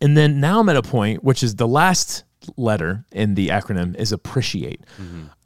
And 0.00 0.16
then 0.16 0.40
now 0.40 0.60
I'm 0.60 0.68
at 0.70 0.76
a 0.76 0.82
point, 0.82 1.22
which 1.22 1.42
is 1.42 1.56
the 1.56 1.68
last 1.68 2.24
letter 2.56 3.04
in 3.12 3.34
the 3.34 3.48
acronym 3.48 3.94
is 3.96 4.12
appreciate. 4.12 4.80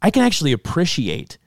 I 0.01 0.09
can 0.11 0.23
actually 0.23 0.51
appreciate 0.53 1.37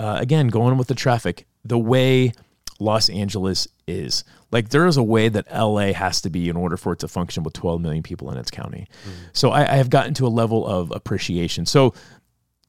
uh, 0.00 0.16
again, 0.20 0.48
going 0.48 0.76
with 0.78 0.88
the 0.88 0.94
traffic, 0.94 1.46
the 1.64 1.78
way 1.78 2.32
Los 2.78 3.08
Angeles 3.10 3.68
is. 3.86 4.24
Like 4.50 4.70
there 4.70 4.86
is 4.86 4.96
a 4.96 5.02
way 5.02 5.28
that 5.28 5.46
LA 5.52 5.92
has 5.92 6.20
to 6.22 6.30
be 6.30 6.48
in 6.48 6.56
order 6.56 6.76
for 6.76 6.92
it 6.94 6.98
to 7.00 7.08
function 7.08 7.42
with 7.44 7.52
12 7.54 7.80
million 7.80 8.02
people 8.02 8.30
in 8.32 8.38
its 8.38 8.50
county. 8.50 8.88
So 9.32 9.50
I, 9.50 9.60
I 9.72 9.76
have 9.76 9.90
gotten 9.90 10.14
to 10.14 10.26
a 10.26 10.32
level 10.42 10.66
of 10.66 10.90
appreciation. 10.90 11.66
So 11.66 11.94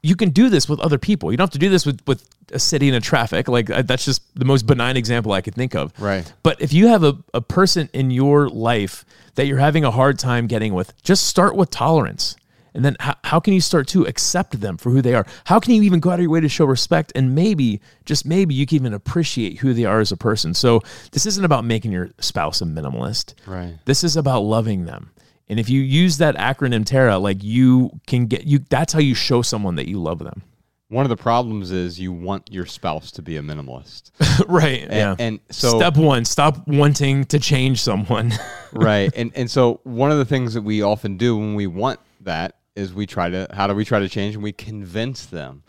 you 0.04 0.16
can 0.16 0.30
do 0.30 0.50
this 0.50 0.68
with 0.68 0.80
other 0.80 0.98
people. 0.98 1.32
You 1.32 1.38
don't 1.38 1.46
have 1.46 1.54
to 1.54 1.60
do 1.60 1.70
this 1.70 1.86
with, 1.86 2.02
with 2.08 2.28
a 2.52 2.60
city 2.60 2.88
and 2.88 2.98
a 2.98 3.02
traffic. 3.02 3.48
Like 3.48 3.70
I- 3.72 3.82
that's 3.84 4.04
just 4.06 4.22
the 4.38 4.46
most 4.46 4.68
benign 4.68 4.98
example 4.98 5.32
I 5.32 5.42
could 5.42 5.56
think 5.56 5.76
of. 5.76 5.94
Right. 6.00 6.32
But 6.44 6.62
if 6.62 6.74
you 6.74 6.88
have 6.88 7.04
a, 7.04 7.18
a 7.34 7.42
person 7.42 7.90
in 7.94 8.12
your 8.12 8.50
life 8.50 9.06
that 9.36 9.46
you're 9.48 9.60
having 9.60 9.86
a 9.86 9.92
hard 9.92 10.20
time 10.20 10.48
getting 10.48 10.74
with, 10.74 10.94
just 11.04 11.26
start 11.28 11.56
with 11.56 11.70
tolerance. 11.70 12.36
And 12.74 12.86
then 12.86 12.96
how, 13.00 13.16
how 13.24 13.40
can 13.40 13.54
you 13.54 13.62
start 13.62 13.88
to 13.90 14.06
accept 14.06 14.60
them 14.60 14.78
for 14.78 14.92
who 14.92 15.02
they 15.02 15.14
are? 15.14 15.26
How 15.46 15.60
can 15.60 15.74
you 15.74 15.84
even 15.84 16.00
go 16.00 16.10
out 16.10 16.16
of 16.16 16.22
your 16.22 16.30
way 16.30 16.42
to 16.42 16.50
show 16.50 16.66
respect? 16.66 17.12
And 17.16 17.36
maybe, 17.36 17.82
just 18.06 18.26
maybe, 18.26 18.54
you 18.54 18.66
can 18.66 18.76
even 18.76 18.94
appreciate 18.94 19.60
who 19.60 19.74
they 19.74 19.86
are 19.86 20.00
as 20.00 20.12
a 20.12 20.18
person. 20.18 20.54
So 20.54 20.82
this 21.12 21.26
isn't 21.26 21.44
about 21.44 21.66
making 21.66 21.92
your 21.92 22.10
spouse 22.20 22.62
a 22.62 22.66
minimalist. 22.66 23.34
Right. 23.46 23.78
This 23.86 24.04
is 24.04 24.16
about 24.16 24.42
loving 24.42 24.86
them. 24.86 25.12
And 25.52 25.60
if 25.60 25.70
you 25.70 25.82
use 25.82 26.18
that 26.20 26.38
acronym 26.38 26.86
Tara, 26.86 27.18
like 27.18 27.44
you 27.44 27.92
can 28.08 28.28
get 28.28 28.46
you 28.46 28.60
that's 28.70 28.94
how 28.94 29.00
you 29.00 29.14
show 29.14 29.42
someone 29.42 29.76
that 29.76 29.90
you 29.90 30.02
love 30.02 30.20
them. 30.20 30.44
One 30.88 31.04
of 31.04 31.10
the 31.10 31.18
problems 31.18 31.72
is 31.72 32.00
you 32.00 32.14
want 32.14 32.50
your 32.52 32.66
spouse 32.66 33.12
to 33.12 33.22
be 33.22 33.36
a 33.36 33.42
minimalist. 33.42 34.12
right. 34.48 34.84
And, 34.84 34.94
yeah. 34.94 35.16
and 35.20 35.40
so 35.50 35.78
Step 35.78 35.98
one, 35.98 36.24
stop 36.24 36.66
wanting 36.68 37.26
to 37.26 37.40
change 37.40 37.82
someone. 37.82 38.32
right. 38.72 39.12
And 39.14 39.34
and 39.36 39.52
so 39.52 39.82
one 39.84 40.10
of 40.10 40.20
the 40.20 40.26
things 40.26 40.54
that 40.54 40.62
we 40.62 40.84
often 40.84 41.18
do 41.18 41.36
when 41.36 41.56
we 41.56 41.68
want 41.68 42.00
that 42.22 42.56
is 42.76 42.94
we 42.94 43.06
try 43.06 43.30
to 43.30 43.48
how 43.54 43.68
do 43.68 43.76
we 43.76 43.86
try 43.86 44.00
to 44.00 44.10
change 44.10 44.36
and 44.36 44.44
we 44.44 44.52
convince 44.52 45.26
them 45.26 45.64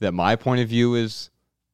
that 0.00 0.12
my 0.12 0.36
point 0.36 0.60
of 0.60 0.68
view 0.68 0.94
is 0.94 1.30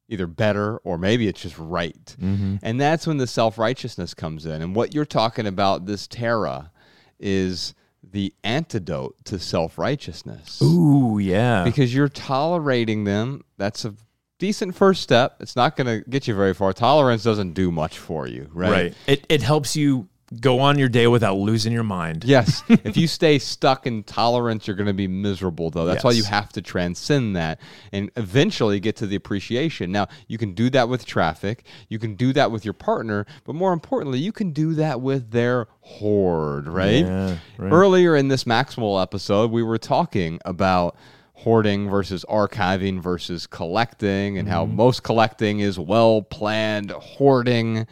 either 0.07 0.27
better 0.27 0.77
or 0.77 0.97
maybe 0.97 1.27
it's 1.27 1.41
just 1.41 1.57
right. 1.57 2.15
Mm-hmm. 2.21 2.57
And 2.61 2.79
that's 2.79 3.07
when 3.07 3.17
the 3.17 3.27
self-righteousness 3.27 4.13
comes 4.13 4.45
in. 4.45 4.61
And 4.61 4.75
what 4.75 4.93
you're 4.93 5.05
talking 5.05 5.47
about 5.47 5.85
this 5.85 6.07
TARA 6.07 6.71
is 7.19 7.73
the 8.03 8.33
antidote 8.43 9.15
to 9.25 9.39
self-righteousness. 9.39 10.61
Ooh, 10.61 11.17
yeah. 11.17 11.63
because 11.63 11.93
you're 11.93 12.09
tolerating 12.09 13.03
them. 13.03 13.43
That's 13.57 13.83
a 13.85 13.95
decent 14.37 14.75
first 14.75 15.01
step. 15.01 15.37
It's 15.39 15.55
not 15.55 15.75
going 15.75 15.87
to 15.87 16.07
get 16.09 16.27
you 16.27 16.35
very 16.35 16.53
far. 16.53 16.73
Tolerance 16.73 17.23
doesn't 17.23 17.53
do 17.53 17.71
much 17.71 17.97
for 17.97 18.27
you, 18.27 18.49
right? 18.53 18.71
Right. 18.71 18.93
It 19.07 19.25
it 19.29 19.41
helps 19.41 19.75
you 19.75 20.07
go 20.41 20.59
on 20.59 20.79
your 20.79 20.89
day 20.89 21.07
without 21.07 21.37
losing 21.37 21.71
your 21.71 21.83
mind. 21.83 22.23
Yes. 22.23 22.63
if 22.69 22.97
you 22.97 23.07
stay 23.07 23.37
stuck 23.39 23.85
in 23.85 24.03
tolerance, 24.03 24.67
you're 24.67 24.75
going 24.75 24.87
to 24.87 24.93
be 24.93 25.07
miserable, 25.07 25.69
though. 25.69 25.85
That's 25.85 26.03
why 26.03 26.11
you 26.11 26.23
have 26.23 26.51
to 26.53 26.61
transcend 26.61 27.35
that 27.35 27.59
and 27.91 28.09
eventually 28.15 28.79
get 28.79 28.95
to 28.97 29.07
the 29.07 29.15
appreciation. 29.15 29.91
Now, 29.91 30.07
you 30.27 30.37
can 30.37 30.53
do 30.53 30.69
that 30.71 30.89
with 30.89 31.05
traffic, 31.05 31.65
you 31.89 31.99
can 31.99 32.15
do 32.15 32.33
that 32.33 32.51
with 32.51 32.65
your 32.65 32.73
partner, 32.73 33.25
but 33.43 33.53
more 33.55 33.71
importantly, 33.73 34.19
you 34.19 34.31
can 34.31 34.51
do 34.51 34.73
that 34.75 34.99
with 35.01 35.31
their 35.31 35.67
hoard, 35.81 36.67
right? 36.67 37.05
Yeah, 37.05 37.37
right. 37.57 37.71
Earlier 37.71 38.15
in 38.15 38.27
this 38.27 38.45
Maxwell 38.47 38.99
episode, 38.99 39.51
we 39.51 39.61
were 39.63 39.77
talking 39.77 40.39
about 40.43 40.97
hoarding 41.33 41.89
versus 41.89 42.25
archiving 42.29 42.99
versus 42.99 43.45
collecting 43.45 44.37
and 44.37 44.47
Mm-hmm. 44.47 44.53
how 44.53 44.65
most 44.65 45.03
collecting 45.03 45.59
is 45.59 45.77
well 45.77 46.21
planned 46.21 46.91
hoarding. 46.91 47.85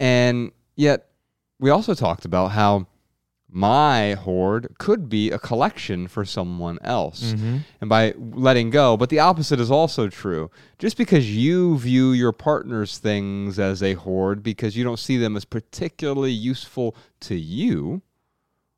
And 0.00 0.52
yet, 0.74 1.06
we 1.58 1.70
also 1.70 1.94
talked 1.94 2.24
about 2.24 2.48
how 2.48 2.86
my 3.48 4.14
hoard 4.14 4.74
could 4.78 5.08
be 5.08 5.30
a 5.30 5.38
collection 5.38 6.08
for 6.08 6.24
someone 6.24 6.78
else. 6.82 7.32
Mm-hmm. 7.32 7.58
And 7.80 7.88
by 7.88 8.14
letting 8.18 8.70
go, 8.70 8.96
but 8.96 9.08
the 9.08 9.20
opposite 9.20 9.60
is 9.60 9.70
also 9.70 10.08
true. 10.08 10.50
Just 10.78 10.96
because 10.96 11.34
you 11.34 11.78
view 11.78 12.12
your 12.12 12.32
partner's 12.32 12.98
things 12.98 13.58
as 13.58 13.82
a 13.82 13.94
hoard 13.94 14.42
because 14.42 14.76
you 14.76 14.84
don't 14.84 14.98
see 14.98 15.16
them 15.16 15.36
as 15.36 15.44
particularly 15.44 16.32
useful 16.32 16.96
to 17.20 17.36
you, 17.36 18.02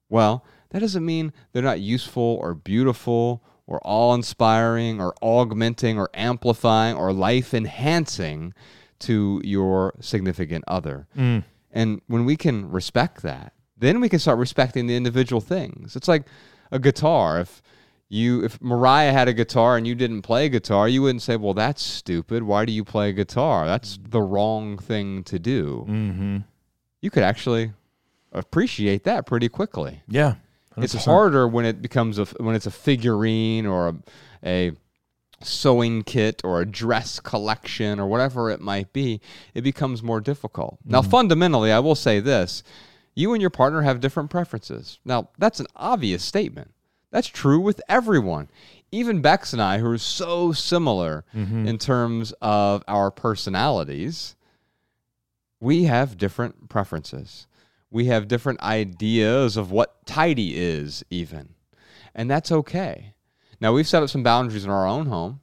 well, 0.09 0.45
that 0.71 0.81
doesn't 0.81 1.05
mean 1.05 1.33
they're 1.53 1.63
not 1.63 1.81
useful 1.81 2.39
or 2.41 2.55
beautiful 2.55 3.43
or 3.67 3.81
awe 3.85 4.15
inspiring 4.15 5.01
or 5.01 5.15
augmenting 5.23 5.99
or 5.99 6.11
amplifying 6.15 6.97
or 6.97 7.13
life 7.13 7.55
enhancing 7.55 8.53
to 8.99 9.41
your 9.45 9.95
significant 10.01 10.65
other. 10.69 11.07
Mm. 11.17 11.45
And 11.73 12.01
when 12.07 12.25
we 12.25 12.37
can 12.37 12.71
respect 12.71 13.23
that, 13.23 13.53
then 13.77 14.01
we 14.01 14.09
can 14.09 14.19
start 14.19 14.39
respecting 14.39 14.87
the 14.87 14.97
individual 14.97 15.41
things. 15.41 15.97
It's 15.97 16.09
like 16.09 16.25
a 16.71 16.79
guitar. 16.79 17.41
If 17.41 17.63
you 18.09 18.45
if 18.45 18.61
Mariah 18.61 19.13
had 19.13 19.29
a 19.29 19.33
guitar 19.33 19.77
and 19.77 19.87
you 19.87 19.95
didn't 19.95 20.23
play 20.23 20.49
guitar, 20.49 20.89
you 20.89 21.03
wouldn't 21.03 21.23
say, 21.23 21.37
"Well, 21.37 21.55
that's 21.55 21.83
stupid. 21.83 22.43
Why 22.43 22.65
do 22.65 22.73
you 22.73 22.85
play 22.85 23.13
guitar? 23.13 23.67
That's 23.67 23.99
the 24.03 24.23
wrong 24.23 24.79
thing 24.79 25.25
to 25.25 25.39
do." 25.39 25.87
Mm-hmm. 25.89 26.39
You 27.01 27.11
could 27.11 27.23
actually 27.23 27.73
appreciate 28.33 29.05
that 29.05 29.27
pretty 29.27 29.49
quickly. 29.49 30.03
Yeah. 30.09 30.35
It's 30.77 30.95
100%. 30.95 31.05
harder 31.05 31.49
when 31.49 31.65
it 31.65 31.83
becomes 31.83 32.19
a 32.19 32.25
when 32.39 32.55
it's 32.55 32.67
a 32.67 32.71
figurine 32.71 33.67
or 33.67 33.89
a, 33.89 33.95
a 34.45 34.73
sewing 35.43 36.03
kit 36.03 36.41
or 36.45 36.61
a 36.61 36.67
dress 36.67 37.21
collection 37.21 38.01
or 38.01 38.07
whatever 38.07 38.51
it 38.51 38.61
might 38.61 38.93
be. 38.93 39.21
It 39.55 39.63
becomes 39.63 40.03
more 40.03 40.21
difficult. 40.21 40.79
Now, 40.85 41.03
mm. 41.03 41.11
fundamentally, 41.11 41.73
I 41.73 41.79
will 41.79 41.95
say 41.95 42.21
this: 42.21 42.63
you 43.15 43.33
and 43.33 43.41
your 43.41 43.51
partner 43.51 43.83
have 43.83 44.01
different 44.01 44.31
preferences. 44.31 44.99
Now, 45.05 45.31
that's 45.39 45.61
an 45.61 45.67
obvious 45.77 46.25
statement. 46.25 46.73
That's 47.11 47.29
true 47.29 47.61
with 47.61 47.81
everyone. 47.89 48.49
Even 48.91 49.21
Bex 49.21 49.53
and 49.53 49.63
I, 49.63 49.79
who 49.79 49.91
are 49.91 49.99
so 49.99 50.53
similar 50.53 51.25
mm-hmm. 51.35 51.67
in 51.67 51.79
terms 51.79 52.33
of 52.41 52.83
our 52.89 53.11
personalities, 53.11 54.37
we 55.61 55.85
have 55.85 56.19
different 56.19 56.69
preferences. 56.69 57.47
We 57.91 58.07
have 58.07 58.29
different 58.29 58.61
ideas 58.61 59.57
of 59.57 59.71
what 59.71 60.05
tidy 60.07 60.57
is, 60.57 61.05
even. 61.11 61.55
And 62.15 62.31
that's 62.31 62.53
okay. 62.53 63.15
Now, 63.61 63.73
we've 63.73 63.87
set 63.87 64.03
up 64.03 64.09
some 64.09 64.23
boundaries 64.23 64.65
in 64.65 64.71
our 64.71 64.87
own 64.87 65.07
home. 65.07 65.41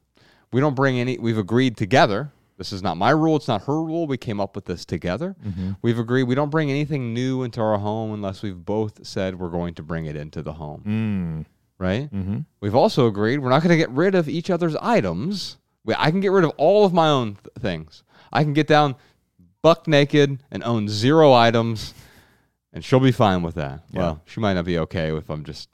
We 0.52 0.60
don't 0.60 0.74
bring 0.74 0.98
any, 0.98 1.18
we've 1.18 1.38
agreed 1.38 1.76
together. 1.76 2.30
This 2.56 2.72
is 2.72 2.82
not 2.82 2.96
my 2.96 3.10
rule. 3.10 3.36
It's 3.36 3.48
not 3.48 3.64
her 3.64 3.82
rule. 3.82 4.06
We 4.06 4.16
came 4.16 4.40
up 4.40 4.56
with 4.56 4.64
this 4.64 4.86
together. 4.86 5.36
We've 5.82 5.98
agreed 5.98 6.22
we 6.22 6.34
don't 6.34 6.48
bring 6.48 6.70
anything 6.70 7.12
new 7.12 7.42
into 7.42 7.60
our 7.60 7.76
home 7.76 8.14
unless 8.14 8.42
we've 8.42 8.64
both 8.64 9.06
said 9.06 9.38
we're 9.38 9.50
going 9.50 9.74
to 9.74 9.82
bring 9.82 10.06
it 10.06 10.16
into 10.16 10.40
the 10.42 10.54
home. 10.54 10.82
Mm. 10.86 11.46
Right? 11.78 12.10
Mm-hmm. 12.10 12.38
We've 12.60 12.74
also 12.74 13.06
agreed 13.06 13.40
we're 13.40 13.50
not 13.50 13.62
going 13.62 13.72
to 13.72 13.76
get 13.76 13.90
rid 13.90 14.14
of 14.14 14.28
each 14.30 14.48
other's 14.48 14.74
items. 14.76 15.58
We, 15.84 15.94
I 15.98 16.10
can 16.10 16.20
get 16.20 16.32
rid 16.32 16.44
of 16.44 16.52
all 16.56 16.86
of 16.86 16.94
my 16.94 17.08
own 17.08 17.34
th- 17.34 17.54
things. 17.60 18.02
I 18.32 18.42
can 18.42 18.54
get 18.54 18.66
down 18.66 18.96
buck 19.60 19.86
naked 19.86 20.42
and 20.50 20.64
own 20.64 20.88
zero 20.88 21.34
items, 21.34 21.92
and 22.72 22.82
she'll 22.82 23.00
be 23.00 23.12
fine 23.12 23.42
with 23.42 23.56
that. 23.56 23.82
Well, 23.92 24.22
she 24.24 24.40
might 24.40 24.54
not 24.54 24.64
be 24.64 24.78
okay 24.78 25.14
if 25.14 25.28
I'm 25.28 25.44
just. 25.44 25.68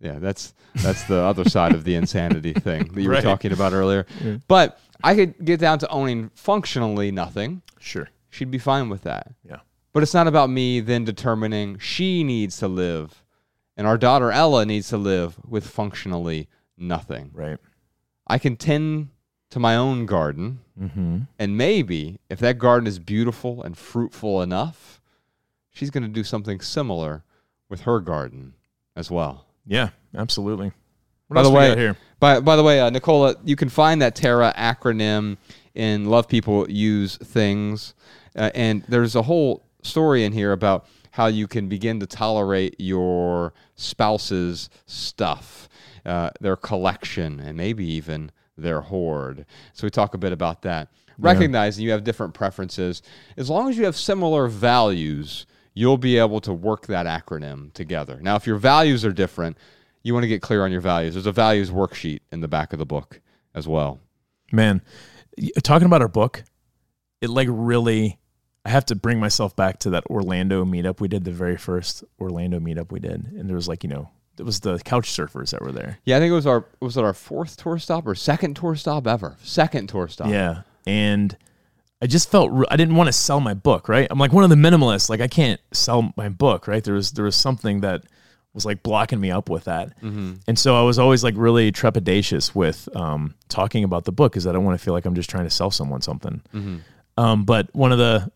Yeah, 0.00 0.18
that's 0.18 0.54
that's 0.76 1.04
the 1.04 1.16
other 1.16 1.44
side 1.44 1.74
of 1.74 1.84
the 1.84 1.94
insanity 1.96 2.52
thing 2.66 2.92
that 2.92 3.02
you 3.02 3.08
were 3.08 3.20
talking 3.20 3.52
about 3.52 3.72
earlier. 3.72 4.06
But 4.46 4.80
I 5.02 5.14
could 5.14 5.44
get 5.44 5.58
down 5.60 5.78
to 5.80 5.88
owning 5.88 6.30
functionally 6.34 7.10
nothing. 7.10 7.62
Sure. 7.80 8.08
She'd 8.30 8.50
be 8.50 8.58
fine 8.58 8.88
with 8.88 9.02
that. 9.02 9.32
Yeah. 9.42 9.58
But 9.92 10.02
it's 10.02 10.14
not 10.14 10.28
about 10.28 10.50
me 10.50 10.80
then 10.80 11.04
determining 11.04 11.78
she 11.78 12.22
needs 12.22 12.58
to 12.58 12.68
live 12.68 13.24
and 13.76 13.86
our 13.86 13.96
daughter 13.98 14.30
Ella 14.30 14.66
needs 14.66 14.88
to 14.90 14.96
live 14.96 15.36
with 15.46 15.66
functionally 15.66 16.48
nothing. 16.76 17.30
Right. 17.32 17.58
I 18.26 18.38
can 18.38 18.56
tend 18.56 19.08
to 19.50 19.58
my 19.58 19.74
own 19.76 20.06
garden, 20.06 20.60
Mm-hmm. 20.80 21.18
and 21.40 21.56
maybe 21.56 22.20
if 22.30 22.38
that 22.38 22.58
garden 22.58 22.86
is 22.86 23.00
beautiful 23.00 23.62
and 23.64 23.76
fruitful 23.76 24.42
enough, 24.42 25.00
she's 25.72 25.90
going 25.90 26.04
to 26.04 26.08
do 26.08 26.22
something 26.22 26.60
similar 26.60 27.24
with 27.68 27.80
her 27.80 27.98
garden 27.98 28.54
as 28.94 29.10
well. 29.10 29.46
Yeah. 29.68 29.90
Absolutely. 30.16 30.72
What 31.28 31.34
By 31.34 31.40
else 31.40 31.48
the 31.48 31.52
we 31.52 31.58
way- 31.58 31.76
here? 31.76 31.96
By, 32.20 32.40
by 32.40 32.56
the 32.56 32.64
way, 32.64 32.80
uh, 32.80 32.90
Nicola, 32.90 33.36
you 33.44 33.54
can 33.54 33.68
find 33.68 34.02
that 34.02 34.16
TARA 34.16 34.52
acronym 34.56 35.36
in 35.74 36.06
Love 36.06 36.26
People 36.26 36.68
Use 36.68 37.16
Things. 37.18 37.94
Uh, 38.34 38.50
and 38.54 38.82
there's 38.88 39.14
a 39.14 39.22
whole 39.22 39.62
story 39.82 40.24
in 40.24 40.32
here 40.32 40.50
about 40.52 40.86
how 41.12 41.26
you 41.26 41.46
can 41.46 41.68
begin 41.68 42.00
to 42.00 42.06
tolerate 42.06 42.74
your 42.78 43.52
spouse's 43.76 44.68
stuff, 44.86 45.68
uh, 46.04 46.30
their 46.40 46.56
collection, 46.56 47.38
and 47.38 47.56
maybe 47.56 47.84
even 47.86 48.32
their 48.56 48.80
hoard. 48.80 49.46
So 49.72 49.86
we 49.86 49.90
talk 49.90 50.14
a 50.14 50.18
bit 50.18 50.32
about 50.32 50.62
that. 50.62 50.88
Recognizing 51.18 51.84
you 51.84 51.90
have 51.90 52.04
different 52.04 52.34
preferences. 52.34 53.02
As 53.36 53.50
long 53.50 53.68
as 53.68 53.76
you 53.76 53.84
have 53.84 53.96
similar 53.96 54.46
values, 54.48 55.46
you'll 55.78 55.96
be 55.96 56.18
able 56.18 56.40
to 56.40 56.52
work 56.52 56.88
that 56.88 57.06
acronym 57.06 57.72
together. 57.72 58.18
Now, 58.20 58.34
if 58.34 58.48
your 58.48 58.56
values 58.56 59.04
are 59.04 59.12
different, 59.12 59.56
you 60.02 60.12
want 60.12 60.24
to 60.24 60.28
get 60.28 60.42
clear 60.42 60.64
on 60.64 60.72
your 60.72 60.80
values. 60.80 61.14
There's 61.14 61.26
a 61.26 61.32
values 61.32 61.70
worksheet 61.70 62.18
in 62.32 62.40
the 62.40 62.48
back 62.48 62.72
of 62.72 62.80
the 62.80 62.84
book 62.84 63.20
as 63.54 63.68
well. 63.68 64.00
Man, 64.50 64.82
talking 65.62 65.86
about 65.86 66.02
our 66.02 66.08
book, 66.08 66.42
it 67.20 67.30
like 67.30 67.46
really. 67.48 68.18
I 68.64 68.70
have 68.70 68.86
to 68.86 68.96
bring 68.96 69.20
myself 69.20 69.54
back 69.54 69.78
to 69.80 69.90
that 69.90 70.04
Orlando 70.10 70.64
meetup 70.64 71.00
we 71.00 71.08
did, 71.08 71.24
the 71.24 71.30
very 71.30 71.56
first 71.56 72.04
Orlando 72.20 72.58
meetup 72.58 72.90
we 72.90 72.98
did, 72.98 73.26
and 73.36 73.48
there 73.48 73.56
was 73.56 73.68
like 73.68 73.82
you 73.84 73.88
know, 73.88 74.10
it 74.36 74.42
was 74.42 74.60
the 74.60 74.78
couch 74.80 75.08
surfers 75.08 75.50
that 75.50 75.62
were 75.62 75.72
there. 75.72 76.00
Yeah, 76.04 76.16
I 76.16 76.20
think 76.20 76.32
it 76.32 76.34
was 76.34 76.46
our 76.46 76.66
was 76.80 76.96
it 76.96 77.04
our 77.04 77.14
fourth 77.14 77.56
tour 77.56 77.78
stop 77.78 78.06
or 78.06 78.16
second 78.16 78.56
tour 78.56 78.74
stop 78.74 79.06
ever? 79.06 79.36
Second 79.42 79.88
tour 79.88 80.08
stop. 80.08 80.28
Yeah, 80.28 80.62
and 80.86 81.36
I 82.00 82.06
just 82.06 82.30
felt 82.30 82.50
re- 82.52 82.66
I 82.70 82.76
didn't 82.76 82.94
want 82.94 83.08
to 83.08 83.12
sell 83.12 83.40
my 83.40 83.54
book. 83.54 83.88
Right, 83.88 84.06
I'm 84.10 84.18
like 84.18 84.32
one 84.32 84.44
of 84.44 84.50
the 84.50 84.56
minimalists. 84.56 85.08
Like 85.10 85.20
I 85.20 85.28
can't 85.28 85.60
sell 85.72 86.12
my 86.16 86.28
book. 86.28 86.68
Right, 86.68 86.82
there 86.84 86.94
was 86.94 87.12
there 87.12 87.24
was 87.24 87.36
something 87.36 87.80
that 87.80 88.04
was 88.54 88.64
like 88.64 88.82
blocking 88.82 89.20
me 89.20 89.30
up 89.30 89.48
with 89.50 89.64
that, 89.64 89.92
and 90.46 90.58
so 90.58 90.76
I 90.78 90.82
was 90.82 90.98
always 90.98 91.22
like 91.22 91.34
really 91.36 91.70
trepidatious 91.72 92.54
with 92.54 92.88
um, 92.96 93.34
talking 93.48 93.84
about 93.84 94.04
the 94.04 94.12
book 94.12 94.32
because 94.32 94.46
I 94.46 94.52
don't 94.52 94.64
want 94.64 94.78
to 94.78 94.84
feel 94.84 94.94
like 94.94 95.04
I'm 95.06 95.14
just 95.14 95.28
trying 95.30 95.44
to 95.44 95.50
sell 95.50 95.70
someone 95.70 96.00
something. 96.00 96.40
Um, 97.16 97.44
but 97.44 97.68
one 97.74 97.92
of 97.92 97.98
the 97.98 98.30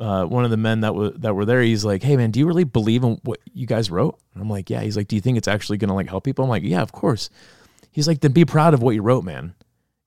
uh, 0.00 0.24
one 0.24 0.44
of 0.44 0.50
the 0.50 0.56
men 0.56 0.80
that 0.80 0.94
were 0.94 1.10
that 1.10 1.34
were 1.34 1.44
there, 1.44 1.62
he's 1.62 1.84
like, 1.84 2.02
"Hey 2.02 2.16
man, 2.16 2.32
do 2.32 2.40
you 2.40 2.46
really 2.46 2.64
believe 2.64 3.04
in 3.04 3.20
what 3.22 3.38
you 3.52 3.66
guys 3.66 3.90
wrote?" 3.92 4.18
And 4.34 4.42
I'm 4.42 4.50
like, 4.50 4.68
"Yeah." 4.70 4.80
He's 4.80 4.96
like, 4.96 5.06
"Do 5.06 5.14
you 5.14 5.22
think 5.22 5.38
it's 5.38 5.48
actually 5.48 5.78
gonna 5.78 5.94
like 5.94 6.08
help 6.08 6.24
people?" 6.24 6.44
I'm 6.44 6.50
like, 6.50 6.64
"Yeah, 6.64 6.82
of 6.82 6.90
course." 6.90 7.30
He's 7.92 8.08
like, 8.08 8.20
"Then 8.20 8.32
be 8.32 8.44
proud 8.44 8.74
of 8.74 8.82
what 8.82 8.96
you 8.96 9.02
wrote, 9.02 9.22
man." 9.24 9.54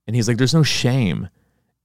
And 0.05 0.15
he's 0.15 0.27
like, 0.27 0.37
"There's 0.37 0.53
no 0.53 0.63
shame 0.63 1.29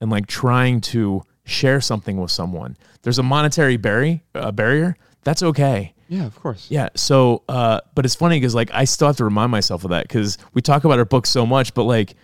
in 0.02 0.10
like 0.10 0.26
trying 0.26 0.82
to 0.82 1.22
share 1.44 1.80
something 1.80 2.18
with 2.20 2.30
someone. 2.30 2.76
There's 3.02 3.18
a 3.18 3.22
monetary 3.22 3.78
barrier, 3.78 4.20
uh, 4.34 4.52
barrier. 4.52 4.96
That's 5.24 5.42
okay." 5.42 5.94
Yeah, 6.08 6.26
of 6.26 6.38
course. 6.38 6.66
Yeah. 6.68 6.90
So, 6.94 7.42
uh, 7.48 7.80
but 7.94 8.04
it's 8.04 8.14
funny 8.14 8.36
because 8.38 8.54
like 8.54 8.70
I 8.74 8.84
still 8.84 9.06
have 9.06 9.16
to 9.16 9.24
remind 9.24 9.50
myself 9.50 9.84
of 9.84 9.90
that 9.90 10.06
because 10.06 10.36
we 10.52 10.60
talk 10.60 10.84
about 10.84 10.98
our 10.98 11.06
book 11.06 11.24
so 11.24 11.46
much, 11.46 11.72
but 11.72 11.84
like, 11.84 12.16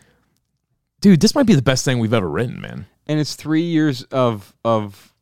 dude, 1.01 1.21
this 1.21 1.35
might 1.35 1.47
be 1.47 1.55
the 1.55 1.63
best 1.63 1.87
thing 1.87 1.99
we've 1.99 2.13
ever 2.13 2.29
written, 2.29 2.61
man. 2.61 2.85
And 3.07 3.19
it's 3.19 3.35
three 3.35 3.63
years 3.63 4.03
of 4.05 4.53
of 4.65 5.15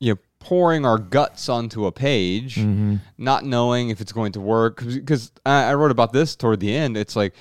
you 0.00 0.14
know 0.14 0.18
pouring 0.40 0.84
our 0.84 0.98
guts 0.98 1.48
onto 1.48 1.86
a 1.86 1.92
page, 1.92 2.56
Mm-hmm. 2.56 2.96
not 3.18 3.44
knowing 3.44 3.90
if 3.90 4.00
it's 4.00 4.12
going 4.12 4.32
to 4.32 4.40
work. 4.40 4.82
Because 4.84 5.30
I, 5.46 5.64
I 5.70 5.74
wrote 5.74 5.90
about 5.92 6.12
this 6.12 6.34
toward 6.34 6.58
the 6.60 6.74
end. 6.74 6.96
It's 6.96 7.14
like 7.14 7.34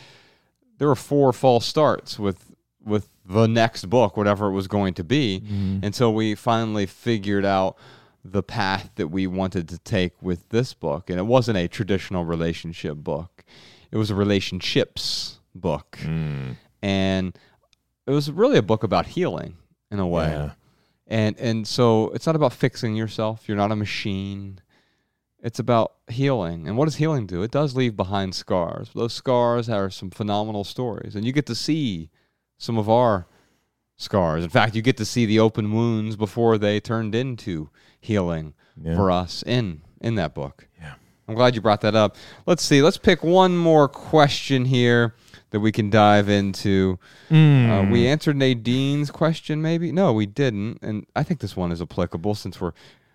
there 0.78 0.88
were 0.88 0.96
four 0.96 1.34
false 1.34 1.66
starts 1.66 2.20
with 2.20 2.44
with 2.84 3.08
the 3.28 3.48
next 3.48 3.90
book, 3.90 4.16
whatever 4.16 4.48
it 4.48 4.54
was 4.54 4.68
going 4.68 4.94
to 4.96 5.04
be, 5.04 5.42
mm-hmm. 5.44 5.86
until 5.86 6.14
we 6.14 6.36
finally 6.36 6.86
figured 6.86 7.46
out 7.46 7.78
the 8.24 8.44
path 8.44 8.90
that 8.96 9.08
we 9.08 9.28
wanted 9.28 9.70
to 9.70 9.78
take 9.80 10.14
with 10.22 10.50
this 10.50 10.74
book. 10.74 11.10
And 11.10 11.20
it 11.20 11.26
wasn't 11.26 11.58
a 11.58 11.68
traditional 11.68 12.26
relationship 12.26 12.98
book; 12.98 13.44
it 13.92 13.98
was 13.98 14.10
a 14.10 14.16
relationships 14.16 15.40
book, 15.54 16.00
mm. 16.02 16.56
and 16.82 17.38
it 18.06 18.12
was 18.12 18.32
really 18.32 18.58
a 18.58 18.64
book 18.64 18.84
about 18.84 19.08
healing 19.08 19.58
in 19.92 20.00
a 20.00 20.08
way. 20.08 20.30
Yeah. 20.30 20.52
And 21.08 21.38
and 21.38 21.68
so 21.68 22.10
it's 22.10 22.26
not 22.26 22.36
about 22.36 22.54
fixing 22.54 22.96
yourself. 22.96 23.48
You're 23.48 23.58
not 23.58 23.72
a 23.72 23.76
machine. 23.76 24.60
it's 25.42 25.60
about 25.60 25.94
healing. 26.10 26.68
And 26.68 26.78
what 26.78 26.86
does 26.86 26.96
healing 26.96 27.28
do? 27.28 27.44
It 27.44 27.52
does 27.52 27.76
leave 27.76 27.96
behind 27.96 28.36
scars. 28.36 28.90
Those 28.94 29.14
scars 29.14 29.70
are 29.70 29.90
some 29.90 30.10
phenomenal 30.10 30.64
stories. 30.64 31.16
And 31.16 31.26
you 31.26 31.32
get 31.32 31.46
to 31.46 31.56
see 31.56 32.10
some 32.58 32.78
of 32.78 32.90
our 32.90 33.28
scars. 33.96 34.44
In 34.44 34.50
fact, 34.50 34.76
you 34.76 34.82
get 34.82 34.98
to 34.98 35.06
see 35.06 35.26
the 35.26 35.40
open 35.40 35.74
wounds 35.74 36.16
before 36.16 36.58
they 36.58 36.80
turned 36.80 37.16
into 37.16 37.70
healing 38.00 38.54
Yeah. 38.82 38.96
for 38.96 39.10
us 39.12 39.44
in 39.44 39.82
in 40.02 40.16
that 40.16 40.34
book. 40.36 40.68
Yeah. 40.80 40.94
I'm 41.28 41.36
glad 41.36 41.56
you 41.56 41.62
brought 41.62 41.82
that 41.82 41.96
up. 41.96 42.16
Let's 42.46 42.64
see. 42.64 42.82
Let's 42.82 42.98
pick 42.98 43.24
one 43.24 43.58
more 43.58 43.88
question 43.90 44.66
here 44.66 45.16
that 45.50 45.60
we 45.60 45.72
can 45.72 45.90
dive 45.90 46.30
into. 46.30 47.00
Uh, 47.32 47.86
we 47.92 48.08
answered 48.08 48.36
Nadine's 48.38 49.10
question, 49.12 49.62
maybe? 49.62 49.92
No, 49.92 50.14
we 50.14 50.26
didn't. 50.26 50.80
And 50.82 51.06
I 51.16 51.24
think 51.24 51.40
this 51.40 51.56
one 51.58 51.72
is 51.72 51.82
applicable 51.82 52.36
since 52.36 52.62
we're 52.62 52.74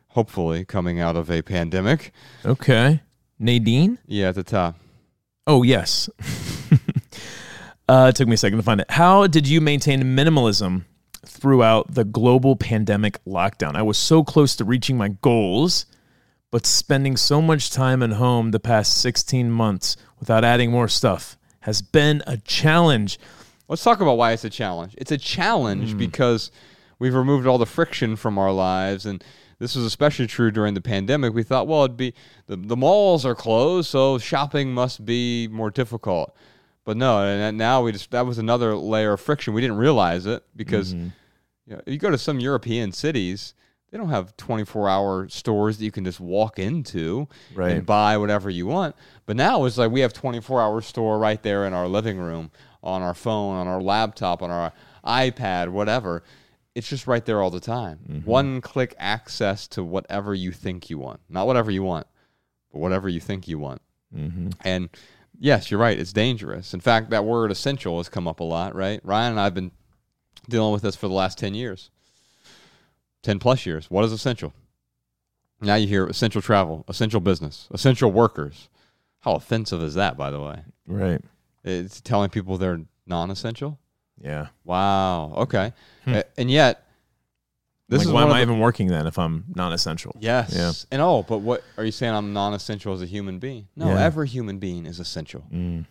hopefully 0.08 0.64
coming 0.64 0.98
out 1.00 1.16
of 1.16 1.30
a 1.30 1.40
pandemic. 1.42 2.12
Okay. 2.44 3.00
Nadine? 3.38 3.98
Yeah, 4.06 4.28
at 4.30 4.34
the 4.34 4.42
top. 4.42 4.76
Oh, 5.46 5.62
yes. 5.62 6.08
uh, 7.92 8.08
it 8.08 8.16
took 8.16 8.26
me 8.26 8.34
a 8.34 8.38
second 8.38 8.56
to 8.56 8.62
find 8.62 8.80
it. 8.80 8.90
How 8.90 9.26
did 9.26 9.46
you 9.46 9.60
maintain 9.60 10.02
minimalism 10.02 10.84
throughout 11.26 11.92
the 11.92 12.04
global 12.04 12.56
pandemic 12.56 13.22
lockdown? 13.26 13.74
I 13.74 13.82
was 13.82 13.98
so 13.98 14.24
close 14.24 14.56
to 14.56 14.64
reaching 14.64 14.96
my 14.96 15.08
goals, 15.08 15.84
but 16.50 16.64
spending 16.64 17.18
so 17.18 17.42
much 17.42 17.70
time 17.70 18.02
at 18.02 18.12
home 18.12 18.50
the 18.50 18.60
past 18.60 18.98
16 19.02 19.50
months 19.50 19.98
without 20.18 20.42
adding 20.42 20.70
more 20.70 20.88
stuff 20.88 21.36
has 21.60 21.82
been 21.82 22.22
a 22.26 22.38
challenge. 22.38 23.18
Let's 23.68 23.84
talk 23.84 24.00
about 24.00 24.16
why 24.16 24.32
it's 24.32 24.44
a 24.44 24.50
challenge. 24.50 24.94
It's 24.96 25.12
a 25.12 25.18
challenge 25.18 25.98
because 25.98 26.50
we've 26.98 27.14
removed 27.14 27.46
all 27.46 27.58
the 27.58 27.66
friction 27.66 28.16
from 28.16 28.38
our 28.38 28.52
lives 28.52 29.04
and 29.04 29.22
this 29.58 29.76
was 29.76 29.84
especially 29.84 30.26
true 30.26 30.50
during 30.50 30.72
the 30.72 30.80
pandemic. 30.80 31.34
We 31.34 31.42
thought, 31.42 31.68
well, 31.68 31.84
it'd 31.84 31.98
be 31.98 32.14
the, 32.46 32.56
the 32.56 32.76
malls 32.76 33.26
are 33.26 33.34
closed, 33.34 33.90
so 33.90 34.16
shopping 34.16 34.72
must 34.72 35.04
be 35.04 35.46
more 35.48 35.70
difficult. 35.70 36.34
But 36.84 36.96
no, 36.96 37.22
and 37.22 37.56
now 37.56 37.82
we 37.82 37.92
just 37.92 38.10
that 38.10 38.26
was 38.26 38.38
another 38.38 38.74
layer 38.74 39.12
of 39.12 39.20
friction. 39.20 39.54
We 39.54 39.60
didn't 39.60 39.76
realize 39.76 40.26
it 40.26 40.44
because 40.56 40.94
mm-hmm. 40.94 41.08
you, 41.66 41.76
know, 41.76 41.82
you 41.86 41.98
go 41.98 42.10
to 42.10 42.18
some 42.18 42.40
European 42.40 42.90
cities, 42.92 43.54
they 43.90 43.98
don't 43.98 44.08
have 44.08 44.36
24 44.36 44.88
hour 44.88 45.28
stores 45.28 45.78
that 45.78 45.84
you 45.84 45.92
can 45.92 46.04
just 46.04 46.18
walk 46.18 46.58
into 46.58 47.28
Right. 47.54 47.72
and 47.72 47.86
buy 47.86 48.16
whatever 48.16 48.50
you 48.50 48.66
want. 48.66 48.96
But 49.26 49.36
now 49.36 49.64
it's 49.64 49.78
like 49.78 49.92
we 49.92 50.00
have 50.00 50.12
24 50.12 50.60
hour 50.60 50.80
store 50.80 51.18
right 51.18 51.40
there 51.42 51.66
in 51.66 51.72
our 51.72 51.86
living 51.86 52.18
room, 52.18 52.50
on 52.82 53.02
our 53.02 53.14
phone, 53.14 53.54
on 53.54 53.68
our 53.68 53.80
laptop, 53.80 54.42
on 54.42 54.50
our 54.50 54.72
iPad, 55.04 55.68
whatever. 55.68 56.24
It's 56.74 56.88
just 56.88 57.06
right 57.06 57.24
there 57.24 57.42
all 57.42 57.50
the 57.50 57.60
time. 57.60 58.00
Mm-hmm. 58.08 58.28
One 58.28 58.60
click 58.60 58.94
access 58.98 59.68
to 59.68 59.84
whatever 59.84 60.34
you 60.34 60.52
think 60.52 60.88
you 60.88 60.98
want. 60.98 61.20
Not 61.28 61.46
whatever 61.46 61.70
you 61.70 61.82
want, 61.82 62.06
but 62.72 62.78
whatever 62.78 63.08
you 63.08 63.20
think 63.20 63.46
you 63.46 63.58
want. 63.58 63.82
Mm-hmm. 64.16 64.48
And 64.62 64.88
yes, 65.42 65.70
you're 65.70 65.80
right. 65.80 65.98
It's 65.98 66.12
dangerous. 66.12 66.72
In 66.72 66.80
fact, 66.80 67.10
that 67.10 67.24
word 67.24 67.50
essential 67.50 67.98
has 67.98 68.08
come 68.08 68.26
up 68.28 68.40
a 68.40 68.44
lot, 68.44 68.74
right? 68.74 69.00
Ryan 69.04 69.32
and 69.32 69.40
I 69.40 69.44
have 69.44 69.54
been 69.54 69.72
dealing 70.48 70.72
with 70.72 70.82
this 70.82 70.96
for 70.96 71.08
the 71.08 71.14
last 71.14 71.36
10 71.38 71.54
years, 71.54 71.90
10 73.22 73.38
plus 73.38 73.66
years. 73.66 73.90
What 73.90 74.04
is 74.04 74.12
essential? 74.12 74.52
Now 75.60 75.74
you 75.76 75.86
hear 75.86 76.06
essential 76.06 76.42
travel, 76.42 76.84
essential 76.88 77.20
business, 77.20 77.68
essential 77.70 78.10
workers. 78.10 78.68
How 79.20 79.34
offensive 79.34 79.82
is 79.82 79.94
that, 79.94 80.16
by 80.16 80.30
the 80.30 80.40
way? 80.40 80.60
Right. 80.86 81.20
It's 81.64 82.00
telling 82.00 82.30
people 82.30 82.58
they're 82.58 82.80
non 83.06 83.30
essential? 83.30 83.78
Yeah. 84.20 84.48
Wow. 84.64 85.32
Okay. 85.36 85.72
Hmm. 86.04 86.14
A- 86.14 86.24
And 86.36 86.50
yet, 86.50 86.84
this 87.92 88.00
like, 88.00 88.06
is 88.08 88.12
why 88.12 88.22
am 88.22 88.30
I 88.32 88.38
the- 88.38 88.42
even 88.42 88.58
working 88.58 88.88
then 88.88 89.06
if 89.06 89.18
I'm 89.18 89.44
non 89.54 89.72
essential? 89.72 90.14
Yes. 90.20 90.52
Yeah. 90.54 90.72
And 90.90 91.00
oh, 91.02 91.22
but 91.22 91.38
what 91.38 91.62
are 91.76 91.84
you 91.84 91.92
saying? 91.92 92.14
I'm 92.14 92.32
non-essential 92.32 92.92
as 92.92 93.02
a 93.02 93.06
human 93.06 93.38
being? 93.38 93.68
No, 93.76 93.86
Yeah. 93.88 94.02
every 94.04 94.28
human 94.28 94.58
being 94.58 94.86
is 94.86 94.98
essential, 95.00 95.44
Mm. 95.52 95.86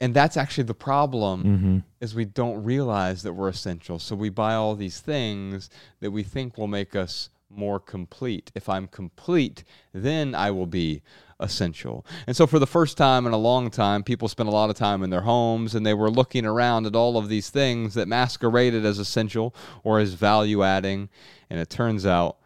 and 0.00 0.14
that's 0.14 0.36
actually 0.36 0.64
the 0.64 0.74
problem. 0.74 1.44
Mm-hmm. 1.44 1.78
Is 2.00 2.14
we 2.14 2.24
don't 2.24 2.62
realize 2.64 3.22
that 3.24 3.32
we're 3.34 3.48
essential, 3.48 3.98
so 3.98 4.14
we 4.16 4.28
buy 4.30 4.54
all 4.54 4.74
these 4.74 5.00
things 5.00 5.68
that 6.00 6.10
we 6.10 6.22
think 6.22 6.56
will 6.56 6.66
make 6.68 6.96
us 6.96 7.28
more 7.50 7.80
complete. 7.80 8.52
If 8.54 8.68
I'm 8.68 8.86
complete, 8.86 9.64
then 9.92 10.34
I 10.34 10.50
will 10.52 10.66
be 10.66 11.02
essential. 11.40 12.06
And 12.26 12.36
so, 12.36 12.46
for 12.46 12.58
the 12.58 12.66
first 12.66 12.96
time 12.96 13.26
in 13.26 13.32
a 13.32 13.38
long 13.38 13.70
time, 13.70 14.02
people 14.02 14.28
spent 14.28 14.48
a 14.48 14.52
lot 14.52 14.70
of 14.70 14.76
time 14.76 15.02
in 15.02 15.10
their 15.10 15.22
homes 15.22 15.74
and 15.74 15.84
they 15.84 15.94
were 15.94 16.10
looking 16.10 16.46
around 16.46 16.86
at 16.86 16.94
all 16.94 17.16
of 17.16 17.28
these 17.28 17.50
things 17.50 17.94
that 17.94 18.08
masqueraded 18.08 18.84
as 18.84 18.98
essential 18.98 19.54
or 19.82 19.98
as 19.98 20.14
value 20.14 20.62
adding. 20.62 21.08
And 21.48 21.58
it 21.58 21.70
turns 21.70 22.06
out 22.06 22.36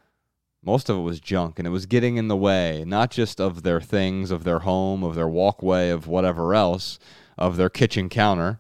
most 0.63 0.89
of 0.89 0.97
it 0.97 1.03
was 1.03 1.21
junk 1.21 1.59
and 1.59 1.69
it 1.69 1.71
was 1.71 1.87
getting 1.87 2.17
in 2.17 2.29
the 2.29 2.37
way, 2.37 2.85
not 2.87 3.11
just 3.11 3.41
of 3.41 3.63
their 3.63 3.81
things, 3.81 4.31
of 4.31 4.45
their 4.45 4.61
home, 4.61 5.03
of 5.03 5.15
their 5.15 5.29
walkway, 5.29 5.91
of 5.91 6.07
whatever 6.07 6.55
else, 6.55 6.99
of 7.37 7.57
their 7.57 7.69
kitchen 7.71 8.09
counter. 8.09 8.59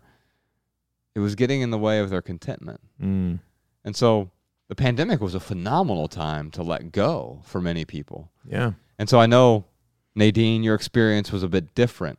It 1.14 1.20
was 1.20 1.34
getting 1.34 1.62
in 1.62 1.70
the 1.70 1.78
way 1.78 2.00
of 2.00 2.10
their 2.10 2.22
contentment. 2.22 2.80
Mm. 3.00 3.38
And 3.84 3.96
so 3.96 4.30
the 4.68 4.74
pandemic 4.74 5.20
was 5.20 5.34
a 5.34 5.40
phenomenal 5.40 6.08
time 6.08 6.50
to 6.52 6.62
let 6.62 6.92
go 6.92 7.40
for 7.44 7.60
many 7.60 7.84
people. 7.84 8.30
Yeah. 8.48 8.72
And 8.98 9.08
so 9.08 9.20
I 9.20 9.26
know, 9.26 9.64
Nadine, 10.14 10.62
your 10.62 10.74
experience 10.74 11.32
was 11.32 11.42
a 11.42 11.48
bit 11.48 11.74
different, 11.74 12.18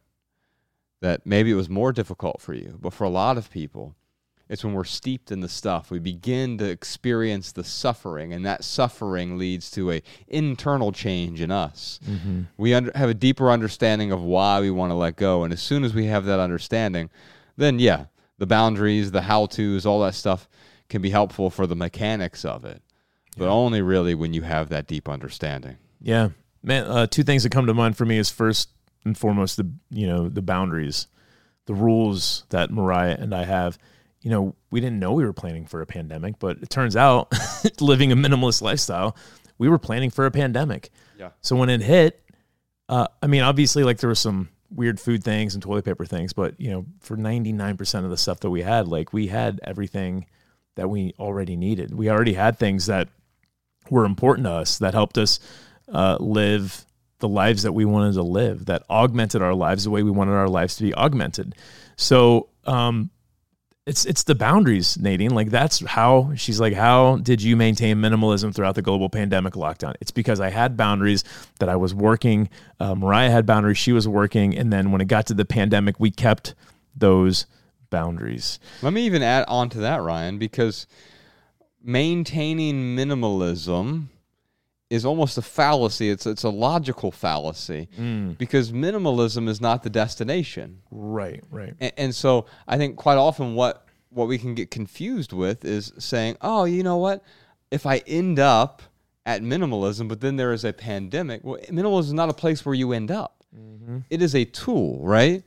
that 1.02 1.26
maybe 1.26 1.52
it 1.52 1.56
was 1.56 1.70
more 1.70 1.92
difficult 1.92 2.42
for 2.42 2.54
you. 2.54 2.78
But 2.82 2.94
for 2.94 3.04
a 3.04 3.10
lot 3.10 3.38
of 3.38 3.50
people, 3.50 3.96
it's 4.48 4.64
when 4.64 4.74
we're 4.74 4.84
steeped 4.84 5.32
in 5.32 5.40
the 5.40 5.50
stuff, 5.50 5.90
we 5.90 6.00
begin 6.00 6.58
to 6.60 6.70
experience 6.70 7.52
the 7.52 7.64
suffering, 7.64 8.32
and 8.32 8.46
that 8.46 8.64
suffering 8.64 9.38
leads 9.38 9.72
to 9.72 9.92
a 9.92 10.04
internal 10.28 10.92
change 10.92 11.42
in 11.42 11.52
us. 11.52 12.00
Mm-hmm. 12.08 12.42
We 12.58 12.74
under, 12.74 12.92
have 12.94 13.10
a 13.10 13.16
deeper 13.16 13.50
understanding 13.50 14.12
of 14.12 14.22
why 14.22 14.62
we 14.62 14.70
want 14.70 14.92
to 14.92 14.96
let 14.96 15.16
go. 15.16 15.44
And 15.44 15.52
as 15.52 15.62
soon 15.62 15.84
as 15.84 15.94
we 15.94 16.06
have 16.06 16.26
that 16.26 16.40
understanding, 16.40 17.10
then 17.58 17.80
yeah, 17.80 18.06
the 18.38 18.46
boundaries, 18.46 19.12
the 19.12 19.22
how 19.22 19.48
to's, 19.48 19.86
all 19.86 20.02
that 20.02 20.14
stuff 20.14 20.48
can 20.90 21.02
be 21.02 21.10
helpful 21.10 21.50
for 21.50 21.66
the 21.66 21.76
mechanics 21.76 22.46
of 22.46 22.66
it. 22.66 22.82
But 23.38 23.50
only 23.50 23.82
really 23.82 24.16
when 24.16 24.34
you 24.34 24.44
have 24.44 24.70
that 24.70 24.88
deep 24.88 25.10
understanding. 25.10 25.78
Yeah, 26.00 26.30
man. 26.66 26.86
Uh, 26.86 27.08
two 27.08 27.24
things 27.24 27.44
that 27.44 27.52
come 27.52 27.68
to 27.68 27.74
mind 27.74 27.96
for 27.96 28.06
me 28.06 28.18
is 28.18 28.30
first 28.30 28.70
and 29.06 29.18
foremost 29.18 29.58
the 29.58 29.72
you 29.90 30.08
know 30.08 30.28
the 30.28 30.42
boundaries, 30.42 31.08
the 31.66 31.74
rules 31.74 32.44
that 32.50 32.72
Mariah 32.72 33.16
and 33.20 33.34
I 33.34 33.46
have. 33.46 33.78
You 34.22 34.32
know, 34.32 34.56
we 34.72 34.82
didn't 34.82 35.00
know 35.00 35.14
we 35.14 35.24
were 35.24 35.34
planning 35.34 35.68
for 35.68 35.82
a 35.82 35.86
pandemic, 35.86 36.40
but 36.40 36.58
it 36.58 36.70
turns 36.70 36.96
out 36.96 37.32
living 37.80 38.12
a 38.12 38.16
minimalist 38.16 38.62
lifestyle, 38.64 39.16
we 39.60 39.70
were 39.70 39.78
planning 39.78 40.10
for 40.10 40.26
a 40.26 40.32
pandemic. 40.32 40.90
Yeah. 41.20 41.30
So 41.42 41.56
when 41.56 41.70
it 41.70 41.82
hit, 41.82 42.24
uh, 42.90 43.08
I 43.22 43.28
mean, 43.28 43.44
obviously, 43.44 43.84
like 43.84 44.00
there 44.00 44.10
were 44.10 44.16
some 44.16 44.50
weird 44.72 45.00
food 45.00 45.24
things 45.24 45.54
and 45.54 45.62
toilet 45.62 45.86
paper 45.86 46.06
things, 46.06 46.34
but 46.34 46.60
you 46.60 46.72
know, 46.72 46.86
for 47.00 47.16
ninety 47.16 47.54
nine 47.54 47.78
percent 47.78 48.06
of 48.06 48.12
the 48.12 48.18
stuff 48.18 48.40
that 48.40 48.50
we 48.50 48.64
had, 48.64 48.88
like 48.88 49.14
we 49.14 49.28
had 49.28 49.60
everything 49.64 50.26
that 50.76 50.90
we 50.90 51.14
already 51.20 51.56
needed. 51.56 51.94
We 51.94 52.10
already 52.10 52.34
had 52.34 52.58
things 52.58 52.88
that 52.88 53.08
were 53.90 54.06
important 54.06 54.46
to 54.46 54.52
us 54.52 54.80
that 54.80 54.94
helped 54.94 55.18
us 55.18 55.40
uh, 55.92 56.18
live 56.20 56.86
the 57.20 57.30
lives 57.30 57.64
that 57.64 57.72
we 57.72 57.86
wanted 57.86 58.14
to 58.14 58.24
live 58.24 58.66
that 58.66 58.84
augmented 58.90 59.42
our 59.42 59.54
lives 59.54 59.86
the 59.86 59.90
way 59.90 60.04
we 60.04 60.12
wanted 60.12 60.34
our 60.34 60.50
lives 60.50 60.76
to 60.76 60.84
be 60.84 60.94
augmented. 60.96 61.56
So 61.96 62.50
um 62.66 63.10
it's 63.86 64.06
it's 64.06 64.24
the 64.24 64.36
boundaries 64.36 64.98
nadine. 64.98 65.32
Like 65.32 65.50
that's 65.50 65.86
how 65.86 66.34
she's 66.36 66.60
like 66.60 66.74
how 66.74 67.18
did 67.18 67.42
you 67.42 67.56
maintain 67.56 67.98
minimalism 67.98 68.54
throughout 68.54 68.76
the 68.76 68.82
global 68.82 69.10
pandemic 69.10 69.54
lockdown? 69.54 69.94
It's 70.02 70.12
because 70.12 70.42
i 70.42 70.50
had 70.50 70.76
boundaries 70.76 71.24
that 71.60 71.70
i 71.70 71.76
was 71.76 71.94
working 71.94 72.50
uh, 72.80 72.96
mariah 72.96 73.30
had 73.30 73.46
boundaries 73.46 73.78
she 73.78 73.94
was 73.94 74.08
working 74.08 74.58
and 74.58 74.74
then 74.74 74.92
when 74.92 75.02
it 75.02 75.08
got 75.08 75.28
to 75.28 75.34
the 75.34 75.46
pandemic 75.46 76.00
we 76.00 76.12
kept 76.12 76.54
those 76.96 77.46
boundaries. 77.90 78.60
Let 78.82 78.94
me 78.94 79.06
even 79.06 79.24
add 79.24 79.46
on 79.48 79.70
to 79.70 79.80
that, 79.80 80.02
Ryan, 80.02 80.38
because 80.38 80.88
maintaining 81.82 82.96
minimalism 82.96 84.08
is 84.90 85.06
almost 85.06 85.38
a 85.38 85.42
fallacy. 85.42 86.10
It's 86.10 86.26
it's 86.26 86.44
a 86.44 86.50
logical 86.50 87.12
fallacy 87.12 87.90
hmm. 87.96 88.32
because 88.34 88.72
minimalism 88.72 89.48
is 89.48 89.60
not 89.62 89.84
the 89.84 89.90
destination. 89.90 90.82
right 90.92 91.44
right 91.50 91.74
And, 91.80 91.94
and 91.98 92.16
so 92.16 92.46
I 92.68 92.78
think 92.78 92.96
quite 92.96 93.18
often 93.18 93.56
what 93.56 93.86
what 94.10 94.28
we 94.28 94.38
can 94.38 94.56
get 94.56 94.72
confused 94.72 95.34
with 95.34 95.66
is 95.66 95.92
saying, 95.98 96.38
"Oh, 96.42 96.66
you 96.66 96.84
know 96.84 96.98
what? 96.98 97.24
If 97.72 97.86
I 97.86 97.98
end 98.08 98.40
up 98.40 98.82
at 99.26 99.42
minimalism, 99.42 100.08
but 100.08 100.22
then 100.22 100.36
there 100.36 100.54
is 100.54 100.64
a 100.64 100.72
pandemic, 100.72 101.44
well, 101.44 101.58
minimalism 101.70 102.06
is 102.06 102.14
not 102.14 102.30
a 102.30 102.34
place 102.34 102.66
where 102.66 102.76
you 102.76 102.94
end 102.94 103.10
up. 103.10 103.44
Mm-hmm. 103.58 104.00
It 104.10 104.22
is 104.22 104.36
a 104.36 104.46
tool, 104.46 105.00
right? 105.04 105.44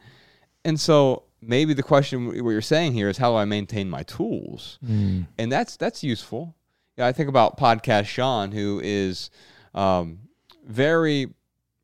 And 0.65 0.79
so 0.79 1.25
maybe 1.41 1.75
the 1.75 1.83
question 1.83 2.27
what 2.27 2.51
you're 2.51 2.61
saying 2.61 2.93
here 2.93 3.09
is 3.09 3.17
how 3.17 3.31
do 3.31 3.37
I 3.37 3.45
maintain 3.45 3.89
my 3.89 4.03
tools? 4.03 4.79
Hmm. 4.85 5.23
And 5.39 5.53
that's 5.53 5.77
that's 5.77 6.03
useful. 6.03 6.55
Yeah, 6.99 7.07
I 7.07 7.13
think 7.13 7.29
about 7.29 7.57
podcast 7.57 8.07
Shawn, 8.07 8.51
who 8.51 8.81
is 8.83 9.31
um, 9.73 10.19
very 10.67 11.33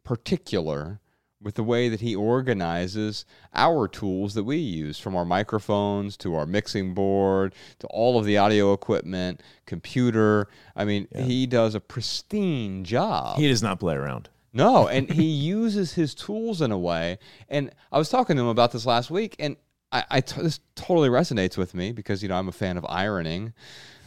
particular 0.03 0.99
with 1.41 1.55
the 1.55 1.63
way 1.63 1.89
that 1.89 2.01
he 2.01 2.17
organizes 2.17 3.25
our 3.55 3.87
tools 3.87 4.35
that 4.35 4.43
we 4.43 4.57
use, 4.57 4.99
from 4.99 5.15
our 5.15 5.25
microphones 5.25 6.17
to 6.17 6.35
our 6.35 6.47
mixing 6.47 6.95
board 6.95 7.55
to 7.79 7.87
all 7.89 8.19
of 8.19 8.25
the 8.25 8.39
audio 8.39 8.73
equipment, 8.73 9.41
computer. 9.67 10.49
I 10.75 10.85
mean, 10.85 11.07
he 11.15 11.47
does 11.47 11.77
a 11.77 11.81
pristine 11.81 12.83
job. 12.83 13.39
he 13.39 13.47
does 13.47 13.63
not 13.63 13.79
play 13.79 13.95
around 13.95 14.31
No, 14.53 14.89
and 14.89 15.09
he 15.09 15.27
uses 15.27 15.95
his 15.95 16.13
tools 16.17 16.61
in 16.61 16.73
a 16.73 16.79
way. 16.79 17.19
And 17.49 17.71
I 17.93 17.99
was 17.99 18.09
talking 18.09 18.35
to 18.35 18.43
him 18.43 18.49
about 18.49 18.73
this 18.73 18.85
last 18.85 19.13
week, 19.13 19.37
and 19.39 19.59
I, 19.93 20.05
I 20.11 20.21
t- 20.23 20.43
this 20.43 20.59
totally 20.75 21.09
resonates 21.09 21.57
with 21.57 21.73
me 21.73 21.93
because 21.93 22.21
you 22.21 22.29
know 22.29 22.37
I'm 22.37 22.49
a 22.49 22.53
fan 22.53 22.77
of 22.77 22.85
ironing. 22.89 23.53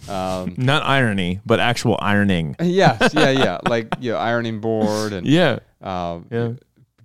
Um, 0.10 0.54
Not 0.58 0.84
irony, 0.84 1.42
but 1.46 1.60
actual 1.60 1.98
ironing. 2.02 2.56
yes, 2.62 3.12
yeah, 3.16 3.30
yeah, 3.32 3.58
like 3.68 3.88
you 4.00 4.12
know, 4.12 4.18
ironing 4.18 4.60
board 4.62 5.12
and 5.14 5.28
Yeah. 5.28 5.60
um, 5.82 6.28
Yeah. 6.32 6.52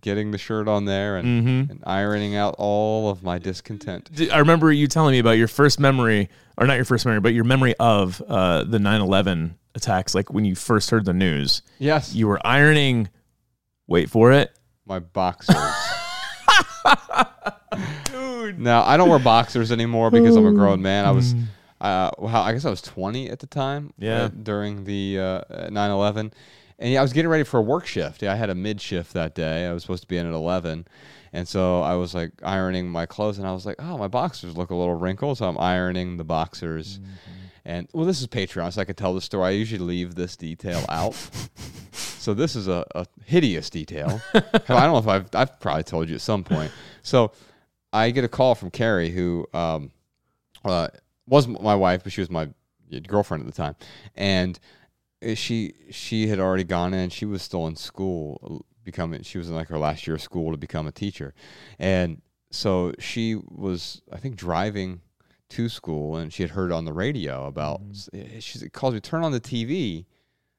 getting 0.00 0.30
the 0.30 0.38
shirt 0.38 0.68
on 0.68 0.84
there 0.84 1.16
and, 1.16 1.46
Mhm. 1.46 1.70
and 1.70 1.82
ironing 1.84 2.36
out 2.36 2.54
all 2.58 3.10
of 3.10 3.22
my 3.22 3.38
discontent. 3.38 4.08
I 4.32 4.38
remember 4.38 4.70
you 4.72 4.86
telling 4.88 5.12
me 5.12 5.18
about 5.18 5.32
your 5.38 5.48
first 5.48 5.80
memory, 5.80 6.28
or 6.58 6.66
not 6.66 6.74
your 6.74 6.84
first 6.84 7.04
memory, 7.06 7.20
but 7.20 7.34
your 7.34 7.44
memory 7.44 7.74
of 7.80 8.20
uh, 8.28 8.64
the 8.64 8.78
9 8.78 9.00
11 9.00 9.56
attacks. 9.74 10.14
Like 10.14 10.32
when 10.32 10.44
you 10.44 10.54
first 10.54 10.90
heard 10.90 11.04
the 11.04 11.12
news, 11.14 11.62
Yes, 11.78 12.14
you 12.14 12.28
were 12.28 12.40
ironing, 12.46 13.08
wait 13.88 14.10
for 14.10 14.30
it. 14.32 14.52
my 14.86 14.98
boxers. 15.00 15.56
Dude. 18.10 18.58
Now 18.58 18.82
I 18.82 18.96
don't 18.96 19.08
wear 19.08 19.18
boxers 19.20 19.70
anymore 19.72 20.10
because 20.10 20.36
I'm 20.36 20.46
a 20.46 20.52
grown 20.52 20.82
man. 20.82 21.04
I 21.04 21.10
was, 21.12 21.34
uh, 21.82 22.10
well, 22.18 22.42
I 22.42 22.52
guess 22.52 22.64
I 22.64 22.70
was 22.70 22.80
20 22.80 23.28
at 23.28 23.40
the 23.40 23.46
time. 23.46 23.92
Yeah. 23.98 24.22
uh, 24.24 24.28
during 24.28 24.84
the 24.84 25.18
uh, 25.18 25.40
9/11, 25.68 26.32
and 26.78 26.92
yeah, 26.92 27.00
I 27.00 27.02
was 27.02 27.12
getting 27.12 27.28
ready 27.30 27.44
for 27.44 27.58
a 27.58 27.62
work 27.62 27.86
shift. 27.86 28.22
Yeah, 28.22 28.32
I 28.32 28.36
had 28.36 28.48
a 28.50 28.54
mid 28.54 28.80
shift 28.80 29.12
that 29.12 29.34
day. 29.34 29.66
I 29.66 29.72
was 29.72 29.82
supposed 29.82 30.02
to 30.02 30.08
be 30.08 30.16
in 30.16 30.26
at 30.26 30.32
11, 30.32 30.86
and 31.32 31.46
so 31.46 31.82
I 31.82 31.94
was 31.94 32.14
like 32.14 32.32
ironing 32.42 32.88
my 32.88 33.04
clothes, 33.06 33.38
and 33.38 33.46
I 33.46 33.52
was 33.52 33.66
like, 33.66 33.76
oh, 33.78 33.98
my 33.98 34.08
boxers 34.08 34.56
look 34.56 34.70
a 34.70 34.74
little 34.74 34.94
wrinkled, 34.94 35.38
so 35.38 35.48
I'm 35.48 35.58
ironing 35.58 36.16
the 36.16 36.24
boxers. 36.24 37.00
And 37.64 37.88
well, 37.92 38.06
this 38.06 38.20
is 38.20 38.26
Patreon, 38.26 38.72
so 38.72 38.80
I 38.80 38.84
could 38.84 38.96
tell 38.96 39.14
the 39.14 39.20
story. 39.20 39.48
I 39.48 39.50
usually 39.50 39.84
leave 39.84 40.14
this 40.14 40.36
detail 40.36 40.84
out. 40.88 41.14
So 42.22 42.34
this 42.34 42.54
is 42.54 42.68
a, 42.68 42.86
a 42.94 43.04
hideous 43.24 43.68
detail. 43.68 44.20
I 44.34 44.40
don't 44.68 44.92
know 44.92 44.98
if 44.98 45.08
I've 45.08 45.28
I've 45.34 45.58
probably 45.58 45.82
told 45.82 46.08
you 46.08 46.14
at 46.14 46.20
some 46.20 46.44
point. 46.44 46.70
So 47.02 47.32
I 47.92 48.12
get 48.12 48.22
a 48.22 48.28
call 48.28 48.54
from 48.54 48.70
Carrie, 48.70 49.10
who 49.10 49.44
um, 49.52 49.90
uh, 50.64 50.86
was 51.26 51.46
my 51.48 51.74
wife, 51.74 52.02
but 52.02 52.12
she 52.12 52.20
was 52.20 52.30
my 52.30 52.48
girlfriend 53.06 53.42
at 53.42 53.46
the 53.46 53.56
time, 53.56 53.74
and 54.14 54.58
uh, 55.26 55.34
she 55.34 55.72
she 55.90 56.26
had 56.28 56.38
already 56.40 56.64
gone 56.64 56.92
in. 56.94 57.10
She 57.10 57.24
was 57.24 57.42
still 57.42 57.66
in 57.66 57.76
school, 57.76 58.64
becoming. 58.84 59.22
She 59.22 59.38
was 59.38 59.48
in 59.48 59.54
like 59.54 59.68
her 59.68 59.78
last 59.78 60.06
year 60.06 60.16
of 60.16 60.22
school 60.22 60.50
to 60.50 60.56
become 60.58 60.86
a 60.86 60.92
teacher, 60.92 61.34
and 61.78 62.20
so 62.50 62.92
she 62.98 63.34
was, 63.34 64.02
I 64.12 64.18
think, 64.18 64.36
driving 64.36 65.00
to 65.50 65.68
school, 65.68 66.16
and 66.16 66.32
she 66.32 66.42
had 66.42 66.50
heard 66.50 66.70
on 66.72 66.84
the 66.84 66.92
radio 66.92 67.46
about. 67.46 67.80
She 68.40 68.68
calls 68.70 68.94
me, 68.94 69.00
turn 69.00 69.24
on 69.24 69.32
the 69.32 69.40
TV. 69.40 70.06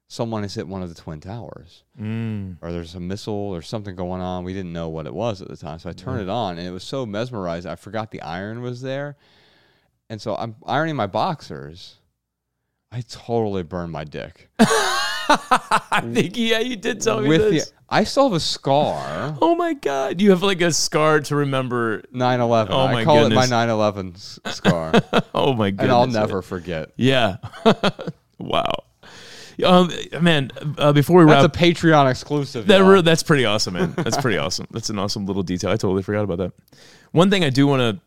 Someone 0.08 0.44
has 0.44 0.54
hit 0.54 0.68
one 0.68 0.84
of 0.84 0.90
the 0.94 1.02
twin 1.02 1.20
towers 1.20 1.84
Mm. 2.00 2.58
or 2.62 2.72
there's 2.72 2.94
a 2.94 3.00
missile 3.00 3.34
or 3.34 3.64
something 3.64 3.96
going 3.96 4.22
on. 4.22 4.44
We 4.44 4.54
didn't 4.54 4.74
know 4.74 4.88
what 4.90 5.08
it 5.08 5.14
was 5.14 5.42
at 5.42 5.48
the 5.48 5.58
time. 5.58 5.80
So 5.80 5.90
I 5.90 5.94
turned 5.94 6.22
it 6.22 6.30
on 6.30 6.60
and 6.60 6.68
it 6.68 6.72
was 6.72 6.84
so 6.84 7.04
mesmerized. 7.08 7.66
I 7.66 7.76
forgot 7.76 8.12
the 8.12 8.22
iron 8.22 8.62
was 8.62 8.82
there. 8.82 9.16
And 10.14 10.22
so 10.22 10.36
I'm 10.36 10.56
ironing 10.68 10.96
my 10.96 11.08
boxers. 11.08 11.96
I 12.92 13.02
totally 13.02 13.64
burned 13.64 13.92
my 13.92 14.04
dick. 14.04 14.48
I 14.60 16.04
think, 16.14 16.38
yeah, 16.38 16.60
you 16.60 16.76
did 16.76 17.02
tell 17.02 17.20
me 17.20 17.30
With 17.30 17.42
this. 17.50 17.70
the 17.70 17.74
I 17.90 18.04
still 18.04 18.26
have 18.26 18.34
a 18.34 18.40
scar. 18.40 19.36
Oh 19.42 19.56
my 19.56 19.74
God. 19.74 20.22
You 20.22 20.30
have 20.30 20.44
like 20.44 20.62
a 20.62 20.72
scar 20.72 21.22
to 21.22 21.36
remember. 21.36 22.04
9/11. 22.14 22.68
Oh 22.70 22.88
my 22.90 23.02
I 23.02 23.04
call 23.06 23.24
goodness. 23.28 23.48
it 23.48 23.50
my 23.50 23.66
9/11 23.66 24.54
scar. 24.54 24.94
Oh 25.34 25.54
my 25.54 25.72
god, 25.72 25.84
and 25.86 25.92
I'll 25.92 26.06
never 26.06 26.44
forget. 26.44 26.92
Yeah. 26.96 27.38
wow. 28.38 28.72
Um, 29.66 29.90
man, 30.22 30.52
uh, 30.78 30.94
before 30.94 31.26
we 31.26 31.32
That's 31.32 31.42
wrap, 31.44 31.56
a 31.56 31.58
Patreon 31.74 32.12
exclusive. 32.12 32.68
that 32.68 32.84
re- 32.84 33.02
that's 33.02 33.24
pretty 33.24 33.46
awesome, 33.46 33.74
man. 33.74 33.94
That's 33.98 34.18
pretty 34.18 34.38
awesome. 34.38 34.68
That's 34.70 34.92
an 34.92 35.00
awesome 35.00 35.26
little 35.26 35.42
detail. 35.44 35.72
I 35.72 35.78
totally 35.78 36.04
forgot 36.04 36.24
about 36.24 36.38
that. 36.38 36.54
One 37.14 37.32
thing 37.32 37.44
I 37.44 37.50
do 37.50 37.66
want 37.66 37.80
to 37.80 38.00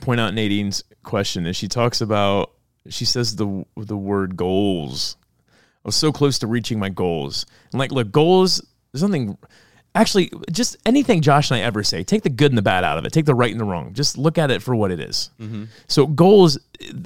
point 0.00 0.20
out 0.20 0.34
Nadine's 0.34 0.84
question 1.02 1.46
is 1.46 1.56
she 1.56 1.68
talks 1.68 2.00
about 2.00 2.52
she 2.88 3.04
says 3.04 3.36
the 3.36 3.64
the 3.76 3.96
word 3.96 4.36
goals. 4.36 5.16
I 5.84 5.88
was 5.88 5.96
so 5.96 6.12
close 6.12 6.38
to 6.40 6.46
reaching 6.46 6.78
my 6.78 6.88
goals. 6.88 7.46
And 7.72 7.78
like, 7.78 7.92
look, 7.92 8.10
goals. 8.10 8.64
There's 8.92 9.00
something. 9.00 9.36
Actually, 9.96 10.30
just 10.50 10.76
anything 10.84 11.20
Josh 11.20 11.50
and 11.50 11.58
I 11.58 11.62
ever 11.62 11.84
say, 11.84 12.02
take 12.02 12.22
the 12.22 12.28
good 12.28 12.50
and 12.50 12.58
the 12.58 12.62
bad 12.62 12.82
out 12.82 12.98
of 12.98 13.04
it. 13.04 13.12
Take 13.12 13.26
the 13.26 13.34
right 13.34 13.50
and 13.50 13.60
the 13.60 13.64
wrong. 13.64 13.92
Just 13.92 14.18
look 14.18 14.38
at 14.38 14.50
it 14.50 14.60
for 14.60 14.74
what 14.74 14.90
it 14.90 14.98
is. 14.98 15.30
Mm-hmm. 15.40 15.64
So 15.86 16.06
goals, 16.06 16.58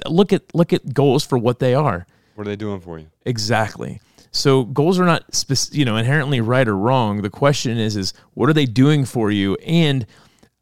look 0.07 0.33
at 0.33 0.43
look 0.55 0.73
at 0.73 0.93
goals 0.93 1.25
for 1.25 1.37
what 1.37 1.59
they 1.59 1.75
are. 1.75 2.07
what 2.35 2.47
are 2.47 2.49
they 2.49 2.55
doing 2.55 2.79
for 2.79 2.97
you? 2.97 3.07
Exactly. 3.25 4.01
So 4.31 4.63
goals 4.63 4.99
are 4.99 5.05
not 5.05 5.23
you 5.71 5.85
know 5.85 5.97
inherently 5.97 6.41
right 6.41 6.67
or 6.67 6.75
wrong. 6.75 7.21
The 7.21 7.29
question 7.29 7.77
is 7.77 7.95
is 7.95 8.13
what 8.33 8.49
are 8.49 8.53
they 8.53 8.65
doing 8.65 9.05
for 9.05 9.29
you 9.29 9.55
and 9.55 10.05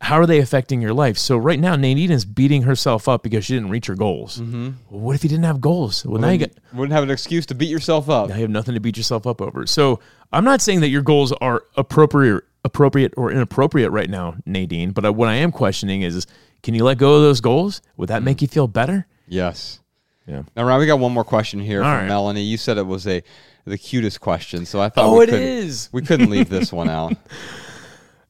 how 0.02 0.20
are 0.20 0.26
they 0.26 0.40
affecting 0.40 0.82
your 0.82 0.94
life? 0.94 1.18
So 1.18 1.38
right 1.38 1.60
now 1.60 1.76
Nadine 1.76 2.12
is 2.12 2.24
beating 2.24 2.62
herself 2.64 3.08
up 3.08 3.24
because 3.24 3.46
she 3.46 3.54
didn't 3.56 3.70
reach 3.70 3.88
her 3.88 3.96
goals. 3.96 4.38
Mm-hmm. 4.40 4.70
Well, 4.90 5.02
what 5.02 5.16
if 5.16 5.24
you 5.24 5.30
didn't 5.30 5.46
have 5.46 5.60
goals? 5.60 6.06
Well, 6.06 6.22
now 6.22 6.30
you 6.30 6.38
got 6.40 6.52
Wouldn't 6.74 6.94
have 6.94 7.04
an 7.04 7.10
excuse 7.10 7.46
to 7.48 7.56
beat 7.56 7.70
yourself 7.70 8.10
up. 8.10 8.30
now 8.30 8.36
you 8.36 8.42
have 8.42 8.50
nothing 8.52 8.76
to 8.76 8.80
beat 8.80 8.96
yourself 8.98 9.26
up 9.26 9.42
over. 9.42 9.66
So 9.66 10.00
I'm 10.32 10.44
not 10.44 10.62
saying 10.62 10.82
that 10.82 10.90
your 10.90 11.02
goals 11.02 11.32
are 11.34 11.64
appropriate, 11.76 12.44
appropriate 12.64 13.14
or 13.18 13.32
inappropriate 13.32 13.92
right 13.92 14.10
now, 14.10 14.36
Nadine. 14.46 14.92
But 14.92 15.12
what 15.16 15.30
I 15.30 15.36
am 15.36 15.52
questioning 15.52 16.04
is, 16.04 16.16
is 16.16 16.28
can 16.64 16.74
you 16.76 16.84
let 16.84 16.98
go 17.00 17.16
of 17.16 17.22
those 17.22 17.42
goals? 17.42 17.82
Would 17.98 18.10
that 18.10 18.24
make 18.24 18.42
you 18.42 18.48
feel 18.48 18.68
better? 18.68 19.08
Yes. 19.28 19.80
Yeah. 20.28 20.44
Now, 20.56 20.66
Ryan, 20.66 20.80
we 20.82 20.86
got 20.88 21.00
one 21.00 21.14
more 21.14 21.24
question 21.24 21.60
here 21.60 21.82
All 21.84 21.90
from 21.90 22.02
right. 22.02 22.08
Melanie. 22.08 22.42
You 22.44 22.58
said 22.58 22.78
it 22.78 22.86
was 22.86 23.08
a 23.08 23.24
the 23.66 23.78
cutest 23.78 24.22
question, 24.22 24.66
so 24.66 24.80
I 24.82 24.90
thought 24.90 25.06
Oh, 25.06 25.18
we 25.18 25.24
it 25.24 25.30
couldn't, 25.30 25.46
is. 25.48 25.90
we 25.92 26.02
couldn't 26.02 26.30
leave 26.30 26.50
this 26.50 26.72
one 26.74 26.90
out. 26.90 27.14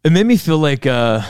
It 0.04 0.12
made 0.12 0.26
me 0.26 0.38
feel 0.38 0.58
like 0.60 0.86
uh, 0.86 1.22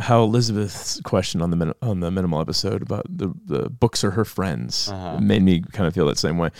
how 0.00 0.22
Elizabeth's 0.22 1.00
question 1.02 1.40
on 1.42 1.50
the 1.50 1.56
min- 1.56 1.74
on 1.82 2.00
the 2.00 2.10
minimal 2.10 2.40
episode 2.40 2.82
about 2.82 3.06
the 3.08 3.32
the 3.44 3.70
books 3.70 4.02
are 4.02 4.12
her 4.12 4.24
friends. 4.24 4.88
Uh-huh. 4.88 5.18
Made 5.20 5.42
me 5.42 5.60
kind 5.60 5.86
of 5.86 5.94
feel 5.94 6.06
that 6.06 6.18
same 6.18 6.38
way. 6.38 6.50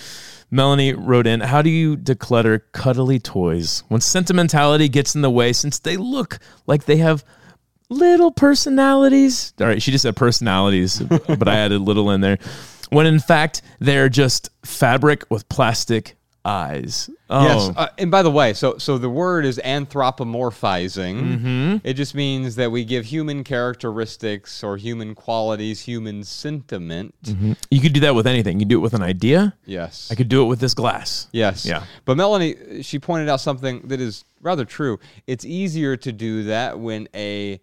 Melanie 0.51 0.93
wrote 0.93 1.27
in, 1.27 1.41
"How 1.41 1.63
do 1.63 1.71
you 1.71 1.97
declutter 1.97 2.61
cuddly 2.73 3.19
toys 3.19 3.83
when 3.89 4.01
sentimentality 4.01 4.89
gets 4.89 5.15
in 5.15 5.23
the 5.23 5.31
way? 5.31 5.53
Since 5.53 5.81
they 5.81 5.97
look 5.97 6.39
like 6.67 6.85
they 6.85 6.99
have." 6.99 7.25
Little 7.93 8.31
personalities. 8.31 9.53
All 9.61 9.67
right, 9.67 9.83
she 9.83 9.91
just 9.91 10.03
said 10.03 10.15
personalities, 10.15 11.01
but 11.27 11.49
I 11.49 11.57
added 11.57 11.81
little 11.81 12.13
in 12.13 12.21
there. 12.21 12.39
When 12.91 13.05
in 13.05 13.19
fact, 13.19 13.63
they're 13.81 14.09
just 14.09 14.49
fabric 14.65 15.25
with 15.29 15.49
plastic 15.49 16.17
eyes. 16.45 17.11
Oh, 17.29 17.43
Yes. 17.45 17.77
Uh, 17.77 17.89
and 17.99 18.11
by 18.11 18.23
the 18.23 18.31
way, 18.31 18.53
so 18.55 18.79
so 18.79 18.99
the 18.99 19.11
word 19.11 19.45
is 19.45 19.61
anthropomorphizing. 19.65 21.21
Mm-hmm. 21.39 21.77
It 21.85 21.95
just 21.95 22.15
means 22.15 22.57
that 22.57 22.71
we 22.71 22.85
give 22.85 23.05
human 23.07 23.45
characteristics 23.45 24.63
or 24.65 24.77
human 24.77 25.15
qualities, 25.15 25.81
human 25.83 26.25
sentiment. 26.25 27.15
you 27.71 27.81
could 27.81 27.93
do 27.93 28.01
that 28.01 28.15
with 28.15 28.27
anything. 28.27 28.61
You 28.61 28.67
do 28.67 28.79
it 28.79 28.83
with 28.83 28.95
an 28.95 29.03
idea. 29.03 29.55
Yes. 29.65 30.09
I 30.11 30.15
could 30.15 30.29
do 30.29 30.43
it 30.43 30.47
with 30.47 30.61
this 30.61 30.75
glass. 30.75 31.29
Yes. 31.33 31.65
Yeah. 31.67 31.85
But 32.05 32.17
Melanie, 32.17 32.83
she 32.83 32.99
pointed 32.99 33.29
out 33.29 33.41
something 33.41 33.83
that 33.89 34.01
is 34.01 34.25
rather 34.41 34.65
true. 34.65 34.99
It's 35.27 35.45
easier 35.45 35.97
to 35.99 36.13
do 36.13 36.45
that 36.45 36.79
when 36.79 37.09
a 37.15 37.61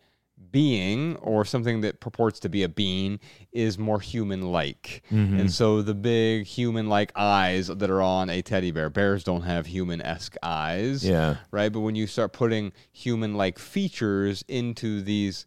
being 0.52 1.16
or 1.18 1.46
something 1.46 1.82
that 1.82 2.00
purports 2.00 2.40
to 2.42 2.50
be 2.50 2.64
a 2.64 2.70
being 2.70 3.20
is 3.52 3.78
more 3.78 4.00
human 4.00 4.42
like. 4.52 5.04
Mm-hmm. 5.12 5.40
And 5.42 5.52
so 5.52 5.82
the 5.82 5.94
big 5.94 6.46
human 6.46 6.88
like 6.90 7.12
eyes 7.16 7.68
that 7.68 7.90
are 7.90 8.02
on 8.02 8.30
a 8.30 8.42
teddy 8.42 8.72
bear, 8.72 8.90
bears 8.90 9.24
don't 9.24 9.42
have 9.44 9.66
human 9.66 10.02
esque 10.02 10.36
eyes. 10.44 11.06
Yeah. 11.08 11.38
Right. 11.52 11.72
But 11.72 11.82
when 11.82 11.96
you 11.96 12.08
start 12.08 12.34
putting 12.34 12.72
human 12.92 13.36
like 13.36 13.60
features 13.60 14.44
into 14.48 15.02
these 15.02 15.46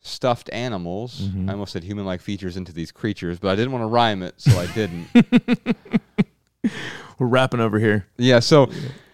stuffed 0.00 0.48
animals, 0.52 1.20
Mm-hmm. 1.20 1.50
I 1.50 1.52
almost 1.52 1.72
said 1.72 1.84
human 1.84 2.06
like 2.06 2.20
features 2.20 2.56
into 2.56 2.72
these 2.72 2.90
creatures, 2.92 3.38
but 3.38 3.48
I 3.50 3.56
didn't 3.56 3.72
want 3.72 3.82
to 3.82 3.86
rhyme 3.88 4.22
it, 4.22 4.34
so 4.40 4.58
I 4.58 4.66
didn't. 4.68 5.08
We're 7.18 7.26
wrapping 7.26 7.60
over 7.60 7.78
here. 7.78 8.06
Yeah. 8.16 8.40
So 8.40 8.70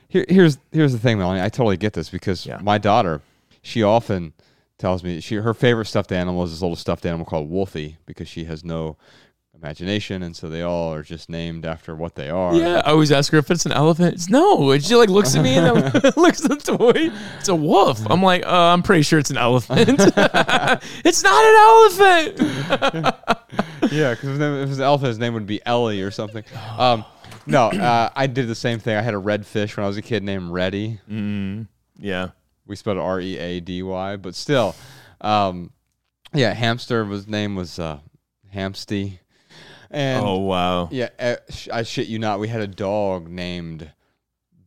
here, 0.08 0.24
here's 0.28 0.58
here's 0.72 0.92
the 0.92 0.98
thing, 0.98 1.18
Melanie. 1.18 1.40
I 1.42 1.48
totally 1.48 1.76
get 1.76 1.92
this 1.92 2.08
because 2.08 2.46
Yeah. 2.46 2.58
my 2.62 2.78
daughter, 2.78 3.20
she 3.62 3.82
often 3.82 4.32
tells 4.78 5.02
me 5.02 5.20
she 5.20 5.36
her 5.36 5.54
favorite 5.54 5.86
stuffed 5.86 6.12
animal 6.12 6.42
is 6.44 6.50
this 6.50 6.62
little 6.62 6.76
stuffed 6.76 7.06
animal 7.06 7.24
called 7.26 7.48
Wolfie 7.50 7.98
because 8.06 8.28
she 8.28 8.44
has 8.44 8.64
no 8.64 8.96
imagination, 9.54 10.22
and 10.22 10.36
so 10.36 10.48
they 10.48 10.62
all 10.62 10.92
are 10.92 11.02
just 11.02 11.28
named 11.28 11.64
after 11.64 11.96
what 11.96 12.14
they 12.14 12.28
are. 12.28 12.54
Yeah, 12.54 12.82
I 12.84 12.90
always 12.90 13.10
ask 13.10 13.32
her 13.32 13.38
if 13.38 13.50
it's 13.50 13.66
an 13.66 13.72
elephant. 13.72 14.14
It's 14.14 14.28
no. 14.28 14.70
And 14.70 14.84
she 14.84 14.94
like 14.94 15.08
looks 15.08 15.34
at 15.34 15.42
me 15.42 15.56
and 15.56 15.66
looks 16.16 16.44
at 16.44 16.60
the 16.60 16.76
toy. 16.76 17.10
It's 17.38 17.48
a 17.48 17.54
wolf. 17.54 18.00
I'm 18.08 18.22
like, 18.22 18.44
uh, 18.46 18.50
I'm 18.50 18.82
pretty 18.82 19.02
sure 19.02 19.18
it's 19.18 19.30
an 19.30 19.38
elephant. 19.38 19.88
it's 19.88 21.22
not 21.22 21.44
an 21.44 21.56
elephant. 22.36 23.92
yeah. 23.92 24.14
Because 24.14 24.24
if 24.24 24.40
it 24.40 24.68
was 24.68 24.78
an 24.78 24.84
elephant, 24.84 25.08
his 25.08 25.18
name 25.18 25.34
would 25.34 25.46
be 25.46 25.64
Ellie 25.66 26.02
or 26.02 26.10
something. 26.10 26.44
Um, 26.76 27.04
no, 27.46 27.68
uh, 27.68 28.10
I 28.14 28.26
did 28.26 28.48
the 28.48 28.54
same 28.54 28.80
thing. 28.80 28.96
I 28.96 29.00
had 29.00 29.14
a 29.14 29.18
red 29.18 29.46
fish 29.46 29.76
when 29.76 29.84
I 29.84 29.86
was 29.86 29.96
a 29.96 30.02
kid 30.02 30.22
named 30.24 30.50
Reddy. 30.50 30.98
Yeah. 31.98 32.30
We 32.66 32.76
spelled 32.76 32.98
R 32.98 33.20
E 33.20 33.36
A 33.38 33.60
D 33.60 33.82
Y, 33.82 34.16
but 34.16 34.34
still, 34.34 34.74
um, 35.20 35.70
yeah. 36.34 36.52
Hamster 36.52 37.04
was 37.04 37.26
name 37.28 37.54
was 37.54 37.78
uh, 37.78 38.00
Hamsty, 38.54 39.18
and 39.90 40.24
Oh 40.24 40.38
wow. 40.38 40.88
Yeah, 40.90 41.08
uh, 41.18 41.36
sh- 41.48 41.68
I 41.72 41.82
shit 41.84 42.08
you 42.08 42.18
not. 42.18 42.40
We 42.40 42.48
had 42.48 42.60
a 42.60 42.66
dog 42.66 43.28
named 43.28 43.90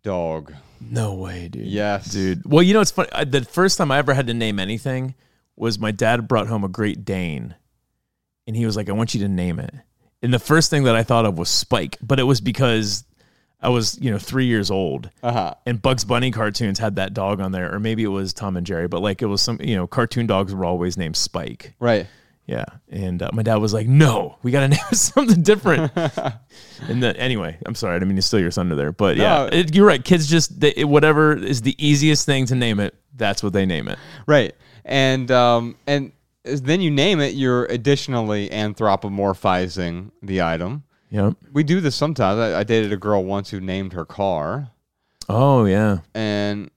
dog. 0.02 0.54
No 0.82 1.14
way, 1.16 1.50
dude. 1.50 1.66
Yes. 1.68 2.12
dude. 2.14 2.50
Well, 2.50 2.64
you 2.64 2.74
know 2.74 2.80
it's 2.82 2.92
funny. 2.92 3.10
I- 3.12 3.26
The 3.26 3.44
first 3.44 3.78
time 3.78 3.92
I 3.92 3.98
ever 3.98 4.14
had 4.14 4.28
to 4.28 4.34
name 4.34 4.60
anything 4.60 5.16
was 5.58 5.78
my 5.78 5.92
dad 5.92 6.26
brought 6.28 6.48
home 6.48 6.64
a 6.64 6.70
Great 6.70 7.04
Dane, 7.04 7.54
and 8.48 8.56
he 8.56 8.66
was 8.66 8.78
like, 8.78 8.88
"I 8.90 8.94
want 8.94 9.14
you 9.14 9.20
to 9.22 9.28
name 9.28 9.60
it." 9.60 9.74
And 10.22 10.34
the 10.34 10.40
first 10.40 10.70
thing 10.70 10.84
that 10.84 10.96
I 10.96 11.04
thought 11.04 11.26
of 11.26 11.38
was 11.38 11.50
Spike, 11.50 11.98
but 12.02 12.18
it 12.20 12.24
was 12.24 12.40
because 12.42 13.04
I 13.62 13.70
was, 13.70 13.98
you 14.02 14.10
know, 14.10 14.18
three 14.18 14.46
years 14.46 14.72
old, 14.72 15.10
Uh 15.22 15.32
huh. 15.34 15.54
and 15.66 15.82
Bugs 15.82 16.06
Bunny 16.06 16.32
cartoons 16.32 16.80
had 16.80 16.96
that 16.96 17.14
dog 17.14 17.42
on 17.42 17.52
there, 17.52 17.74
or 17.74 17.80
maybe 17.80 18.04
it 18.04 18.08
was 18.08 18.32
Tom 18.34 18.56
and 18.56 18.66
Jerry, 18.66 18.88
but 18.88 19.02
like 19.02 19.22
it 19.22 19.26
was 19.26 19.42
some, 19.42 19.60
you 19.62 19.76
know, 19.76 19.86
cartoon 19.88 20.28
dogs 20.28 20.54
were 20.56 20.64
always 20.66 20.98
named 20.98 21.18
Spike. 21.18 21.76
Right. 21.80 22.08
Yeah, 22.46 22.66
and 22.90 23.22
uh, 23.22 23.30
my 23.32 23.44
dad 23.44 23.58
was 23.58 23.74
like, 23.76 23.86
"No, 23.88 24.38
we 24.42 24.50
got 24.50 24.62
to 24.62 24.68
name 24.70 24.80
something 24.94 25.44
different." 25.44 25.92
and 26.88 27.04
then, 27.04 27.16
anyway, 27.18 27.58
I'm 27.66 27.76
sorry, 27.76 27.96
I 27.96 28.00
didn't 28.00 28.08
mean 28.08 28.16
to 28.16 28.24
steal 28.24 28.40
your 28.40 28.50
thunder 28.50 28.74
there, 28.76 28.92
but 28.92 29.18
yeah, 29.18 29.44
it, 29.52 29.76
you're 29.76 29.86
right. 29.86 30.04
Kids 30.04 30.26
just 30.26 30.60
they, 30.60 30.84
whatever 30.84 31.38
is 31.38 31.62
the 31.62 31.76
easiest 31.78 32.26
thing 32.26 32.48
to 32.48 32.56
name 32.56 32.80
it, 32.80 32.96
that's 33.16 33.44
what 33.44 33.54
they 33.54 33.68
name 33.68 33.88
it. 33.88 34.00
Right. 34.26 34.56
And 34.84 35.30
um 35.30 35.76
and 35.86 36.12
then 36.44 36.82
you 36.82 36.90
name 36.90 37.20
it, 37.20 37.36
you're 37.36 37.66
additionally 37.66 38.50
anthropomorphizing 38.50 40.12
the 40.24 40.42
item. 40.42 40.84
Yep. 41.12 41.34
We 41.54 41.64
do 41.64 41.82
this 41.82 41.96
sometimes. 41.96 42.40
I, 42.40 42.60
I 42.60 42.64
dated 42.64 42.94
a 42.94 42.98
girl 42.98 43.24
once 43.24 43.50
who 43.50 43.60
named 43.60 43.94
her 43.94 44.06
car, 44.06 44.70
Oh 45.28 45.66
yeah. 45.66 46.00
and 46.14 46.70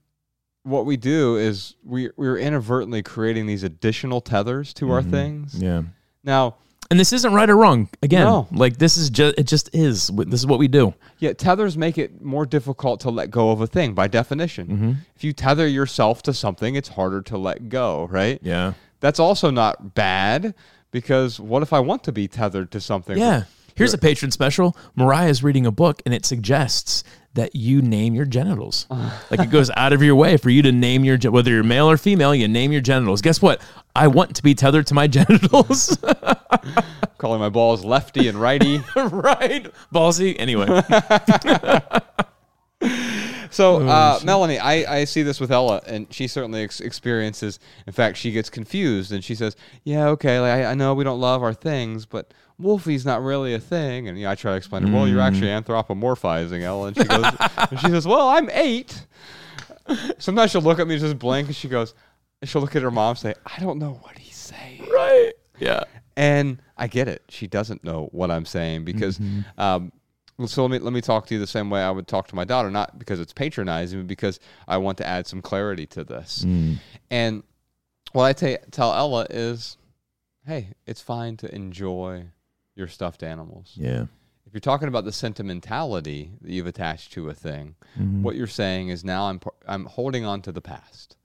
what 0.63 0.85
we 0.85 0.95
do 0.97 1.35
is 1.37 1.75
we 1.83 2.09
we're 2.15 2.37
inadvertently 2.37 3.03
creating 3.03 3.45
these 3.47 3.63
additional 3.63 4.21
tethers 4.21 4.73
to 4.75 4.91
our 4.91 5.03
things. 5.03 5.55
Yeah. 5.61 5.83
Now, 6.23 6.55
And 6.89 6.99
this 6.99 7.11
isn't 7.13 7.33
right 7.33 7.49
or 7.49 7.57
wrong. 7.57 7.89
Again, 8.01 8.23
No. 8.25 8.47
like 8.51 8.77
this 8.77 8.95
is 8.97 9.09
just 9.09 9.37
it 9.37 9.43
just 9.45 9.69
is. 9.73 10.07
This 10.07 10.39
is 10.39 10.47
what 10.47 10.59
we 10.59 10.67
do. 10.67 10.93
yeah, 11.19 11.33
tethers 11.33 11.77
make 11.77 11.97
it 11.97 12.21
more 12.21 12.45
difficult 12.45 13.01
to 13.01 13.09
let 13.09 13.29
go 13.29 13.51
of 13.51 13.59
a 13.61 13.67
thing 13.67 13.93
by 13.93 14.07
definition. 14.07 14.67
Mm-hmm. 14.67 14.91
If 15.15 15.23
you 15.23 15.33
tether 15.33 15.67
yourself 15.67 16.21
to 16.23 16.33
something, 16.33 16.75
it's 16.75 16.89
harder 16.89 17.21
to 17.23 17.37
let 17.37 17.67
go, 17.69 18.07
right? 18.09 18.39
Yeah. 18.41 18.73
That's 19.01 19.19
also 19.19 19.49
not 19.51 19.95
bad 19.95 20.55
because 20.91 21.39
what 21.41 21.61
if 21.61 21.73
I 21.73 21.79
want 21.81 22.03
to 22.05 22.11
be 22.13 22.27
tethered 22.29 22.71
to 22.71 22.79
something? 22.79 23.17
Yeah. 23.17 23.43
Here's 23.75 23.93
a 23.93 23.97
patron 23.97 24.31
special. 24.31 24.77
Mariah 24.95 25.29
is 25.29 25.43
reading 25.43 25.65
a 25.65 25.71
book 25.71 26.01
and 26.05 26.13
it 26.13 26.25
suggests 26.25 27.03
that 27.33 27.55
you 27.55 27.81
name 27.81 28.13
your 28.13 28.25
genitals. 28.25 28.85
like 29.31 29.39
it 29.39 29.49
goes 29.49 29.71
out 29.75 29.93
of 29.93 30.03
your 30.03 30.15
way 30.15 30.37
for 30.37 30.49
you 30.49 30.61
to 30.61 30.71
name 30.71 31.03
your, 31.03 31.17
whether 31.31 31.51
you're 31.51 31.63
male 31.63 31.89
or 31.89 31.97
female, 31.97 32.35
you 32.35 32.47
name 32.47 32.71
your 32.71 32.81
genitals. 32.81 33.21
Guess 33.21 33.41
what? 33.41 33.61
I 33.95 34.07
want 34.07 34.35
to 34.35 34.43
be 34.43 34.53
tethered 34.53 34.87
to 34.87 34.93
my 34.93 35.07
genitals. 35.07 35.97
Calling 37.17 37.39
my 37.39 37.49
balls 37.49 37.83
lefty 37.83 38.27
and 38.27 38.39
righty. 38.39 38.77
right? 38.95 39.67
Ballsy. 39.93 40.35
Anyway. 40.37 40.67
So, 43.53 43.87
uh, 43.87 44.19
Melanie, 44.23 44.57
I, 44.57 45.01
I 45.01 45.03
see 45.03 45.21
this 45.21 45.39
with 45.39 45.51
Ella, 45.51 45.79
and 45.85 46.11
she 46.11 46.27
certainly 46.27 46.63
ex- 46.63 46.81
experiences. 46.81 47.59
In 47.85 47.93
fact, 47.93 48.17
she 48.17 48.31
gets 48.31 48.49
confused, 48.49 49.11
and 49.11 49.23
she 49.23 49.35
says, 49.35 49.55
"Yeah, 49.83 50.07
okay, 50.07 50.39
like, 50.39 50.51
I, 50.51 50.71
I 50.71 50.73
know 50.73 50.95
we 50.95 51.03
don't 51.03 51.21
love 51.21 51.43
our 51.43 51.53
things, 51.53 52.07
but 52.07 52.33
Wolfie's 52.59 53.05
not 53.05 53.21
really 53.21 53.53
a 53.53 53.59
thing." 53.59 54.07
And 54.07 54.17
you 54.17 54.25
know, 54.25 54.31
I 54.31 54.35
try 54.35 54.51
to 54.51 54.57
explain 54.57 54.83
to 54.83 54.87
her, 54.89 54.93
"Well, 54.93 55.07
you're 55.07 55.21
actually 55.21 55.47
mm. 55.47 55.63
anthropomorphizing, 55.63 56.61
Ella." 56.61 56.87
And 56.87 56.97
she 56.97 57.03
goes, 57.03 57.25
and 57.71 57.79
she 57.79 57.87
says, 57.87 58.07
"Well, 58.07 58.29
I'm 58.29 58.49
eight. 58.51 59.05
Sometimes 60.17 60.51
she'll 60.51 60.61
look 60.61 60.79
at 60.79 60.87
me 60.87 60.97
just 60.97 61.19
blank 61.19 61.47
and 61.47 61.55
she 61.55 61.67
goes, 61.67 61.93
and 62.41 62.49
she'll 62.49 62.61
look 62.61 62.75
at 62.75 62.81
her 62.81 62.91
mom 62.91 63.11
and 63.11 63.19
say, 63.19 63.33
"I 63.45 63.59
don't 63.59 63.79
know 63.79 63.99
what 64.01 64.17
he's 64.17 64.35
saying." 64.35 64.73
right. 64.93 65.33
Yeah. 65.59 65.83
And 66.15 66.61
I 66.77 66.87
get 66.87 67.07
it. 67.07 67.23
She 67.29 67.47
doesn't 67.47 67.83
know 67.83 68.09
what 68.11 68.31
I'm 68.31 68.45
saying 68.45 68.85
because. 68.85 69.19
Mm-hmm. 69.19 69.59
Um, 69.59 69.91
so 70.47 70.63
let 70.63 70.71
me 70.71 70.79
let 70.79 70.93
me 70.93 70.99
talk 70.99 71.27
to 71.27 71.35
you 71.35 71.39
the 71.39 71.45
same 71.45 71.69
way 71.69 71.83
I 71.83 71.91
would 71.91 72.07
talk 72.07 72.27
to 72.29 72.35
my 72.35 72.43
daughter, 72.43 72.71
not 72.71 72.97
because 72.97 73.19
it's 73.19 73.31
patronizing, 73.31 73.99
but 73.99 74.07
because 74.07 74.39
I 74.67 74.77
want 74.77 74.97
to 74.97 75.05
add 75.05 75.27
some 75.27 75.43
clarity 75.43 75.85
to 75.87 76.03
this. 76.03 76.43
Mm. 76.43 76.79
And 77.11 77.43
what 78.13 78.25
I 78.25 78.57
tell 78.71 78.93
Ella 78.93 79.27
is, 79.29 79.77
hey, 80.47 80.69
it's 80.87 81.01
fine 81.01 81.37
to 81.37 81.53
enjoy 81.53 82.25
your 82.75 82.87
stuffed 82.87 83.23
animals. 83.23 83.73
Yeah. 83.75 84.05
If 84.45 84.53
you're 84.53 84.61
talking 84.61 84.87
about 84.87 85.05
the 85.05 85.11
sentimentality 85.11 86.31
that 86.41 86.51
you've 86.51 86.67
attached 86.67 87.13
to 87.13 87.29
a 87.29 87.33
thing, 87.33 87.75
mm-hmm. 87.97 88.23
what 88.23 88.35
you're 88.35 88.47
saying 88.47 88.89
is 88.89 89.03
now 89.03 89.25
I'm 89.25 89.39
I'm 89.67 89.85
holding 89.85 90.25
on 90.25 90.41
to 90.43 90.51
the 90.51 90.61
past. 90.61 91.15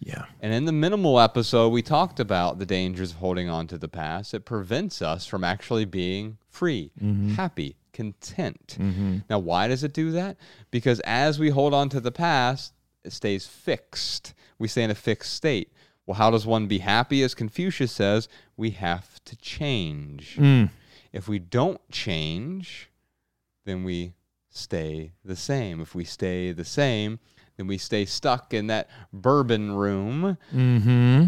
Yeah. 0.00 0.24
And 0.40 0.52
in 0.52 0.66
the 0.66 0.72
minimal 0.72 1.18
episode, 1.18 1.70
we 1.70 1.80
talked 1.80 2.20
about 2.20 2.58
the 2.58 2.66
dangers 2.66 3.12
of 3.12 3.16
holding 3.18 3.48
on 3.48 3.66
to 3.68 3.78
the 3.78 3.88
past. 3.88 4.34
It 4.34 4.44
prevents 4.44 5.00
us 5.00 5.26
from 5.26 5.44
actually 5.44 5.86
being 5.86 6.36
free, 6.50 6.90
mm-hmm. 7.02 7.30
happy, 7.34 7.76
content. 7.94 8.76
Mm-hmm. 8.78 9.18
Now, 9.30 9.38
why 9.38 9.68
does 9.68 9.82
it 9.82 9.94
do 9.94 10.12
that? 10.12 10.36
Because 10.70 11.00
as 11.00 11.38
we 11.38 11.48
hold 11.48 11.72
on 11.72 11.88
to 11.88 12.00
the 12.00 12.12
past, 12.12 12.74
it 13.02 13.12
stays 13.12 13.46
fixed. 13.46 14.34
We 14.58 14.68
stay 14.68 14.82
in 14.82 14.90
a 14.90 14.94
fixed 14.94 15.32
state. 15.32 15.72
Well, 16.06 16.16
how 16.16 16.30
does 16.30 16.44
one 16.44 16.66
be 16.66 16.78
happy? 16.78 17.22
As 17.22 17.34
Confucius 17.34 17.92
says, 17.92 18.28
we 18.58 18.70
have 18.72 19.24
to 19.24 19.36
change. 19.36 20.36
Mm. 20.38 20.68
If 21.14 21.28
we 21.28 21.38
don't 21.38 21.80
change, 21.90 22.90
then 23.64 23.84
we 23.84 24.14
stay 24.50 25.12
the 25.24 25.36
same. 25.36 25.80
If 25.80 25.94
we 25.94 26.04
stay 26.04 26.50
the 26.52 26.64
same, 26.64 27.20
then 27.56 27.68
we 27.68 27.78
stay 27.78 28.04
stuck 28.04 28.52
in 28.52 28.66
that 28.66 28.90
bourbon 29.12 29.72
room 29.72 30.36
Mm-hmm. 30.52 31.26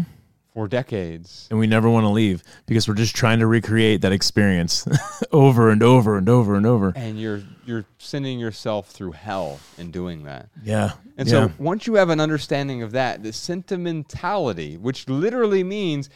for 0.53 0.67
decades. 0.67 1.47
And 1.49 1.57
we 1.57 1.67
never 1.67 1.89
want 1.89 2.03
to 2.03 2.09
leave 2.09 2.43
because 2.65 2.85
we're 2.87 2.95
just 2.95 3.15
trying 3.15 3.39
to 3.39 3.47
recreate 3.47 4.01
that 4.01 4.11
experience 4.11 4.85
over 5.31 5.69
and 5.69 5.81
over 5.81 6.17
and 6.17 6.27
over 6.27 6.55
and 6.55 6.65
over. 6.65 6.91
And 6.95 7.17
you're 7.17 7.43
you're 7.65 7.85
sending 7.97 8.39
yourself 8.39 8.89
through 8.89 9.13
hell 9.13 9.59
in 9.77 9.91
doing 9.91 10.23
that. 10.23 10.49
Yeah. 10.63 10.91
And 11.17 11.29
yeah. 11.29 11.47
so 11.47 11.51
once 11.59 11.87
you 11.87 11.95
have 11.95 12.09
an 12.09 12.19
understanding 12.19 12.83
of 12.83 12.91
that, 12.91 13.23
the 13.23 13.31
sentimentality, 13.31 14.75
which 14.77 15.07
literally 15.07 15.63
means 15.63 16.09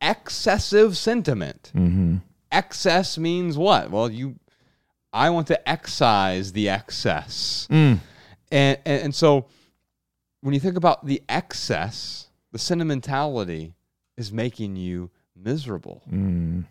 excessive 0.00 0.96
sentiment. 0.96 1.70
Mm-hmm. 1.74 2.16
Excess 2.54 3.18
means 3.18 3.58
what? 3.58 3.90
Well, 3.90 4.10
you 4.10 4.36
I 5.12 5.30
want 5.30 5.46
to 5.48 5.68
excise 5.68 6.52
the 6.52 6.68
excess. 6.68 7.68
Mm. 7.70 8.00
And, 8.50 8.78
and 8.84 9.02
and 9.02 9.14
so 9.14 9.46
when 10.40 10.54
you 10.54 10.60
think 10.60 10.76
about 10.76 11.04
the 11.04 11.22
excess, 11.28 12.28
the 12.52 12.58
sentimentality 12.58 13.74
is 14.16 14.32
making 14.32 14.76
you 14.76 15.10
miserable. 15.36 16.02
Mm. 16.10 16.64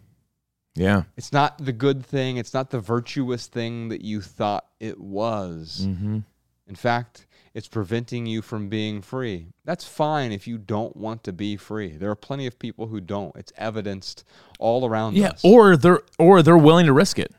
Yeah. 0.76 1.04
It's 1.18 1.32
not 1.32 1.58
the 1.58 1.74
good 1.74 2.06
thing, 2.06 2.38
it's 2.38 2.54
not 2.54 2.70
the 2.70 2.80
virtuous 2.80 3.48
thing 3.48 3.90
that 3.90 4.02
you 4.02 4.22
thought 4.22 4.66
it 4.80 5.00
was. 5.00 5.86
Mm-hmm. 5.88 6.20
In 6.68 6.76
fact, 6.76 7.28
it's 7.54 7.68
preventing 7.68 8.26
you 8.26 8.42
from 8.42 8.68
being 8.70 9.02
free. 9.02 9.48
That's 9.66 9.86
fine 9.86 10.32
if 10.32 10.48
you 10.48 10.58
don't 10.58 10.96
want 10.98 11.24
to 11.26 11.34
be 11.34 11.56
free. 11.56 11.96
There 11.98 12.10
are 12.10 12.16
plenty 12.16 12.48
of 12.48 12.58
people 12.58 12.88
who 12.88 13.00
don't. 13.00 13.36
It's 13.36 13.54
evidenced 13.58 14.24
all 14.60 14.86
around 14.88 15.16
Yeah. 15.16 15.30
us. 15.30 15.42
Or 15.44 15.78
they're 15.78 16.02
or 16.18 16.42
they're 16.42 16.58
willing 16.58 16.86
to 16.88 16.94
risk 16.94 17.20
it. 17.20 17.32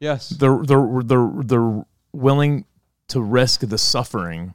yes. 0.00 0.30
They're 0.30 0.58
they're 0.64 1.02
they're 1.04 1.30
they're 1.44 1.84
willing 2.12 2.64
to 3.08 3.20
risk 3.20 3.60
the 3.68 3.76
suffering 3.78 4.54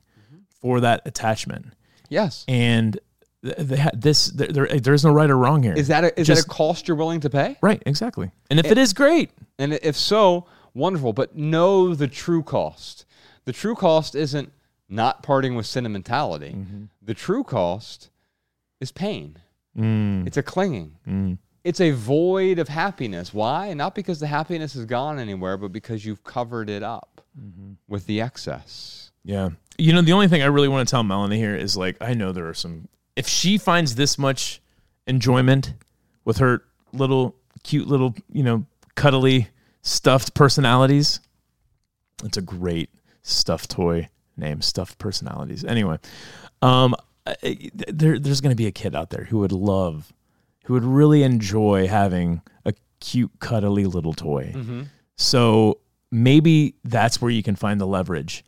for 0.61 0.79
that 0.79 1.01
attachment. 1.05 1.67
Yes. 2.09 2.45
And 2.47 2.99
they 3.43 3.77
ha- 3.77 3.91
this 3.93 4.27
there, 4.27 4.47
there 4.47 4.67
there's 4.79 5.05
no 5.05 5.11
right 5.11 5.29
or 5.29 5.37
wrong 5.37 5.61
here. 5.61 5.73
Is 5.73 5.87
that 5.89 6.03
a, 6.03 6.19
is 6.19 6.25
Just- 6.25 6.47
that 6.47 6.53
a 6.53 6.55
cost 6.57 6.87
you're 6.87 6.97
willing 6.97 7.19
to 7.19 7.29
pay? 7.29 7.57
right? 7.61 7.81
Exactly. 7.85 8.31
And 8.49 8.59
if 8.59 8.65
it 8.65 8.77
is 8.79 8.91
great, 8.93 9.29
And 9.59 9.73
if 9.73 9.95
so, 9.95 10.47
wonderful. 10.73 11.13
But 11.13 11.35
know 11.35 11.93
the 11.93 12.07
true 12.07 12.41
cost. 12.41 13.05
The 13.45 13.53
true 13.53 13.75
cost 13.75 14.15
isn't 14.15 14.51
not 14.89 15.23
parting 15.23 15.55
with 15.55 15.65
sentimentality. 15.65 16.53
Mm-hmm. 16.55 16.83
The 17.01 17.13
true 17.13 17.43
cost 17.43 18.09
is 18.79 18.91
pain. 18.91 19.37
Mm. 19.77 20.25
It's 20.27 20.37
a 20.37 20.43
clinging. 20.43 21.37
It's 21.63 21.81
a 21.81 21.91
void 21.91 22.59
of 22.59 22.67
happiness. 22.67 23.33
Why? 23.33 23.73
Not 23.73 23.95
because 23.95 24.19
the 24.19 24.27
happiness 24.27 24.73
has 24.75 24.85
gone 24.85 25.17
anywhere, 25.19 25.57
but 25.57 25.71
because 25.71 26.05
you've 26.05 26.23
covered 26.23 26.69
it 26.69 26.83
up 26.83 27.09
Mm-hmm. 27.37 27.73
with 27.89 28.05
the 28.05 28.21
excess. 28.21 29.11
Yeah. 29.25 29.49
You 29.77 29.91
know, 29.91 30.01
the 30.01 30.13
only 30.13 30.29
thing 30.29 30.41
I 30.41 30.45
really 30.45 30.69
want 30.69 30.87
to 30.87 30.89
tell 30.89 31.03
Melanie 31.03 31.37
here 31.37 31.53
is 31.53 31.75
like, 31.75 31.97
I 31.99 32.13
know 32.13 32.31
there 32.31 32.47
are 32.47 32.53
some, 32.53 32.87
if 33.17 33.27
she 33.27 33.57
finds 33.57 33.95
this 33.95 34.17
much 34.17 34.61
enjoyment 35.05 35.73
with 36.23 36.37
her 36.37 36.63
little, 36.93 37.35
cute 37.63 37.89
little, 37.89 38.15
you 38.31 38.41
know, 38.41 38.65
cuddly, 38.95 39.49
stuffed 39.81 40.33
personalities, 40.33 41.19
it's 42.23 42.37
a 42.37 42.41
great 42.41 42.89
stuffed 43.21 43.69
toy 43.69 44.07
name, 44.37 44.61
stuffed 44.61 44.97
personalities. 44.97 45.63
Anyway, 45.63 45.97
um, 46.61 46.95
there, 47.87 48.19
there's 48.19 48.41
going 48.41 48.51
to 48.51 48.55
be 48.55 48.67
a 48.67 48.71
kid 48.71 48.95
out 48.95 49.09
there 49.09 49.25
who 49.25 49.39
would 49.39 49.51
love, 49.51 50.13
who 50.65 50.73
would 50.73 50.83
really 50.83 51.23
enjoy 51.23 51.87
having 51.87 52.41
a 52.65 52.73
cute, 52.99 53.31
cuddly 53.39 53.85
little 53.85 54.13
toy. 54.13 54.53
So 55.17 55.79
maybe 56.11 56.75
that's 56.83 57.21
where 57.21 57.31
you 57.31 57.43
can 57.43 57.55
find 57.55 57.79
the 57.79 57.87
leverage 57.87 58.43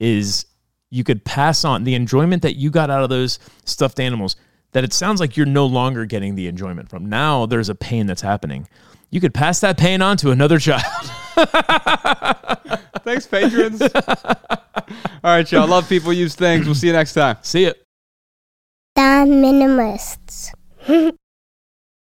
is 0.00 0.46
you 0.90 1.04
could 1.04 1.24
pass 1.24 1.64
on 1.64 1.84
the 1.84 1.94
enjoyment 1.94 2.42
that 2.42 2.56
you 2.56 2.70
got 2.70 2.90
out 2.90 3.02
of 3.02 3.08
those 3.08 3.38
stuffed 3.64 4.00
animals 4.00 4.36
that 4.72 4.84
it 4.84 4.92
sounds 4.92 5.20
like 5.20 5.36
you're 5.36 5.46
no 5.46 5.66
longer 5.66 6.04
getting 6.06 6.34
the 6.34 6.48
enjoyment 6.48 6.88
from. 6.88 7.06
Now 7.06 7.46
there's 7.46 7.68
a 7.68 7.74
pain 7.74 8.06
that's 8.06 8.22
happening. 8.22 8.68
You 9.12 9.20
could 9.20 9.34
pass 9.34 9.60
that 9.60 9.76
pain 9.76 10.00
on 10.00 10.16
to 10.16 10.30
another 10.30 10.58
child. 10.58 10.82
Thanks, 13.04 13.26
patrons. 13.26 13.82
All 13.94 13.98
right, 15.22 15.52
y'all. 15.52 15.68
Love 15.68 15.86
people 15.86 16.14
use 16.14 16.34
things. 16.34 16.64
We'll 16.64 16.74
see 16.74 16.86
you 16.86 16.94
next 16.94 17.12
time. 17.12 17.36
See 17.42 17.66
it. 17.66 17.84
The 18.94 19.02
minimalists. 19.28 20.54